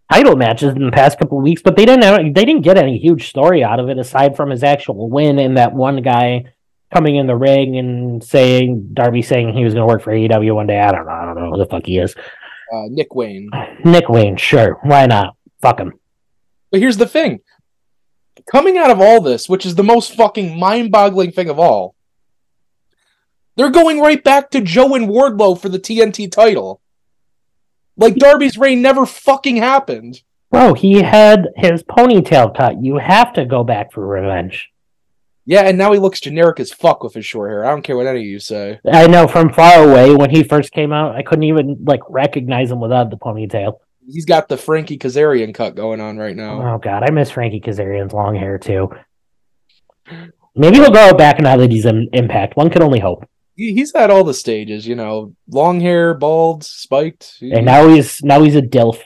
title 0.09 0.37
matches 0.37 0.73
in 0.73 0.85
the 0.85 0.91
past 0.93 1.19
couple 1.19 1.37
of 1.37 1.43
weeks, 1.43 1.61
but 1.61 1.75
they 1.75 1.85
didn't 1.85 2.03
have, 2.05 2.33
they 2.33 2.45
didn't 2.45 2.61
get 2.61 2.77
any 2.77 2.97
huge 2.97 3.27
story 3.27 3.61
out 3.61 3.81
of 3.81 3.89
it 3.89 3.97
aside 3.97 4.37
from 4.37 4.51
his 4.51 4.63
actual 4.63 5.09
win 5.09 5.37
and 5.37 5.57
that 5.57 5.73
one 5.73 6.01
guy 6.01 6.45
coming 6.93 7.17
in 7.17 7.27
the 7.27 7.35
ring 7.35 7.77
and 7.77 8.23
saying 8.23 8.91
Darby 8.93 9.21
saying 9.21 9.53
he 9.53 9.65
was 9.65 9.73
going 9.73 9.85
to 9.85 9.93
work 9.93 10.01
for 10.01 10.13
AEW 10.13 10.55
one 10.55 10.67
day. 10.67 10.79
I 10.79 10.93
don't 10.93 11.07
know. 11.07 11.11
I 11.11 11.25
don't 11.25 11.35
know 11.35 11.51
who 11.51 11.57
the 11.57 11.65
fuck 11.65 11.85
he 11.85 11.97
is. 11.97 12.15
Uh, 12.73 12.83
Nick 12.87 13.13
Wayne. 13.13 13.49
Nick 13.83 14.07
Wayne, 14.07 14.37
sure. 14.37 14.79
Why 14.83 15.07
not? 15.07 15.35
Fuck 15.61 15.79
him. 15.79 15.91
But 16.71 16.79
here's 16.79 16.97
the 16.97 17.07
thing. 17.07 17.39
Coming 18.51 18.77
out 18.77 18.91
of 18.91 19.01
all 19.01 19.21
this, 19.21 19.49
which 19.49 19.65
is 19.65 19.75
the 19.75 19.83
most 19.83 20.13
fucking 20.13 20.59
mind-boggling 20.59 21.31
thing 21.31 21.49
of 21.49 21.59
all, 21.59 21.95
they're 23.55 23.71
going 23.71 23.99
right 23.99 24.23
back 24.23 24.51
to 24.51 24.61
Joe 24.61 24.93
and 24.95 25.07
Wardlow 25.07 25.59
for 25.59 25.69
the 25.69 25.79
TNT 25.79 26.31
title. 26.31 26.81
Like 27.97 28.15
Darby's 28.15 28.57
reign 28.57 28.81
never 28.81 29.05
fucking 29.05 29.57
happened. 29.57 30.21
Bro, 30.51 30.75
he 30.75 31.01
had 31.01 31.47
his 31.55 31.81
ponytail 31.83 32.55
cut. 32.55 32.83
You 32.83 32.97
have 32.97 33.33
to 33.33 33.45
go 33.45 33.63
back 33.63 33.93
for 33.93 34.05
revenge. 34.05 34.69
Yeah, 35.45 35.61
and 35.61 35.77
now 35.77 35.91
he 35.91 35.99
looks 35.99 36.19
generic 36.19 36.59
as 36.59 36.71
fuck 36.71 37.03
with 37.03 37.13
his 37.13 37.25
short 37.25 37.51
hair. 37.51 37.65
I 37.65 37.69
don't 37.69 37.83
care 37.83 37.95
what 37.95 38.07
any 38.07 38.21
of 38.21 38.25
you 38.25 38.39
say. 38.39 38.79
I 38.91 39.07
know 39.07 39.27
from 39.27 39.53
far 39.53 39.87
away 39.87 40.13
when 40.15 40.31
he 40.31 40.43
first 40.43 40.71
came 40.71 40.91
out, 40.91 41.15
I 41.15 41.21
couldn't 41.21 41.43
even 41.43 41.77
like 41.83 42.01
recognize 42.09 42.71
him 42.71 42.79
without 42.79 43.11
the 43.11 43.17
ponytail. 43.17 43.79
He's 44.07 44.25
got 44.25 44.47
the 44.47 44.57
Frankie 44.57 44.97
Kazarian 44.97 45.53
cut 45.53 45.75
going 45.75 45.99
on 46.01 46.17
right 46.17 46.35
now. 46.35 46.75
Oh 46.75 46.77
god, 46.77 47.03
I 47.03 47.11
miss 47.11 47.31
Frankie 47.31 47.59
Kazarian's 47.61 48.13
long 48.13 48.35
hair 48.35 48.57
too. 48.57 48.89
Maybe 50.55 50.77
he'll 50.77 50.91
grow 50.91 51.07
it 51.09 51.17
back 51.17 51.39
now 51.39 51.57
that 51.57 51.71
he's 51.71 51.85
in 51.85 52.09
Impact. 52.13 52.55
One 52.55 52.69
could 52.69 52.81
only 52.81 52.99
hope. 52.99 53.27
He, 53.55 53.73
he's 53.73 53.93
had 53.93 54.09
all 54.09 54.23
the 54.23 54.33
stages, 54.33 54.87
you 54.87 54.95
know, 54.95 55.33
long 55.49 55.79
hair, 55.79 56.13
bald, 56.13 56.63
spiked. 56.63 57.35
He- 57.39 57.51
And 57.51 57.65
now 57.65 57.87
he's 57.87 58.21
now 58.23 58.41
he's 58.41 58.55
a 58.55 58.61
dilf. 58.61 58.99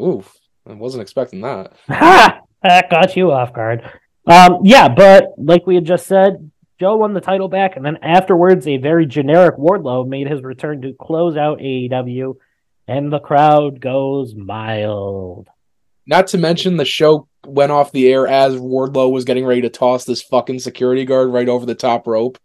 oof, 0.00 0.32
I 0.68 0.72
wasn't 0.74 1.02
expecting 1.02 1.40
that. 1.42 1.72
Ha! 1.88 2.40
That 2.62 2.88
got 2.90 3.14
you 3.16 3.30
off 3.30 3.52
guard. 3.52 3.82
Um, 4.26 4.60
yeah, 4.64 4.88
but 4.88 5.34
like 5.36 5.66
we 5.66 5.74
had 5.74 5.84
just 5.84 6.06
said, 6.06 6.50
Joe 6.80 6.96
won 6.96 7.12
the 7.12 7.20
title 7.20 7.48
back, 7.48 7.76
and 7.76 7.84
then 7.84 7.98
afterwards, 8.02 8.66
a 8.66 8.78
very 8.78 9.04
generic 9.04 9.56
Wardlow 9.56 10.08
made 10.08 10.28
his 10.28 10.42
return 10.42 10.80
to 10.82 10.94
close 10.94 11.36
out 11.36 11.58
AEW, 11.58 12.36
and 12.86 13.12
the 13.12 13.20
crowd 13.20 13.80
goes 13.80 14.34
mild. 14.34 15.48
Not 16.06 16.26
to 16.28 16.38
mention 16.38 16.76
the 16.76 16.84
show 16.84 17.28
went 17.46 17.72
off 17.72 17.92
the 17.92 18.12
air 18.12 18.26
as 18.26 18.56
Wardlow 18.56 19.10
was 19.10 19.24
getting 19.24 19.46
ready 19.46 19.62
to 19.62 19.70
toss 19.70 20.04
this 20.04 20.22
fucking 20.22 20.58
security 20.58 21.04
guard 21.04 21.30
right 21.30 21.48
over 21.48 21.66
the 21.66 21.74
top 21.74 22.06
rope. 22.06 22.38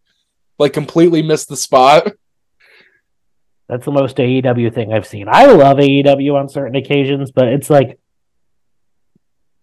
Like 0.58 0.74
completely 0.74 1.22
missed 1.22 1.50
the 1.50 1.58
spot. 1.58 2.14
That's 3.68 3.86
the 3.86 3.92
most 3.92 4.18
AEW 4.18 4.74
thing 4.74 4.92
I've 4.92 5.06
seen. 5.06 5.28
I 5.30 5.46
love 5.46 5.78
AEW 5.78 6.34
on 6.34 6.50
certain 6.50 6.76
occasions, 6.76 7.32
but 7.32 7.48
it's 7.48 7.70
like 7.70 8.00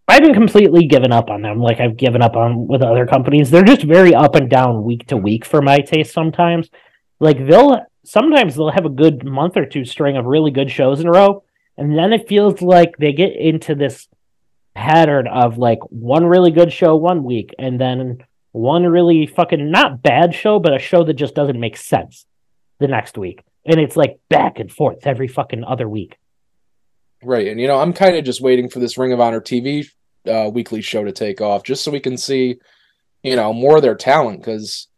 I've 0.09 0.23
been 0.23 0.35
completely 0.35 0.87
given 0.87 1.13
up 1.13 1.29
on 1.29 1.43
them. 1.43 1.61
Like 1.61 1.81
I've 1.81 1.97
given 1.97 2.23
up 2.23 2.37
on 2.37 2.69
with 2.69 2.83
other 2.83 3.07
companies. 3.07 3.51
They're 3.51 3.65
just 3.65 3.83
very 3.83 4.15
up 4.15 4.37
and 4.37 4.49
down 4.49 4.85
week 4.85 5.07
to 5.09 5.17
week 5.17 5.45
for 5.45 5.61
my 5.61 5.81
taste 5.81 6.13
sometimes. 6.13 6.71
Like 7.19 7.45
they'll 7.45 7.85
sometimes 8.07 8.55
they'll 8.55 8.71
have 8.71 8.87
a 8.87 8.91
good 8.91 9.25
month 9.25 9.57
or 9.57 9.67
two 9.67 9.85
string 9.85 10.17
of 10.17 10.25
really 10.25 10.51
good 10.51 10.71
shows 10.71 11.01
in 11.01 11.09
a 11.09 11.13
row, 11.13 11.43
and 11.77 11.97
then 11.97 12.13
it 12.13 12.29
feels 12.29 12.63
like 12.63 12.97
they 12.99 13.13
get 13.13 13.37
into 13.37 13.75
this 13.75 14.09
pattern 14.75 15.27
of 15.27 15.59
like 15.59 15.79
one 15.89 16.27
really 16.27 16.51
good 16.51 16.73
show 16.73 16.97
one 16.97 17.25
week 17.25 17.55
and 17.59 17.81
then 17.81 18.23
one 18.53 18.85
really 18.85 19.27
fucking 19.27 19.71
not 19.71 20.03
bad 20.03 20.35
show, 20.35 20.59
but 20.59 20.75
a 20.75 20.79
show 20.79 21.05
that 21.05 21.15
just 21.15 21.35
doesn't 21.35 21.61
make 21.61 21.77
sense 21.77 22.27
the 22.79 22.89
next 22.89 23.19
week. 23.19 23.43
And 23.65 23.81
it's 23.81 23.97
like 23.97 24.19
back 24.29 24.59
and 24.59 24.71
forth 24.71 25.07
every 25.07 25.29
fucking 25.29 25.65
other 25.65 25.89
week. 25.89 26.17
Right, 27.23 27.49
and 27.49 27.61
you 27.61 27.67
know, 27.67 27.79
I'm 27.79 27.93
kind 27.93 28.17
of 28.17 28.25
just 28.25 28.41
waiting 28.41 28.69
for 28.69 28.79
this 28.79 28.97
Ring 28.97 29.13
of 29.13 29.21
Honor 29.21 29.41
TV 29.41 29.87
uh, 30.27 30.51
weekly 30.53 30.83
show 30.83 31.05
to 31.05 31.13
take 31.13 31.41
off, 31.41 31.65
just 31.65 31.83
so 31.83 31.91
we 31.91 32.01
can 32.01 32.17
see, 32.17 32.57
you 33.23 33.37
know, 33.37 33.53
more 33.53 33.77
of 33.77 33.83
their 33.83 33.95
talent. 33.95 34.41
Because 34.41 34.89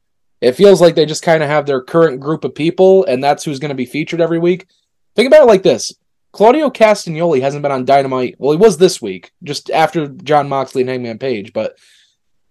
it 0.40 0.52
feels 0.52 0.80
like 0.80 0.94
they 0.94 1.06
just 1.06 1.22
kind 1.22 1.42
of 1.42 1.48
have 1.48 1.66
their 1.66 1.80
current 1.80 2.20
group 2.20 2.44
of 2.44 2.54
people, 2.54 3.04
and 3.04 3.22
that's 3.22 3.44
who's 3.44 3.58
going 3.58 3.70
to 3.70 3.74
be 3.74 3.86
featured 3.86 4.20
every 4.20 4.38
week. 4.38 4.66
Think 5.16 5.26
about 5.26 5.42
it 5.42 5.48
like 5.48 5.62
this: 5.62 5.92
Claudio 6.32 6.70
Castagnoli 6.70 7.40
hasn't 7.40 7.62
been 7.62 7.72
on 7.72 7.84
Dynamite. 7.84 8.36
Well, 8.38 8.52
he 8.52 8.58
was 8.58 8.78
this 8.78 9.02
week, 9.02 9.32
just 9.42 9.70
after 9.70 10.08
Jon 10.08 10.48
Moxley 10.48 10.82
and 10.82 10.90
Hangman 10.90 11.18
Page, 11.18 11.52
but 11.52 11.76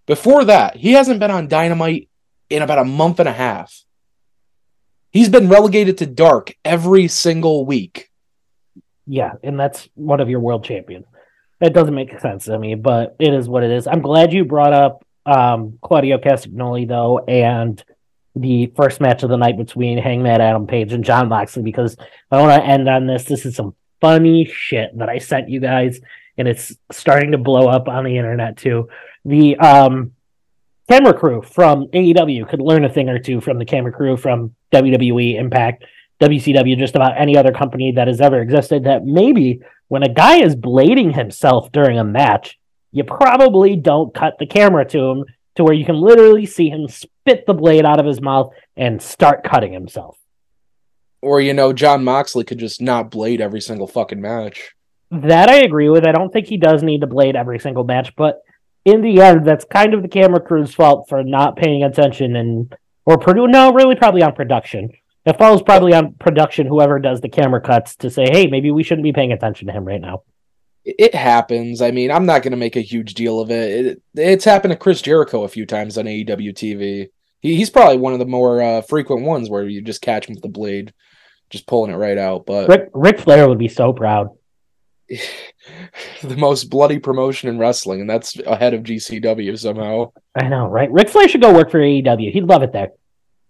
before 0.05 0.45
that, 0.45 0.75
he 0.77 0.93
hasn't 0.93 1.19
been 1.19 1.31
on 1.31 1.47
Dynamite 1.47 2.09
in 2.49 2.61
about 2.61 2.79
a 2.79 2.85
month 2.85 3.19
and 3.19 3.29
a 3.29 3.33
half. 3.33 3.83
He's 5.11 5.29
been 5.29 5.49
relegated 5.49 5.97
to 5.99 6.05
dark 6.05 6.55
every 6.63 7.07
single 7.07 7.65
week. 7.65 8.09
Yeah, 9.05 9.33
and 9.43 9.59
that's 9.59 9.87
one 9.95 10.19
of 10.19 10.29
your 10.29 10.39
world 10.39 10.63
champions. 10.63 11.05
That 11.59 11.73
doesn't 11.73 11.95
make 11.95 12.19
sense 12.19 12.45
to 12.45 12.59
me, 12.59 12.75
but 12.75 13.15
it 13.19 13.33
is 13.33 13.49
what 13.49 13.63
it 13.63 13.71
is. 13.71 13.87
I'm 13.87 14.01
glad 14.01 14.31
you 14.33 14.45
brought 14.45 14.73
up 14.73 15.03
um, 15.27 15.77
Claudio 15.81 16.17
Castagnoli 16.17 16.87
though, 16.87 17.19
and 17.19 17.83
the 18.35 18.71
first 18.75 19.01
match 19.01 19.23
of 19.23 19.29
the 19.29 19.37
night 19.37 19.57
between 19.57 19.97
Hangman 19.97 20.41
Adam 20.41 20.67
Page 20.67 20.93
and 20.93 21.03
Jon 21.03 21.29
Moxley 21.29 21.63
because 21.63 21.97
I 22.31 22.41
want 22.41 22.61
to 22.61 22.67
end 22.67 22.87
on 22.87 23.07
this. 23.07 23.25
This 23.25 23.45
is 23.45 23.55
some 23.55 23.75
funny 23.99 24.45
shit 24.45 24.97
that 24.97 25.09
I 25.09 25.17
sent 25.17 25.49
you 25.49 25.59
guys, 25.59 25.99
and 26.37 26.47
it's 26.47 26.75
starting 26.91 27.31
to 27.31 27.37
blow 27.37 27.67
up 27.67 27.87
on 27.87 28.05
the 28.05 28.17
internet 28.17 28.57
too. 28.57 28.89
The 29.25 29.57
um, 29.57 30.13
camera 30.89 31.13
crew 31.13 31.41
from 31.41 31.87
AEW 31.87 32.47
could 32.49 32.61
learn 32.61 32.85
a 32.85 32.89
thing 32.89 33.09
or 33.09 33.19
two 33.19 33.41
from 33.41 33.59
the 33.59 33.65
camera 33.65 33.91
crew 33.91 34.17
from 34.17 34.55
WWE 34.71 35.35
Impact. 35.35 35.83
WCW, 36.19 36.77
just 36.79 36.95
about 36.95 37.19
any 37.19 37.37
other 37.37 37.51
company 37.51 37.91
that 37.91 38.07
has 38.07 38.21
ever 38.21 38.41
existed, 38.41 38.85
that 38.85 39.05
maybe 39.05 39.61
when 39.87 40.01
a 40.01 40.11
guy 40.11 40.37
is 40.37 40.55
blading 40.55 41.13
himself 41.13 41.71
during 41.71 41.99
a 41.99 42.03
match, 42.03 42.56
you 42.91 43.03
probably 43.03 43.75
don't 43.75 44.13
cut 44.13 44.37
the 44.39 44.45
camera 44.45 44.85
to 44.89 44.99
him 44.99 45.25
to 45.55 45.63
where 45.63 45.73
you 45.73 45.85
can 45.85 45.95
literally 45.95 46.45
see 46.45 46.69
him 46.69 46.87
spit 46.87 47.45
the 47.45 47.53
blade 47.53 47.85
out 47.85 47.99
of 47.99 48.05
his 48.05 48.21
mouth 48.21 48.53
and 48.75 49.01
start 49.01 49.43
cutting 49.43 49.73
himself. 49.73 50.17
Or, 51.21 51.41
you 51.41 51.53
know, 51.53 51.73
Jon 51.73 52.03
Moxley 52.03 52.43
could 52.43 52.59
just 52.59 52.81
not 52.81 53.09
blade 53.09 53.41
every 53.41 53.61
single 53.61 53.87
fucking 53.87 54.21
match. 54.21 54.75
That 55.09 55.49
I 55.49 55.57
agree 55.57 55.89
with. 55.89 56.05
I 56.05 56.11
don't 56.11 56.31
think 56.31 56.47
he 56.47 56.57
does 56.57 56.83
need 56.83 57.01
to 57.01 57.07
blade 57.07 57.35
every 57.35 57.59
single 57.59 57.83
match, 57.83 58.15
but 58.15 58.41
in 58.85 59.01
the 59.01 59.21
end, 59.21 59.45
that's 59.45 59.65
kind 59.65 59.93
of 59.93 60.01
the 60.01 60.07
camera 60.07 60.39
crew's 60.39 60.73
fault 60.73 61.09
for 61.09 61.23
not 61.23 61.57
paying 61.57 61.83
attention 61.83 62.35
and 62.35 62.73
or 63.05 63.17
produ- 63.17 63.49
no, 63.49 63.73
really 63.73 63.95
probably 63.95 64.21
on 64.21 64.33
production. 64.33 64.91
It 65.25 65.37
falls 65.37 65.61
probably 65.61 65.93
on 65.93 66.13
production, 66.13 66.67
whoever 66.67 66.99
does 66.99 67.19
the 67.21 67.29
camera 67.29 67.61
cuts, 67.61 67.95
to 67.97 68.09
say, 68.09 68.27
hey, 68.29 68.47
maybe 68.47 68.69
we 68.69 68.83
shouldn't 68.83 69.03
be 69.03 69.13
paying 69.13 69.31
attention 69.31 69.67
to 69.67 69.73
him 69.73 69.85
right 69.85 69.99
now. 69.99 70.23
It 70.89 71.13
happens. 71.13 71.81
I 71.81 71.91
mean, 71.91 72.11
I'm 72.11 72.25
not 72.25 72.43
going 72.43 72.51
to 72.51 72.57
make 72.57 72.77
a 72.77 72.81
huge 72.81 73.13
deal 73.13 73.41
of 73.41 73.51
it. 73.51 73.85
it. 73.85 74.01
It's 74.15 74.45
happened 74.45 74.71
to 74.71 74.77
Chris 74.77 75.01
Jericho 75.01 75.43
a 75.43 75.49
few 75.49 75.65
times 75.65 75.97
on 75.97 76.05
AEW 76.05 76.53
TV. 76.53 77.09
He, 77.41 77.55
he's 77.57 77.69
probably 77.69 77.97
one 77.97 78.13
of 78.13 78.19
the 78.19 78.25
more 78.25 78.61
uh, 78.61 78.81
frequent 78.81 79.23
ones 79.23 79.49
where 79.49 79.65
you 79.67 79.81
just 79.81 80.01
catch 80.01 80.27
him 80.29 80.35
with 80.35 80.43
the 80.43 80.49
blade, 80.49 80.93
just 81.49 81.67
pulling 81.67 81.91
it 81.91 81.95
right 81.97 82.17
out. 82.17 82.45
But 82.45 82.69
Rick, 82.69 82.89
Ric 82.93 83.19
Flair 83.19 83.49
would 83.49 83.57
be 83.57 83.67
so 83.67 83.91
proud. 83.91 84.29
the 86.23 86.37
most 86.37 86.69
bloody 86.69 86.99
promotion 86.99 87.49
in 87.49 87.57
wrestling, 87.57 88.01
and 88.01 88.09
that's 88.09 88.37
ahead 88.39 88.73
of 88.73 88.83
GCW 88.83 89.57
somehow. 89.59 90.11
I 90.35 90.47
know, 90.47 90.67
right? 90.67 90.91
Ric 90.91 91.09
Flair 91.09 91.27
should 91.27 91.41
go 91.41 91.53
work 91.53 91.69
for 91.69 91.79
AEW. 91.79 92.31
He'd 92.31 92.43
love 92.45 92.63
it 92.63 92.71
there. 92.71 92.91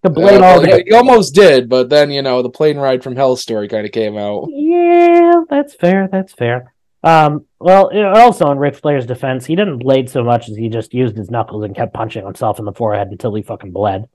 The 0.04 0.10
Uh, 0.10 0.14
blade 0.14 0.42
all 0.42 0.58
well, 0.60 0.66
day. 0.66 0.84
he 0.88 0.94
almost 0.94 1.34
did, 1.36 1.70
but 1.70 1.90
then 1.90 2.12
you 2.12 2.22
know 2.22 2.42
the 2.42 2.50
plane 2.50 2.78
ride 2.78 3.04
from 3.04 3.16
hell 3.16 3.36
story 3.36 3.68
kind 3.68 3.86
of 3.86 3.92
came 3.92 4.18
out. 4.18 4.48
Yeah, 4.50 5.42
that's 5.50 5.76
fair. 5.76 6.08
That's 6.12 6.34
fair. 6.34 6.74
Um, 7.04 7.45
well, 7.60 7.91
also 8.16 8.52
in 8.52 8.58
Ric 8.58 8.76
Flair's 8.76 9.06
defense, 9.06 9.45
he 9.45 9.56
didn't 9.56 9.80
blade 9.80 10.10
so 10.10 10.24
much 10.24 10.50
as 10.50 10.58
he 10.58 10.70
just 10.70 10.93
used 10.93 11.16
his 11.16 11.30
knuckles 11.30 11.64
and 11.64 11.76
kept 11.76 11.93
punching 11.93 12.26
himself 12.26 12.60
in 12.60 12.66
the 12.66 12.74
forehead 12.74 13.10
until 13.10 13.34
he 13.34 13.43
fucking 13.43 13.72
bled. 13.72 14.08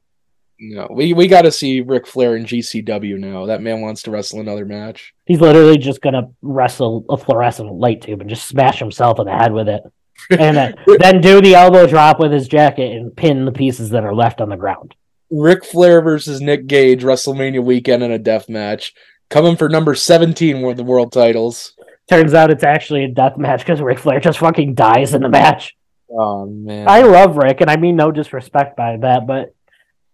Know, 0.64 0.86
we 0.90 1.12
we 1.12 1.26
got 1.26 1.42
to 1.42 1.50
see 1.50 1.80
Ric 1.80 2.06
Flair 2.06 2.36
in 2.36 2.44
GCW 2.44 3.18
now. 3.18 3.46
That 3.46 3.62
man 3.62 3.80
wants 3.80 4.02
to 4.02 4.12
wrestle 4.12 4.38
another 4.38 4.64
match. 4.64 5.12
He's 5.26 5.40
literally 5.40 5.76
just 5.76 6.00
gonna 6.00 6.30
wrestle 6.40 7.04
a 7.08 7.16
fluorescent 7.16 7.72
light 7.72 8.02
tube 8.02 8.20
and 8.20 8.30
just 8.30 8.46
smash 8.46 8.78
himself 8.78 9.18
in 9.18 9.26
the 9.26 9.32
head 9.32 9.52
with 9.52 9.68
it, 9.68 9.82
and 10.30 10.56
then, 10.56 10.74
then 11.00 11.20
do 11.20 11.40
the 11.40 11.56
elbow 11.56 11.88
drop 11.88 12.20
with 12.20 12.30
his 12.30 12.46
jacket 12.46 12.92
and 12.92 13.16
pin 13.16 13.44
the 13.44 13.50
pieces 13.50 13.90
that 13.90 14.04
are 14.04 14.14
left 14.14 14.40
on 14.40 14.50
the 14.50 14.56
ground. 14.56 14.94
Ric 15.30 15.64
Flair 15.64 16.00
versus 16.00 16.40
Nick 16.40 16.68
Gage 16.68 17.02
WrestleMania 17.02 17.64
weekend 17.64 18.04
in 18.04 18.12
a 18.12 18.18
death 18.18 18.48
match, 18.48 18.94
coming 19.30 19.56
for 19.56 19.68
number 19.68 19.96
seventeen 19.96 20.62
with 20.62 20.76
the 20.76 20.84
world 20.84 21.12
titles. 21.12 21.74
Turns 22.12 22.34
out 22.34 22.50
it's 22.50 22.62
actually 22.62 23.04
a 23.04 23.08
death 23.08 23.38
match 23.38 23.60
because 23.60 23.80
Ric 23.80 23.98
Flair 23.98 24.20
just 24.20 24.38
fucking 24.38 24.74
dies 24.74 25.14
in 25.14 25.22
the 25.22 25.30
match. 25.30 25.74
Oh 26.10 26.44
man, 26.44 26.86
I 26.86 27.00
love 27.00 27.38
Ric, 27.38 27.62
and 27.62 27.70
I 27.70 27.76
mean 27.76 27.96
no 27.96 28.10
disrespect 28.10 28.76
by 28.76 28.98
that, 28.98 29.26
but 29.26 29.54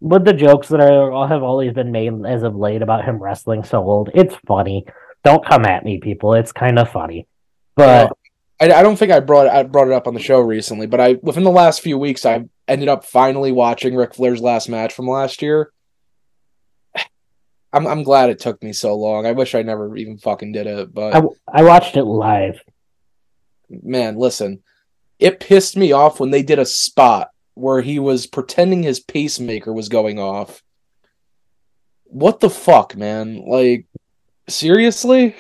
with 0.01 0.24
the 0.24 0.32
jokes 0.32 0.68
that 0.68 0.80
are 0.80 1.26
have 1.26 1.42
always 1.42 1.72
been 1.72 1.90
made 1.90 2.12
as 2.24 2.44
of 2.44 2.55
late 2.55 2.82
about 2.82 3.05
him 3.05 3.20
wrestling 3.20 3.64
so 3.64 3.82
old, 3.82 4.11
it's 4.14 4.36
funny. 4.46 4.86
Don't 5.24 5.44
come 5.44 5.64
at 5.64 5.84
me, 5.84 5.99
people. 5.99 6.34
It's 6.34 6.53
kind 6.53 6.78
of 6.78 6.88
funny, 6.88 7.26
but 7.74 8.12
I, 8.61 8.72
I 8.72 8.82
don't 8.84 8.96
think 8.96 9.11
I 9.11 9.18
brought 9.18 9.49
I 9.49 9.64
brought 9.64 9.88
it 9.88 9.92
up 9.92 10.07
on 10.07 10.14
the 10.14 10.20
show 10.20 10.38
recently, 10.38 10.86
but 10.86 11.01
I 11.01 11.14
within 11.20 11.42
the 11.42 11.51
last 11.51 11.80
few 11.80 11.99
weeks 11.99 12.24
I 12.24 12.44
ended 12.68 12.88
up 12.88 13.05
finally 13.05 13.51
watching 13.51 13.96
Ric 13.96 14.14
Flair's 14.14 14.40
last 14.40 14.68
match 14.68 14.92
from 14.92 15.09
last 15.09 15.42
year. 15.42 15.72
I'm 17.73 17.87
I'm 17.87 18.03
glad 18.03 18.31
it 18.31 18.39
took 18.39 18.62
me 18.62 18.73
so 18.73 18.97
long. 18.97 19.27
I 19.27 19.33
wish 19.33 19.55
I 19.55 19.62
never 19.62 19.97
even 19.97 20.19
fucking 20.19 20.53
did 20.53 20.66
it, 20.66 20.93
but 20.93 21.14
I, 21.14 21.23
I 21.53 21.62
watched 21.62 21.97
it 21.97 22.05
live. 22.05 22.61
man, 23.69 24.16
listen, 24.16 24.62
it 25.19 25.41
pissed 25.41 25.77
me 25.77 25.93
off 25.93 26.21
when 26.21 26.31
they 26.31 26.43
did 26.43 26.59
a 26.59 26.66
spot 26.66 27.31
where 27.55 27.83
he 27.83 27.99
was 27.99 28.27
pretending 28.27 28.83
his 28.83 29.01
pacemaker 29.01 29.73
was 29.73 29.89
going 29.89 30.19
off. 30.19 30.62
What 32.05 32.41
the 32.41 32.49
fuck, 32.49 32.97
man? 32.97 33.45
Like, 33.47 33.87
Seriously? 34.49 35.37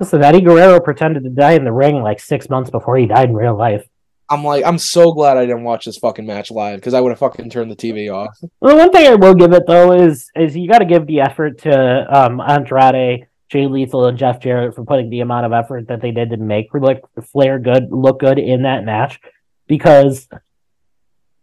Listen, 0.00 0.22
Eddie 0.22 0.40
Guerrero 0.40 0.80
pretended 0.80 1.24
to 1.24 1.30
die 1.30 1.52
in 1.52 1.64
the 1.64 1.72
ring 1.72 2.02
like 2.02 2.20
six 2.20 2.48
months 2.48 2.70
before 2.70 2.96
he 2.96 3.06
died 3.06 3.30
in 3.30 3.34
real 3.34 3.56
life. 3.56 3.86
I'm 4.30 4.44
like, 4.44 4.64
I'm 4.64 4.78
so 4.78 5.12
glad 5.12 5.38
I 5.38 5.46
didn't 5.46 5.64
watch 5.64 5.86
this 5.86 5.96
fucking 5.98 6.26
match 6.26 6.50
live 6.50 6.78
because 6.78 6.94
I 6.94 7.00
would 7.00 7.10
have 7.10 7.18
fucking 7.18 7.48
turned 7.50 7.70
the 7.70 7.76
TV 7.76 8.12
off. 8.12 8.38
Well, 8.60 8.76
one 8.76 8.90
thing 8.90 9.06
I 9.06 9.14
will 9.14 9.34
give 9.34 9.52
it 9.52 9.66
though 9.66 9.92
is 9.92 10.30
is 10.36 10.56
you 10.56 10.68
got 10.68 10.78
to 10.78 10.84
give 10.84 11.06
the 11.06 11.20
effort 11.20 11.58
to 11.62 12.06
um, 12.14 12.40
Andrade, 12.40 13.26
Jay 13.48 13.66
Lethal, 13.66 14.06
and 14.06 14.18
Jeff 14.18 14.40
Jarrett 14.40 14.74
for 14.74 14.84
putting 14.84 15.08
the 15.08 15.20
amount 15.20 15.46
of 15.46 15.52
effort 15.52 15.88
that 15.88 16.02
they 16.02 16.10
did 16.10 16.30
to 16.30 16.36
make 16.36 16.68
like 16.74 17.02
Flair 17.22 17.58
good 17.58 17.90
look 17.90 18.20
good 18.20 18.38
in 18.38 18.62
that 18.62 18.84
match 18.84 19.18
because 19.66 20.28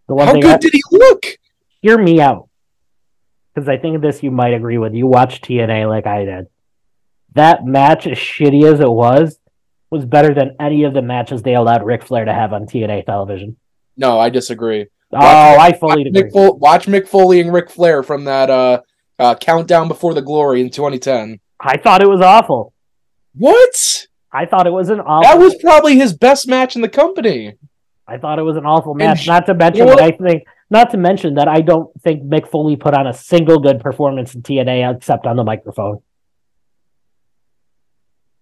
the 0.08 0.14
one 0.14 0.28
How 0.28 0.34
thing 0.34 0.42
good 0.42 0.52
I, 0.52 0.58
did 0.58 0.74
he 0.74 0.84
look? 0.92 1.26
Hear 1.82 1.98
me 1.98 2.22
out, 2.22 2.50
because 3.54 3.68
I 3.68 3.78
think 3.78 4.02
this 4.02 4.22
you 4.22 4.32
might 4.32 4.54
agree 4.54 4.78
with. 4.78 4.94
You 4.94 5.08
watched 5.08 5.46
TNA 5.46 5.90
like 5.90 6.06
I 6.06 6.26
did. 6.26 6.48
That 7.34 7.66
match, 7.66 8.08
as 8.08 8.18
shitty 8.18 8.72
as 8.72 8.80
it 8.80 8.90
was, 8.90 9.40
was 9.90 10.06
better 10.06 10.34
than 10.34 10.56
any 10.60 10.84
of 10.84 10.94
the 10.94 11.02
matches 11.02 11.42
they 11.42 11.56
allowed 11.56 11.86
Ric 11.86 12.04
Flair 12.04 12.26
to 12.26 12.34
have 12.34 12.54
on 12.54 12.66
TNA 12.66 13.06
television. 13.06 13.58
No, 13.98 14.20
I 14.20 14.30
disagree. 14.30 14.88
Oh, 15.14 15.20
I 15.20 15.72
fully 15.74 16.04
watch 16.04 16.08
agree. 16.08 16.32
Mick 16.32 16.60
watch 16.60 16.86
Mick 16.88 17.08
Foley 17.08 17.40
and 17.40 17.54
Ric 17.54 17.70
Flair 17.70 18.04
from 18.04 18.26
that 18.26 18.50
uh, 18.50 18.82
uh, 19.20 19.36
countdown 19.36 19.88
before 19.88 20.14
the 20.14 20.22
glory 20.22 20.62
in 20.62 20.70
2010. 20.70 21.40
I 21.60 21.78
thought 21.78 22.02
it 22.02 22.10
was 22.10 22.22
awful. 22.22 22.74
What? 23.34 24.08
I 24.32 24.46
thought 24.46 24.68
it 24.68 24.72
was 24.72 24.90
an 24.90 25.00
awful. 25.00 25.30
That 25.30 25.40
was 25.40 25.56
probably 25.56 25.98
his 25.98 26.14
best 26.14 26.48
match 26.48 26.76
in 26.76 26.82
the 26.82 26.90
company. 26.90 27.54
I 28.08 28.18
thought 28.18 28.40
it 28.40 28.44
was 28.44 28.58
an 28.58 28.66
awful 28.66 28.94
match. 28.94 29.20
And 29.20 29.28
not 29.28 29.46
to 29.46 29.54
mention 29.54 29.86
that 29.88 30.02
I 30.02 30.12
think, 30.12 30.44
not 30.70 30.92
to 30.92 30.98
mention 30.98 31.36
that 31.36 31.48
I 31.48 31.62
don't 31.62 31.90
think 32.02 32.24
Mick 32.24 32.50
Foley 32.50 32.76
put 32.76 32.94
on 32.94 33.08
a 33.08 33.14
single 33.14 33.60
good 33.60 33.80
performance 33.80 34.36
in 34.36 34.42
TNA 34.42 34.96
except 34.96 35.26
on 35.26 35.38
the 35.38 35.44
microphone. 35.44 36.02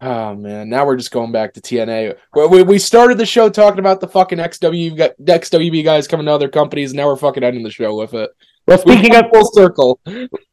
Oh 0.06 0.36
man, 0.36 0.68
now 0.68 0.86
we're 0.86 0.98
just 0.98 1.12
going 1.12 1.32
back 1.32 1.54
to 1.54 1.62
TNA. 1.62 2.18
We, 2.36 2.62
we 2.64 2.78
started 2.78 3.18
the 3.18 3.26
show 3.26 3.50
talking 3.50 3.80
about 3.80 4.02
the 4.02 4.08
fucking 4.10 4.38
XW 4.38 4.98
XWB 4.98 5.82
guys 5.86 6.10
coming 6.10 6.26
to 6.26 6.32
other 6.34 6.50
companies. 6.50 6.92
And 6.92 6.98
now 6.98 7.08
we're 7.08 7.16
fucking 7.16 7.42
ending 7.42 7.64
the 7.64 7.72
show 7.72 7.96
with 7.96 8.14
it. 8.14 8.30
Well, 8.68 8.78
speaking 8.78 9.16
of 9.16 9.26
full 9.34 9.46
circle. 9.54 10.02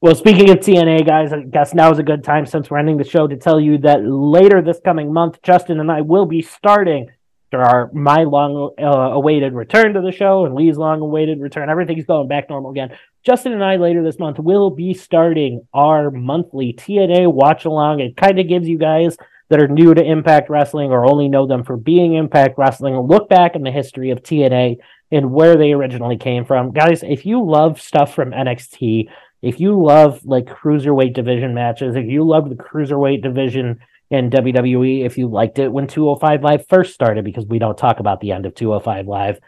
Well, 0.00 0.14
speaking 0.14 0.50
of 0.50 0.58
TNA 0.58 1.04
guys, 1.04 1.32
I 1.32 1.40
guess 1.42 1.74
now 1.74 1.90
is 1.90 1.98
a 1.98 2.04
good 2.04 2.22
time 2.22 2.46
since 2.46 2.70
we're 2.70 2.78
ending 2.78 2.96
the 2.96 3.02
show 3.02 3.26
to 3.26 3.36
tell 3.36 3.60
you 3.60 3.78
that 3.78 4.04
later 4.04 4.62
this 4.62 4.78
coming 4.84 5.12
month, 5.12 5.42
Justin 5.42 5.80
and 5.80 5.90
I 5.90 6.02
will 6.02 6.26
be 6.26 6.42
starting 6.42 7.08
our 7.52 7.90
my 7.92 8.22
long 8.22 8.72
uh, 8.80 8.86
awaited 8.86 9.54
return 9.54 9.94
to 9.94 10.00
the 10.00 10.12
show 10.12 10.44
and 10.44 10.54
Lee's 10.54 10.76
long 10.76 11.00
awaited 11.00 11.40
return. 11.40 11.68
Everything's 11.68 12.04
going 12.04 12.28
back 12.28 12.48
normal 12.48 12.70
again. 12.70 12.96
Justin 13.26 13.52
and 13.52 13.64
I 13.64 13.76
later 13.76 14.04
this 14.04 14.20
month 14.20 14.38
will 14.38 14.70
be 14.70 14.94
starting 14.94 15.66
our 15.74 16.12
monthly 16.12 16.72
TNA 16.72 17.32
watch 17.32 17.64
along. 17.64 17.98
It 17.98 18.16
kind 18.16 18.38
of 18.38 18.46
gives 18.46 18.68
you 18.68 18.78
guys 18.78 19.16
that 19.50 19.60
are 19.60 19.68
new 19.68 19.92
to 19.92 20.02
Impact 20.02 20.48
Wrestling 20.48 20.90
or 20.90 21.04
only 21.04 21.28
know 21.28 21.46
them 21.46 21.64
for 21.64 21.76
being 21.76 22.14
Impact 22.14 22.56
Wrestling, 22.56 22.96
look 22.98 23.28
back 23.28 23.56
in 23.56 23.62
the 23.62 23.70
history 23.70 24.10
of 24.10 24.22
TNA 24.22 24.76
and 25.12 25.32
where 25.32 25.56
they 25.56 25.72
originally 25.72 26.16
came 26.16 26.44
from. 26.44 26.72
Guys, 26.72 27.02
if 27.02 27.26
you 27.26 27.44
love 27.44 27.80
stuff 27.80 28.14
from 28.14 28.30
NXT, 28.30 29.08
if 29.42 29.58
you 29.58 29.82
love 29.82 30.24
like 30.24 30.46
cruiserweight 30.46 31.14
division 31.14 31.52
matches, 31.52 31.96
if 31.96 32.06
you 32.06 32.26
love 32.26 32.48
the 32.48 32.54
cruiserweight 32.54 33.22
division 33.22 33.80
in 34.10 34.30
WWE, 34.30 35.04
if 35.04 35.18
you 35.18 35.28
liked 35.28 35.58
it 35.58 35.72
when 35.72 35.88
205 35.88 36.44
Live 36.44 36.68
first 36.68 36.94
started, 36.94 37.24
because 37.24 37.46
we 37.46 37.58
don't 37.58 37.76
talk 37.76 37.98
about 37.98 38.20
the 38.20 38.32
end 38.32 38.46
of 38.46 38.54
205 38.54 39.06
Live, 39.06 39.40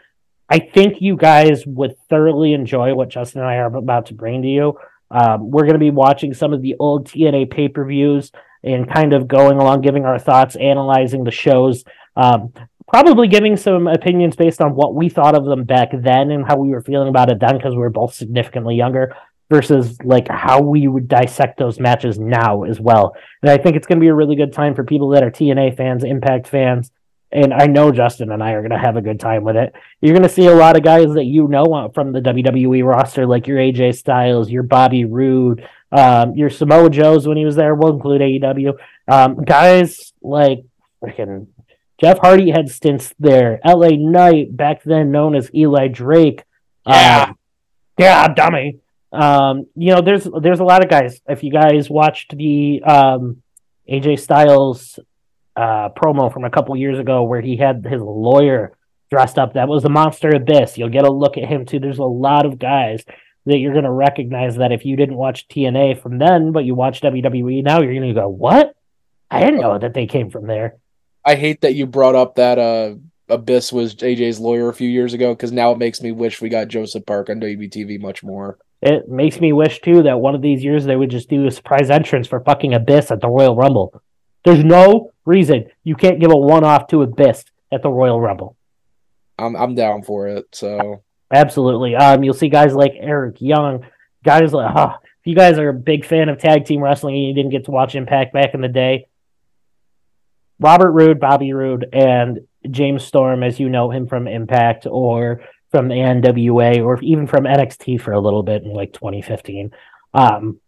I 0.49 0.59
think 0.59 1.01
you 1.01 1.15
guys 1.15 1.65
would 1.65 1.95
thoroughly 2.09 2.53
enjoy 2.53 2.93
what 2.93 3.09
Justin 3.09 3.41
and 3.41 3.49
I 3.49 3.55
are 3.55 3.73
about 3.73 4.07
to 4.07 4.13
bring 4.13 4.41
to 4.41 4.47
you. 4.49 4.77
Um, 5.09 5.49
we're 5.49 5.63
going 5.63 5.73
to 5.73 5.79
be 5.79 5.91
watching 5.91 6.33
some 6.33 6.53
of 6.53 6.61
the 6.61 6.75
old 6.79 7.07
TNA 7.07 7.51
pay 7.51 7.69
per 7.69 7.85
views 7.85 8.31
and 8.63 8.91
kind 8.91 9.13
of 9.13 9.27
going 9.27 9.57
along, 9.57 9.81
giving 9.81 10.05
our 10.05 10.19
thoughts, 10.19 10.55
analyzing 10.55 11.23
the 11.23 11.31
shows, 11.31 11.83
um, 12.15 12.53
probably 12.87 13.27
giving 13.27 13.57
some 13.57 13.87
opinions 13.87 14.35
based 14.35 14.61
on 14.61 14.75
what 14.75 14.95
we 14.95 15.09
thought 15.09 15.35
of 15.35 15.45
them 15.45 15.63
back 15.63 15.89
then 15.93 16.31
and 16.31 16.45
how 16.45 16.57
we 16.57 16.69
were 16.69 16.81
feeling 16.81 17.09
about 17.09 17.31
it 17.31 17.39
then 17.39 17.57
because 17.57 17.73
we 17.73 17.79
were 17.79 17.89
both 17.89 18.13
significantly 18.13 18.75
younger 18.75 19.15
versus 19.49 19.97
like 20.03 20.27
how 20.27 20.61
we 20.61 20.87
would 20.87 21.07
dissect 21.07 21.57
those 21.57 21.79
matches 21.79 22.17
now 22.17 22.63
as 22.63 22.79
well. 22.79 23.15
And 23.41 23.51
I 23.51 23.57
think 23.57 23.75
it's 23.75 23.87
going 23.87 23.99
to 23.99 24.03
be 24.03 24.09
a 24.09 24.13
really 24.15 24.35
good 24.35 24.53
time 24.53 24.73
for 24.73 24.83
people 24.83 25.09
that 25.09 25.23
are 25.23 25.31
TNA 25.31 25.77
fans, 25.77 26.03
Impact 26.03 26.47
fans. 26.47 26.91
And 27.31 27.51
I 27.51 27.65
know 27.65 27.91
Justin 27.91 28.31
and 28.31 28.43
I 28.43 28.51
are 28.51 28.61
going 28.61 28.79
to 28.79 28.85
have 28.85 28.95
a 28.95 29.01
good 29.01 29.19
time 29.19 29.43
with 29.43 29.55
it. 29.55 29.73
You're 30.01 30.13
going 30.13 30.21
to 30.21 30.29
see 30.29 30.45
a 30.45 30.55
lot 30.55 30.77
of 30.77 30.83
guys 30.83 31.11
that 31.13 31.25
you 31.25 31.47
know 31.47 31.91
from 31.95 32.11
the 32.11 32.21
WWE 32.21 32.85
roster, 32.85 33.25
like 33.25 33.47
your 33.47 33.57
AJ 33.57 33.95
Styles, 33.95 34.51
your 34.51 34.61
Bobby 34.61 35.05
Roode, 35.05 35.67
um, 35.93 36.35
your 36.35 36.49
Samoa 36.49 36.89
Joe's 36.89 37.27
when 37.27 37.37
he 37.37 37.45
was 37.45 37.55
there 37.55 37.75
we'll 37.75 37.93
include 37.93 38.21
AEW. 38.21 38.73
Um, 39.07 39.43
guys 39.43 40.13
like 40.21 40.65
freaking 41.01 41.47
Jeff 42.01 42.17
Hardy 42.19 42.49
had 42.49 42.69
stints 42.69 43.13
there. 43.19 43.59
LA 43.63 43.91
Knight, 43.91 44.55
back 44.57 44.83
then 44.83 45.11
known 45.11 45.35
as 45.35 45.53
Eli 45.53 45.87
Drake. 45.87 46.43
Yeah. 46.85 47.27
Um, 47.29 47.37
yeah, 47.97 48.27
dummy. 48.33 48.79
Um, 49.11 49.67
you 49.75 49.93
know, 49.93 50.01
there's 50.01 50.27
there's 50.41 50.59
a 50.59 50.65
lot 50.65 50.83
of 50.83 50.89
guys. 50.89 51.21
If 51.29 51.43
you 51.43 51.51
guys 51.51 51.89
watched 51.89 52.35
the 52.35 52.81
um, 52.83 53.43
AJ 53.87 54.19
Styles 54.19 54.99
uh, 55.55 55.89
promo 55.89 56.33
from 56.33 56.43
a 56.43 56.49
couple 56.49 56.75
years 56.75 56.97
ago 56.97 57.23
where 57.23 57.41
he 57.41 57.55
had 57.55 57.85
his 57.87 58.01
lawyer 58.01 58.75
dressed 59.11 59.37
up, 59.37 59.53
that 59.53 59.67
was 59.67 59.83
the 59.83 59.89
Monster 59.89 60.35
Abyss. 60.35 60.77
You'll 60.77 60.89
get 60.89 61.05
a 61.05 61.11
look 61.11 61.37
at 61.37 61.47
him 61.47 61.65
too. 61.65 61.79
There's 61.79 61.99
a 61.99 62.03
lot 62.03 62.47
of 62.47 62.57
guys 62.57 63.05
that 63.45 63.57
you're 63.57 63.73
going 63.73 63.83
to 63.83 63.91
recognize 63.91 64.55
that 64.57 64.71
if 64.71 64.85
you 64.85 64.95
didn't 64.95 65.15
watch 65.15 65.47
TNA 65.47 66.01
from 66.01 66.17
then, 66.17 66.51
but 66.51 66.65
you 66.65 66.75
watch 66.75 67.01
WWE 67.01 67.63
now, 67.63 67.81
you're 67.81 67.93
going 67.93 68.13
to 68.13 68.19
go, 68.19 68.27
"What? 68.27 68.75
I 69.29 69.41
didn't 69.41 69.61
know 69.61 69.77
that 69.77 69.93
they 69.93 70.07
came 70.07 70.29
from 70.29 70.47
there." 70.47 70.77
I 71.25 71.35
hate 71.35 71.61
that 71.61 71.75
you 71.75 71.85
brought 71.85 72.15
up 72.15 72.35
that 72.35 72.59
uh, 72.59 72.95
Abyss 73.29 73.71
was 73.71 73.95
AJ's 73.95 74.39
lawyer 74.39 74.69
a 74.69 74.73
few 74.73 74.89
years 74.89 75.13
ago 75.13 75.33
because 75.33 75.51
now 75.51 75.71
it 75.71 75.77
makes 75.77 76.01
me 76.01 76.11
wish 76.11 76.41
we 76.41 76.49
got 76.49 76.67
Joseph 76.67 77.05
Park 77.05 77.29
on 77.29 77.39
WBTV 77.39 77.99
much 77.99 78.23
more. 78.23 78.57
It 78.81 79.07
makes 79.07 79.39
me 79.39 79.53
wish 79.53 79.79
too 79.79 80.03
that 80.03 80.19
one 80.19 80.35
of 80.35 80.41
these 80.41 80.63
years 80.63 80.83
they 80.83 80.97
would 80.97 81.09
just 81.09 81.29
do 81.29 81.47
a 81.47 81.51
surprise 81.51 81.89
entrance 81.89 82.27
for 82.27 82.41
fucking 82.41 82.73
Abyss 82.73 83.11
at 83.11 83.21
the 83.21 83.29
Royal 83.29 83.55
Rumble. 83.55 84.01
There's 84.43 84.63
no 84.63 85.13
reason 85.25 85.67
you 85.83 85.95
can't 85.95 86.19
give 86.19 86.31
a 86.31 86.37
one-off 86.37 86.87
to 86.87 87.01
Abyss 87.01 87.45
at 87.71 87.81
the 87.81 87.89
Royal 87.89 88.19
Rumble. 88.19 88.57
I'm 89.39 89.55
I'm 89.55 89.73
down 89.75 90.03
for 90.03 90.27
it. 90.27 90.45
So 90.51 91.02
Absolutely. 91.33 91.95
Um, 91.95 92.23
you'll 92.23 92.35
see 92.35 92.49
guys 92.49 92.75
like 92.75 92.93
Eric 92.95 93.37
Young, 93.39 93.85
guys 94.23 94.53
like, 94.53 94.71
huh, 94.71 94.97
if 95.01 95.25
you 95.25 95.35
guys 95.35 95.57
are 95.57 95.69
a 95.69 95.73
big 95.73 96.05
fan 96.05 96.29
of 96.29 96.37
tag 96.37 96.65
team 96.65 96.81
wrestling 96.81 97.15
and 97.15 97.25
you 97.25 97.33
didn't 97.33 97.51
get 97.51 97.65
to 97.65 97.71
watch 97.71 97.95
Impact 97.95 98.33
back 98.33 98.53
in 98.53 98.61
the 98.61 98.67
day, 98.67 99.07
Robert 100.59 100.91
Roode, 100.91 101.19
Bobby 101.19 101.51
Roode, 101.53 101.89
and 101.91 102.41
James 102.69 103.03
Storm, 103.03 103.41
as 103.41 103.59
you 103.59 103.67
know 103.67 103.89
him 103.89 104.07
from 104.07 104.27
Impact 104.27 104.85
or 104.85 105.41
from 105.71 105.87
the 105.87 105.95
NWA 105.95 106.85
or 106.85 107.01
even 107.01 107.25
from 107.25 107.45
NXT 107.45 107.99
for 107.99 108.11
a 108.11 108.19
little 108.19 108.43
bit 108.43 108.61
in 108.61 108.71
like 108.71 108.93
2015, 108.93 109.71
um, 110.13 110.59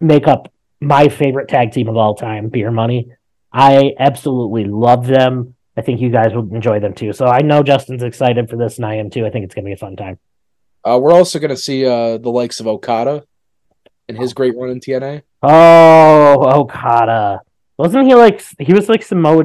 make 0.00 0.26
up 0.26 0.52
my 0.80 1.08
favorite 1.08 1.48
tag 1.48 1.70
team 1.70 1.88
of 1.88 1.96
all 1.96 2.16
time, 2.16 2.48
Beer 2.48 2.72
Money. 2.72 3.12
I 3.52 3.92
absolutely 3.98 4.64
love 4.64 5.06
them. 5.06 5.54
I 5.78 5.80
think 5.80 6.00
you 6.00 6.10
guys 6.10 6.34
will 6.34 6.52
enjoy 6.52 6.80
them 6.80 6.92
too. 6.92 7.12
So 7.12 7.26
I 7.26 7.40
know 7.40 7.62
Justin's 7.62 8.02
excited 8.02 8.50
for 8.50 8.56
this, 8.56 8.78
and 8.78 8.84
I 8.84 8.96
am 8.96 9.10
too. 9.10 9.24
I 9.24 9.30
think 9.30 9.44
it's 9.44 9.54
going 9.54 9.64
to 9.64 9.68
be 9.68 9.74
a 9.74 9.76
fun 9.76 9.94
time. 9.94 10.18
Uh, 10.84 10.98
we're 11.00 11.12
also 11.12 11.38
going 11.38 11.50
to 11.50 11.56
see 11.56 11.86
uh, 11.86 12.18
the 12.18 12.30
likes 12.30 12.58
of 12.58 12.66
Okada 12.66 13.24
and 14.08 14.18
his 14.18 14.34
great 14.34 14.56
run 14.56 14.70
in 14.70 14.80
TNA. 14.80 15.22
Oh, 15.40 16.62
Okada! 16.62 17.42
Wasn't 17.76 18.08
he 18.08 18.14
like 18.16 18.42
he 18.58 18.72
was 18.72 18.88
like 18.88 19.04
Samoa 19.04 19.44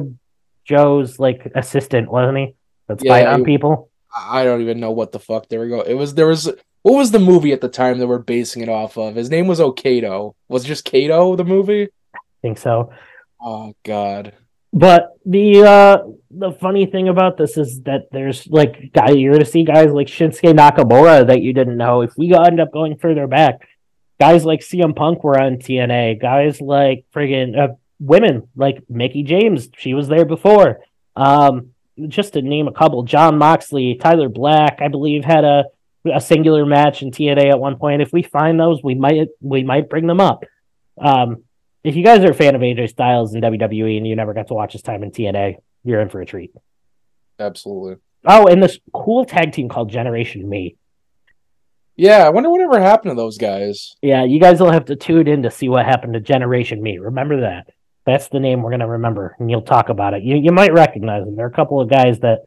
Joe's 0.64 1.20
like 1.20 1.52
assistant, 1.54 2.10
wasn't 2.10 2.38
he? 2.38 2.56
That's 2.88 3.04
yeah, 3.04 3.32
on 3.32 3.44
people. 3.44 3.90
I 4.12 4.44
don't 4.44 4.60
even 4.60 4.80
know 4.80 4.90
what 4.90 5.12
the 5.12 5.20
fuck 5.20 5.48
There 5.48 5.60
we 5.60 5.68
go. 5.68 5.82
It 5.82 5.94
was 5.94 6.14
there 6.14 6.26
was 6.26 6.46
what 6.82 6.96
was 6.96 7.12
the 7.12 7.20
movie 7.20 7.52
at 7.52 7.60
the 7.60 7.68
time 7.68 7.98
that 7.98 8.08
we're 8.08 8.18
basing 8.18 8.62
it 8.62 8.68
off 8.68 8.98
of? 8.98 9.14
His 9.14 9.30
name 9.30 9.46
was 9.46 9.60
Okato. 9.60 10.34
Was 10.48 10.64
it 10.64 10.68
just 10.68 10.84
Kato 10.84 11.36
the 11.36 11.44
movie? 11.44 11.88
I 12.12 12.18
think 12.42 12.58
so. 12.58 12.92
Oh 13.40 13.74
God. 13.84 14.32
But 14.74 15.16
the 15.24 15.62
uh 15.62 15.98
the 16.32 16.50
funny 16.50 16.84
thing 16.86 17.08
about 17.08 17.36
this 17.36 17.56
is 17.56 17.82
that 17.82 18.08
there's 18.10 18.48
like 18.48 18.92
guy 18.92 19.10
you're 19.10 19.32
gonna 19.32 19.44
see 19.44 19.62
guys 19.62 19.92
like 19.92 20.08
Shinsuke 20.08 20.52
Nakamura 20.52 21.28
that 21.28 21.42
you 21.42 21.52
didn't 21.52 21.76
know. 21.76 22.02
If 22.02 22.12
we 22.18 22.34
end 22.34 22.60
up 22.60 22.72
going 22.72 22.98
further 22.98 23.28
back, 23.28 23.68
guys 24.18 24.44
like 24.44 24.60
CM 24.60 24.96
Punk 24.96 25.22
were 25.22 25.40
on 25.40 25.58
TNA. 25.58 26.20
Guys 26.20 26.60
like 26.60 27.06
friggin' 27.14 27.56
uh, 27.56 27.74
women 28.00 28.48
like 28.56 28.82
Mickie 28.88 29.22
James, 29.22 29.68
she 29.78 29.94
was 29.94 30.08
there 30.08 30.24
before. 30.24 30.80
Um, 31.14 31.70
just 32.08 32.32
to 32.32 32.42
name 32.42 32.66
a 32.66 32.72
couple, 32.72 33.04
Jon 33.04 33.38
Moxley, 33.38 33.94
Tyler 33.94 34.28
Black, 34.28 34.80
I 34.82 34.88
believe 34.88 35.24
had 35.24 35.44
a 35.44 35.66
a 36.12 36.20
singular 36.20 36.66
match 36.66 37.00
in 37.00 37.12
TNA 37.12 37.52
at 37.52 37.60
one 37.60 37.76
point. 37.76 38.02
If 38.02 38.12
we 38.12 38.24
find 38.24 38.58
those, 38.58 38.82
we 38.82 38.96
might 38.96 39.28
we 39.40 39.62
might 39.62 39.88
bring 39.88 40.08
them 40.08 40.20
up. 40.20 40.44
Um, 41.00 41.43
if 41.84 41.94
you 41.96 42.02
guys 42.04 42.24
are 42.24 42.30
a 42.30 42.34
fan 42.34 42.54
of 42.54 42.62
AJ 42.62 42.88
Styles 42.88 43.34
in 43.34 43.40
WWE 43.42 43.96
and 43.98 44.06
you 44.06 44.16
never 44.16 44.34
got 44.34 44.48
to 44.48 44.54
watch 44.54 44.72
his 44.72 44.82
time 44.82 45.02
in 45.02 45.10
TNA, 45.12 45.56
you're 45.84 46.00
in 46.00 46.08
for 46.08 46.20
a 46.20 46.26
treat. 46.26 46.50
Absolutely. 47.38 47.96
Oh, 48.26 48.46
and 48.46 48.62
this 48.62 48.78
cool 48.92 49.24
tag 49.26 49.52
team 49.52 49.68
called 49.68 49.90
Generation 49.90 50.48
Me. 50.48 50.76
Yeah, 51.96 52.24
I 52.26 52.30
wonder 52.30 52.50
whatever 52.50 52.80
happened 52.80 53.12
to 53.12 53.14
those 53.14 53.38
guys. 53.38 53.94
Yeah, 54.02 54.24
you 54.24 54.40
guys 54.40 54.58
will 54.60 54.72
have 54.72 54.86
to 54.86 54.96
tune 54.96 55.28
in 55.28 55.42
to 55.42 55.50
see 55.50 55.68
what 55.68 55.84
happened 55.86 56.14
to 56.14 56.20
Generation 56.20 56.82
Me. 56.82 56.98
Remember 56.98 57.42
that. 57.42 57.68
That's 58.06 58.28
the 58.28 58.40
name 58.40 58.62
we're 58.62 58.70
going 58.70 58.80
to 58.80 58.88
remember, 58.88 59.36
and 59.38 59.50
you'll 59.50 59.62
talk 59.62 59.88
about 59.88 60.12
it. 60.14 60.22
You 60.22 60.36
you 60.36 60.52
might 60.52 60.72
recognize 60.72 61.24
them. 61.24 61.36
There 61.36 61.46
are 61.46 61.48
a 61.48 61.52
couple 61.52 61.80
of 61.80 61.88
guys 61.88 62.18
that 62.20 62.40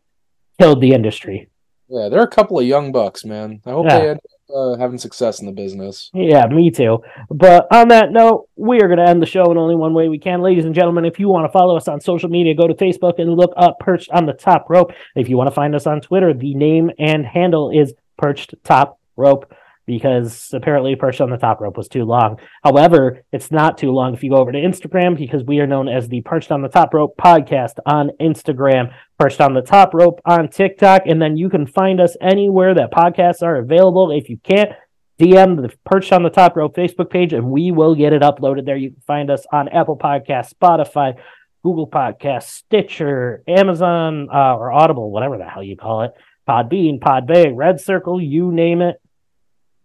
killed 0.59 0.81
the 0.81 0.91
industry. 0.91 1.49
Yeah, 1.87 2.09
there 2.09 2.19
are 2.19 2.23
a 2.25 2.29
couple 2.29 2.59
of 2.59 2.65
young 2.65 2.91
bucks, 2.91 3.23
man. 3.23 3.61
I 3.65 3.71
hope 3.71 3.85
Yeah. 3.87 3.99
they 3.99 4.09
end 4.09 4.19
up 4.19 4.36
uh, 4.53 4.77
having 4.77 4.97
success 4.97 5.39
in 5.39 5.45
the 5.45 5.51
business. 5.51 6.09
Yeah, 6.13 6.45
me 6.47 6.71
too. 6.71 6.99
But 7.29 7.67
on 7.71 7.89
that 7.89 8.11
note, 8.11 8.47
we 8.55 8.81
are 8.81 8.87
going 8.87 8.99
to 8.99 9.09
end 9.09 9.21
the 9.21 9.27
show 9.27 9.51
in 9.51 9.57
only 9.57 9.75
one 9.75 9.93
way 9.93 10.07
we 10.07 10.19
can. 10.19 10.41
Ladies 10.41 10.65
and 10.65 10.75
gentlemen, 10.75 11.05
if 11.05 11.19
you 11.19 11.29
want 11.29 11.45
to 11.45 11.51
follow 11.51 11.75
us 11.75 11.87
on 11.87 12.01
social 12.01 12.29
media, 12.29 12.55
go 12.55 12.67
to 12.67 12.73
Facebook 12.73 13.19
and 13.19 13.35
look 13.35 13.53
up 13.57 13.79
Perched 13.79 14.09
on 14.11 14.25
the 14.25 14.33
Top 14.33 14.69
Rope. 14.69 14.91
If 15.15 15.29
you 15.29 15.37
want 15.37 15.47
to 15.47 15.55
find 15.55 15.75
us 15.75 15.87
on 15.87 16.01
Twitter, 16.01 16.33
the 16.33 16.55
name 16.55 16.91
and 16.99 17.25
handle 17.25 17.71
is 17.71 17.93
Perched 18.17 18.55
Top 18.63 18.99
Rope 19.15 19.53
because 19.87 20.49
apparently 20.53 20.95
Perched 20.95 21.21
on 21.21 21.29
the 21.29 21.37
Top 21.37 21.61
Rope 21.61 21.77
was 21.77 21.87
too 21.87 22.03
long. 22.03 22.37
However, 22.63 23.23
it's 23.31 23.51
not 23.51 23.77
too 23.77 23.91
long 23.91 24.13
if 24.13 24.21
you 24.21 24.29
go 24.29 24.37
over 24.37 24.51
to 24.51 24.57
Instagram 24.57 25.17
because 25.17 25.43
we 25.45 25.59
are 25.59 25.67
known 25.67 25.87
as 25.87 26.09
the 26.09 26.21
Perched 26.21 26.51
on 26.51 26.61
the 26.61 26.67
Top 26.67 26.93
Rope 26.93 27.15
podcast 27.17 27.79
on 27.85 28.11
Instagram, 28.21 28.91
Perched 29.19 29.41
on 29.41 29.55
the 29.55 29.61
Top 29.61 29.95
Rope 29.95 30.21
on 30.25 30.47
TikTok, 30.47 31.03
and 31.07 31.19
then 31.19 31.37
you 31.37 31.49
can 31.49 31.65
find 31.65 31.99
us 31.99 32.15
anywhere 32.21 32.75
that 32.75 32.91
podcasts 32.91 33.41
are 33.41 33.55
available. 33.55 34.11
If 34.11 34.29
you 34.29 34.37
can't, 34.37 34.71
DM 35.19 35.59
the 35.59 35.75
Perched 35.85 36.13
on 36.13 36.21
the 36.21 36.29
Top 36.29 36.55
Rope 36.55 36.75
Facebook 36.75 37.09
page, 37.09 37.33
and 37.33 37.49
we 37.49 37.71
will 37.71 37.95
get 37.95 38.13
it 38.13 38.21
uploaded 38.21 38.65
there. 38.65 38.77
You 38.77 38.91
can 38.91 39.01
find 39.07 39.31
us 39.31 39.43
on 39.51 39.69
Apple 39.69 39.97
Podcasts, 39.97 40.53
Spotify, 40.53 41.17
Google 41.63 41.89
Podcasts, 41.89 42.43
Stitcher, 42.43 43.43
Amazon, 43.47 44.29
uh, 44.31 44.55
or 44.55 44.71
Audible, 44.71 45.09
whatever 45.09 45.39
the 45.39 45.45
hell 45.45 45.63
you 45.63 45.75
call 45.75 46.03
it, 46.03 46.11
Podbean, 46.47 46.99
Podbay, 46.99 47.51
Red 47.55 47.81
Circle, 47.81 48.21
you 48.21 48.51
name 48.51 48.81
it. 48.81 49.01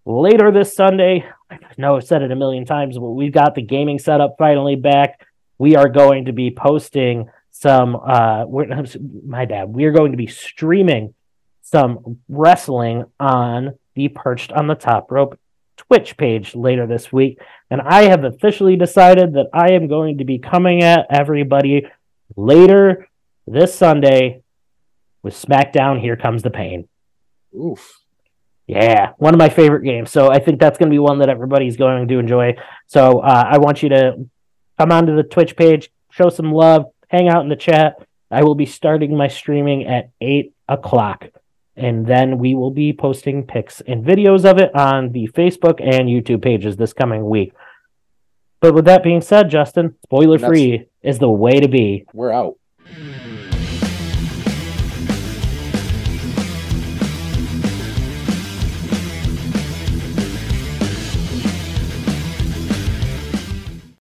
Later 0.04 0.52
this 0.52 0.76
Sunday, 0.76 1.24
I 1.50 1.58
know 1.78 1.96
I've 1.96 2.04
said 2.04 2.22
it 2.22 2.30
a 2.30 2.36
million 2.36 2.66
times, 2.66 2.98
but 2.98 3.10
we've 3.10 3.32
got 3.32 3.54
the 3.54 3.62
gaming 3.62 3.98
setup 3.98 4.34
finally 4.38 4.76
back. 4.76 5.26
We 5.58 5.76
are 5.76 5.88
going 5.88 6.26
to 6.26 6.32
be 6.32 6.50
posting 6.50 7.30
some. 7.52 7.96
Uh, 7.96 8.44
we're, 8.46 8.66
my 9.24 9.46
bad. 9.46 9.68
We 9.68 9.84
are 9.84 9.92
going 9.92 10.12
to 10.12 10.18
be 10.18 10.26
streaming 10.26 11.14
some 11.62 12.18
wrestling 12.28 13.04
on 13.20 13.78
the 13.94 14.08
Perched 14.08 14.52
on 14.52 14.66
the 14.66 14.74
Top 14.74 15.10
Rope 15.10 15.38
Twitch 15.76 16.16
page 16.16 16.54
later 16.54 16.86
this 16.86 17.12
week. 17.12 17.38
And 17.70 17.80
I 17.80 18.04
have 18.04 18.24
officially 18.24 18.76
decided 18.76 19.34
that 19.34 19.48
I 19.52 19.72
am 19.72 19.88
going 19.88 20.18
to 20.18 20.24
be 20.24 20.38
coming 20.38 20.82
at 20.82 21.06
everybody 21.10 21.86
later 22.36 23.08
this 23.46 23.74
Sunday 23.74 24.42
with 25.22 25.34
SmackDown 25.34 26.00
Here 26.00 26.16
Comes 26.16 26.42
the 26.42 26.50
Pain. 26.50 26.88
Oof. 27.54 28.00
Yeah, 28.66 29.12
one 29.18 29.34
of 29.34 29.38
my 29.38 29.48
favorite 29.48 29.82
games. 29.82 30.10
So 30.10 30.30
I 30.30 30.38
think 30.38 30.60
that's 30.60 30.78
going 30.78 30.88
to 30.90 30.94
be 30.94 30.98
one 30.98 31.18
that 31.18 31.28
everybody's 31.28 31.76
going 31.76 32.08
to 32.08 32.18
enjoy. 32.18 32.56
So 32.86 33.20
uh, 33.20 33.44
I 33.46 33.58
want 33.58 33.82
you 33.82 33.88
to 33.90 34.26
come 34.78 34.92
onto 34.92 35.16
the 35.16 35.24
Twitch 35.24 35.56
page, 35.56 35.90
show 36.10 36.28
some 36.28 36.52
love, 36.52 36.86
hang 37.12 37.28
out 37.28 37.42
in 37.42 37.50
the 37.50 37.56
chat. 37.56 37.96
I 38.30 38.42
will 38.42 38.54
be 38.54 38.66
starting 38.66 39.16
my 39.16 39.28
streaming 39.28 39.86
at 39.86 40.10
8 40.20 40.52
o'clock. 40.68 41.28
And 41.76 42.06
then 42.06 42.38
we 42.38 42.54
will 42.54 42.70
be 42.70 42.92
posting 42.92 43.46
pics 43.46 43.80
and 43.86 44.04
videos 44.04 44.50
of 44.50 44.58
it 44.58 44.74
on 44.74 45.12
the 45.12 45.28
Facebook 45.28 45.80
and 45.80 46.08
YouTube 46.08 46.42
pages 46.42 46.76
this 46.76 46.92
coming 46.92 47.28
week. 47.28 47.52
But 48.60 48.74
with 48.74 48.84
that 48.86 49.02
being 49.02 49.20
said, 49.20 49.50
Justin, 49.50 49.96
spoiler 50.04 50.38
free 50.38 50.86
is 51.02 51.18
the 51.18 51.30
way 51.30 51.60
to 51.60 51.68
be. 51.68 52.06
We're 52.12 52.32
out. 52.32 52.56